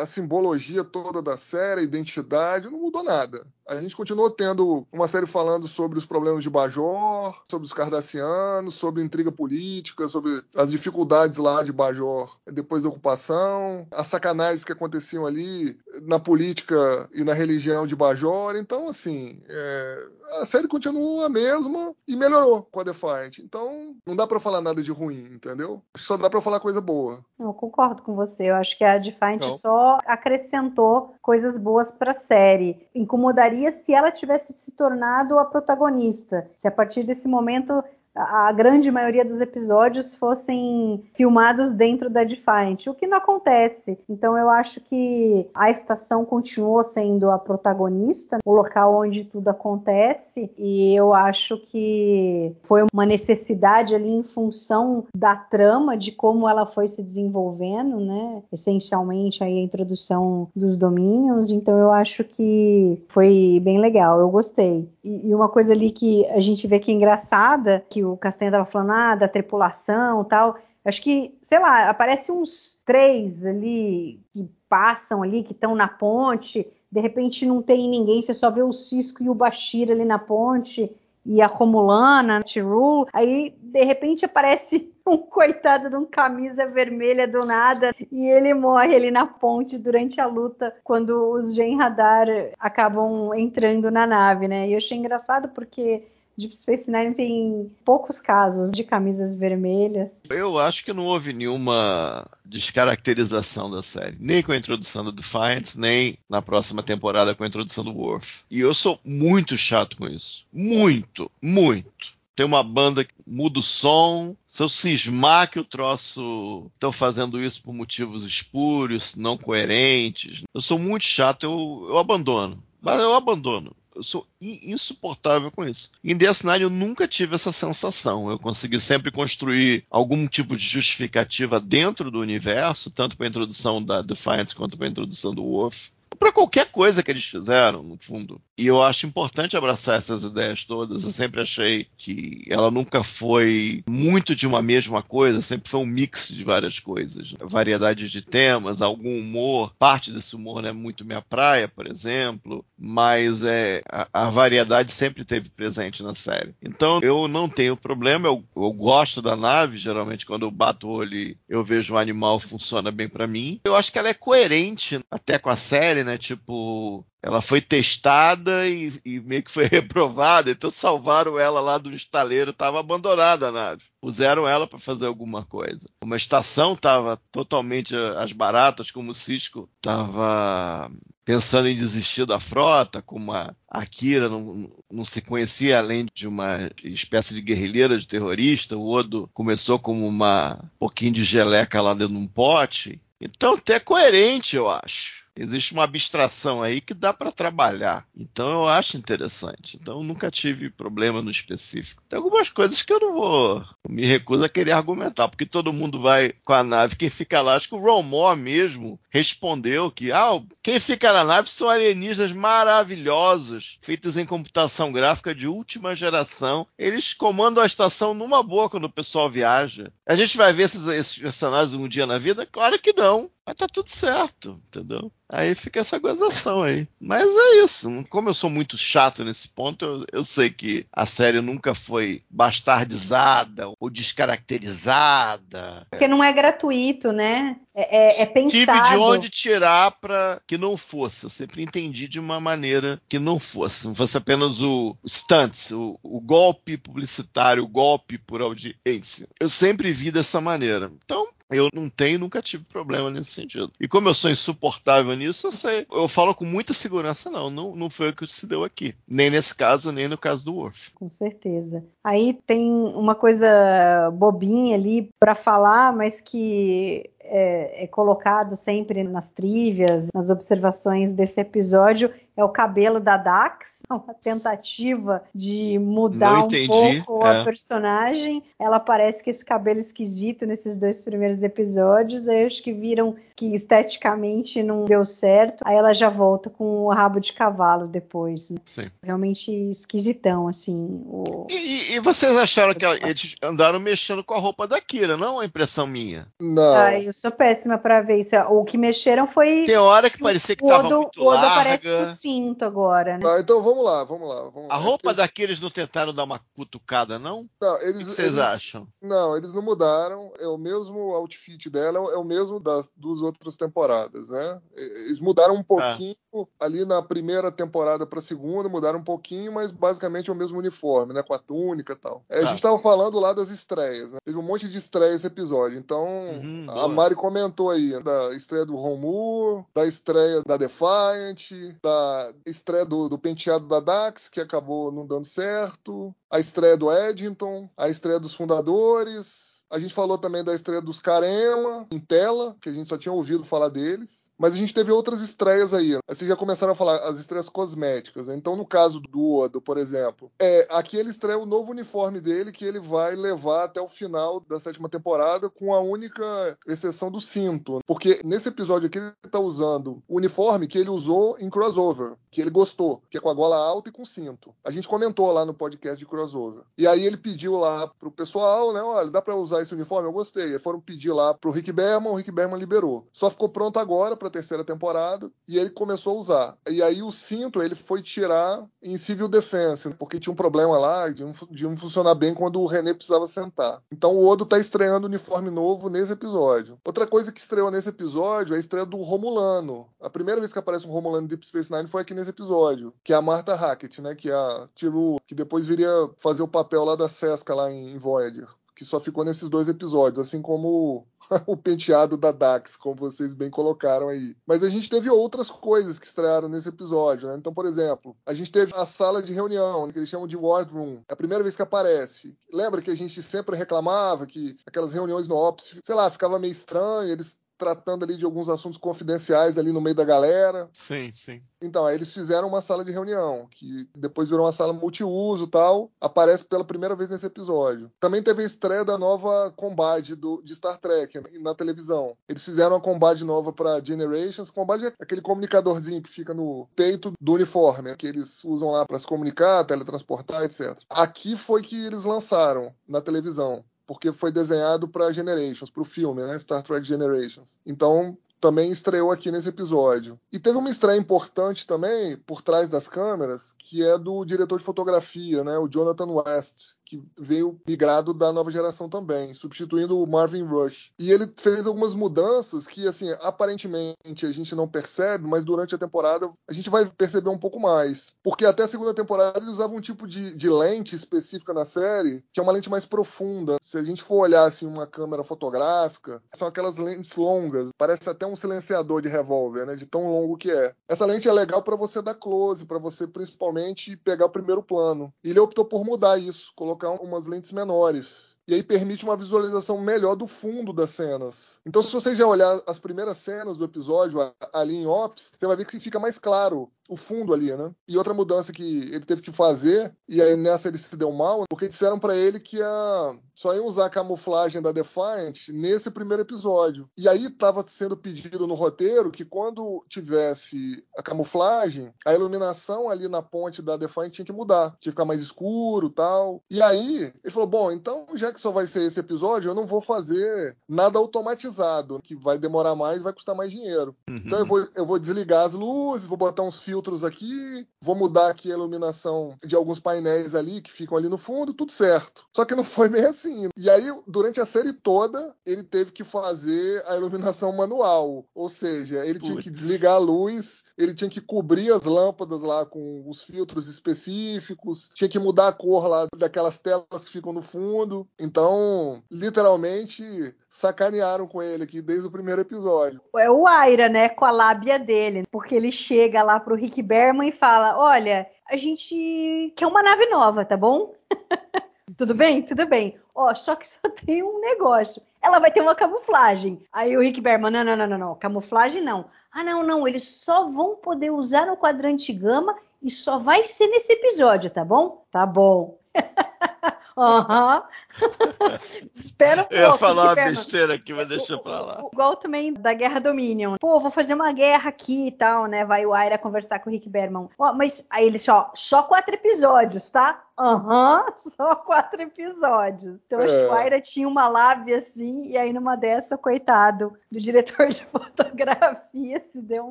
a 0.00 0.06
simbologia 0.06 0.82
toda 0.82 1.20
da 1.20 1.36
série, 1.36 1.80
a 1.80 1.84
identidade. 1.84 2.70
Não 2.70 2.80
mudou 2.80 3.02
nada. 3.02 3.46
A 3.66 3.76
gente 3.76 3.94
continuou 3.94 4.30
tendo 4.30 4.86
uma 4.90 5.06
série 5.06 5.26
falando 5.26 5.68
sobre 5.68 5.98
os 5.98 6.06
problemas 6.06 6.42
de 6.42 6.48
Bajor, 6.48 7.42
sobre 7.50 7.66
os 7.66 7.72
cardassianos, 7.72 8.74
sobre 8.74 9.02
intriga 9.02 9.30
política, 9.30 10.08
sobre 10.08 10.42
as 10.56 10.70
dificuldades 10.70 11.36
lá 11.36 11.62
de 11.62 11.70
Bajor 11.70 12.38
depois 12.50 12.82
da 12.82 12.88
ocupação, 12.88 13.86
as 13.90 14.06
sacanagens 14.06 14.64
que 14.64 14.72
aconteciam 14.72 15.26
ali 15.26 15.78
na 16.02 16.18
política 16.18 17.10
e 17.12 17.22
na 17.22 17.34
religião 17.34 17.86
de 17.86 17.94
Bajor. 17.94 18.56
Então, 18.56 18.88
assim, 18.88 19.42
é, 19.46 20.06
a 20.40 20.46
série 20.46 20.66
continua 20.66 21.26
a 21.26 21.28
mesma 21.28 21.94
e 22.06 22.16
melhorou 22.16 22.62
com 22.70 22.80
a 22.80 22.84
Defiant. 22.84 23.38
Então, 23.38 23.94
não 24.06 24.16
dá 24.16 24.26
para 24.26 24.40
falar 24.40 24.62
nada 24.62 24.82
de 24.82 24.90
ruim, 24.90 25.28
entendeu? 25.34 25.82
Só 25.94 26.16
dá 26.16 26.30
para 26.30 26.40
falar 26.40 26.60
coisa 26.60 26.80
boa. 26.80 27.22
Eu 27.38 27.52
concordo 27.52 28.02
com 28.02 28.14
você. 28.14 28.44
Eu 28.44 28.56
acho 28.56 28.78
que 28.78 28.84
a 28.84 28.96
Defiant 28.96 29.40
não. 29.40 29.57
Só 29.58 29.98
acrescentou 30.06 31.14
coisas 31.20 31.58
boas 31.58 31.90
para 31.90 32.12
a 32.12 32.20
série. 32.20 32.88
Incomodaria 32.94 33.70
se 33.72 33.92
ela 33.94 34.10
tivesse 34.10 34.52
se 34.52 34.72
tornado 34.72 35.38
a 35.38 35.44
protagonista. 35.44 36.48
Se 36.56 36.68
a 36.68 36.70
partir 36.70 37.02
desse 37.02 37.28
momento 37.28 37.82
a 38.18 38.50
grande 38.52 38.90
maioria 38.90 39.24
dos 39.24 39.40
episódios 39.40 40.12
fossem 40.14 41.04
filmados 41.14 41.72
dentro 41.72 42.10
da 42.10 42.24
Defiant, 42.24 42.86
o 42.88 42.94
que 42.94 43.06
não 43.06 43.18
acontece. 43.18 43.98
Então 44.08 44.36
eu 44.36 44.50
acho 44.50 44.80
que 44.80 45.48
a 45.54 45.70
estação 45.70 46.24
continuou 46.24 46.82
sendo 46.82 47.30
a 47.30 47.38
protagonista, 47.38 48.38
o 48.44 48.52
local 48.52 48.96
onde 48.96 49.24
tudo 49.24 49.48
acontece, 49.48 50.50
e 50.58 50.94
eu 50.94 51.14
acho 51.14 51.58
que 51.58 52.52
foi 52.62 52.84
uma 52.92 53.06
necessidade 53.06 53.94
ali 53.94 54.10
em 54.10 54.22
função 54.24 55.04
da 55.14 55.36
trama, 55.36 55.96
de 55.96 56.10
como 56.10 56.48
ela 56.48 56.66
foi 56.66 56.88
se 56.88 57.02
desenvolvendo, 57.02 58.00
né? 58.00 58.42
Essencialmente 58.52 59.44
aí 59.44 59.58
a 59.58 59.62
introdução 59.62 60.48
dos 60.56 60.76
domínios, 60.76 61.52
então 61.52 61.78
eu 61.78 61.92
acho 61.92 62.24
que 62.24 63.00
foi 63.08 63.60
bem 63.62 63.78
legal, 63.78 64.18
eu 64.18 64.28
gostei. 64.28 64.88
E, 65.04 65.28
e 65.28 65.34
uma 65.34 65.48
coisa 65.48 65.72
ali 65.72 65.90
que 65.90 66.26
a 66.26 66.40
gente 66.40 66.66
vê 66.66 66.78
que 66.78 66.90
é 66.90 66.94
engraçada, 66.94 67.84
que 67.88 68.07
o 68.12 68.16
Castanha 68.16 68.50
estava 68.50 68.64
falando, 68.64 68.92
ah, 68.92 69.14
da 69.14 69.28
tripulação 69.28 70.24
tal. 70.24 70.56
Acho 70.84 71.02
que, 71.02 71.36
sei 71.42 71.58
lá, 71.58 71.88
aparece 71.90 72.32
uns 72.32 72.80
três 72.84 73.44
ali 73.44 74.20
que 74.32 74.48
passam 74.68 75.22
ali, 75.22 75.42
que 75.42 75.52
estão 75.52 75.74
na 75.74 75.88
ponte. 75.88 76.66
De 76.90 77.00
repente 77.00 77.44
não 77.44 77.60
tem 77.60 77.88
ninguém, 77.88 78.22
você 78.22 78.32
só 78.32 78.50
vê 78.50 78.62
o 78.62 78.72
Cisco 78.72 79.22
e 79.22 79.28
o 79.28 79.34
Bashir 79.34 79.90
ali 79.90 80.04
na 80.04 80.18
ponte 80.18 80.90
e 81.28 81.42
a 81.42 81.46
Romulana, 81.46 82.38
a 82.38 82.42
Tyrul. 82.42 83.06
Aí, 83.12 83.54
de 83.60 83.84
repente, 83.84 84.24
aparece 84.24 84.90
um 85.06 85.18
coitado 85.18 85.90
de 85.90 85.96
um 85.96 86.06
camisa 86.06 86.66
vermelha 86.66 87.28
do 87.28 87.44
nada 87.44 87.94
e 88.10 88.26
ele 88.26 88.54
morre 88.54 88.96
ali 88.96 89.10
na 89.10 89.26
ponte 89.26 89.76
durante 89.76 90.20
a 90.20 90.26
luta 90.26 90.74
quando 90.82 91.32
os 91.32 91.54
Gen 91.54 91.76
Radar 91.76 92.26
acabam 92.58 93.34
entrando 93.34 93.90
na 93.90 94.06
nave, 94.06 94.48
né? 94.48 94.68
E 94.68 94.72
eu 94.72 94.78
achei 94.78 94.96
engraçado 94.96 95.50
porque 95.50 96.06
Deep 96.38 96.56
Space 96.56 96.88
Nine 96.88 97.14
tem 97.14 97.68
poucos 97.84 98.20
casos 98.20 98.70
de 98.70 98.84
camisas 98.84 99.34
vermelhas. 99.34 100.08
Eu 100.30 100.56
acho 100.56 100.84
que 100.84 100.92
não 100.92 101.04
houve 101.04 101.32
nenhuma 101.32 102.24
descaracterização 102.44 103.68
da 103.68 103.82
série, 103.82 104.16
nem 104.20 104.40
com 104.40 104.52
a 104.52 104.56
introdução 104.56 105.04
do 105.04 105.10
Defiance, 105.10 105.78
nem 105.78 106.16
na 106.30 106.40
próxima 106.40 106.80
temporada 106.80 107.34
com 107.34 107.42
a 107.42 107.46
introdução 107.46 107.82
do 107.82 107.92
Worf. 107.92 108.44
E 108.48 108.60
eu 108.60 108.72
sou 108.72 109.00
muito 109.04 109.58
chato 109.58 109.96
com 109.96 110.06
isso. 110.06 110.46
Muito, 110.52 111.28
muito. 111.42 112.16
Tem 112.36 112.46
uma 112.46 112.62
banda 112.62 113.04
que 113.04 113.12
muda 113.26 113.58
o 113.58 113.62
som, 113.62 114.36
se 114.46 114.62
eu 114.62 114.68
cismar 114.68 115.50
que 115.50 115.58
o 115.58 115.64
troço 115.64 116.70
estão 116.72 116.92
fazendo 116.92 117.42
isso 117.42 117.60
por 117.60 117.74
motivos 117.74 118.24
espúrios, 118.24 119.16
não 119.16 119.36
coerentes, 119.36 120.44
eu 120.54 120.60
sou 120.60 120.78
muito 120.78 121.02
chato, 121.02 121.42
eu, 121.42 121.86
eu 121.88 121.98
abandono. 121.98 122.62
Mas 122.80 123.02
eu 123.02 123.12
abandono 123.12 123.74
eu 123.98 124.02
sou 124.04 124.26
insuportável 124.40 125.50
com 125.50 125.66
isso. 125.66 125.90
Em 126.04 126.16
DS9 126.16 126.60
eu 126.60 126.70
nunca 126.70 127.08
tive 127.08 127.34
essa 127.34 127.50
sensação. 127.50 128.30
Eu 128.30 128.38
consegui 128.38 128.78
sempre 128.78 129.10
construir 129.10 129.84
algum 129.90 130.26
tipo 130.28 130.56
de 130.56 130.64
justificativa 130.64 131.58
dentro 131.58 132.10
do 132.10 132.20
universo, 132.20 132.90
tanto 132.90 133.16
para 133.16 133.26
a 133.26 133.28
introdução 133.28 133.82
da 133.82 134.00
Defiant 134.00 134.54
quanto 134.54 134.76
para 134.76 134.86
a 134.86 134.90
introdução 134.90 135.34
do 135.34 135.42
Wolf. 135.42 135.88
Para 136.18 136.32
qualquer 136.32 136.66
coisa 136.66 137.02
que 137.02 137.10
eles 137.10 137.24
fizeram, 137.24 137.82
no 137.82 137.96
fundo. 138.00 138.40
E 138.56 138.66
eu 138.66 138.82
acho 138.82 139.06
importante 139.06 139.56
abraçar 139.56 139.98
essas 139.98 140.22
ideias 140.22 140.64
todas. 140.64 141.04
Eu 141.04 141.10
sempre 141.10 141.40
achei 141.40 141.86
que 141.96 142.42
ela 142.48 142.70
nunca 142.70 143.02
foi 143.02 143.82
muito 143.88 144.34
de 144.34 144.46
uma 144.46 144.60
mesma 144.60 145.02
coisa, 145.02 145.40
sempre 145.40 145.70
foi 145.70 145.80
um 145.80 145.86
mix 145.86 146.28
de 146.28 146.42
várias 146.42 146.78
coisas. 146.78 147.34
Variedade 147.40 148.10
de 148.10 148.22
temas, 148.22 148.82
algum 148.82 149.18
humor. 149.18 149.72
Parte 149.78 150.10
desse 150.10 150.34
humor 150.34 150.62
não 150.62 150.70
é 150.70 150.72
muito 150.72 151.04
minha 151.04 151.22
praia, 151.22 151.68
por 151.68 151.86
exemplo, 151.86 152.64
mas 152.76 153.42
é, 153.42 153.82
a, 153.90 154.08
a 154.12 154.30
variedade 154.30 154.92
sempre 154.92 155.24
teve 155.24 155.48
presente 155.50 156.02
na 156.02 156.14
série. 156.14 156.54
Então 156.62 157.00
eu 157.02 157.28
não 157.28 157.48
tenho 157.48 157.76
problema, 157.76 158.28
eu, 158.28 158.44
eu 158.56 158.72
gosto 158.72 159.22
da 159.22 159.36
nave, 159.36 159.78
geralmente 159.78 160.26
quando 160.26 160.44
eu 160.44 160.50
bato 160.50 160.88
o 160.88 160.90
olho 160.90 161.36
eu 161.48 161.64
vejo 161.64 161.94
um 161.94 161.98
animal 161.98 162.38
funciona 162.38 162.90
bem 162.90 163.08
para 163.08 163.26
mim. 163.26 163.60
Eu 163.64 163.76
acho 163.76 163.90
que 163.92 163.98
ela 163.98 164.08
é 164.08 164.14
coerente 164.14 165.00
até 165.10 165.38
com 165.38 165.50
a 165.50 165.56
série, 165.56 165.97
né? 166.04 166.18
Tipo, 166.18 167.04
ela 167.22 167.42
foi 167.42 167.60
testada 167.60 168.66
e, 168.68 168.92
e, 169.04 169.20
meio 169.20 169.42
que 169.42 169.50
foi 169.50 169.66
reprovada, 169.70 170.50
então 170.50 170.70
salvaram 170.70 171.38
ela 171.38 171.60
lá 171.60 171.78
do 171.78 171.90
estaleiro, 171.90 172.50
estava 172.50 172.78
abandonada 172.78 173.48
a 173.48 173.52
nave. 173.52 173.82
Puseram 174.00 174.48
ela 174.48 174.66
para 174.66 174.78
fazer 174.78 175.06
alguma 175.06 175.44
coisa. 175.44 175.88
Uma 176.02 176.16
estação 176.16 176.74
estava 176.74 177.16
totalmente 177.32 177.94
as 178.16 178.32
baratas, 178.32 178.90
como 178.90 179.10
o 179.10 179.14
Cisco 179.14 179.68
estava 179.76 180.90
pensando 181.24 181.68
em 181.68 181.74
desistir 181.74 182.24
da 182.24 182.40
frota, 182.40 183.02
como 183.02 183.32
a 183.32 183.54
Akira 183.68 184.30
não, 184.30 184.70
não 184.90 185.04
se 185.04 185.20
conhecia 185.20 185.78
além 185.78 186.06
de 186.14 186.26
uma 186.26 186.70
espécie 186.82 187.34
de 187.34 187.42
guerrilheira, 187.42 187.98
de 187.98 188.06
terrorista. 188.06 188.76
O 188.76 188.88
Odo 188.88 189.28
começou 189.34 189.78
como 189.78 190.06
uma 190.06 190.54
um 190.54 190.78
pouquinho 190.78 191.12
de 191.12 191.24
geleca 191.24 191.82
lá 191.82 191.92
dentro 191.92 192.14
de 192.14 192.20
um 192.20 192.26
pote. 192.26 193.02
Então, 193.20 193.54
até 193.54 193.80
coerente, 193.80 194.56
eu 194.56 194.70
acho 194.70 195.17
existe 195.38 195.72
uma 195.72 195.84
abstração 195.84 196.62
aí 196.62 196.80
que 196.80 196.94
dá 196.94 197.12
para 197.12 197.32
trabalhar. 197.32 198.06
Então 198.16 198.48
eu 198.48 198.68
acho 198.68 198.96
interessante. 198.96 199.78
Então 199.80 199.98
eu 199.98 200.04
nunca 200.04 200.30
tive 200.30 200.70
problema 200.70 201.22
no 201.22 201.30
específico. 201.30 202.02
Tem 202.08 202.16
algumas 202.16 202.48
coisas 202.48 202.82
que 202.82 202.92
eu 202.92 203.00
não 203.00 203.12
vou 203.12 203.64
me 203.88 204.04
recuso 204.04 204.44
a 204.44 204.48
querer 204.48 204.72
argumentar, 204.72 205.28
porque 205.28 205.46
todo 205.46 205.72
mundo 205.72 206.00
vai 206.00 206.30
com 206.44 206.52
a 206.52 206.64
nave, 206.64 206.96
quem 206.96 207.08
fica 207.10 207.40
lá, 207.40 207.54
acho 207.54 207.68
que 207.68 207.74
o 207.74 207.80
Ron 207.80 208.02
Moore 208.02 208.38
mesmo 208.38 209.00
respondeu 209.10 209.90
que 209.90 210.12
ah, 210.12 210.40
quem 210.62 210.80
fica 210.80 211.12
na 211.12 211.24
nave 211.24 211.48
são 211.48 211.68
alienígenas 211.68 212.32
maravilhosos, 212.32 213.78
feitos 213.80 214.16
em 214.16 214.26
computação 214.26 214.92
gráfica 214.92 215.34
de 215.34 215.46
última 215.46 215.94
geração. 215.94 216.66
Eles 216.78 217.14
comandam 217.14 217.62
a 217.62 217.66
estação 217.66 218.14
numa 218.14 218.42
boa 218.42 218.68
quando 218.68 218.84
o 218.84 218.92
pessoal 218.92 219.30
viaja. 219.30 219.92
A 220.06 220.16
gente 220.16 220.36
vai 220.36 220.52
ver 220.52 220.64
esses, 220.64 220.86
esses 220.86 221.18
personagens 221.18 221.74
um 221.74 221.88
dia 221.88 222.06
na 222.06 222.18
vida? 222.18 222.46
Claro 222.46 222.78
que 222.78 222.92
não. 222.92 223.30
Mas 223.48 223.54
tá 223.54 223.66
tudo 223.66 223.88
certo, 223.88 224.60
entendeu? 224.66 225.10
Aí 225.30 225.54
fica 225.54 225.80
essa 225.80 225.98
gozação 225.98 226.62
aí. 226.62 226.88
Mas 227.00 227.28
é 227.28 227.64
isso. 227.64 227.88
Como 228.08 228.30
eu 228.30 228.34
sou 228.34 228.48
muito 228.48 228.78
chato 228.78 229.24
nesse 229.24 229.48
ponto, 229.48 229.84
eu, 229.84 230.04
eu 230.12 230.24
sei 230.24 230.48
que 230.48 230.86
a 230.92 231.04
série 231.04 231.40
nunca 231.40 231.74
foi 231.74 232.22
bastardizada 232.30 233.68
ou 233.78 233.90
descaracterizada. 233.90 235.86
Porque 235.90 236.08
não 236.08 236.24
é 236.24 236.32
gratuito, 236.32 237.12
né? 237.12 237.56
É, 237.74 238.06
é, 238.06 238.22
é 238.22 238.26
pensado. 238.26 238.50
Tive 238.50 238.90
de 238.90 238.96
onde 238.96 239.28
tirar 239.28 239.92
para 239.92 240.40
que 240.46 240.58
não 240.58 240.76
fosse. 240.76 241.24
Eu 241.24 241.30
sempre 241.30 241.62
entendi 241.62 242.08
de 242.08 242.18
uma 242.18 242.40
maneira 242.40 243.00
que 243.08 243.18
não 243.18 243.38
fosse. 243.38 243.86
Não 243.86 243.94
fosse 243.94 244.16
apenas 244.16 244.60
o 244.60 244.96
stunts, 245.06 245.70
o, 245.70 245.98
o 246.02 246.20
golpe 246.20 246.76
publicitário, 246.76 247.62
o 247.62 247.68
golpe 247.68 248.18
por 248.18 248.40
audiência. 248.40 249.28
Eu 249.38 249.48
sempre 249.48 249.92
vi 249.92 250.10
dessa 250.10 250.40
maneira. 250.40 250.90
Então, 251.04 251.28
eu 251.50 251.68
não 251.72 251.88
tenho, 251.88 252.18
nunca 252.18 252.42
tive 252.42 252.64
problema 252.64 253.10
nesse 253.10 253.30
sentido. 253.30 253.72
E 253.80 253.88
como 253.88 254.08
eu 254.08 254.14
sou 254.14 254.30
insuportável 254.30 255.14
nisso, 255.16 255.46
eu 255.46 255.52
sei. 255.52 255.86
Eu 255.90 256.08
falo 256.08 256.34
com 256.34 256.44
muita 256.44 256.72
segurança, 256.72 257.30
não. 257.30 257.50
Não, 257.50 257.74
não 257.74 257.90
foi 257.90 258.10
o 258.10 258.14
que 258.14 258.26
se 258.26 258.46
deu 258.46 258.64
aqui. 258.64 258.94
Nem 259.06 259.30
nesse 259.30 259.54
caso, 259.54 259.90
nem 259.90 260.08
no 260.08 260.18
caso 260.18 260.44
do 260.44 260.54
Worf. 260.54 260.90
Com 260.94 261.08
certeza. 261.08 261.84
Aí 262.04 262.38
tem 262.46 262.70
uma 262.70 263.14
coisa 263.14 264.10
bobinha 264.12 264.74
ali 264.74 265.08
para 265.18 265.34
falar, 265.34 265.92
mas 265.94 266.20
que 266.20 267.10
é, 267.28 267.84
é, 267.84 267.86
colocado 267.86 268.56
sempre 268.56 269.02
nas 269.02 269.30
trivias, 269.30 270.08
nas 270.14 270.30
observações 270.30 271.12
desse 271.12 271.40
episódio, 271.40 272.12
é 272.36 272.44
o 272.44 272.48
cabelo 272.48 273.00
da 273.00 273.16
Dax, 273.16 273.82
uma 273.90 274.14
tentativa 274.14 275.22
de 275.34 275.78
mudar 275.78 276.44
um 276.44 276.48
pouco 276.66 277.26
é. 277.26 277.40
a 277.40 277.44
personagem. 277.44 278.42
Ela 278.58 278.78
parece 278.78 279.22
que 279.22 279.30
esse 279.30 279.44
cabelo 279.44 279.78
esquisito 279.78 280.46
nesses 280.46 280.76
dois 280.76 281.02
primeiros 281.02 281.42
episódios, 281.42 282.28
aí 282.28 282.44
acho 282.44 282.62
que 282.62 282.72
viram 282.72 283.16
que 283.34 283.54
esteticamente 283.54 284.62
não 284.62 284.84
deu 284.84 285.04
certo. 285.04 285.62
Aí 285.64 285.76
ela 285.76 285.92
já 285.92 286.08
volta 286.08 286.50
com 286.50 286.86
o 286.86 286.92
rabo 286.92 287.20
de 287.20 287.32
cavalo 287.32 287.86
depois. 287.86 288.50
Né? 288.50 288.58
Sim. 288.64 288.86
Realmente 289.02 289.52
esquisitão, 289.70 290.48
assim. 290.48 291.02
O... 291.06 291.46
E, 291.48 291.94
e, 291.94 292.00
vocês 292.00 292.36
acharam 292.36 292.74
que 292.74 292.84
eles 292.84 293.36
andaram 293.42 293.78
mexendo 293.78 294.24
com 294.24 294.34
a 294.34 294.38
roupa 294.38 294.66
da 294.66 294.80
Kira, 294.80 295.16
não? 295.16 295.38
A 295.38 295.44
impressão 295.44 295.86
minha. 295.86 296.26
Não. 296.40 296.74
Ah, 296.74 296.98
eu 296.98 297.12
sou 297.18 297.30
péssima 297.30 297.76
para 297.78 298.00
ver 298.00 298.20
isso. 298.20 298.36
O 298.48 298.64
que 298.64 298.78
mexeram 298.78 299.26
foi. 299.26 299.64
Tem 299.64 299.76
hora 299.76 300.08
que 300.08 300.18
parecia 300.18 300.54
que 300.54 300.64
tava 300.64 300.86
Odo, 300.86 300.96
muito 300.96 301.24
larga. 301.24 301.48
aparece 301.48 301.88
o 301.88 302.14
cinto 302.14 302.64
agora, 302.64 303.18
né? 303.18 303.24
Ah, 303.26 303.40
então 303.40 303.62
vamos 303.62 303.84
lá, 303.84 304.04
vamos 304.04 304.28
lá. 304.28 304.42
Vamos 304.50 304.70
a 304.70 304.76
roupa 304.76 305.12
daqueles 305.12 305.60
não 305.60 305.70
tentaram 305.70 306.14
dar 306.14 306.24
uma 306.24 306.40
cutucada, 306.54 307.18
não? 307.18 307.48
Não, 307.60 307.82
eles. 307.82 308.02
O 308.02 308.06
que 308.06 308.12
vocês 308.12 308.32
eles, 308.32 308.38
acham? 308.38 308.86
Não, 309.02 309.36
eles 309.36 309.52
não 309.52 309.62
mudaram. 309.62 310.32
É 310.38 310.46
o 310.46 310.56
mesmo 310.56 310.98
outfit 311.14 311.68
dela, 311.68 311.98
é 311.98 312.16
o 312.16 312.24
mesmo 312.24 312.60
das 312.60 312.90
duas 312.96 313.20
outras 313.20 313.56
temporadas, 313.56 314.28
né? 314.28 314.60
Eles 314.76 315.20
mudaram 315.20 315.54
um 315.54 315.62
pouquinho 315.62 316.16
ah. 316.34 316.64
ali 316.64 316.84
na 316.84 317.02
primeira 317.02 317.50
temporada 317.50 318.06
para 318.06 318.20
a 318.20 318.22
segunda, 318.22 318.68
mudaram 318.68 319.00
um 319.00 319.04
pouquinho, 319.04 319.52
mas 319.52 319.72
basicamente 319.72 320.30
é 320.30 320.32
o 320.32 320.36
mesmo 320.36 320.58
uniforme, 320.58 321.12
né? 321.12 321.22
Com 321.22 321.34
a 321.34 321.38
túnica 321.38 321.94
e 321.94 321.96
tal. 321.96 322.24
É, 322.28 322.38
ah. 322.38 322.40
A 322.40 322.44
gente 322.44 322.56
estava 322.56 322.78
falando 322.78 323.18
lá 323.18 323.32
das 323.32 323.50
estreias, 323.50 324.12
né? 324.12 324.18
Teve 324.24 324.38
um 324.38 324.42
monte 324.42 324.68
de 324.68 324.78
estreias 324.78 325.16
esse 325.16 325.26
episódio. 325.26 325.78
Então, 325.78 326.04
uhum, 326.04 326.66
a 326.68 326.74
boa. 326.74 326.88
Mari 327.08 327.14
comentou 327.14 327.70
aí 327.70 327.98
da 328.02 328.34
estreia 328.34 328.66
do 328.66 328.76
Romur, 328.76 329.64
da 329.74 329.86
estreia 329.86 330.42
da 330.46 330.58
Defiant, 330.58 331.52
da 331.82 332.34
estreia 332.44 332.84
do, 332.84 333.08
do 333.08 333.18
penteado 333.18 333.66
da 333.66 333.80
Dax, 333.80 334.28
que 334.28 334.42
acabou 334.42 334.92
não 334.92 335.06
dando 335.06 335.24
certo, 335.24 336.14
a 336.30 336.38
estreia 336.38 336.76
do 336.76 336.92
Eddington, 336.92 337.70
a 337.78 337.88
estreia 337.88 338.20
dos 338.20 338.34
fundadores 338.34 339.58
a 339.70 339.78
gente 339.78 339.92
falou 339.92 340.16
também 340.16 340.42
da 340.42 340.54
estreia 340.54 340.80
dos 340.80 340.98
Carema 340.98 341.86
em 341.90 342.00
tela, 342.00 342.56
que 342.60 342.70
a 342.70 342.72
gente 342.72 342.88
só 342.88 342.96
tinha 342.96 343.12
ouvido 343.12 343.44
falar 343.44 343.68
deles. 343.68 344.27
Mas 344.38 344.54
a 344.54 344.56
gente 344.56 344.72
teve 344.72 344.92
outras 344.92 345.20
estreias 345.20 345.74
aí. 345.74 345.98
Vocês 346.06 346.28
já 346.28 346.36
começaram 346.36 346.72
a 346.72 346.76
falar 346.76 346.96
as 347.08 347.18
estreias 347.18 347.48
cosméticas. 347.48 348.28
Né? 348.28 348.36
Então, 348.36 348.54
no 348.54 348.64
caso 348.64 349.00
do 349.00 349.34
Odo, 349.34 349.60
por 349.60 349.76
exemplo, 349.76 350.30
é, 350.38 350.66
aqui 350.70 350.96
ele 350.96 351.10
estreia 351.10 351.38
o 351.38 351.46
novo 351.46 351.72
uniforme 351.72 352.20
dele 352.20 352.52
que 352.52 352.64
ele 352.64 352.78
vai 352.78 353.16
levar 353.16 353.64
até 353.64 353.80
o 353.80 353.88
final 353.88 354.40
da 354.40 354.60
sétima 354.60 354.88
temporada, 354.88 355.50
com 355.50 355.74
a 355.74 355.80
única 355.80 356.56
exceção 356.66 357.10
do 357.10 357.20
cinto. 357.20 357.80
Porque 357.84 358.20
nesse 358.24 358.48
episódio 358.48 358.86
aqui 358.86 358.98
ele 358.98 359.12
está 359.24 359.40
usando 359.40 360.02
o 360.06 360.16
uniforme 360.16 360.68
que 360.68 360.78
ele 360.78 360.90
usou 360.90 361.36
em 361.40 361.50
crossover, 361.50 362.14
que 362.30 362.40
ele 362.40 362.50
gostou, 362.50 363.02
que 363.10 363.18
é 363.18 363.20
com 363.20 363.30
a 363.30 363.34
gola 363.34 363.56
alta 363.56 363.88
e 363.88 363.92
com 363.92 364.04
cinto. 364.04 364.54
A 364.64 364.70
gente 364.70 364.86
comentou 364.86 365.32
lá 365.32 365.44
no 365.44 365.54
podcast 365.54 365.98
de 365.98 366.06
crossover. 366.06 366.62
E 366.76 366.86
aí 366.86 367.04
ele 367.04 367.16
pediu 367.16 367.56
lá 367.56 367.88
pro 367.98 368.10
pessoal, 368.10 368.72
né? 368.72 368.80
Olha, 368.80 369.10
dá 369.10 369.20
para 369.20 369.34
usar 369.34 369.62
esse 369.62 369.74
uniforme? 369.74 370.08
Eu 370.08 370.12
gostei. 370.12 370.52
Aí 370.52 370.58
foram 370.58 370.80
pedir 370.80 371.12
lá 371.12 371.34
pro 371.34 371.50
Rick 371.50 371.72
Berman, 371.72 372.12
o 372.12 372.14
Rick 372.14 372.30
Berman 372.30 372.58
liberou. 372.58 373.06
Só 373.12 373.30
ficou 373.30 373.48
pronto 373.48 373.78
agora 373.78 374.16
pra 374.28 374.40
terceira 374.40 374.62
temporada 374.62 375.30
e 375.46 375.58
ele 375.58 375.70
começou 375.70 376.16
a 376.16 376.20
usar. 376.20 376.58
E 376.68 376.82
aí 376.82 377.02
o 377.02 377.10
cinto 377.10 377.62
ele 377.62 377.74
foi 377.74 378.02
tirar 378.02 378.64
em 378.82 378.96
Civil 378.96 379.28
Defense, 379.28 379.90
porque 379.94 380.20
tinha 380.20 380.32
um 380.32 380.36
problema 380.36 380.78
lá 380.78 381.08
de 381.08 381.24
não, 381.24 381.32
de 381.50 381.64
não 381.64 381.76
funcionar 381.76 382.14
bem 382.14 382.34
quando 382.34 382.60
o 382.60 382.66
René 382.66 382.94
precisava 382.94 383.26
sentar. 383.26 383.82
Então 383.90 384.14
o 384.14 384.26
Odo 384.26 384.46
tá 384.46 384.58
estreando 384.58 385.06
uniforme 385.06 385.50
novo 385.50 385.88
nesse 385.88 386.12
episódio. 386.12 386.78
Outra 386.84 387.06
coisa 387.06 387.32
que 387.32 387.40
estreou 387.40 387.70
nesse 387.70 387.88
episódio 387.88 388.54
é 388.54 388.56
a 388.56 388.60
estreia 388.60 388.86
do 388.86 388.98
Romulano. 388.98 389.88
A 390.00 390.10
primeira 390.10 390.40
vez 390.40 390.52
que 390.52 390.58
aparece 390.58 390.86
um 390.86 390.92
Romulano 390.92 391.24
em 391.24 391.28
Deep 391.28 391.46
Space 391.46 391.72
Nine 391.72 391.88
foi 391.88 392.02
aqui 392.02 392.14
nesse 392.14 392.30
episódio, 392.30 392.92
que 393.02 393.12
é 393.12 393.16
a 393.16 393.22
Martha 393.22 393.54
Hackett, 393.54 394.02
né? 394.02 394.14
Que 394.14 394.30
é 394.30 394.34
a 394.34 394.68
Tiru, 394.74 395.20
que 395.26 395.34
depois 395.34 395.66
viria 395.66 395.88
fazer 396.18 396.42
o 396.42 396.48
papel 396.48 396.84
lá 396.84 396.94
da 396.94 397.08
Sesca 397.08 397.54
lá 397.54 397.70
em 397.70 397.98
Voyager 397.98 398.48
que 398.78 398.84
só 398.84 399.00
ficou 399.00 399.24
nesses 399.24 399.48
dois 399.48 399.68
episódios, 399.68 400.24
assim 400.24 400.40
como 400.40 401.04
o 401.46 401.56
penteado 401.56 402.16
da 402.16 402.32
Dax, 402.32 402.76
como 402.76 402.96
vocês 402.96 403.32
bem 403.32 403.50
colocaram 403.50 404.08
aí. 404.08 404.36
Mas 404.46 404.62
a 404.62 404.68
gente 404.68 404.88
teve 404.88 405.10
outras 405.10 405.50
coisas 405.50 405.98
que 405.98 406.06
estrearam 406.06 406.48
nesse 406.48 406.68
episódio, 406.68 407.28
né? 407.28 407.36
Então, 407.36 407.52
por 407.52 407.66
exemplo, 407.66 408.16
a 408.26 408.34
gente 408.34 408.50
teve 408.50 408.72
a 408.74 408.86
sala 408.86 409.22
de 409.22 409.32
reunião, 409.32 409.90
que 409.90 409.98
eles 409.98 410.08
chamam 410.08 410.26
de 410.26 410.36
Wardroom. 410.36 411.00
É 411.08 411.12
a 411.12 411.16
primeira 411.16 411.42
vez 411.42 411.56
que 411.56 411.62
aparece. 411.62 412.36
Lembra 412.52 412.82
que 412.82 412.90
a 412.90 412.96
gente 412.96 413.22
sempre 413.22 413.56
reclamava 413.56 414.26
que 414.26 414.56
aquelas 414.66 414.92
reuniões 414.92 415.28
no 415.28 415.36
Ops, 415.36 415.78
sei 415.84 415.94
lá, 415.94 416.10
ficava 416.10 416.38
meio 416.38 416.52
estranho, 416.52 417.10
eles 417.10 417.36
tratando 417.58 418.04
ali 418.04 418.16
de 418.16 418.24
alguns 418.24 418.48
assuntos 418.48 418.78
confidenciais 418.78 419.58
ali 419.58 419.72
no 419.72 419.80
meio 419.80 419.96
da 419.96 420.04
galera. 420.04 420.70
Sim, 420.72 421.10
sim. 421.10 421.42
Então, 421.60 421.84
aí 421.84 421.96
eles 421.96 422.14
fizeram 422.14 422.46
uma 422.46 422.62
sala 422.62 422.84
de 422.84 422.92
reunião, 422.92 423.48
que 423.50 423.88
depois 423.94 424.30
virou 424.30 424.46
uma 424.46 424.52
sala 424.52 424.72
multiuso 424.72 425.46
tal. 425.48 425.90
Aparece 426.00 426.44
pela 426.44 426.64
primeira 426.64 426.94
vez 426.94 427.10
nesse 427.10 427.26
episódio. 427.26 427.90
Também 427.98 428.22
teve 428.22 428.42
a 428.42 428.46
estreia 428.46 428.84
da 428.84 428.96
nova 428.96 429.52
Combate 429.56 430.14
do, 430.14 430.40
de 430.42 430.54
Star 430.54 430.78
Trek 430.78 431.20
na 431.40 431.54
televisão. 431.54 432.16
Eles 432.28 432.44
fizeram 432.44 432.76
uma 432.76 432.80
Combate 432.80 433.24
nova 433.24 433.52
para 433.52 433.84
Generations. 433.84 434.50
Combate 434.50 434.86
é 434.86 434.92
aquele 435.00 435.20
comunicadorzinho 435.20 436.00
que 436.00 436.08
fica 436.08 436.32
no 436.32 436.68
peito 436.76 437.12
do 437.20 437.32
uniforme, 437.32 437.96
que 437.96 438.06
eles 438.06 438.44
usam 438.44 438.70
lá 438.70 438.86
para 438.86 438.98
se 438.98 439.06
comunicar, 439.06 439.64
teletransportar, 439.64 440.44
etc. 440.44 440.78
Aqui 440.88 441.36
foi 441.36 441.62
que 441.62 441.86
eles 441.86 442.04
lançaram 442.04 442.72
na 442.86 443.00
televisão 443.00 443.64
porque 443.88 444.12
foi 444.12 444.30
desenhado 444.30 444.86
para 444.86 445.10
Generations, 445.10 445.70
para 445.70 445.80
o 445.80 445.84
filme, 445.84 446.22
né? 446.22 446.38
Star 446.38 446.62
Trek 446.62 446.86
Generations. 446.86 447.56
Então 447.64 448.18
também 448.38 448.70
estreou 448.70 449.10
aqui 449.10 449.32
nesse 449.32 449.48
episódio. 449.48 450.20
E 450.30 450.38
teve 450.38 450.58
uma 450.58 450.68
estreia 450.68 450.98
importante 450.98 451.66
também 451.66 452.16
por 452.18 452.42
trás 452.42 452.68
das 452.68 452.86
câmeras, 452.86 453.54
que 453.58 453.82
é 453.82 453.98
do 453.98 454.24
diretor 454.24 454.58
de 454.58 454.64
fotografia, 454.64 455.42
né, 455.42 455.58
o 455.58 455.66
Jonathan 455.66 456.06
West, 456.12 456.74
que 456.88 457.02
veio 457.18 457.60
migrado 457.68 458.14
da 458.14 458.32
nova 458.32 458.50
geração 458.50 458.88
também, 458.88 459.34
substituindo 459.34 460.02
o 460.02 460.06
Marvin 460.06 460.42
Rush. 460.42 460.90
E 460.98 461.12
ele 461.12 461.30
fez 461.36 461.66
algumas 461.66 461.94
mudanças 461.94 462.66
que, 462.66 462.88
assim, 462.88 463.10
aparentemente 463.20 464.24
a 464.24 464.32
gente 464.32 464.54
não 464.54 464.66
percebe, 464.66 465.28
mas 465.28 465.44
durante 465.44 465.74
a 465.74 465.78
temporada 465.78 466.30
a 466.48 466.52
gente 466.52 466.70
vai 466.70 466.86
perceber 466.86 467.28
um 467.28 467.38
pouco 467.38 467.60
mais. 467.60 468.12
Porque 468.22 468.46
até 468.46 468.62
a 468.62 468.68
segunda 468.68 468.94
temporada 468.94 469.38
ele 469.38 469.50
usava 469.50 469.74
um 469.74 469.80
tipo 469.82 470.06
de, 470.06 470.34
de 470.34 470.48
lente 470.48 470.96
específica 470.96 471.52
na 471.52 471.66
série, 471.66 472.24
que 472.32 472.40
é 472.40 472.42
uma 472.42 472.52
lente 472.52 472.70
mais 472.70 472.86
profunda. 472.86 473.58
Se 473.60 473.76
a 473.76 473.84
gente 473.84 474.02
for 474.02 474.22
olhar, 474.22 474.44
assim, 474.44 474.66
uma 474.66 474.86
câmera 474.86 475.22
fotográfica, 475.22 476.22
são 476.34 476.48
aquelas 476.48 476.78
lentes 476.78 477.14
longas, 477.16 477.68
parece 477.76 478.08
até 478.08 478.26
um 478.26 478.36
silenciador 478.36 479.02
de 479.02 479.08
revólver, 479.08 479.66
né, 479.66 479.76
de 479.76 479.84
tão 479.84 480.10
longo 480.10 480.38
que 480.38 480.50
é. 480.50 480.74
Essa 480.88 481.04
lente 481.04 481.28
é 481.28 481.32
legal 481.32 481.62
para 481.62 481.76
você 481.76 482.00
dar 482.00 482.14
close, 482.14 482.64
para 482.64 482.78
você 482.78 483.06
principalmente 483.06 483.94
pegar 483.96 484.24
o 484.24 484.30
primeiro 484.30 484.62
plano. 484.62 485.12
E 485.22 485.30
ele 485.30 485.40
optou 485.40 485.66
por 485.66 485.84
mudar 485.84 486.18
isso, 486.18 486.52
colocar 486.56 486.77
colocar 486.78 487.02
umas 487.02 487.26
lentes 487.26 487.52
menores. 487.52 488.36
E 488.46 488.54
aí 488.54 488.62
permite 488.62 489.04
uma 489.04 489.16
visualização 489.16 489.78
melhor 489.80 490.14
do 490.14 490.26
fundo 490.26 490.72
das 490.72 490.90
cenas. 490.90 491.57
Então, 491.68 491.82
se 491.82 491.92
você 491.92 492.14
já 492.14 492.26
olhar 492.26 492.62
as 492.66 492.78
primeiras 492.78 493.18
cenas 493.18 493.58
do 493.58 493.64
episódio 493.64 494.32
ali 494.54 494.74
em 494.74 494.86
Ops, 494.86 495.34
você 495.36 495.46
vai 495.46 495.54
ver 495.54 495.66
que 495.66 495.78
fica 495.78 496.00
mais 496.00 496.18
claro 496.18 496.72
o 496.88 496.96
fundo 496.96 497.34
ali, 497.34 497.54
né? 497.54 497.70
E 497.86 497.98
outra 497.98 498.14
mudança 498.14 498.50
que 498.50 498.78
ele 498.90 499.04
teve 499.04 499.20
que 499.20 499.30
fazer, 499.30 499.94
e 500.08 500.22
aí 500.22 500.34
nessa 500.36 500.68
ele 500.68 500.78
se 500.78 500.96
deu 500.96 501.12
mal, 501.12 501.44
porque 501.48 501.68
disseram 501.68 501.98
para 501.98 502.16
ele 502.16 502.40
que 502.40 502.62
a... 502.62 503.14
só 503.34 503.54
iam 503.54 503.66
usar 503.66 503.86
a 503.86 503.90
camuflagem 503.90 504.62
da 504.62 504.72
Defiant 504.72 505.48
nesse 505.50 505.90
primeiro 505.90 506.22
episódio. 506.22 506.88
E 506.96 507.06
aí 507.06 507.26
estava 507.26 507.62
sendo 507.68 507.96
pedido 507.96 508.46
no 508.46 508.54
roteiro 508.54 509.10
que 509.10 509.24
quando 509.24 509.84
tivesse 509.88 510.82
a 510.96 511.02
camuflagem, 511.02 511.92
a 512.06 512.14
iluminação 512.14 512.88
ali 512.88 513.06
na 513.06 513.20
ponte 513.20 513.60
da 513.60 513.76
Defiant 513.76 514.10
tinha 514.10 514.24
que 514.24 514.32
mudar, 514.32 514.70
tinha 514.80 514.90
que 514.90 514.90
ficar 514.92 515.04
mais 515.04 515.20
escuro 515.20 515.90
tal. 515.90 516.42
E 516.50 516.62
aí 516.62 517.12
ele 517.22 517.32
falou: 517.32 517.48
bom, 517.48 517.70
então 517.70 518.06
já 518.14 518.32
que 518.32 518.40
só 518.40 518.50
vai 518.50 518.66
ser 518.66 518.82
esse 518.84 518.98
episódio, 518.98 519.50
eu 519.50 519.54
não 519.54 519.66
vou 519.66 519.82
fazer 519.82 520.56
nada 520.66 520.98
automatizado, 520.98 521.57
que 522.02 522.14
vai 522.14 522.38
demorar 522.38 522.74
mais, 522.74 523.02
vai 523.02 523.12
custar 523.12 523.34
mais 523.34 523.50
dinheiro. 523.50 523.94
Uhum. 524.08 524.16
Então 524.16 524.38
eu 524.38 524.46
vou, 524.46 524.68
eu 524.74 524.86
vou 524.86 524.98
desligar 524.98 525.44
as 525.44 525.52
luzes, 525.52 526.06
vou 526.06 526.16
botar 526.16 526.42
uns 526.42 526.60
filtros 526.60 527.04
aqui, 527.04 527.66
vou 527.80 527.94
mudar 527.94 528.28
aqui 528.28 528.50
a 528.50 528.54
iluminação 528.54 529.36
de 529.44 529.54
alguns 529.54 529.80
painéis 529.80 530.34
ali 530.34 530.60
que 530.60 530.72
ficam 530.72 530.96
ali 530.96 531.08
no 531.08 531.18
fundo, 531.18 531.54
tudo 531.54 531.72
certo. 531.72 532.24
Só 532.34 532.44
que 532.44 532.54
não 532.54 532.64
foi 532.64 532.88
bem 532.88 533.04
assim. 533.04 533.48
E 533.56 533.68
aí, 533.68 533.84
durante 534.06 534.40
a 534.40 534.46
série 534.46 534.72
toda, 534.72 535.34
ele 535.44 535.62
teve 535.62 535.92
que 535.92 536.04
fazer 536.04 536.84
a 536.86 536.96
iluminação 536.96 537.52
manual. 537.52 538.24
Ou 538.34 538.48
seja, 538.48 539.04
ele 539.04 539.18
tinha 539.18 539.40
que 539.40 539.50
desligar 539.50 539.94
a 539.94 539.98
luz, 539.98 540.64
ele 540.76 540.94
tinha 540.94 541.10
que 541.10 541.20
cobrir 541.20 541.72
as 541.72 541.82
lâmpadas 541.82 542.42
lá 542.42 542.64
com 542.64 543.04
os 543.08 543.22
filtros 543.22 543.68
específicos, 543.68 544.90
tinha 544.94 545.08
que 545.08 545.18
mudar 545.18 545.48
a 545.48 545.52
cor 545.52 545.86
lá 545.86 546.06
daquelas 546.16 546.58
telas 546.58 547.04
que 547.04 547.10
ficam 547.10 547.32
no 547.32 547.42
fundo. 547.42 548.08
Então, 548.18 549.02
literalmente, 549.10 550.34
sacanearam 550.58 551.26
com 551.26 551.42
ele 551.42 551.64
aqui 551.64 551.80
desde 551.80 552.06
o 552.06 552.10
primeiro 552.10 552.40
episódio. 552.40 553.00
É 553.16 553.30
o 553.30 553.46
Aira, 553.46 553.88
né, 553.88 554.08
com 554.08 554.24
a 554.24 554.30
lábia 554.30 554.78
dele, 554.78 555.24
porque 555.30 555.54
ele 555.54 555.70
chega 555.70 556.22
lá 556.22 556.40
pro 556.40 556.56
Rick 556.56 556.82
Berman 556.82 557.28
e 557.28 557.32
fala: 557.32 557.78
"Olha, 557.78 558.28
a 558.48 558.56
gente 558.56 559.52
quer 559.56 559.66
uma 559.66 559.82
nave 559.82 560.06
nova, 560.06 560.44
tá 560.44 560.56
bom?" 560.56 560.94
Tudo 561.96 562.14
bem? 562.14 562.42
Tudo 562.42 562.66
bem. 562.66 562.98
Ó, 563.14 563.34
só 563.34 563.56
que 563.56 563.68
só 563.68 563.88
tem 564.04 564.22
um 564.22 564.40
negócio. 564.40 565.02
Ela 565.22 565.38
vai 565.38 565.50
ter 565.50 565.60
uma 565.60 565.74
camuflagem. 565.74 566.62
Aí 566.72 566.96
o 566.96 567.00
Rick 567.00 567.20
Berman, 567.20 567.50
não, 567.50 567.64
não, 567.64 567.76
não, 567.76 567.86
não, 567.86 567.98
não. 567.98 568.14
Camuflagem 568.14 568.82
não. 568.82 569.06
Ah, 569.32 569.42
não, 569.42 569.62
não. 569.62 569.88
Eles 569.88 570.04
só 570.04 570.48
vão 570.48 570.76
poder 570.76 571.10
usar 571.10 571.46
no 571.46 571.56
quadrante 571.56 572.12
gama 572.12 572.56
e 572.82 572.90
só 572.90 573.18
vai 573.18 573.44
ser 573.44 573.66
nesse 573.68 573.92
episódio, 573.92 574.50
tá 574.50 574.64
bom? 574.64 575.04
Tá 575.10 575.26
bom. 575.26 575.78
Aham. 576.98 577.62
Espera 578.92 579.42
um 579.42 579.44
pouco. 579.44 579.54
Eu 579.54 579.70
ia 579.70 579.74
falar 579.74 580.04
uma 580.06 580.14
besteira 580.16 580.74
aqui, 580.74 580.92
mas 580.92 581.06
deixa 581.06 581.38
pra 581.38 581.60
lá. 581.60 581.84
Igual 581.92 582.16
também 582.16 582.52
da 582.52 582.74
Guerra 582.74 582.98
Dominion. 582.98 583.56
Pô, 583.60 583.78
vou 583.78 583.90
fazer 583.90 584.14
uma 584.14 584.32
guerra 584.32 584.68
aqui 584.68 585.06
e 585.06 585.12
tal, 585.12 585.46
né? 585.46 585.64
Vai 585.64 585.86
o 585.86 585.94
Aira 585.94 586.18
conversar 586.18 586.58
com 586.58 586.68
o 586.68 586.72
Rick 586.72 586.88
Berman. 586.88 587.28
Ó, 587.38 587.52
mas 587.52 587.86
aí 587.88 588.06
ele 588.06 588.18
só, 588.18 588.50
só 588.54 588.82
quatro 588.82 589.14
episódios, 589.14 589.88
tá? 589.88 590.24
Aham, 590.36 591.04
uhum, 591.06 591.14
só 591.36 591.54
quatro 591.54 592.02
episódios. 592.02 592.98
Então, 593.06 593.20
é. 593.20 593.24
acho 593.24 593.34
que 593.34 593.44
o 593.44 593.54
é. 593.54 593.62
Aira 593.62 593.80
tinha 593.80 594.08
uma 594.08 594.28
lábia 594.28 594.78
assim, 594.78 595.26
e 595.26 595.36
aí 595.36 595.52
numa 595.52 595.76
dessa, 595.76 596.18
coitado 596.18 596.92
do 597.10 597.20
diretor 597.20 597.68
de 597.68 597.84
fotografia 597.90 599.24
se 599.32 599.40
deu 599.40 599.70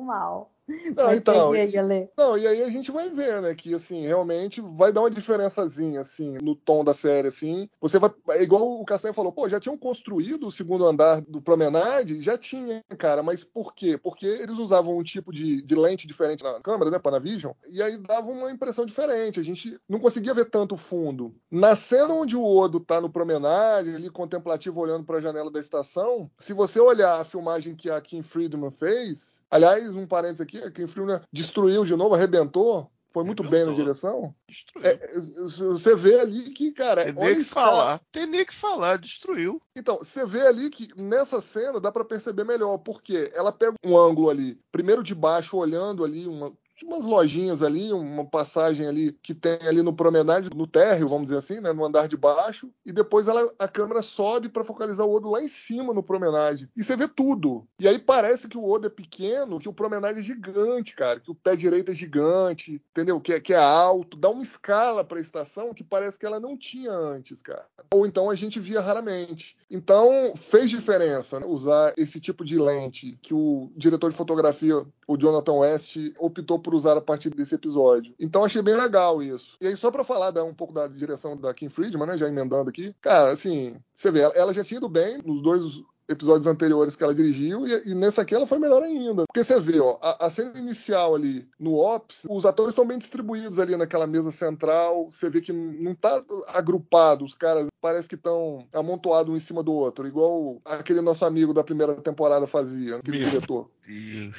mal. 0.00 0.50
Não, 0.94 1.14
então, 1.14 1.54
e, 1.54 2.10
não, 2.16 2.36
e 2.36 2.46
aí 2.46 2.62
a 2.62 2.68
gente 2.68 2.90
vai 2.90 3.08
ver, 3.08 3.40
né, 3.40 3.54
que 3.54 3.74
assim, 3.74 4.06
realmente 4.06 4.60
vai 4.60 4.92
dar 4.92 5.00
uma 5.00 5.10
diferençazinha 5.10 6.00
assim 6.00 6.36
no 6.42 6.54
tom 6.54 6.84
da 6.84 6.92
série 6.92 7.28
assim. 7.28 7.68
Você 7.80 7.98
vai 7.98 8.10
é 8.30 8.42
igual 8.42 8.80
o 8.80 8.84
Castanha 8.84 9.14
falou, 9.14 9.32
pô, 9.32 9.48
já 9.48 9.58
tinham 9.58 9.76
construído 9.78 10.48
o 10.48 10.52
segundo 10.52 10.86
andar 10.86 11.20
do 11.22 11.40
Promenade, 11.40 12.20
já 12.20 12.36
tinha, 12.36 12.82
cara, 12.98 13.22
mas 13.22 13.44
por 13.44 13.74
quê? 13.74 13.96
Porque 13.96 14.26
eles 14.26 14.58
usavam 14.58 14.96
um 14.96 15.02
tipo 15.02 15.32
de, 15.32 15.62
de 15.62 15.74
lente 15.74 16.06
diferente 16.06 16.44
na 16.44 16.60
câmera, 16.60 16.90
né, 16.90 16.98
Panavision, 16.98 17.52
e 17.70 17.82
aí 17.82 17.96
dava 17.96 18.30
uma 18.30 18.50
impressão 18.50 18.84
diferente. 18.84 19.40
A 19.40 19.44
gente 19.44 19.78
não 19.88 19.98
conseguia 19.98 20.34
ver 20.34 20.50
tanto 20.50 20.76
fundo. 20.76 21.34
Na 21.50 21.74
cena 21.76 22.12
onde 22.12 22.36
o 22.36 22.44
Odo 22.44 22.80
tá 22.80 23.00
no 23.00 23.10
Promenade, 23.10 23.94
ali 23.94 24.10
contemplativo 24.10 24.80
olhando 24.80 25.04
para 25.04 25.18
a 25.18 25.20
janela 25.20 25.50
da 25.50 25.60
estação, 25.60 26.30
se 26.38 26.52
você 26.52 26.80
olhar 26.80 27.20
a 27.20 27.24
filmagem 27.24 27.74
que 27.74 27.90
a 27.90 28.00
Kim 28.00 28.22
Friedman 28.22 28.70
fez, 28.70 29.42
aliás, 29.50 29.96
um 29.96 30.06
parênteses 30.06 30.40
aqui, 30.40 30.57
que 30.70 30.84
o 30.84 30.88
Freeman 30.88 31.20
destruiu 31.32 31.84
de 31.84 31.96
novo, 31.96 32.14
arrebentou. 32.14 32.90
Foi 33.10 33.24
muito 33.24 33.42
bem 33.42 33.64
na 33.64 33.72
direção. 33.72 34.34
É, 34.82 35.14
você 35.14 35.96
vê 35.96 36.20
ali 36.20 36.50
que, 36.50 36.70
cara. 36.72 37.04
Tem 37.04 37.14
nem 37.14 37.36
que 37.36 37.44
falar. 37.44 38.00
Tem 38.12 38.26
nem 38.26 38.44
que 38.44 38.54
falar, 38.54 38.98
destruiu. 38.98 39.60
Então, 39.74 39.96
você 39.96 40.26
vê 40.26 40.46
ali 40.46 40.68
que 40.68 40.88
nessa 41.00 41.40
cena 41.40 41.80
dá 41.80 41.90
para 41.90 42.04
perceber 42.04 42.44
melhor, 42.44 42.78
porque 42.78 43.30
ela 43.34 43.50
pega 43.50 43.74
um 43.84 43.96
ângulo 43.96 44.28
ali, 44.28 44.60
primeiro 44.70 45.02
de 45.02 45.14
baixo, 45.14 45.56
olhando 45.56 46.04
ali, 46.04 46.28
uma, 46.28 46.52
umas 46.84 47.04
lojinhas 47.04 47.62
ali, 47.62 47.92
uma 47.92 48.24
passagem 48.24 48.86
ali 48.86 49.12
que 49.22 49.34
tem 49.34 49.58
ali 49.66 49.82
no 49.82 49.92
promenade, 49.92 50.50
no 50.54 50.66
térreo, 50.66 51.08
vamos 51.08 51.24
dizer 51.24 51.38
assim, 51.38 51.60
né, 51.60 51.72
no 51.72 51.84
andar 51.84 52.08
de 52.08 52.16
baixo, 52.16 52.70
e 52.84 52.92
depois 52.92 53.28
ela, 53.28 53.52
a 53.58 53.68
câmera 53.68 54.02
sobe 54.02 54.48
para 54.48 54.64
focalizar 54.64 55.06
o 55.06 55.14
Odo 55.14 55.30
lá 55.30 55.42
em 55.42 55.48
cima 55.48 55.92
no 55.92 56.02
promenade. 56.02 56.68
E 56.76 56.82
você 56.82 56.96
vê 56.96 57.08
tudo. 57.08 57.66
E 57.80 57.88
aí 57.88 57.98
parece 57.98 58.48
que 58.48 58.56
o 58.56 58.68
Odo 58.68 58.86
é 58.86 58.90
pequeno, 58.90 59.58
que 59.58 59.68
o 59.68 59.72
promenade 59.72 60.20
é 60.20 60.22
gigante, 60.22 60.94
cara, 60.94 61.20
que 61.20 61.30
o 61.30 61.34
pé 61.34 61.56
direito 61.56 61.90
é 61.90 61.94
gigante, 61.94 62.82
entendeu? 62.90 63.20
Que 63.20 63.34
é, 63.34 63.40
que 63.40 63.52
é 63.52 63.58
alto, 63.58 64.16
dá 64.16 64.28
uma 64.28 64.42
escala 64.42 65.04
para 65.04 65.18
a 65.18 65.20
estação 65.20 65.74
que 65.74 65.84
parece 65.84 66.18
que 66.18 66.26
ela 66.26 66.40
não 66.40 66.56
tinha 66.56 66.92
antes, 66.92 67.42
cara. 67.42 67.66
Ou 67.92 68.06
então 68.06 68.30
a 68.30 68.34
gente 68.34 68.60
via 68.60 68.80
raramente. 68.80 69.56
Então 69.70 70.32
fez 70.36 70.70
diferença 70.70 71.40
né, 71.40 71.46
usar 71.46 71.92
esse 71.96 72.20
tipo 72.20 72.44
de 72.44 72.58
lente 72.58 73.18
que 73.22 73.34
o 73.34 73.70
diretor 73.76 74.10
de 74.10 74.16
fotografia, 74.16 74.84
o 75.06 75.16
Jonathan 75.16 75.54
West, 75.54 75.96
optou 76.18 76.58
por 76.58 76.67
por 76.68 76.74
usar 76.74 76.98
a 76.98 77.00
partir 77.00 77.30
desse 77.30 77.54
episódio. 77.54 78.14
Então 78.20 78.44
achei 78.44 78.60
bem 78.60 78.74
legal 78.74 79.22
isso. 79.22 79.56
E 79.58 79.66
aí, 79.66 79.74
só 79.74 79.90
para 79.90 80.04
falar 80.04 80.34
um 80.44 80.52
pouco 80.52 80.74
da 80.74 80.86
direção 80.86 81.34
da 81.34 81.54
Kim 81.54 81.70
Friedman, 81.70 82.06
né, 82.06 82.18
já 82.18 82.28
emendando 82.28 82.68
aqui, 82.68 82.94
cara, 83.00 83.30
assim, 83.30 83.80
você 83.94 84.10
vê, 84.10 84.20
ela 84.34 84.52
já 84.52 84.62
tinha 84.62 84.76
ido 84.76 84.86
bem 84.86 85.16
nos 85.24 85.40
dois 85.40 85.62
episódios 86.08 86.46
anteriores 86.46 86.96
que 86.96 87.04
ela 87.04 87.14
dirigiu, 87.14 87.66
e, 87.66 87.90
e 87.90 87.94
nessa 87.94 88.22
aqui 88.22 88.34
ela 88.34 88.46
foi 88.46 88.58
melhor 88.58 88.82
ainda. 88.82 89.24
Porque 89.26 89.44
você 89.44 89.60
vê, 89.60 89.78
ó, 89.80 89.98
a, 90.00 90.26
a 90.26 90.30
cena 90.30 90.58
inicial 90.58 91.14
ali 91.14 91.48
no 91.58 91.76
Ops, 91.76 92.26
os 92.28 92.46
atores 92.46 92.72
estão 92.72 92.86
bem 92.86 92.98
distribuídos 92.98 93.58
ali 93.58 93.76
naquela 93.76 94.06
mesa 94.06 94.30
central, 94.30 95.08
você 95.10 95.28
vê 95.28 95.40
que 95.40 95.52
não 95.52 95.94
tá 95.94 96.22
agrupado, 96.48 97.24
os 97.24 97.34
caras 97.34 97.68
parece 97.80 98.08
que 98.08 98.14
estão 98.14 98.66
amontoados 98.72 99.32
um 99.32 99.36
em 99.36 99.40
cima 99.40 99.62
do 99.62 99.72
outro, 99.72 100.06
igual 100.06 100.60
aquele 100.64 101.00
nosso 101.00 101.24
amigo 101.24 101.52
da 101.54 101.62
primeira 101.62 101.94
temporada 101.94 102.46
fazia, 102.46 102.96
aquele 102.96 103.18
Meu 103.18 103.30
diretor. 103.30 103.68
Deus. 103.86 104.36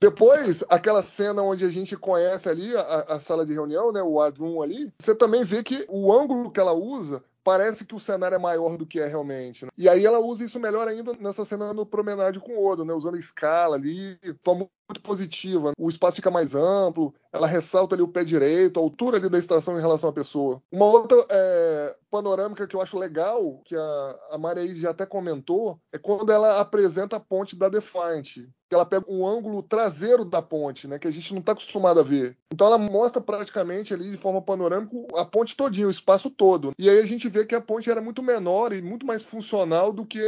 Depois, 0.00 0.62
aquela 0.68 1.02
cena 1.02 1.42
onde 1.42 1.64
a 1.64 1.68
gente 1.68 1.96
conhece 1.96 2.48
ali 2.48 2.76
a, 2.76 3.06
a 3.08 3.20
sala 3.20 3.46
de 3.46 3.52
reunião, 3.52 3.92
né, 3.92 4.02
o 4.02 4.14
wardroom 4.14 4.62
ali, 4.62 4.92
você 4.98 5.14
também 5.14 5.44
vê 5.44 5.62
que 5.62 5.86
o 5.88 6.12
ângulo 6.12 6.50
que 6.50 6.60
ela 6.60 6.72
usa 6.72 7.22
parece 7.48 7.86
que 7.86 7.94
o 7.94 8.00
cenário 8.00 8.34
é 8.34 8.38
maior 8.38 8.76
do 8.76 8.84
que 8.84 9.00
é 9.00 9.06
realmente. 9.06 9.64
Né? 9.64 9.70
E 9.78 9.88
aí 9.88 10.04
ela 10.04 10.18
usa 10.18 10.44
isso 10.44 10.60
melhor 10.60 10.86
ainda 10.86 11.14
nessa 11.18 11.46
cena 11.46 11.72
no 11.72 11.86
promenade 11.86 12.38
com 12.38 12.52
o 12.52 12.66
Odo, 12.66 12.84
né? 12.84 12.92
Usando 12.92 13.14
a 13.14 13.18
escala 13.18 13.74
ali, 13.74 14.18
forma 14.44 14.68
muito 14.88 15.02
positiva. 15.02 15.72
O 15.78 15.88
espaço 15.90 16.16
fica 16.16 16.30
mais 16.30 16.54
amplo, 16.54 17.14
ela 17.32 17.46
ressalta 17.46 17.94
ali 17.94 18.02
o 18.02 18.08
pé 18.08 18.24
direito, 18.24 18.80
a 18.80 18.82
altura 18.82 19.18
ali 19.18 19.28
da 19.28 19.38
estação 19.38 19.78
em 19.78 19.82
relação 19.82 20.08
à 20.08 20.12
pessoa. 20.12 20.62
Uma 20.72 20.86
outra 20.86 21.24
é, 21.28 21.96
panorâmica 22.10 22.66
que 22.66 22.74
eu 22.74 22.80
acho 22.80 22.98
legal, 22.98 23.60
que 23.64 23.76
a, 23.76 24.18
a 24.32 24.38
Maria 24.38 24.74
já 24.74 24.90
até 24.90 25.04
comentou, 25.04 25.78
é 25.92 25.98
quando 25.98 26.32
ela 26.32 26.60
apresenta 26.60 27.16
a 27.16 27.20
ponte 27.20 27.54
da 27.54 27.68
Defiant 27.68 28.48
ela 28.74 28.84
pega 28.84 29.04
um 29.08 29.26
ângulo 29.26 29.62
traseiro 29.62 30.24
da 30.24 30.42
ponte, 30.42 30.86
né, 30.86 30.98
que 30.98 31.08
a 31.08 31.10
gente 31.10 31.32
não 31.32 31.40
está 31.40 31.52
acostumado 31.52 32.00
a 32.00 32.02
ver. 32.02 32.36
Então 32.52 32.66
ela 32.66 32.78
mostra 32.78 33.20
praticamente 33.20 33.94
ali 33.94 34.10
de 34.10 34.16
forma 34.16 34.42
panorâmica 34.42 34.94
a 35.14 35.24
ponte 35.24 35.56
todinha, 35.56 35.86
o 35.86 35.90
espaço 35.90 36.30
todo. 36.30 36.72
E 36.78 36.88
aí 36.88 36.98
a 36.98 37.06
gente 37.06 37.28
vê 37.28 37.44
que 37.46 37.54
a 37.54 37.60
ponte 37.60 37.90
era 37.90 38.00
muito 38.00 38.22
menor 38.22 38.72
e 38.72 38.82
muito 38.82 39.06
mais 39.06 39.22
funcional 39.22 39.92
do 39.92 40.04
que 40.04 40.20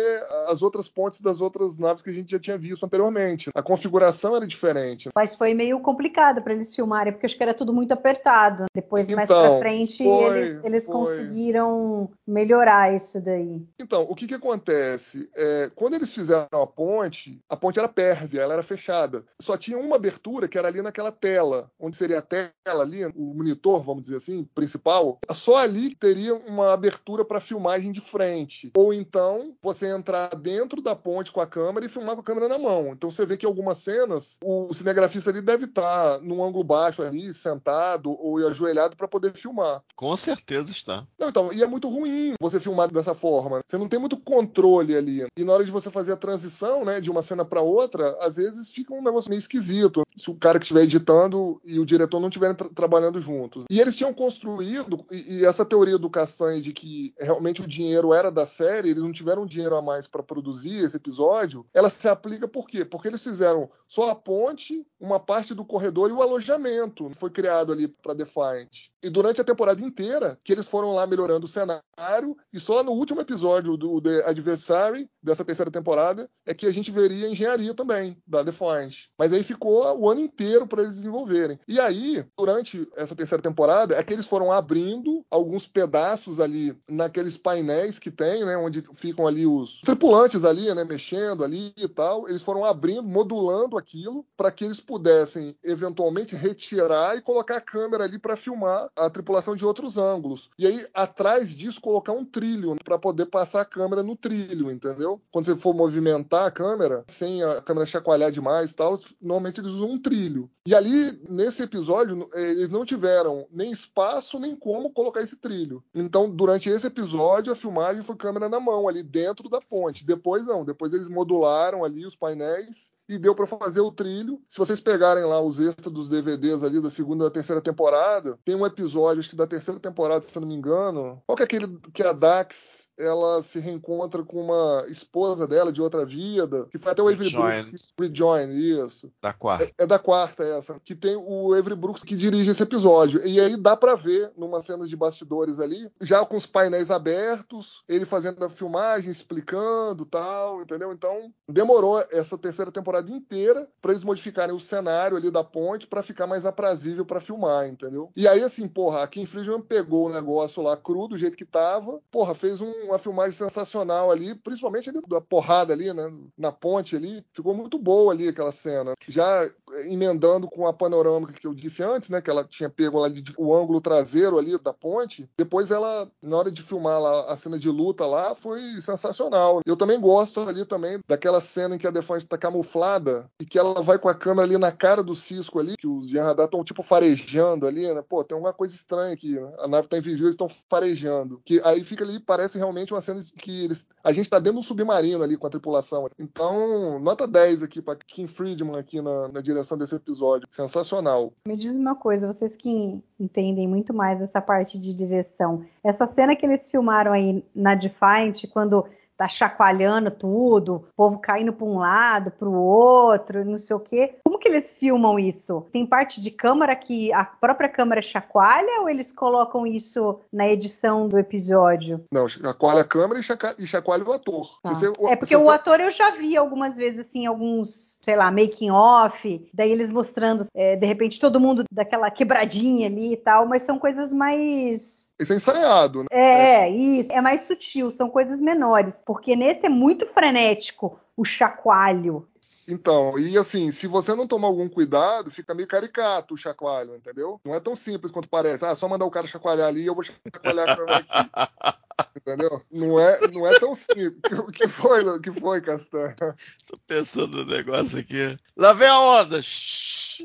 as 0.49 0.63
outras 0.63 0.89
pontes 0.89 1.21
das 1.21 1.41
outras 1.41 1.79
naves 1.79 2.03
que 2.03 2.11
a 2.11 2.13
gente 2.13 2.31
já 2.31 2.39
tinha 2.39 2.59
visto 2.59 2.85
anteriormente. 2.85 3.51
A 3.55 3.63
configuração 3.63 4.37
era 4.37 4.47
diferente. 4.51 5.09
Mas 5.15 5.35
foi 5.35 5.55
meio 5.55 5.81
complicado 5.81 6.43
para 6.43 6.53
eles 6.53 6.75
filmarem, 6.75 7.13
porque 7.13 7.27
acho 7.27 7.37
que 7.37 7.43
era 7.43 7.55
tudo 7.55 7.73
muito 7.73 7.93
apertado. 7.93 8.67
Depois, 8.75 9.09
então, 9.09 9.17
mais 9.17 9.29
para 9.29 9.59
frente, 9.59 10.05
foi, 10.05 10.39
eles, 10.39 10.65
eles 10.65 10.87
conseguiram 10.87 12.11
melhorar 12.27 12.95
isso 12.95 13.21
daí. 13.21 13.63
Então, 13.81 14.03
o 14.03 14.15
que, 14.15 14.27
que 14.27 14.35
acontece? 14.35 15.31
É, 15.37 15.71
quando 15.75 15.95
eles 15.95 16.13
fizeram 16.13 16.63
a 16.63 16.67
ponte, 16.67 17.41
a 17.49 17.57
ponte 17.57 17.79
era 17.79 17.89
pérvia 17.89 18.43
ela 18.43 18.55
era 18.55 18.63
fechada. 18.63 19.25
Só 19.41 19.57
tinha 19.57 19.79
uma 19.79 19.97
abertura 19.97 20.49
que 20.49 20.59
era 20.59 20.69
ali 20.69 20.83
naquela 20.83 21.13
tela, 21.13 21.71
onde 21.79 21.97
seria 21.97 22.19
a 22.19 22.23
tela 22.23 22.53
ali, 22.83 23.05
o 23.07 23.35
monitor, 23.35 23.83
vamos 23.83 24.03
dizer 24.03 24.17
assim, 24.17 24.45
principal. 24.55 25.19
Só 25.33 25.57
ali 25.57 25.95
teria 25.95 26.35
uma 26.35 26.73
abertura 26.73 27.25
para 27.25 27.41
filmagem 27.41 27.93
de 27.93 28.01
frente. 28.01 28.71
Ou 28.77 28.93
então 28.93 29.55
você 29.63 29.89
entrar 29.89 30.29
dentro 30.37 30.81
da 30.81 30.97
ponte 30.97 31.33
com 31.33 31.41
a 31.41 31.47
câmera 31.47 31.87
e 31.87 31.89
filmar 31.89 32.15
com 32.15 32.21
a 32.21 32.25
câmera 32.25 32.49
na 32.49 32.59
mão. 32.59 32.89
Então 32.89 33.11
você 33.11 33.25
vê 33.25 33.37
que 33.37 33.47
algumas 33.47 33.79
cenas 33.79 34.39
o 34.43 34.73
cinegrafista 34.73 35.31
ali 35.31 35.41
deve 35.41 35.67
estar 35.67 36.19
tá 36.19 36.19
num 36.23 36.43
ângulo 36.43 36.65
baixo 36.65 37.03
ali, 37.03 37.33
sentado 37.33 38.11
ou 38.19 38.39
ajoelhado 38.47 38.97
para 38.97 39.09
poder 39.09 39.33
filmar. 39.33 39.83
Com 39.95 40.17
certeza 40.17 40.71
está. 40.71 41.07
Não, 41.19 41.29
então, 41.29 41.53
e 41.53 41.63
é 41.63 41.67
muito 41.67 41.89
ruim 41.89 42.35
você 42.41 42.59
filmar 42.59 42.91
dessa 42.91 43.15
forma. 43.15 43.61
Você 43.67 43.77
não 43.77 43.89
tem 43.89 43.99
muito 43.99 44.19
controle 44.19 44.97
ali. 44.97 45.27
E 45.37 45.45
na 45.45 45.53
hora 45.53 45.65
de 45.65 45.71
você 45.71 45.91
fazer 45.91 46.13
a 46.13 46.17
transição, 46.17 46.85
né, 46.85 47.01
de 47.01 47.11
uma 47.11 47.23
cena 47.23 47.45
para 47.45 47.61
outra, 47.61 48.17
às 48.21 48.37
vezes 48.37 48.71
fica 48.71 48.95
um 48.95 49.03
negócio 49.03 49.31
meio 49.31 49.39
esquisito 49.39 50.03
se 50.17 50.31
o 50.31 50.35
cara 50.35 50.59
que 50.59 50.65
estiver 50.65 50.83
editando 50.83 51.61
e 51.65 51.79
o 51.79 51.87
diretor 51.87 52.21
não 52.21 52.29
estiverem 52.29 52.55
tra 52.55 52.69
trabalhando 52.69 53.21
juntos. 53.21 53.65
E 53.71 53.81
eles 53.81 53.97
tinham 53.97 54.13
construído, 54.13 54.99
e, 55.11 55.39
e, 55.39 55.45
essa 55.45 55.65
teoria 55.65 55.99
do 55.99 56.11
Castanhe 56.11 56.61
de 56.61 56.73
que 56.73 57.15
realmente 57.19 57.63
o 57.63 57.67
dinheiro 57.67 58.13
era 58.13 58.31
da 58.31 58.47
série, 58.47 58.91
eles 58.91 59.03
não 59.03 59.13
tiveram 59.13 59.47
dinheiro 59.47 59.77
a 59.77 59.83
mais 59.83 60.07
para 60.07 60.23
produzir 60.23 60.85
esse 60.85 60.97
episódio, 60.97 61.67
ela 61.73 61.91
se 61.91 62.09
aplica 62.09 62.49
por 62.49 62.67
quê? 62.67 62.85
Porque 62.85 63.09
eles 63.09 63.23
fizeram 63.23 63.71
só 63.87 64.11
a 64.11 64.15
ponte, 64.31 64.87
uma 65.01 65.19
parte 65.19 65.53
do 65.55 65.65
corredor 65.65 66.09
e 66.09 66.13
o 66.13 66.23
alojamento 66.23 67.11
foi 67.17 67.31
criado 67.31 67.73
ali 67.73 67.89
para 67.89 68.15
Defiant. 68.15 68.89
E 69.03 69.09
durante 69.09 69.41
a 69.41 69.45
temporada 69.45 69.83
inteira, 69.83 70.39
que 70.45 70.53
eles 70.53 70.69
foram 70.69 70.95
lá 70.95 71.07
melhorando 71.07 71.47
o 71.47 71.49
cenário, 71.49 72.37
e 72.53 72.61
só 72.61 72.83
no 72.83 72.93
último 72.93 73.21
episódio 73.21 73.77
do 73.77 74.01
The 74.01 74.29
Adversary, 74.29 75.09
dessa 75.23 75.45
terceira 75.45 75.71
temporada, 75.71 76.29
é 76.45 76.53
que 76.53 76.67
a 76.67 76.71
gente 76.71 76.91
veria 76.91 77.29
engenharia 77.29 77.75
também 77.75 78.17
da 78.27 78.43
Defiant. 78.43 79.07
Mas 79.17 79.33
aí 79.33 79.43
ficou 79.43 79.99
o 79.99 80.11
ano 80.11 80.21
inteiro 80.21 80.67
para 80.67 80.83
eles 80.83 80.97
desenvolverem. 80.97 81.59
E 81.67 81.81
aí, 81.81 82.25
durante 82.37 82.87
essa 82.97 83.17
terceira 83.17 83.43
temporada, 83.43 83.95
é 83.95 84.03
que 84.03 84.13
eles 84.13 84.27
foram 84.27 84.53
abrindo 84.53 85.25
alguns 85.31 85.67
pedaços 85.67 86.41
ali 86.41 86.77
naqueles 86.89 87.37
painéis 87.37 87.99
que 87.99 88.11
tem, 88.11 88.45
né, 88.45 88.57
onde 88.57 88.83
ficam 88.95 89.27
ali 89.27 89.47
os 89.47 89.81
tripulantes 89.81 90.45
ali, 90.45 90.73
né, 90.75 90.85
mexendo 90.85 91.43
ali 91.43 91.73
e 91.77 91.89
tal. 91.89 92.29
Eles 92.29 92.43
foram 92.43 92.65
abrindo, 92.65 93.03
modulando 93.03 93.79
aquilo 93.79 94.27
para 94.37 94.51
que 94.51 94.65
eles 94.65 94.81
pudessem 94.81 95.57
eventualmente 95.65 96.37
retirar 96.37 97.17
e 97.17 97.23
colocar 97.23 97.57
a 97.57 97.61
câmera 97.61 98.05
ali 98.05 98.19
para 98.19 98.37
filmar 98.37 98.90
a 98.97 99.11
tripulação 99.11 99.55
de 99.55 99.65
outros 99.65 99.97
ângulos. 99.97 100.51
E 100.59 100.67
aí 100.67 100.87
atrás 100.95 101.55
disso 101.55 101.81
colocar 101.81 102.13
um 102.13 102.25
trilho 102.25 102.77
para 102.85 102.99
poder 102.99 103.27
passar 103.27 103.63
a 103.63 103.65
câmera 103.65 104.03
no 104.03 104.17
trilho, 104.17 104.71
entendeu? 104.71 105.21
Quando 105.31 105.45
você 105.47 105.57
for 105.57 105.75
movimentar 105.75 106.47
a 106.47 106.51
câmera 106.51 107.05
sem 107.09 107.43
a 107.43 107.61
câmera 107.61 107.87
chacoalhar 107.87 108.31
demais 108.31 108.71
e 108.71 108.77
tal, 108.77 108.99
normalmente 109.21 109.61
eles 109.61 109.73
usam 109.73 109.93
um 109.93 110.01
trilho. 110.01 110.51
E 110.67 110.75
ali, 110.75 111.21
nesse 111.29 111.63
episódio, 111.63 112.29
eles 112.35 112.69
não 112.69 112.85
tiveram 112.85 113.47
nem 113.51 113.71
espaço 113.71 114.39
nem 114.39 114.55
como 114.55 114.93
colocar 114.93 115.23
esse 115.23 115.37
trilho. 115.37 115.83
Então, 115.95 116.31
durante 116.31 116.69
esse 116.69 116.87
episódio, 116.87 117.53
a 117.53 117.57
filmagem 117.57 118.03
foi 118.03 118.17
câmera 118.17 118.49
na 118.49 118.61
mão, 118.61 118.87
ali 118.87 119.03
dentro 119.03 119.49
da 119.49 119.61
ponte. 119.61 120.05
Depois, 120.05 120.47
não. 120.47 120.65
Depois 120.65 120.93
eles 120.93 121.09
modularam 121.09 121.85
ali 121.85 122.05
os 122.05 122.15
painéis 122.15 122.93
e 123.11 123.19
deu 123.19 123.35
para 123.35 123.47
fazer 123.47 123.81
o 123.81 123.91
trilho. 123.91 124.41
Se 124.49 124.57
vocês 124.57 124.81
pegarem 124.81 125.25
lá 125.25 125.41
os 125.41 125.59
extras 125.59 125.93
dos 125.93 126.09
DVDs 126.09 126.63
ali 126.63 126.81
da 126.81 126.89
segunda 126.89 127.25
e 127.25 127.29
da 127.29 127.33
terceira 127.33 127.61
temporada, 127.61 128.39
tem 128.45 128.55
um 128.55 128.65
episódio, 128.65 129.21
acho 129.21 129.31
que 129.31 129.37
da 129.37 129.47
terceira 129.47 129.81
temporada, 129.81 130.25
se 130.25 130.37
eu 130.37 130.41
não 130.41 130.49
me 130.49 130.55
engano. 130.55 131.21
Qual 131.27 131.37
que 131.37 131.43
é 131.43 131.45
aquele 131.45 131.79
que 131.93 132.03
a 132.03 132.13
Dax 132.13 132.80
ela 133.01 133.43
se 133.43 133.59
reencontra 133.59 134.23
com 134.23 134.43
uma 134.43 134.85
esposa 134.89 135.47
dela 135.47 135.73
de 135.73 135.81
outra 135.81 136.05
vida, 136.05 136.67
que 136.71 136.79
foi 136.79 136.93
até 136.93 137.03
o 137.03 137.09
Avery 137.09 137.31
Brooks 137.31 137.65
que 137.97 138.03
rejoin, 138.03 138.51
isso. 138.51 139.11
Da 139.23 139.33
quarta. 139.33 139.65
É, 139.65 139.85
é, 139.85 139.87
da 139.87 139.99
quarta 139.99 140.45
essa, 140.45 140.79
que 140.85 140.95
tem 140.95 141.17
o 141.17 141.55
Avery 141.55 141.75
Brooks 141.75 142.03
que 142.03 142.17
dirige 142.17 142.51
esse 142.51 142.63
episódio. 142.63 143.25
E 143.27 143.41
aí 143.41 143.57
dá 143.57 143.77
para 143.77 143.95
ver 143.95 144.33
numa 144.37 144.61
cena 144.61 144.87
de 144.87 144.97
bastidores 144.97 145.59
ali, 145.59 145.91
já 146.01 146.25
com 146.25 146.37
os 146.37 146.47
painéis 146.47 146.91
abertos, 146.91 147.83
ele 147.89 148.05
fazendo 148.05 148.45
a 148.45 148.51
filmagem, 148.51 149.11
explicando, 149.11 150.05
tal, 150.05 150.63
entendeu? 150.63 150.93
Então, 150.93 151.33
demorou 151.49 152.05
essa 152.11 152.37
terceira 152.37 152.71
temporada 152.71 153.11
inteira 153.11 153.69
para 153.81 153.93
eles 153.93 154.05
modificarem 154.05 154.55
o 154.55 154.61
cenário 154.61 155.17
ali 155.17 155.31
da 155.31 155.45
ponte 155.45 155.87
para 155.87 156.03
ficar 156.03 156.27
mais 156.27 156.47
aprazível 156.47 157.05
para 157.05 157.21
filmar, 157.21 157.67
entendeu? 157.67 158.11
E 158.17 158.27
aí 158.27 158.43
assim, 158.43 158.69
porra, 158.69 159.03
a 159.03 159.07
Kim 159.07 159.27
Friedman 159.27 159.61
pegou 159.61 160.07
o 160.07 160.13
negócio 160.13 160.63
lá 160.63 160.77
cru 160.77 161.09
do 161.09 161.19
jeito 161.19 161.37
que 161.37 161.45
tava, 161.45 162.01
porra, 162.11 162.35
fez 162.35 162.61
um 162.61 162.90
uma 162.91 162.99
filmagem 162.99 163.33
sensacional 163.33 164.11
ali, 164.11 164.35
principalmente 164.35 164.91
ali 164.91 165.01
da 165.09 165.21
porrada 165.21 165.73
ali, 165.73 165.93
né? 165.93 166.13
Na 166.37 166.53
ponte 166.53 166.97
ali. 166.97 167.25
Ficou 167.33 167.55
muito 167.55 167.79
boa 167.79 168.13
ali 168.13 168.29
aquela 168.29 168.53
cena. 168.53 168.93
Já 169.09 169.49
emendando 169.87 170.49
com 170.49 170.67
a 170.67 170.73
panorâmica 170.73 171.33
que 171.33 171.47
eu 171.47 171.55
disse 171.55 171.83
antes, 171.83 172.11
né? 172.11 172.21
Que 172.21 172.31
ela 172.31 172.45
tinha 172.45 172.69
pego 172.69 172.99
lá 172.99 173.09
de, 173.09 173.23
o 173.37 173.55
ângulo 173.55 173.81
traseiro 173.81 174.39
ali 174.39 174.59
da 174.59 174.73
ponte. 174.73 175.29
Depois 175.37 175.71
ela, 175.71 176.11
na 176.23 176.37
hora 176.37 176.51
de 176.51 176.63
filmar 176.63 177.01
lá, 177.01 177.33
a 177.33 177.37
cena 177.37 177.59
de 177.59 177.69
luta 177.69 178.07
lá, 178.07 178.35
foi 178.35 178.61
sensacional. 178.81 179.61
Eu 179.65 179.77
também 179.77 180.01
gosto 180.01 180.41
ali 180.41 180.65
também 180.65 181.01
daquela 181.07 181.41
cena 181.41 181.75
em 181.75 181.79
que 181.79 181.87
a 181.87 181.91
Defante 181.91 182.27
tá 182.27 182.39
camuflada 182.39 183.31
e 183.41 183.45
que 183.45 183.59
ela 183.59 183.83
vai 183.83 183.99
com 183.99 184.09
a 184.09 184.15
câmera 184.15 184.47
ali 184.47 184.59
na 184.59 184.73
cara 184.73 185.03
do 185.03 185.15
Cisco 185.15 185.59
ali, 185.59 185.77
que 185.77 185.87
os 185.87 186.09
Jean 186.09 186.25
Radar 186.25 186.47
estão 186.47 186.65
tipo 186.65 186.83
farejando 186.83 187.67
ali, 187.67 187.93
né? 187.93 188.03
Pô, 188.09 188.25
tem 188.25 188.35
alguma 188.35 188.53
coisa 188.53 188.75
estranha 188.75 189.13
aqui, 189.13 189.39
né? 189.39 189.53
A 189.59 189.69
nave 189.69 189.89
tá 189.89 189.99
invisível, 189.99 190.27
eles 190.27 190.35
estão 190.35 190.49
farejando. 190.69 191.41
Que 191.45 191.61
aí 191.65 191.83
fica 191.85 192.05
ali, 192.05 192.19
parece 192.19 192.59
realmente 192.59 192.70
realmente 192.71 192.95
uma 192.95 193.01
cena 193.01 193.21
que 193.37 193.65
eles, 193.65 193.87
a 194.03 194.13
gente 194.13 194.25
está 194.25 194.39
dentro 194.39 194.55
de 194.55 194.59
um 194.61 194.63
submarino 194.63 195.23
ali 195.23 195.37
com 195.37 195.47
a 195.47 195.51
tripulação. 195.51 196.09
Então, 196.19 196.99
nota 197.01 197.27
10 197.27 197.63
aqui 197.63 197.83
para 197.83 197.97
Kim 197.97 198.27
Friedman 198.27 198.79
aqui 198.79 199.03
na, 199.03 199.29
na, 199.29 199.41
direção 199.41 199.77
desse 199.77 199.95
episódio. 199.95 200.47
Sensacional. 200.49 201.33
Me 201.47 201.57
diz 201.57 201.75
uma 201.75 201.95
coisa, 201.95 202.27
vocês 202.27 202.57
que 202.57 203.03
entendem 203.19 203.69
muito 203.69 203.93
mais 203.93 204.21
essa 204.21 204.41
parte 204.41 204.79
de 204.79 204.95
direção. 204.95 205.65
Essa 205.85 206.07
cena 206.07 206.35
que 206.37 206.47
eles 206.47 206.71
filmaram 206.71 207.13
aí 207.13 207.45
na 207.55 207.75
Defiant, 207.75 208.47
quando 208.53 208.85
tá 209.21 209.29
chacoalhando 209.29 210.11
tudo, 210.11 210.77
o 210.77 210.85
povo 210.97 211.19
caindo 211.19 211.53
para 211.53 211.67
um 211.67 211.79
lado, 211.79 212.31
para 212.31 212.49
o 212.49 212.55
outro, 212.55 213.45
não 213.45 213.59
sei 213.59 213.77
o 213.77 213.81
quê. 213.81 214.15
Como 214.25 214.39
que 214.39 214.49
eles 214.49 214.73
filmam 214.73 215.19
isso? 215.19 215.67
Tem 215.71 215.85
parte 215.85 216.23
de 216.23 216.31
câmera 216.31 216.75
que 216.75 217.13
a 217.13 217.23
própria 217.23 217.69
câmera 217.69 218.01
chacoalha 218.01 218.81
ou 218.81 218.89
eles 218.89 219.13
colocam 219.13 219.67
isso 219.67 220.21
na 220.33 220.49
edição 220.49 221.07
do 221.07 221.19
episódio? 221.19 222.03
Não, 222.11 222.27
chacoalha 222.27 222.81
a 222.81 222.85
câmera 222.85 223.21
e, 223.59 223.67
chacoalha 223.67 224.05
o 224.05 224.13
ator. 224.13 224.59
Tá. 224.63 224.73
Você, 224.73 224.91
é 225.07 225.17
porque 225.17 225.37
o 225.37 225.51
ator 225.51 225.81
eu 225.81 225.91
já 225.91 226.13
vi 226.13 226.35
algumas 226.35 226.79
vezes 226.79 227.01
assim, 227.01 227.27
alguns, 227.27 227.99
sei 228.01 228.17
lá, 228.17 228.31
making 228.31 228.71
off, 228.71 229.51
daí 229.53 229.71
eles 229.71 229.91
mostrando, 229.91 230.47
é, 230.55 230.77
de 230.77 230.87
repente 230.87 231.21
todo 231.21 231.39
mundo 231.39 231.65
daquela 231.71 232.11
quebradinha 232.11 232.87
ali 232.87 233.13
e 233.13 233.19
tal, 233.19 233.45
mas 233.45 233.65
são 233.65 233.79
coisas 233.79 234.15
mais 234.15 235.10
isso 235.21 235.33
é 235.33 235.37
ensaiado, 235.37 236.01
né? 236.01 236.07
É, 236.11 236.65
é, 236.65 236.71
isso. 236.71 237.13
É 237.13 237.21
mais 237.21 237.43
sutil, 237.43 237.91
são 237.91 238.09
coisas 238.09 238.41
menores. 238.41 239.03
Porque 239.05 239.37
nesse 239.37 239.67
é 239.67 239.69
muito 239.69 240.07
frenético 240.07 240.99
o 241.17 241.25
chacoalho. 241.25 242.27
Então, 242.69 243.19
e 243.19 243.37
assim, 243.37 243.71
se 243.71 243.87
você 243.87 244.15
não 244.15 244.27
tomar 244.27 244.49
algum 244.49 244.69
cuidado, 244.69 245.31
fica 245.31 245.55
meio 245.55 245.67
caricato 245.67 246.35
o 246.35 246.37
chacoalho, 246.37 246.95
entendeu? 246.95 247.41
Não 247.45 247.55
é 247.55 247.61
tão 247.61 247.75
simples 247.75 248.13
quanto 248.13 248.29
parece. 248.29 248.65
Ah, 248.65 248.75
só 248.75 248.89
mandar 248.89 249.07
o 249.07 249.11
cara 249.11 249.27
chacoalhar 249.27 249.69
ali 249.69 249.83
e 249.83 249.87
eu 249.87 249.95
vou 249.95 250.05
chacoalhar 250.05 250.69
aqui. 250.71 251.81
Entendeu? 252.17 252.63
Não 252.71 252.99
é, 252.99 253.21
não 253.29 253.47
é 253.47 253.59
tão 253.59 253.75
simples. 253.75 254.21
O 254.41 254.51
que 254.51 254.67
foi, 254.69 255.05
o 255.05 255.21
que 255.21 255.33
foi, 255.33 255.61
Castanha? 255.61 256.17
Tô 256.17 256.79
pensando 256.89 257.45
no 257.45 257.51
negócio 257.51 257.99
aqui. 257.99 258.37
Lá 258.57 258.73
vem 258.73 258.89
a 258.89 259.01
onda! 259.01 259.41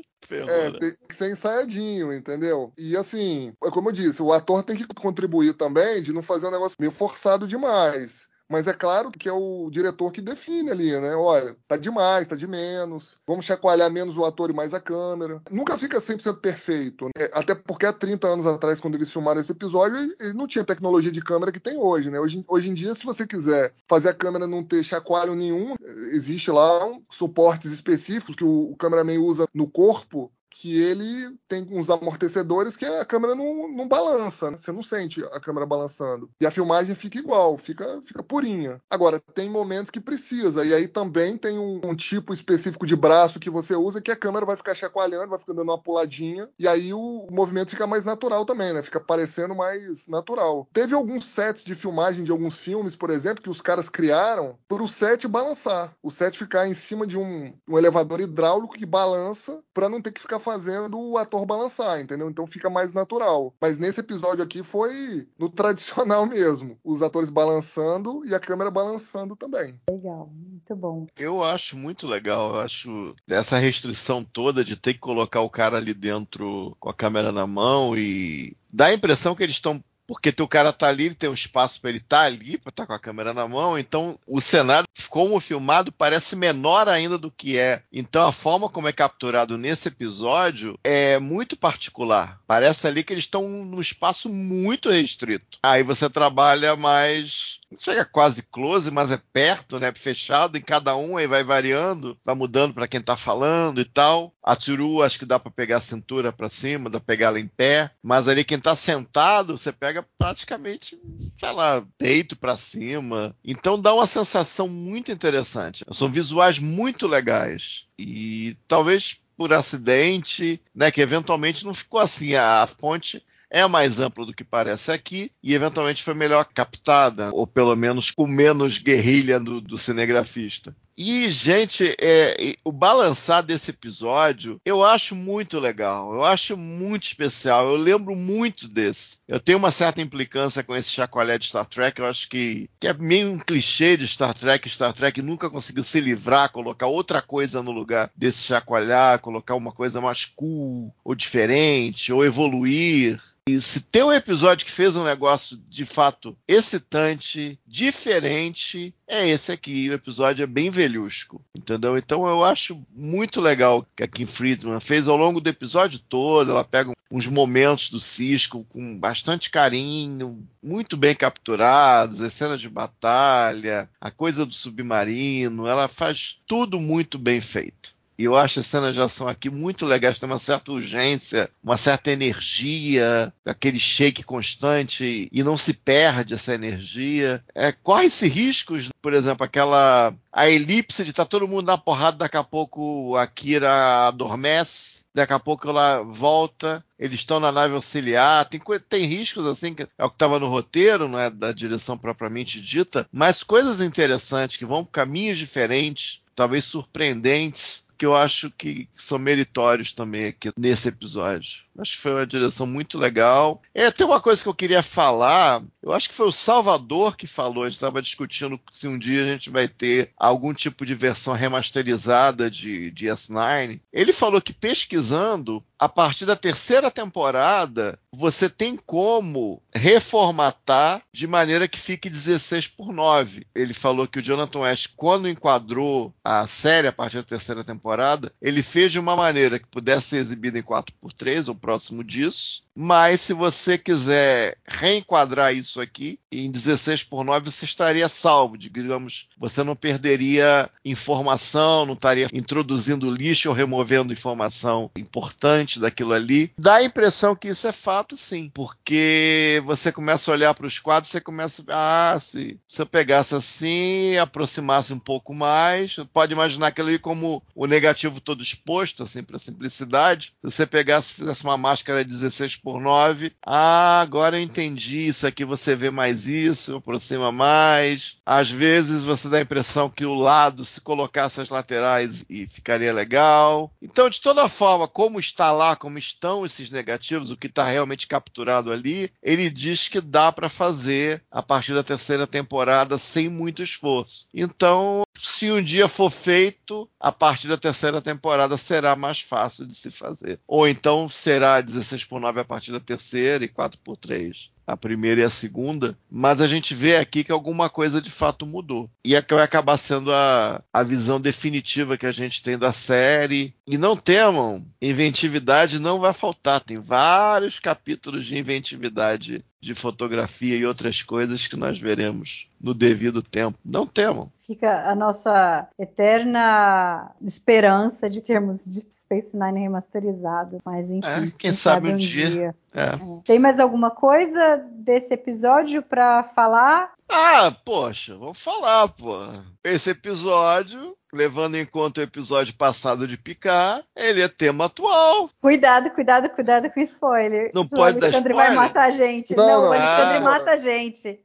Ferrou, 0.26 0.50
é, 0.50 0.70
né? 0.70 0.78
tem 0.78 0.96
que 1.08 1.14
ser 1.14 1.30
ensaiadinho, 1.30 2.12
entendeu? 2.12 2.72
E 2.76 2.96
assim, 2.96 3.52
é 3.64 3.70
como 3.70 3.90
eu 3.90 3.92
disse, 3.92 4.20
o 4.20 4.32
ator 4.32 4.62
tem 4.64 4.76
que 4.76 4.86
contribuir 4.86 5.54
também 5.54 6.02
de 6.02 6.12
não 6.12 6.22
fazer 6.22 6.48
um 6.48 6.50
negócio 6.50 6.76
meio 6.80 6.90
forçado 6.90 7.46
demais. 7.46 8.25
Mas 8.48 8.66
é 8.66 8.72
claro 8.72 9.10
que 9.10 9.28
é 9.28 9.32
o 9.32 9.68
diretor 9.70 10.12
que 10.12 10.20
define 10.20 10.70
ali, 10.70 11.00
né? 11.00 11.14
Olha, 11.16 11.56
tá 11.66 11.76
demais, 11.76 12.28
tá 12.28 12.36
de 12.36 12.46
menos. 12.46 13.18
Vamos 13.26 13.44
chacoalhar 13.44 13.90
menos 13.90 14.16
o 14.16 14.24
ator 14.24 14.50
e 14.50 14.54
mais 14.54 14.72
a 14.72 14.80
câmera. 14.80 15.42
Nunca 15.50 15.76
fica 15.76 16.00
100% 16.00 16.40
perfeito. 16.40 17.06
Né? 17.06 17.28
Até 17.32 17.54
porque 17.54 17.86
há 17.86 17.92
30 17.92 18.26
anos 18.28 18.46
atrás, 18.46 18.80
quando 18.80 18.94
eles 18.94 19.10
filmaram 19.10 19.40
esse 19.40 19.52
episódio, 19.52 19.98
ele 20.20 20.32
não 20.32 20.46
tinha 20.46 20.64
tecnologia 20.64 21.10
de 21.10 21.20
câmera 21.20 21.50
que 21.50 21.60
tem 21.60 21.76
hoje, 21.76 22.10
né? 22.10 22.20
Hoje, 22.20 22.44
hoje 22.46 22.70
em 22.70 22.74
dia, 22.74 22.94
se 22.94 23.04
você 23.04 23.26
quiser 23.26 23.74
fazer 23.88 24.10
a 24.10 24.14
câmera 24.14 24.46
não 24.46 24.62
ter 24.62 24.82
chacoalho 24.82 25.34
nenhum, 25.34 25.74
existe 26.12 26.50
lá 26.50 26.86
um, 26.86 27.02
suportes 27.10 27.72
específicos 27.72 28.36
que 28.36 28.44
o, 28.44 28.70
o 28.70 28.76
cameraman 28.76 29.18
usa 29.18 29.46
no 29.52 29.68
corpo 29.68 30.30
que 30.60 30.80
ele 30.80 31.36
tem 31.46 31.66
uns 31.70 31.90
amortecedores 31.90 32.76
que 32.76 32.84
a 32.84 33.04
câmera 33.04 33.34
não, 33.34 33.68
não 33.68 33.86
balança, 33.86 34.50
né? 34.50 34.56
você 34.56 34.72
não 34.72 34.82
sente 34.82 35.22
a 35.24 35.40
câmera 35.40 35.66
balançando. 35.66 36.30
E 36.40 36.46
a 36.46 36.50
filmagem 36.50 36.94
fica 36.94 37.18
igual, 37.18 37.58
fica, 37.58 38.00
fica 38.04 38.22
purinha. 38.22 38.80
Agora, 38.90 39.20
tem 39.34 39.50
momentos 39.50 39.90
que 39.90 40.00
precisa, 40.00 40.64
e 40.64 40.72
aí 40.72 40.88
também 40.88 41.36
tem 41.36 41.58
um, 41.58 41.80
um, 41.84 41.94
tipo 41.94 42.32
específico 42.32 42.86
de 42.86 42.96
braço 42.96 43.38
que 43.38 43.50
você 43.50 43.74
usa 43.74 44.00
que 44.00 44.10
a 44.10 44.16
câmera 44.16 44.46
vai 44.46 44.56
ficar 44.56 44.74
chacoalhando, 44.74 45.28
vai 45.28 45.38
ficar 45.38 45.52
dando 45.52 45.70
uma 45.70 45.82
puladinha, 45.82 46.48
e 46.58 46.66
aí 46.66 46.94
o, 46.94 47.26
o 47.28 47.34
movimento 47.34 47.70
fica 47.70 47.86
mais 47.86 48.04
natural 48.04 48.46
também, 48.46 48.72
né? 48.72 48.82
Fica 48.82 49.00
parecendo 49.00 49.54
mais 49.54 50.06
natural. 50.06 50.66
Teve 50.72 50.94
alguns 50.94 51.26
sets 51.26 51.64
de 51.64 51.74
filmagem 51.74 52.24
de 52.24 52.30
alguns 52.30 52.58
filmes, 52.58 52.96
por 52.96 53.10
exemplo, 53.10 53.42
que 53.42 53.50
os 53.50 53.60
caras 53.60 53.90
criaram 53.90 54.58
para 54.66 54.82
o 54.82 54.88
set 54.88 55.28
balançar. 55.28 55.94
O 56.02 56.10
set 56.10 56.38
ficar 56.38 56.66
em 56.66 56.74
cima 56.74 57.06
de 57.06 57.18
um, 57.18 57.52
um 57.68 57.76
elevador 57.76 58.20
hidráulico 58.20 58.74
que 58.74 58.86
balança 58.86 59.62
para 59.74 59.88
não 59.88 60.00
ter 60.00 60.12
que 60.12 60.20
ficar 60.20 60.38
fazendo 60.46 60.96
o 60.96 61.18
ator 61.18 61.44
balançar, 61.44 62.00
entendeu? 62.00 62.30
Então 62.30 62.46
fica 62.46 62.70
mais 62.70 62.92
natural. 62.92 63.52
Mas 63.60 63.80
nesse 63.80 63.98
episódio 63.98 64.44
aqui 64.44 64.62
foi 64.62 65.26
no 65.36 65.48
tradicional 65.50 66.24
mesmo. 66.24 66.78
Os 66.84 67.02
atores 67.02 67.30
balançando 67.30 68.24
e 68.24 68.32
a 68.32 68.38
câmera 68.38 68.70
balançando 68.70 69.34
também. 69.34 69.80
Legal, 69.90 70.30
muito 70.32 70.76
bom. 70.76 71.06
Eu 71.18 71.42
acho 71.42 71.76
muito 71.76 72.06
legal. 72.06 72.54
Eu 72.54 72.60
acho 72.60 73.14
essa 73.28 73.58
restrição 73.58 74.22
toda 74.22 74.62
de 74.62 74.76
ter 74.76 74.94
que 74.94 75.00
colocar 75.00 75.40
o 75.40 75.50
cara 75.50 75.78
ali 75.78 75.92
dentro 75.92 76.76
com 76.78 76.88
a 76.88 76.94
câmera 76.94 77.32
na 77.32 77.46
mão 77.46 77.96
e 77.96 78.56
dá 78.72 78.86
a 78.86 78.94
impressão 78.94 79.34
que 79.34 79.42
eles 79.42 79.56
estão 79.56 79.82
porque 80.06 80.32
teu 80.32 80.46
cara 80.46 80.72
tá 80.72 80.88
ali, 80.88 81.14
tem 81.14 81.28
um 81.28 81.34
espaço 81.34 81.80
para 81.80 81.90
ele 81.90 81.98
estar 81.98 82.20
tá 82.20 82.24
ali, 82.24 82.58
para 82.58 82.70
estar 82.70 82.82
tá 82.82 82.86
com 82.86 82.92
a 82.92 82.98
câmera 82.98 83.34
na 83.34 83.46
mão, 83.46 83.78
então 83.78 84.18
o 84.26 84.40
cenário, 84.40 84.86
como 85.08 85.40
filmado, 85.40 85.90
parece 85.92 86.36
menor 86.36 86.88
ainda 86.88 87.18
do 87.18 87.30
que 87.30 87.58
é. 87.58 87.82
Então 87.92 88.26
a 88.26 88.32
forma 88.32 88.68
como 88.68 88.88
é 88.88 88.92
capturado 88.92 89.58
nesse 89.58 89.88
episódio 89.88 90.78
é 90.84 91.18
muito 91.18 91.56
particular. 91.56 92.40
Parece 92.46 92.86
ali 92.86 93.02
que 93.02 93.12
eles 93.12 93.24
estão 93.24 93.42
num 93.42 93.80
espaço 93.80 94.28
muito 94.28 94.90
restrito. 94.90 95.58
Aí 95.62 95.82
você 95.82 96.08
trabalha 96.08 96.76
mais 96.76 97.58
não 97.70 97.78
chega 97.78 98.04
quase 98.04 98.42
close, 98.42 98.90
mas 98.90 99.10
é 99.10 99.20
perto, 99.32 99.78
né? 99.78 99.92
Fechado 99.94 100.56
em 100.56 100.60
cada 100.60 100.96
um, 100.96 101.16
aí 101.16 101.26
vai 101.26 101.42
variando, 101.42 102.18
vai 102.24 102.34
mudando 102.34 102.72
para 102.72 102.86
quem 102.86 103.00
tá 103.00 103.16
falando 103.16 103.80
e 103.80 103.84
tal. 103.84 104.32
A 104.42 104.54
Turu, 104.54 105.02
acho 105.02 105.18
que 105.18 105.26
dá 105.26 105.38
para 105.38 105.50
pegar 105.50 105.78
a 105.78 105.80
cintura 105.80 106.32
para 106.32 106.48
cima, 106.48 106.88
dá 106.88 107.00
pra 107.00 107.06
pegar 107.06 107.26
ela 107.28 107.40
em 107.40 107.48
pé, 107.48 107.90
mas 108.02 108.28
ali 108.28 108.44
quem 108.44 108.58
tá 108.58 108.76
sentado, 108.76 109.58
você 109.58 109.72
pega 109.72 110.06
praticamente, 110.16 110.98
sei 111.38 111.52
lá, 111.52 111.84
peito 111.98 112.36
para 112.36 112.56
cima. 112.56 113.34
Então 113.44 113.80
dá 113.80 113.92
uma 113.92 114.06
sensação 114.06 114.68
muito 114.68 115.10
interessante. 115.10 115.84
São 115.92 116.08
visuais 116.08 116.58
muito 116.58 117.06
legais. 117.08 117.86
E 117.98 118.56
talvez 118.68 119.20
por 119.36 119.52
acidente, 119.52 120.62
né, 120.74 120.90
que 120.90 121.00
eventualmente 121.00 121.64
não 121.64 121.74
ficou 121.74 122.00
assim 122.00 122.34
a 122.34 122.66
fonte 122.66 123.22
é 123.50 123.66
mais 123.66 123.98
ampla 124.00 124.26
do 124.26 124.34
que 124.34 124.44
parece 124.44 124.90
aqui 124.90 125.30
e 125.42 125.54
eventualmente 125.54 126.02
foi 126.02 126.14
melhor 126.14 126.44
captada, 126.44 127.30
ou 127.32 127.46
pelo 127.46 127.74
menos 127.76 128.10
com 128.10 128.26
menos 128.26 128.78
guerrilha 128.78 129.38
do, 129.38 129.60
do 129.60 129.78
cinegrafista. 129.78 130.76
E, 130.98 131.30
gente, 131.30 131.94
é, 132.00 132.54
o 132.64 132.72
balançar 132.72 133.42
desse 133.42 133.70
episódio 133.70 134.58
eu 134.64 134.82
acho 134.82 135.14
muito 135.14 135.60
legal, 135.60 136.14
eu 136.14 136.24
acho 136.24 136.56
muito 136.56 137.04
especial, 137.04 137.68
eu 137.68 137.76
lembro 137.76 138.16
muito 138.16 138.66
desse. 138.66 139.18
Eu 139.28 139.38
tenho 139.38 139.58
uma 139.58 139.70
certa 139.70 140.00
implicância 140.00 140.62
com 140.62 140.74
esse 140.74 140.90
chacoalhé 140.90 141.36
de 141.36 141.48
Star 141.48 141.66
Trek, 141.66 142.00
eu 142.00 142.06
acho 142.06 142.26
que, 142.28 142.70
que 142.80 142.88
é 142.88 142.94
meio 142.94 143.30
um 143.30 143.38
clichê 143.38 143.96
de 143.96 144.08
Star 144.08 144.32
Trek. 144.32 144.68
Star 144.70 144.94
Trek 144.94 145.20
nunca 145.20 145.50
conseguiu 145.50 145.84
se 145.84 146.00
livrar, 146.00 146.50
colocar 146.50 146.86
outra 146.86 147.20
coisa 147.20 147.62
no 147.62 147.72
lugar 147.72 148.10
desse 148.16 148.44
chacoalhar, 148.44 149.20
colocar 149.20 149.54
uma 149.54 149.72
coisa 149.72 150.00
mais 150.00 150.24
cool, 150.24 150.94
ou 151.04 151.14
diferente, 151.14 152.10
ou 152.10 152.24
evoluir. 152.24 153.20
E 153.48 153.60
se 153.60 153.80
tem 153.80 154.02
um 154.02 154.12
episódio 154.12 154.66
que 154.66 154.72
fez 154.72 154.96
um 154.96 155.04
negócio 155.04 155.56
de 155.68 155.84
fato 155.84 156.36
excitante, 156.48 157.56
diferente, 157.64 158.92
é 159.08 159.28
esse 159.28 159.52
aqui. 159.52 159.88
O 159.88 159.94
episódio 159.94 160.42
é 160.42 160.46
bem 160.46 160.70
velhusco, 160.70 161.40
entendeu? 161.56 161.96
Então 161.96 162.26
eu 162.26 162.44
acho 162.44 162.82
muito 162.94 163.40
legal 163.40 163.86
que 163.94 164.02
a 164.02 164.08
Kim 164.08 164.26
Friedman 164.26 164.80
fez 164.80 165.08
ao 165.08 165.16
longo 165.16 165.40
do 165.40 165.48
episódio 165.48 165.98
todo. 165.98 166.50
Ela 166.50 166.64
pega 166.64 166.92
uns 167.10 167.26
momentos 167.26 167.88
do 167.88 168.00
Cisco 168.00 168.64
com 168.68 168.98
bastante 168.98 169.50
carinho, 169.50 170.46
muito 170.62 170.96
bem 170.96 171.14
capturados, 171.14 172.20
as 172.20 172.32
cenas 172.32 172.60
de 172.60 172.68
batalha, 172.68 173.88
a 174.00 174.10
coisa 174.10 174.44
do 174.44 174.52
submarino. 174.52 175.66
Ela 175.66 175.88
faz 175.88 176.38
tudo 176.46 176.80
muito 176.80 177.18
bem 177.18 177.40
feito. 177.40 177.95
E 178.18 178.24
eu 178.24 178.34
acho 178.34 178.60
as 178.60 178.66
cenas 178.66 178.94
de 178.94 179.00
ação 179.00 179.28
aqui 179.28 179.50
muito 179.50 179.84
legais, 179.84 180.18
tem 180.18 180.28
uma 180.28 180.38
certa 180.38 180.72
urgência, 180.72 181.50
uma 181.62 181.76
certa 181.76 182.10
energia, 182.10 183.32
aquele 183.44 183.78
shake 183.78 184.22
constante 184.22 185.28
e 185.30 185.42
não 185.42 185.56
se 185.56 185.74
perde 185.74 186.34
essa 186.34 186.54
energia. 186.54 187.44
É, 187.54 187.72
Corre-se 187.72 188.28
riscos, 188.28 188.88
por 189.02 189.12
exemplo, 189.12 189.44
aquela 189.44 190.14
a 190.32 190.50
elipse 190.50 191.04
de 191.04 191.12
tá 191.12 191.24
todo 191.24 191.48
mundo 191.48 191.66
na 191.66 191.78
porrada, 191.78 192.18
daqui 192.18 192.36
a 192.36 192.44
pouco 192.44 193.16
a 193.16 193.26
Kira 193.26 194.08
adormece, 194.08 195.06
daqui 195.14 195.32
a 195.32 195.38
pouco 195.38 195.68
ela 195.68 196.02
volta, 196.02 196.84
eles 196.98 197.20
estão 197.20 197.40
na 197.40 197.50
nave 197.50 197.74
auxiliar, 197.74 198.44
tem, 198.44 198.60
tem 198.86 199.04
riscos 199.06 199.46
assim, 199.46 199.72
que 199.72 199.82
é 199.82 200.04
o 200.04 200.10
que 200.10 200.14
estava 200.14 200.38
no 200.38 200.46
roteiro, 200.46 201.08
não 201.08 201.18
é 201.18 201.30
da 201.30 201.52
direção 201.52 201.96
propriamente 201.96 202.60
dita, 202.60 203.06
mas 203.10 203.42
coisas 203.42 203.80
interessantes 203.80 204.58
que 204.58 204.66
vão 204.66 204.84
por 204.84 204.90
caminhos 204.90 205.38
diferentes, 205.38 206.20
talvez 206.34 206.66
surpreendentes 206.66 207.85
que 207.96 208.06
eu 208.06 208.14
acho 208.14 208.50
que 208.50 208.88
são 208.92 209.18
meritórios 209.18 209.92
também 209.92 210.26
aqui 210.26 210.50
nesse 210.56 210.88
episódio. 210.88 211.65
Acho 211.78 211.96
que 211.96 212.02
foi 212.02 212.12
uma 212.12 212.26
direção 212.26 212.66
muito 212.66 212.98
legal. 212.98 213.60
É, 213.74 213.90
tem 213.90 214.06
uma 214.06 214.20
coisa 214.20 214.42
que 214.42 214.48
eu 214.48 214.54
queria 214.54 214.82
falar. 214.82 215.62
Eu 215.82 215.92
acho 215.92 216.08
que 216.08 216.14
foi 216.14 216.26
o 216.26 216.32
Salvador 216.32 217.16
que 217.16 217.26
falou. 217.26 217.64
A 217.64 217.68
gente 217.68 217.76
estava 217.76 218.02
discutindo 218.02 218.58
se 218.70 218.88
um 218.88 218.98
dia 218.98 219.22
a 219.22 219.26
gente 219.26 219.50
vai 219.50 219.68
ter 219.68 220.10
algum 220.16 220.52
tipo 220.52 220.84
de 220.84 220.94
versão 220.94 221.34
remasterizada 221.34 222.50
de, 222.50 222.90
de 222.90 223.06
S9. 223.06 223.80
Ele 223.92 224.12
falou 224.12 224.40
que 224.40 224.52
pesquisando, 224.52 225.64
a 225.78 225.88
partir 225.88 226.24
da 226.24 226.34
terceira 226.34 226.90
temporada, 226.90 227.98
você 228.12 228.48
tem 228.48 228.76
como 228.76 229.62
reformatar 229.74 231.02
de 231.12 231.26
maneira 231.26 231.68
que 231.68 231.78
fique 231.78 232.08
16 232.08 232.68
por 232.68 232.92
9. 232.92 233.46
Ele 233.54 233.74
falou 233.74 234.08
que 234.08 234.18
o 234.18 234.22
Jonathan 234.22 234.60
West, 234.60 234.88
quando 234.96 235.28
enquadrou 235.28 236.14
a 236.24 236.46
série 236.46 236.88
a 236.88 236.92
partir 236.92 237.18
da 237.18 237.22
terceira 237.22 237.62
temporada, 237.62 238.32
ele 238.40 238.62
fez 238.62 238.90
de 238.92 238.98
uma 238.98 239.14
maneira 239.14 239.58
que 239.58 239.66
pudesse 239.66 240.08
ser 240.08 240.16
exibida 240.16 240.58
em 240.58 240.62
4 240.62 240.94
por 241.00 241.12
3 241.12 241.48
ou 241.48 241.54
próximo 241.66 242.04
disso. 242.04 242.62
Mas 242.78 243.22
se 243.22 243.32
você 243.32 243.78
quiser 243.78 244.56
reenquadrar 244.68 245.52
isso 245.54 245.80
aqui 245.80 246.20
em 246.30 246.50
16 246.50 247.04
por 247.04 247.24
9, 247.24 247.50
você 247.50 247.64
estaria 247.64 248.06
salvo. 248.06 248.58
Digamos, 248.58 249.28
você 249.38 249.64
não 249.64 249.74
perderia 249.74 250.68
informação, 250.84 251.86
não 251.86 251.94
estaria 251.94 252.28
introduzindo 252.34 253.10
lixo 253.10 253.48
ou 253.48 253.54
removendo 253.54 254.12
informação 254.12 254.90
importante 254.94 255.80
daquilo 255.80 256.12
ali. 256.12 256.52
Dá 256.58 256.76
a 256.76 256.84
impressão 256.84 257.34
que 257.34 257.48
isso 257.48 257.66
é 257.66 257.72
fato, 257.72 258.14
sim, 258.14 258.50
porque 258.52 259.62
você 259.64 259.90
começa 259.90 260.30
a 260.30 260.34
olhar 260.34 260.54
para 260.54 260.66
os 260.66 260.78
quadros, 260.78 261.10
você 261.10 261.20
começa 261.20 261.64
a 261.68 262.12
ah, 262.12 262.20
se, 262.20 262.60
se 262.68 262.82
eu 262.82 262.86
pegasse 262.86 263.34
assim, 263.34 264.18
aproximasse 264.18 264.92
um 264.92 264.98
pouco 264.98 265.34
mais, 265.34 265.96
pode 266.12 266.32
imaginar 266.32 266.68
aquilo 266.68 266.88
ali 266.88 266.98
como 266.98 267.42
o 267.54 267.66
negativo 267.66 268.20
todo 268.20 268.42
exposto, 268.42 269.02
assim, 269.02 269.22
para 269.22 269.38
simplicidade. 269.38 270.32
Se 270.44 270.50
você 270.50 270.66
pegasse, 270.66 271.14
fizesse 271.14 271.42
uma 271.42 271.55
máscara 271.56 272.04
16 272.04 272.56
por 272.56 272.80
9. 272.80 273.32
Ah, 273.44 274.00
agora 274.00 274.38
eu 274.38 274.42
entendi. 274.42 275.06
Isso 275.06 275.26
aqui 275.26 275.44
você 275.44 275.74
vê 275.74 275.90
mais 275.90 276.26
isso, 276.26 276.76
aproxima 276.76 277.30
mais. 277.32 278.16
Às 278.24 278.50
vezes 278.50 279.02
você 279.04 279.28
dá 279.28 279.38
a 279.38 279.42
impressão 279.42 279.88
que 279.90 280.04
o 280.04 280.14
lado, 280.14 280.64
se 280.64 280.80
colocasse 280.80 281.40
as 281.40 281.48
laterais, 281.48 282.24
e 282.28 282.46
ficaria 282.46 282.92
legal. 282.92 283.72
Então, 283.82 284.08
de 284.08 284.20
toda 284.20 284.48
forma, 284.48 284.88
como 284.88 285.18
está 285.18 285.52
lá, 285.52 285.76
como 285.76 285.98
estão 285.98 286.44
esses 286.44 286.70
negativos, 286.70 287.30
o 287.30 287.36
que 287.36 287.46
está 287.46 287.64
realmente 287.64 288.06
capturado 288.06 288.72
ali, 288.72 289.10
ele 289.22 289.50
diz 289.50 289.88
que 289.88 290.00
dá 290.00 290.30
para 290.32 290.48
fazer 290.48 291.22
a 291.30 291.42
partir 291.42 291.74
da 291.74 291.82
terceira 291.82 292.26
temporada 292.26 292.98
sem 292.98 293.28
muito 293.28 293.62
esforço. 293.62 294.26
Então, 294.34 295.05
se 295.20 295.50
um 295.50 295.62
dia 295.62 295.88
for 295.88 296.10
feito, 296.10 296.88
a 296.98 297.12
partir 297.12 297.48
da 297.48 297.56
terceira 297.56 298.00
temporada 298.00 298.56
será 298.56 298.94
mais 298.96 299.20
fácil 299.20 299.66
de 299.66 299.74
se 299.74 299.90
fazer. 299.90 300.40
Ou 300.46 300.66
então 300.68 301.08
será 301.08 301.60
16 301.60 302.04
por 302.04 302.20
9 302.20 302.40
a 302.40 302.44
partir 302.44 302.72
da 302.72 302.80
terceira 302.80 303.44
e 303.44 303.48
4 303.48 303.78
por 303.80 303.96
3 303.96 304.55
a 304.66 304.76
primeira 304.76 305.20
e 305.20 305.24
a 305.24 305.30
segunda, 305.30 305.96
mas 306.10 306.40
a 306.40 306.46
gente 306.46 306.74
vê 306.74 306.96
aqui 306.96 307.22
que 307.22 307.32
alguma 307.32 307.70
coisa 307.70 308.00
de 308.00 308.10
fato 308.10 308.44
mudou. 308.44 308.90
E 309.04 309.14
é 309.14 309.22
que 309.22 309.34
vai 309.34 309.44
acabar 309.44 309.76
sendo 309.76 310.12
a, 310.12 310.62
a 310.72 310.82
visão 310.82 311.20
definitiva 311.20 311.96
que 311.96 312.06
a 312.06 312.12
gente 312.12 312.42
tem 312.42 312.58
da 312.58 312.72
série. 312.72 313.54
E 313.66 313.78
não 313.78 313.96
temam, 313.96 314.64
inventividade 314.80 315.78
não 315.78 316.00
vai 316.00 316.12
faltar. 316.12 316.60
Tem 316.60 316.78
vários 316.78 317.60
capítulos 317.60 318.24
de 318.24 318.36
inventividade 318.36 319.38
de 319.60 319.74
fotografia 319.74 320.56
e 320.56 320.64
outras 320.64 321.02
coisas 321.02 321.46
que 321.48 321.56
nós 321.56 321.78
veremos 321.78 322.48
no 322.60 322.72
devido 322.72 323.20
tempo. 323.20 323.58
Não 323.64 323.86
temam. 323.86 324.30
Fica 324.46 324.88
a 324.88 324.94
nossa 324.94 325.68
eterna 325.78 327.10
esperança 327.20 328.08
de 328.08 328.20
termos 328.20 328.64
Deep 328.64 328.94
Space 328.94 329.36
Nine 329.36 329.60
remasterizado, 329.60 330.58
mas 330.64 330.88
enfim. 330.88 331.06
É, 331.08 331.20
quem, 331.20 331.30
quem 331.30 331.52
sabe, 331.52 331.88
sabe, 331.88 331.94
um 331.94 331.98
dia. 331.98 332.30
dia. 332.30 332.54
É. 332.72 332.84
É. 332.84 332.98
Tem 333.24 333.38
mais 333.38 333.58
alguma 333.58 333.90
coisa 333.90 334.55
desse 334.56 335.14
episódio 335.14 335.82
para 335.82 336.24
falar? 336.34 336.92
Ah, 337.08 337.54
poxa, 337.64 338.16
vamos 338.16 338.42
falar, 338.42 338.88
pô. 338.88 339.16
Esse 339.62 339.90
episódio, 339.90 340.80
levando 341.12 341.56
em 341.56 341.64
conta 341.64 342.00
o 342.00 342.04
episódio 342.04 342.54
passado 342.54 343.06
de 343.06 343.16
Picar, 343.16 343.82
ele 343.96 344.22
é 344.22 344.28
tema 344.28 344.66
atual. 344.66 345.30
Cuidado, 345.40 345.90
cuidado, 345.90 346.28
cuidado 346.30 346.70
com 346.70 346.80
spoiler. 346.80 347.50
Não 347.54 347.62
o 347.62 347.68
pode 347.68 347.98
dar 347.98 348.08
spoiler. 348.08 348.36
O 348.36 348.40
Alexandre 348.40 348.54
vai 348.54 348.54
matar 348.54 348.88
a 348.88 348.90
gente. 348.90 349.36
Não, 349.36 349.46
não, 349.46 349.62
não. 349.62 349.68
o 349.68 349.72
Alexandre 349.72 350.16
ah, 350.16 350.20
mata 350.20 350.50
a 350.50 350.56
gente. 350.56 351.20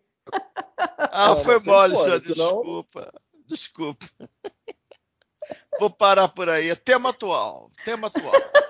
Ah, 0.97 1.35
foi 1.35 1.59
mole, 1.59 1.95
já. 1.95 2.17
Desculpa. 2.19 3.13
Desculpa. 3.47 4.05
Vou 5.79 5.89
parar 5.89 6.27
por 6.27 6.49
aí. 6.49 6.69
É 6.69 6.75
tema 6.75 7.09
atual. 7.09 7.69
Tema 7.83 8.07
atual. 8.07 8.33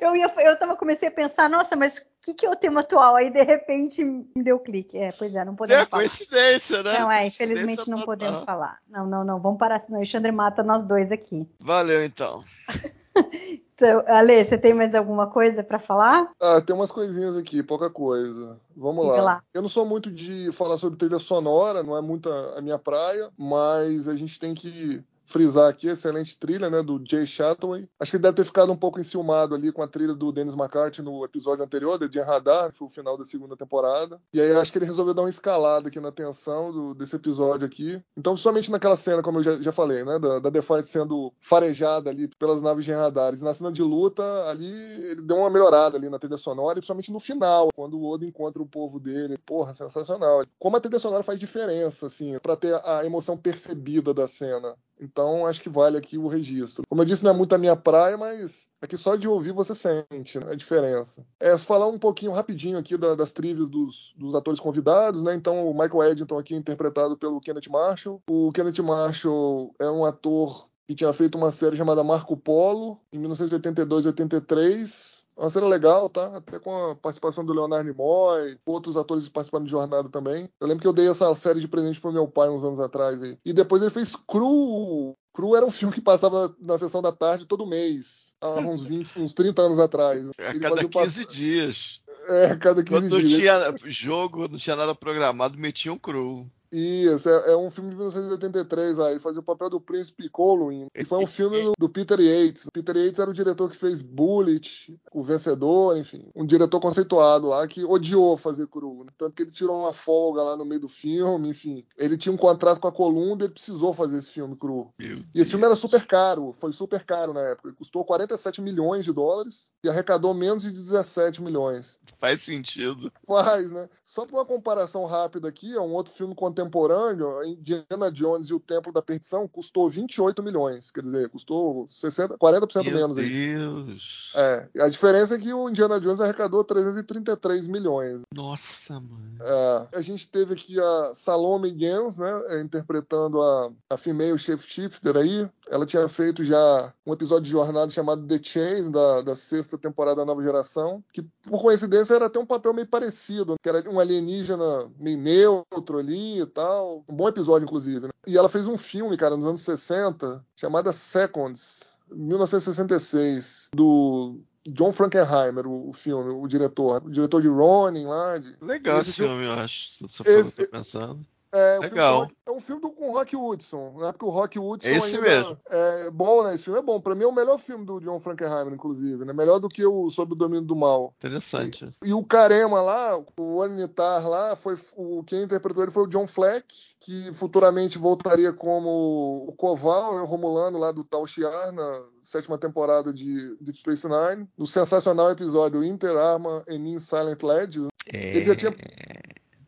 eu, 0.00 0.14
ia, 0.16 0.32
eu 0.38 0.58
tava, 0.58 0.76
comecei 0.76 1.08
a 1.08 1.12
pensar, 1.12 1.48
nossa, 1.48 1.76
mas 1.76 1.98
o 1.98 2.02
que, 2.22 2.34
que 2.34 2.46
é 2.46 2.50
o 2.50 2.56
tema 2.56 2.80
atual? 2.80 3.16
Aí, 3.16 3.30
de 3.30 3.42
repente, 3.42 4.04
me 4.04 4.42
deu 4.42 4.58
clique. 4.58 4.96
É, 4.96 5.10
pois 5.12 5.34
é, 5.34 5.44
não 5.44 5.54
podemos 5.54 5.82
é, 5.82 5.86
falar. 5.86 6.02
É 6.02 6.06
coincidência, 6.06 6.82
né? 6.82 6.98
Não, 6.98 7.12
é, 7.12 7.26
infelizmente 7.26 7.88
não 7.88 8.02
podemos 8.02 8.44
falar. 8.44 8.78
Não, 8.88 9.06
não, 9.06 9.24
não, 9.24 9.40
vamos 9.40 9.58
parar, 9.58 9.80
senão 9.80 9.98
o 9.98 10.00
Alexandre 10.00 10.32
mata 10.32 10.62
nós 10.62 10.82
dois 10.82 11.12
aqui. 11.12 11.46
Valeu, 11.60 12.04
então. 12.04 12.42
então 13.74 14.04
Ale, 14.06 14.44
você 14.44 14.58
tem 14.58 14.74
mais 14.74 14.94
alguma 14.94 15.26
coisa 15.26 15.62
para 15.62 15.78
falar? 15.78 16.30
Ah, 16.40 16.60
tem 16.60 16.74
umas 16.74 16.90
coisinhas 16.90 17.36
aqui, 17.36 17.62
pouca 17.62 17.90
coisa. 17.90 18.58
Vamos 18.76 19.06
lá. 19.06 19.20
lá. 19.20 19.42
Eu 19.52 19.62
não 19.62 19.68
sou 19.68 19.86
muito 19.86 20.10
de 20.10 20.50
falar 20.52 20.76
sobre 20.78 20.98
trilha 20.98 21.18
sonora, 21.18 21.82
não 21.82 21.96
é 21.96 22.00
muito 22.00 22.30
a 22.30 22.60
minha 22.60 22.78
praia, 22.78 23.30
mas 23.36 24.08
a 24.08 24.16
gente 24.16 24.38
tem 24.38 24.54
que 24.54 25.04
frisar 25.34 25.68
aqui, 25.68 25.88
excelente 25.88 26.38
trilha, 26.38 26.70
né, 26.70 26.80
do 26.80 27.02
Jay 27.04 27.26
Chataway. 27.26 27.88
Acho 27.98 28.12
que 28.12 28.16
ele 28.18 28.22
deve 28.22 28.36
ter 28.36 28.44
ficado 28.44 28.70
um 28.70 28.76
pouco 28.76 29.00
enciumado 29.00 29.52
ali 29.52 29.72
com 29.72 29.82
a 29.82 29.88
trilha 29.88 30.14
do 30.14 30.30
Dennis 30.30 30.54
McCarthy 30.54 31.02
no 31.02 31.24
episódio 31.24 31.64
anterior, 31.64 31.98
de 32.08 32.20
Radar, 32.20 32.70
que 32.70 32.78
foi 32.78 32.86
o 32.86 32.90
final 32.90 33.18
da 33.18 33.24
segunda 33.24 33.56
temporada. 33.56 34.20
E 34.32 34.40
aí 34.40 34.52
acho 34.52 34.70
que 34.70 34.78
ele 34.78 34.86
resolveu 34.86 35.12
dar 35.12 35.22
uma 35.22 35.28
escalada 35.28 35.88
aqui 35.88 35.98
na 35.98 36.12
tensão 36.12 36.70
do, 36.70 36.94
desse 36.94 37.16
episódio 37.16 37.66
aqui. 37.66 38.00
Então, 38.16 38.36
somente 38.36 38.70
naquela 38.70 38.94
cena, 38.94 39.24
como 39.24 39.40
eu 39.40 39.42
já, 39.42 39.56
já 39.60 39.72
falei, 39.72 40.04
né, 40.04 40.20
da, 40.20 40.38
da 40.38 40.50
Defiant 40.50 40.84
sendo 40.84 41.32
farejada 41.40 42.10
ali 42.10 42.28
pelas 42.38 42.62
naves 42.62 42.84
de 42.84 42.92
radares. 42.92 43.42
Na 43.42 43.52
cena 43.52 43.72
de 43.72 43.82
luta, 43.82 44.22
ali, 44.48 44.70
ele 45.10 45.22
deu 45.22 45.38
uma 45.38 45.50
melhorada 45.50 45.96
ali 45.96 46.08
na 46.08 46.18
trilha 46.20 46.36
sonora, 46.36 46.78
e 46.78 46.80
principalmente 46.80 47.10
no 47.10 47.18
final, 47.18 47.70
quando 47.74 47.98
o 47.98 48.08
Odo 48.08 48.24
encontra 48.24 48.62
o 48.62 48.66
povo 48.66 49.00
dele. 49.00 49.36
Porra, 49.44 49.74
sensacional. 49.74 50.44
Como 50.60 50.76
a 50.76 50.80
trilha 50.80 51.00
sonora 51.00 51.24
faz 51.24 51.40
diferença, 51.40 52.06
assim, 52.06 52.38
para 52.38 52.54
ter 52.54 52.80
a 52.84 53.04
emoção 53.04 53.36
percebida 53.36 54.14
da 54.14 54.28
cena. 54.28 54.76
Então 55.00 55.46
acho 55.46 55.60
que 55.60 55.68
vale 55.68 55.96
aqui 55.96 56.16
o 56.16 56.28
registro. 56.28 56.84
Como 56.88 57.00
eu 57.00 57.04
disse, 57.06 57.24
não 57.24 57.30
é 57.30 57.34
muito 57.34 57.54
a 57.54 57.58
minha 57.58 57.76
praia, 57.76 58.16
mas 58.16 58.68
aqui 58.80 58.96
só 58.96 59.16
de 59.16 59.28
ouvir 59.28 59.52
você 59.52 59.74
sente 59.74 60.38
né, 60.38 60.52
a 60.52 60.54
diferença. 60.54 61.24
É 61.40 61.56
falar 61.58 61.88
um 61.88 61.98
pouquinho 61.98 62.32
rapidinho 62.32 62.78
aqui 62.78 62.96
da, 62.96 63.14
das 63.14 63.32
trivias 63.32 63.68
dos, 63.68 64.14
dos, 64.16 64.34
atores 64.34 64.60
convidados, 64.60 65.22
né? 65.22 65.34
Então 65.34 65.68
o 65.68 65.72
Michael 65.72 66.12
Eddington 66.12 66.38
aqui 66.38 66.54
é 66.54 66.58
interpretado 66.58 67.16
pelo 67.16 67.40
Kenneth 67.40 67.68
Marshall. 67.70 68.20
O 68.28 68.52
Kenneth 68.52 68.82
Marshall 68.82 69.74
é 69.78 69.88
um 69.88 70.04
ator 70.04 70.68
que 70.86 70.94
tinha 70.94 71.12
feito 71.12 71.36
uma 71.36 71.50
série 71.50 71.76
chamada 71.76 72.04
Marco 72.04 72.36
Polo 72.36 73.00
em 73.12 73.18
1982 73.18 74.06
83 74.06 75.13
uma 75.36 75.50
série 75.50 75.66
legal, 75.66 76.08
tá? 76.08 76.36
Até 76.36 76.58
com 76.58 76.90
a 76.90 76.94
participação 76.96 77.44
do 77.44 77.52
Leonardo 77.52 77.88
Nimoy, 77.88 78.58
outros 78.64 78.96
atores 78.96 79.28
participando 79.28 79.64
de 79.64 79.70
Jornada 79.70 80.08
também. 80.08 80.48
Eu 80.60 80.66
lembro 80.66 80.82
que 80.82 80.88
eu 80.88 80.92
dei 80.92 81.08
essa 81.08 81.34
série 81.34 81.60
de 81.60 81.68
presente 81.68 82.00
pro 82.00 82.12
meu 82.12 82.28
pai 82.28 82.48
uns 82.48 82.64
anos 82.64 82.80
atrás 82.80 83.22
aí. 83.22 83.36
E 83.44 83.52
depois 83.52 83.82
ele 83.82 83.90
fez 83.90 84.14
Cru. 84.14 85.16
Cru 85.32 85.56
era 85.56 85.66
um 85.66 85.70
filme 85.70 85.92
que 85.92 86.00
passava 86.00 86.54
na 86.60 86.78
sessão 86.78 87.02
da 87.02 87.10
tarde 87.10 87.46
todo 87.46 87.66
mês. 87.66 88.32
Há 88.40 88.50
uns 88.60 88.84
20, 88.86 89.20
uns 89.20 89.34
30 89.34 89.62
anos 89.62 89.78
atrás. 89.80 90.28
A 90.38 90.58
cada 90.60 90.88
15 90.88 91.26
dias. 91.26 92.00
É, 92.28 92.46
a 92.46 92.56
cada 92.56 92.82
15 92.84 93.08
Quando 93.08 93.20
dias. 93.20 93.52
Quando 93.52 93.78
tinha 93.78 93.90
jogo, 93.90 94.48
não 94.48 94.58
tinha 94.58 94.76
nada 94.76 94.94
programado, 94.94 95.58
metia 95.58 95.92
um 95.92 95.98
cru. 95.98 96.48
Isso, 96.74 97.28
é, 97.28 97.52
é, 97.52 97.56
um 97.56 97.70
filme 97.70 97.90
de 97.90 97.96
1983, 97.96 98.98
aí 98.98 99.12
ele 99.12 99.20
fazia 99.20 99.38
o 99.40 99.44
papel 99.44 99.70
do 99.70 99.80
príncipe 99.80 100.28
Colwyn, 100.28 100.88
e 100.92 101.04
foi 101.04 101.18
um 101.18 101.26
filme 101.26 101.62
do, 101.62 101.72
do, 101.78 101.88
Peter 101.88 102.18
Yates. 102.18 102.66
Peter 102.72 102.96
Yates 102.96 103.20
era 103.20 103.30
o 103.30 103.34
diretor 103.34 103.70
que 103.70 103.76
fez 103.76 104.02
Bullet, 104.02 104.98
O 105.12 105.22
Vencedor, 105.22 105.96
enfim, 105.96 106.28
um 106.34 106.44
diretor 106.44 106.80
conceituado 106.80 107.46
lá 107.48 107.66
que 107.68 107.84
odiou 107.84 108.36
fazer 108.36 108.66
cru, 108.66 109.04
né? 109.04 109.12
tanto 109.16 109.34
que 109.36 109.42
ele 109.42 109.52
tirou 109.52 109.78
uma 109.80 109.92
folga 109.92 110.42
lá 110.42 110.56
no 110.56 110.64
meio 110.64 110.80
do 110.80 110.88
filme, 110.88 111.48
enfim. 111.48 111.84
Ele 111.96 112.18
tinha 112.18 112.32
um 112.32 112.36
contrato 112.36 112.80
com 112.80 112.88
a 112.88 112.92
Columbia, 112.92 113.44
ele 113.44 113.54
precisou 113.54 113.94
fazer 113.94 114.18
esse 114.18 114.30
filme 114.30 114.56
cru. 114.56 114.92
e 114.98 115.40
esse 115.40 115.50
filme 115.50 115.66
era 115.66 115.76
super 115.76 116.04
caro, 116.04 116.52
foi 116.58 116.72
super 116.72 117.04
caro 117.04 117.32
na 117.32 117.40
época, 117.40 117.68
ele 117.68 117.76
custou 117.76 118.04
47 118.04 118.60
milhões 118.60 119.04
de 119.04 119.12
dólares 119.12 119.70
e 119.84 119.88
arrecadou 119.88 120.34
menos 120.34 120.64
de 120.64 120.72
17 120.72 121.40
milhões. 121.40 121.98
Faz 122.18 122.42
sentido. 122.42 123.12
Faz, 123.26 123.70
né? 123.70 123.88
Só 124.04 124.26
para 124.26 124.36
uma 124.36 124.44
comparação 124.44 125.06
rápida 125.06 125.48
aqui, 125.48 125.74
é 125.74 125.80
um 125.80 125.92
outro 125.92 126.12
filme 126.12 126.34
contemporâneo, 126.34 127.42
Indiana 127.42 128.12
Jones 128.12 128.48
e 128.48 128.54
o 128.54 128.60
Templo 128.60 128.92
da 128.92 129.00
Perdição, 129.00 129.48
custou 129.48 129.88
28 129.88 130.42
milhões. 130.42 130.90
Quer 130.90 131.02
dizer, 131.02 131.28
custou 131.30 131.86
60, 131.88 132.36
40% 132.36 132.84
Meu 132.84 132.94
menos. 132.94 133.16
Meu 133.16 133.82
Deus! 133.82 134.32
Aí. 134.34 134.68
É, 134.76 134.82
a 134.82 134.88
diferença 134.88 135.34
é 135.34 135.38
que 135.38 135.52
o 135.52 135.68
Indiana 135.68 135.98
Jones 135.98 136.20
arrecadou 136.20 136.62
333 136.62 137.66
milhões. 137.66 138.22
Nossa, 138.34 139.00
mano. 139.00 139.38
É, 139.40 139.88
a 139.96 140.00
gente 140.02 140.28
teve 140.28 140.52
aqui 140.52 140.78
a 140.78 141.12
Salome 141.14 141.70
Gans, 141.70 142.18
né, 142.18 142.60
interpretando 142.60 143.40
a, 143.40 143.72
a 143.88 143.96
female 143.96 144.38
chef 144.38 144.68
shifter 144.68 145.16
aí. 145.16 145.48
Ela 145.70 145.86
tinha 145.86 146.06
feito 146.08 146.44
já 146.44 146.92
um 147.06 147.12
episódio 147.14 147.44
de 147.44 147.50
jornada 147.50 147.90
chamado 147.90 148.26
The 148.26 148.38
Chase, 148.42 148.90
da, 148.90 149.22
da 149.22 149.34
sexta 149.34 149.78
temporada 149.78 150.16
da 150.16 150.24
Nova 150.26 150.42
Geração, 150.42 151.02
que 151.12 151.22
por 151.42 151.62
coincidência 151.62 152.14
era 152.14 152.26
até 152.26 152.38
um 152.38 152.44
papel 152.44 152.74
meio 152.74 152.86
parecido, 152.86 153.56
que 153.62 153.68
era 153.68 153.88
um 153.90 153.98
alienígena 154.04 154.90
meio 154.98 155.18
neutro 155.18 155.98
ali 155.98 156.40
e 156.40 156.46
tal. 156.46 157.04
Um 157.08 157.14
bom 157.14 157.28
episódio, 157.28 157.64
inclusive. 157.64 158.06
Né? 158.06 158.10
E 158.26 158.38
ela 158.38 158.48
fez 158.48 158.66
um 158.66 158.78
filme, 158.78 159.16
cara, 159.16 159.36
nos 159.36 159.46
anos 159.46 159.60
60, 159.62 160.44
chamada 160.56 160.92
Seconds, 160.92 161.88
1966, 162.10 163.68
do 163.74 164.40
John 164.66 164.92
Frankenheimer, 164.92 165.66
o, 165.66 165.92
filme, 165.92 166.32
o 166.32 166.46
diretor. 166.46 167.02
O 167.04 167.10
diretor 167.10 167.42
de 167.42 167.48
Ronin 167.48 168.06
lá. 168.06 168.38
De... 168.38 168.56
Legal 168.60 169.00
esse 169.00 169.12
filme, 169.12 169.34
filme, 169.34 169.46
eu 169.46 169.52
acho. 169.52 170.08
Se 170.08 170.22
esse, 170.26 170.62
eu 170.62 170.66
tô 170.66 170.72
pensando. 170.72 171.26
É, 171.54 171.78
Legal. 171.78 172.28
é 172.44 172.50
um 172.50 172.58
filme 172.58 172.82
do, 172.82 172.90
com 172.90 173.10
o 173.10 173.12
Rock 173.12 173.36
Hudson, 173.36 173.94
né? 173.98 174.10
Porque 174.10 174.24
o 174.24 174.30
Rock 174.30 174.58
Hudson. 174.58 174.88
Esse 174.88 175.14
ainda, 175.16 175.28
mesmo. 175.28 175.58
É 175.70 176.10
bom, 176.10 176.42
né? 176.42 176.52
Esse 176.52 176.64
filme 176.64 176.80
é 176.80 176.82
bom. 176.82 177.00
Pra 177.00 177.14
mim 177.14 177.22
é 177.22 177.28
o 177.28 177.32
melhor 177.32 177.58
filme 177.58 177.86
do 177.86 178.00
John 178.00 178.18
Frankenheimer, 178.18 178.74
inclusive, 178.74 179.24
né? 179.24 179.32
Melhor 179.32 179.60
do 179.60 179.68
que 179.68 179.86
o 179.86 180.10
Sob 180.10 180.32
o 180.32 180.34
Domínio 180.34 180.66
do 180.66 180.74
Mal. 180.74 181.14
Interessante. 181.16 181.88
E, 182.02 182.08
e 182.08 182.12
o 182.12 182.24
Carema 182.24 182.82
lá, 182.82 183.22
o 183.38 183.62
Anitar 183.62 184.28
lá, 184.28 184.56
foi 184.56 184.76
o 184.96 185.22
quem 185.22 185.44
interpretou 185.44 185.84
ele 185.84 185.92
foi 185.92 186.02
o 186.02 186.08
John 186.08 186.26
Fleck, 186.26 186.66
que 186.98 187.32
futuramente 187.34 187.98
voltaria 187.98 188.52
como 188.52 189.46
o 189.48 189.52
Koval, 189.52 190.16
né? 190.16 190.22
O 190.22 190.26
Romulano 190.26 190.76
lá 190.76 190.90
do 190.90 191.04
Tal 191.04 191.24
Shiar 191.24 191.70
na 191.70 192.02
sétima 192.24 192.58
temporada 192.58 193.12
de 193.12 193.56
Deep 193.60 193.78
Space 193.78 194.08
Nine, 194.08 194.48
no 194.58 194.66
sensacional 194.66 195.30
episódio 195.30 195.84
Inter 195.84 196.16
Arma 196.16 196.64
and 196.68 196.98
Silent 196.98 197.42
Ledges. 197.44 197.86
É... 198.12 198.36
Ele 198.36 198.44
já 198.44 198.56
tinha 198.56 198.74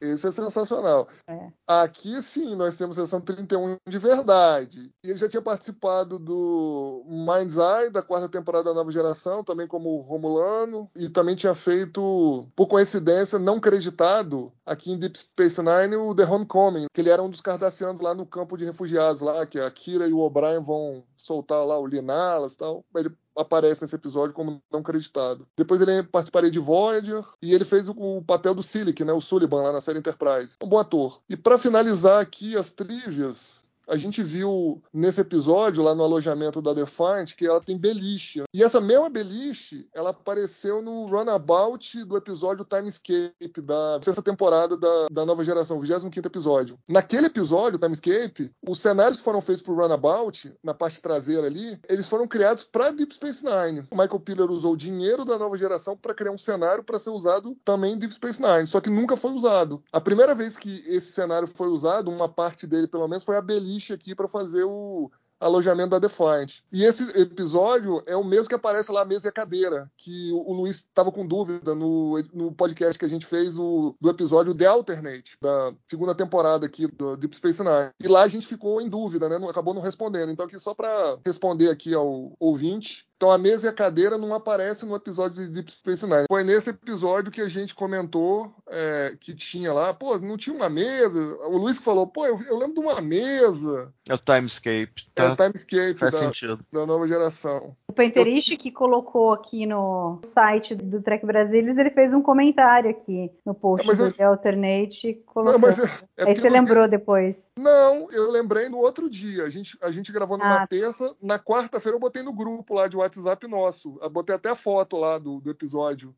esse 0.00 0.26
é 0.26 0.30
sensacional. 0.30 1.08
É. 1.28 1.48
Aqui 1.66 2.20
sim, 2.22 2.54
nós 2.54 2.76
temos 2.76 2.96
sessão 2.96 3.20
31 3.20 3.76
de 3.86 3.98
verdade. 3.98 4.92
E 5.04 5.10
ele 5.10 5.18
já 5.18 5.28
tinha 5.28 5.42
participado 5.42 6.18
do 6.18 7.04
Mind's 7.06 7.56
Eye, 7.56 7.90
da 7.90 8.02
quarta 8.02 8.28
temporada 8.28 8.64
da 8.64 8.74
nova 8.74 8.90
geração, 8.90 9.42
também 9.42 9.66
como 9.66 10.00
Romulano. 10.00 10.90
E 10.94 11.08
também 11.08 11.34
tinha 11.34 11.54
feito, 11.54 12.46
por 12.54 12.66
coincidência, 12.66 13.38
não 13.38 13.60
creditado, 13.60 14.52
aqui 14.64 14.92
em 14.92 14.98
Deep 14.98 15.18
Space 15.18 15.60
Nine, 15.60 15.96
o 15.96 16.14
The 16.14 16.24
Homecoming, 16.24 16.86
que 16.92 17.00
ele 17.00 17.10
era 17.10 17.22
um 17.22 17.30
dos 17.30 17.40
cardassianos 17.40 18.00
lá 18.00 18.14
no 18.14 18.26
campo 18.26 18.56
de 18.56 18.64
refugiados, 18.64 19.20
lá, 19.20 19.46
que 19.46 19.58
a 19.58 19.70
Kira 19.70 20.06
e 20.06 20.12
o 20.12 20.18
O'Brien 20.18 20.62
vão 20.62 21.04
soltar 21.16 21.64
lá 21.64 21.78
o 21.78 21.86
Linalas 21.86 22.54
e 22.54 22.58
tal. 22.58 22.84
Ele 22.94 23.10
aparece 23.36 23.82
nesse 23.82 23.94
episódio 23.94 24.34
como 24.34 24.62
não 24.72 24.80
acreditado. 24.80 25.46
Depois 25.56 25.80
ele 25.80 26.02
participaria 26.02 26.50
de 26.50 26.58
Voyager 26.58 27.24
e 27.42 27.54
ele 27.54 27.64
fez 27.64 27.88
o, 27.88 28.22
papel 28.22 28.54
do 28.54 28.62
Silic, 28.62 29.04
né, 29.04 29.12
o 29.12 29.20
Sullivan 29.20 29.62
lá 29.62 29.72
na 29.72 29.80
série 29.80 29.98
Enterprise. 29.98 30.56
Um 30.62 30.68
bom 30.68 30.78
ator. 30.78 31.20
E 31.28 31.36
para 31.36 31.58
finalizar 31.58 32.20
aqui 32.20 32.56
as 32.56 32.70
trivias, 32.70 33.62
a 33.86 33.96
gente 33.96 34.22
viu 34.22 34.82
nesse 34.92 35.20
episódio, 35.20 35.82
lá 35.82 35.94
no 35.94 36.02
alojamento 36.02 36.60
da 36.60 36.72
Defiant, 36.72 37.34
que 37.34 37.46
ela 37.46 37.60
tem 37.60 37.78
beliche. 37.78 38.42
E 38.52 38.62
essa 38.62 38.80
mesma 38.80 39.08
beliche, 39.08 39.88
ela 39.94 40.10
apareceu 40.10 40.82
no 40.82 41.06
Runabout 41.06 42.04
do 42.04 42.16
episódio 42.16 42.64
Timescape, 42.64 43.60
da 43.62 44.00
sexta 44.02 44.22
temporada 44.22 44.76
da, 44.76 45.06
da 45.10 45.24
nova 45.24 45.44
geração, 45.44 45.80
25 45.80 46.26
episódio. 46.26 46.78
Naquele 46.88 47.26
episódio, 47.26 47.78
Timescape, 47.78 48.50
os 48.66 48.80
cenários 48.80 49.18
que 49.18 49.24
foram 49.24 49.40
feitos 49.40 49.62
pro 49.62 49.74
Runabout, 49.74 50.52
na 50.62 50.74
parte 50.74 51.00
traseira 51.00 51.46
ali, 51.46 51.78
eles 51.88 52.08
foram 52.08 52.26
criados 52.26 52.64
para 52.64 52.90
Deep 52.90 53.14
Space 53.14 53.44
Nine. 53.44 53.86
O 53.90 53.96
Michael 53.96 54.20
Piller 54.20 54.50
usou 54.50 54.72
o 54.72 54.76
dinheiro 54.76 55.24
da 55.24 55.38
nova 55.38 55.56
geração 55.56 55.96
para 55.96 56.14
criar 56.14 56.32
um 56.32 56.38
cenário 56.38 56.82
para 56.82 56.98
ser 56.98 57.10
usado 57.10 57.56
também 57.64 57.94
em 57.94 57.98
Deep 57.98 58.14
Space 58.14 58.42
Nine, 58.42 58.66
só 58.66 58.80
que 58.80 58.90
nunca 58.90 59.16
foi 59.16 59.32
usado. 59.32 59.82
A 59.92 60.00
primeira 60.00 60.34
vez 60.34 60.56
que 60.56 60.82
esse 60.86 61.12
cenário 61.12 61.46
foi 61.46 61.68
usado, 61.68 62.10
uma 62.10 62.28
parte 62.28 62.66
dele 62.66 62.86
pelo 62.86 63.06
menos, 63.06 63.24
foi 63.24 63.36
a 63.36 63.42
beliche 63.42 63.75
aqui 63.92 64.14
para 64.14 64.28
fazer 64.28 64.64
o 64.64 65.10
alojamento 65.40 65.90
da 65.90 65.98
Defiant. 65.98 66.60
E 66.72 66.84
esse 66.84 67.04
episódio 67.18 68.02
é 68.06 68.16
o 68.16 68.24
mesmo 68.24 68.48
que 68.48 68.54
aparece 68.54 68.90
lá 68.90 69.02
a 69.02 69.04
mesa 69.04 69.28
e 69.28 69.30
a 69.30 69.32
cadeira, 69.32 69.90
que 69.96 70.32
o, 70.32 70.52
Luiz 70.52 70.76
estava 70.76 71.12
com 71.12 71.26
dúvida 71.26 71.74
no, 71.74 72.18
no 72.32 72.52
podcast 72.52 72.98
que 72.98 73.04
a 73.04 73.08
gente 73.08 73.26
fez 73.26 73.58
o, 73.58 73.94
do 74.00 74.10
episódio 74.10 74.54
The 74.54 74.66
Alternate, 74.66 75.36
da 75.40 75.74
segunda 75.86 76.14
temporada 76.14 76.66
aqui 76.66 76.86
do 76.86 77.16
Deep 77.16 77.36
Space 77.36 77.62
Nine. 77.62 77.90
E 78.00 78.08
lá 78.08 78.22
a 78.22 78.28
gente 78.28 78.46
ficou 78.46 78.80
em 78.80 78.88
dúvida, 78.88 79.28
né? 79.28 79.38
Não, 79.38 79.48
acabou 79.48 79.74
não 79.74 79.82
respondendo. 79.82 80.30
Então 80.30 80.46
aqui 80.46 80.58
só 80.58 80.74
para 80.74 81.18
responder 81.24 81.70
aqui 81.70 81.92
ao 81.94 82.32
ouvinte, 82.40 83.06
então 83.16 83.30
a 83.30 83.38
mesa 83.38 83.66
e 83.66 83.70
a 83.70 83.72
cadeira 83.72 84.18
não 84.18 84.34
aparecem 84.34 84.88
no 84.88 84.94
episódio 84.94 85.42
de 85.44 85.48
Deep 85.48 85.70
Space 85.72 86.04
Nine. 86.06 86.26
Foi 86.30 86.44
nesse 86.44 86.70
episódio 86.70 87.32
que 87.32 87.40
a 87.40 87.48
gente 87.48 87.74
comentou 87.74 88.54
é, 88.68 89.16
que 89.18 89.34
tinha 89.34 89.72
lá, 89.72 89.94
pô, 89.94 90.18
não 90.18 90.36
tinha 90.36 90.54
uma 90.54 90.68
mesa. 90.68 91.18
O 91.46 91.56
Luiz 91.56 91.78
falou, 91.78 92.06
pô, 92.06 92.26
eu, 92.26 92.40
eu 92.42 92.58
lembro 92.58 92.74
de 92.74 92.80
uma 92.80 93.00
mesa. 93.00 93.92
É 94.08 94.14
o 94.14 94.18
Timescape. 94.18 95.10
Tá? 95.14 95.24
É 95.24 95.32
o 95.32 95.36
Timescape 95.36 95.94
Faz 95.94 96.12
da, 96.12 96.18
sentido. 96.18 96.60
da 96.72 96.84
nova 96.86 97.08
geração. 97.08 97.74
O 97.88 97.92
Penteriche 97.92 98.56
que 98.56 98.70
colocou 98.70 99.32
aqui 99.32 99.64
no 99.64 100.20
site 100.22 100.74
do 100.74 101.00
Trek 101.00 101.24
Brasilis, 101.24 101.78
ele 101.78 101.90
fez 101.90 102.12
um 102.12 102.20
comentário 102.20 102.90
aqui 102.90 103.30
no 103.44 103.54
post 103.54 103.86
Mas 103.86 103.96
do 103.98 104.04
eu- 104.04 104.12
The 104.12 104.24
Alternate. 104.24 105.22
Colocou. 105.26 105.52
Não, 105.54 105.58
mas 105.58 105.78
é- 105.78 105.84
é 106.18 106.28
Aí 106.28 106.36
você 106.36 106.46
eu 106.48 106.52
lembrou 106.52 106.86
depois. 106.86 107.50
Não, 107.58 108.08
eu 108.10 108.30
lembrei 108.30 108.68
no 108.68 108.78
outro 108.78 109.08
dia. 109.08 109.44
A 109.44 109.50
gente, 109.50 109.78
a 109.80 109.90
gente 109.90 110.12
gravou 110.12 110.36
numa 110.36 110.62
Ah. 110.62 110.66
terça. 110.66 111.14
Na 111.22 111.38
quarta-feira 111.38 111.96
eu 111.96 112.00
botei 112.00 112.22
no 112.22 112.32
grupo 112.34 112.74
lá 112.74 112.86
de 112.88 112.96
WhatsApp 113.06 113.48
nosso. 113.48 113.98
Eu 114.00 114.10
botei 114.10 114.34
até 114.34 114.50
a 114.50 114.54
foto 114.54 114.96
lá 114.96 115.18
do, 115.18 115.40
do 115.40 115.50
episódio. 115.50 116.14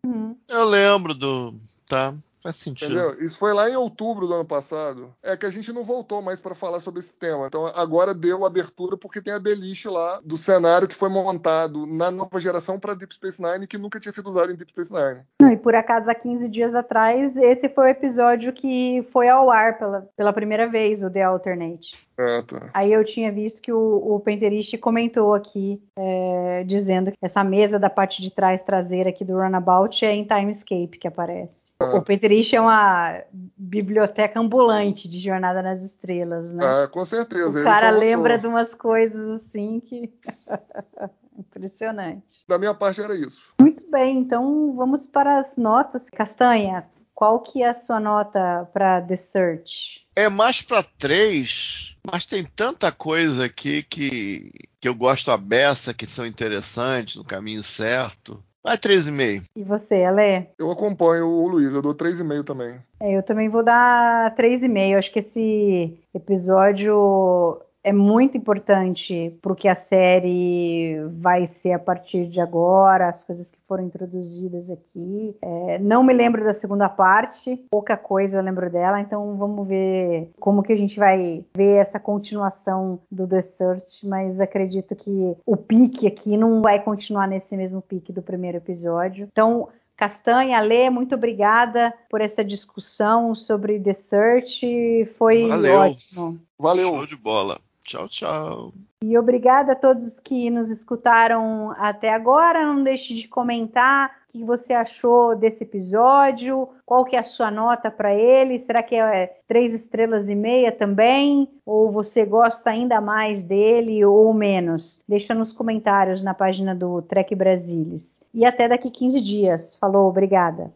Eu 0.48 0.64
lembro 0.64 1.14
do. 1.14 1.54
Tá, 1.86 2.14
faz 2.42 2.56
sentido. 2.56 2.92
Entendeu? 2.92 3.12
Isso 3.24 3.38
foi 3.38 3.52
lá 3.52 3.68
em 3.68 3.76
outubro 3.76 4.26
do 4.26 4.34
ano 4.34 4.44
passado. 4.44 5.12
É 5.22 5.36
que 5.36 5.46
a 5.46 5.50
gente 5.50 5.72
não 5.72 5.84
voltou 5.84 6.22
mais 6.22 6.40
para 6.40 6.54
falar 6.54 6.80
sobre 6.80 7.00
esse 7.00 7.12
tema. 7.12 7.46
Então 7.46 7.66
agora 7.66 8.14
deu 8.14 8.44
abertura 8.44 8.96
porque 8.96 9.20
tem 9.20 9.32
a 9.32 9.38
beliche 9.38 9.88
lá 9.88 10.20
do 10.24 10.36
cenário 10.36 10.88
que 10.88 10.94
foi 10.94 11.08
montado 11.08 11.86
na 11.86 12.10
nova 12.10 12.40
geração 12.40 12.78
para 12.78 12.94
Deep 12.94 13.14
Space 13.14 13.40
Nine 13.40 13.66
que 13.66 13.78
nunca 13.78 14.00
tinha 14.00 14.12
sido 14.12 14.28
usado 14.28 14.52
em 14.52 14.56
Deep 14.56 14.70
Space 14.70 14.92
Nine. 14.92 15.24
Não, 15.40 15.52
e 15.52 15.56
por 15.56 15.74
acaso, 15.74 16.10
há 16.10 16.14
15 16.14 16.48
dias 16.48 16.74
atrás, 16.74 17.36
esse 17.36 17.68
foi 17.68 17.84
o 17.84 17.88
episódio 17.88 18.52
que 18.52 19.06
foi 19.12 19.28
ao 19.28 19.50
ar 19.50 19.78
pela, 19.78 20.08
pela 20.16 20.32
primeira 20.32 20.68
vez, 20.68 21.02
o 21.02 21.10
The 21.10 21.22
Alternate. 21.22 22.08
Ah, 22.18 22.42
tá. 22.44 22.70
Aí 22.74 22.92
eu 22.92 23.04
tinha 23.04 23.30
visto 23.30 23.62
que 23.62 23.72
o, 23.72 24.14
o 24.14 24.20
Penteriche 24.20 24.76
comentou 24.76 25.34
aqui, 25.34 25.80
é, 25.96 26.64
dizendo 26.66 27.12
que 27.12 27.18
essa 27.22 27.44
mesa 27.44 27.78
da 27.78 27.88
parte 27.88 28.20
de 28.20 28.30
trás 28.30 28.62
traseira 28.62 29.10
aqui 29.10 29.24
do 29.24 29.34
Runabout 29.34 30.04
é 30.04 30.12
em 30.12 30.24
Timescape 30.24 30.98
que 30.98 31.06
aparece. 31.06 31.67
O 31.80 32.02
Penteriche 32.02 32.56
é 32.56 32.60
uma 32.60 33.22
biblioteca 33.56 34.40
ambulante 34.40 35.08
de 35.08 35.20
Jornada 35.20 35.62
nas 35.62 35.80
Estrelas, 35.80 36.52
né? 36.52 36.64
Ah, 36.64 36.88
com 36.88 37.04
certeza. 37.04 37.50
o 37.50 37.58
Ele 37.58 37.64
cara 37.64 37.90
lembra 37.90 38.36
de 38.36 38.48
umas 38.48 38.74
coisas 38.74 39.42
assim 39.42 39.80
que. 39.80 40.12
Impressionante. 41.38 42.42
Da 42.48 42.58
minha 42.58 42.74
parte 42.74 43.00
era 43.00 43.14
isso. 43.14 43.40
Muito 43.60 43.88
bem, 43.92 44.18
então 44.18 44.74
vamos 44.74 45.06
para 45.06 45.38
as 45.38 45.56
notas. 45.56 46.10
Castanha, 46.10 46.84
qual 47.14 47.40
que 47.40 47.62
é 47.62 47.68
a 47.68 47.74
sua 47.74 48.00
nota 48.00 48.68
para 48.72 49.00
The 49.02 49.16
Search? 49.16 50.04
É 50.16 50.28
mais 50.28 50.60
pra 50.60 50.82
três, 50.82 51.96
mas 52.04 52.26
tem 52.26 52.44
tanta 52.44 52.90
coisa 52.90 53.44
aqui 53.44 53.84
que, 53.84 54.50
que 54.80 54.88
eu 54.88 54.94
gosto 54.96 55.30
a 55.30 55.36
beça, 55.36 55.94
que 55.94 56.06
são 56.06 56.26
interessantes, 56.26 57.14
no 57.14 57.24
caminho 57.24 57.62
certo. 57.62 58.42
Vai 58.68 58.76
3,5. 58.76 59.46
E 59.56 59.64
você, 59.64 60.04
Ale? 60.04 60.48
Eu 60.58 60.70
acompanho 60.70 61.26
o 61.26 61.48
Luiz, 61.48 61.72
eu 61.72 61.80
dou 61.80 61.94
3,5 61.94 62.44
também. 62.44 62.78
É, 63.00 63.16
eu 63.16 63.22
também 63.22 63.48
vou 63.48 63.64
dar 63.64 64.36
3,5. 64.36 64.98
Acho 64.98 65.10
que 65.10 65.20
esse 65.20 65.98
episódio 66.14 67.62
é 67.88 67.92
muito 67.92 68.36
importante 68.36 69.34
para 69.40 69.52
o 69.52 69.56
que 69.56 69.66
a 69.66 69.74
série 69.74 71.00
vai 71.22 71.46
ser 71.46 71.72
a 71.72 71.78
partir 71.78 72.26
de 72.26 72.38
agora, 72.38 73.08
as 73.08 73.24
coisas 73.24 73.50
que 73.50 73.58
foram 73.66 73.84
introduzidas 73.84 74.70
aqui. 74.70 75.34
É, 75.40 75.78
não 75.78 76.04
me 76.04 76.12
lembro 76.12 76.44
da 76.44 76.52
segunda 76.52 76.86
parte, 76.86 77.56
pouca 77.70 77.96
coisa 77.96 78.36
eu 78.36 78.42
lembro 78.42 78.70
dela, 78.70 79.00
então 79.00 79.36
vamos 79.38 79.66
ver 79.66 80.30
como 80.38 80.62
que 80.62 80.70
a 80.70 80.76
gente 80.76 80.98
vai 80.98 81.42
ver 81.56 81.76
essa 81.76 81.98
continuação 81.98 83.00
do 83.10 83.26
The 83.26 83.40
Search, 83.40 84.06
mas 84.06 84.38
acredito 84.38 84.94
que 84.94 85.34
o 85.46 85.56
pique 85.56 86.06
aqui 86.06 86.36
não 86.36 86.60
vai 86.60 86.82
continuar 86.82 87.26
nesse 87.26 87.56
mesmo 87.56 87.80
pique 87.80 88.12
do 88.12 88.20
primeiro 88.20 88.58
episódio. 88.58 89.28
Então, 89.32 89.68
Castanha, 89.96 90.60
Lê, 90.60 90.90
muito 90.90 91.14
obrigada 91.14 91.94
por 92.10 92.20
essa 92.20 92.44
discussão 92.44 93.34
sobre 93.34 93.80
The 93.80 93.94
Search. 93.94 95.08
Foi 95.16 95.48
Valeu. 95.48 95.74
ótimo. 95.80 96.38
Valeu. 96.58 96.88
Show 96.90 97.06
de 97.06 97.16
bola. 97.16 97.58
Tchau, 97.88 98.06
tchau. 98.06 98.72
E 99.02 99.16
obrigada 99.16 99.72
a 99.72 99.74
todos 99.74 100.20
que 100.20 100.50
nos 100.50 100.68
escutaram 100.68 101.72
até 101.78 102.12
agora. 102.12 102.66
Não 102.66 102.82
deixe 102.82 103.14
de 103.14 103.26
comentar 103.26 104.10
o 104.28 104.32
que 104.38 104.44
você 104.44 104.74
achou 104.74 105.34
desse 105.34 105.64
episódio, 105.64 106.68
qual 106.84 107.02
que 107.02 107.16
é 107.16 107.20
a 107.20 107.24
sua 107.24 107.50
nota 107.50 107.90
para 107.90 108.14
ele. 108.14 108.58
Será 108.58 108.82
que 108.82 108.94
é 108.94 109.38
três 109.48 109.72
estrelas 109.72 110.28
e 110.28 110.34
meia 110.34 110.70
também? 110.70 111.48
Ou 111.64 111.90
você 111.90 112.26
gosta 112.26 112.68
ainda 112.68 113.00
mais 113.00 113.42
dele 113.42 114.04
ou 114.04 114.34
menos? 114.34 115.00
Deixa 115.08 115.34
nos 115.34 115.50
comentários 115.50 116.22
na 116.22 116.34
página 116.34 116.74
do 116.74 117.00
Trek 117.00 117.34
Brasilis. 117.34 118.22
E 118.34 118.44
até 118.44 118.68
daqui 118.68 118.90
15 118.90 119.18
dias. 119.22 119.76
Falou, 119.76 120.10
obrigada. 120.10 120.70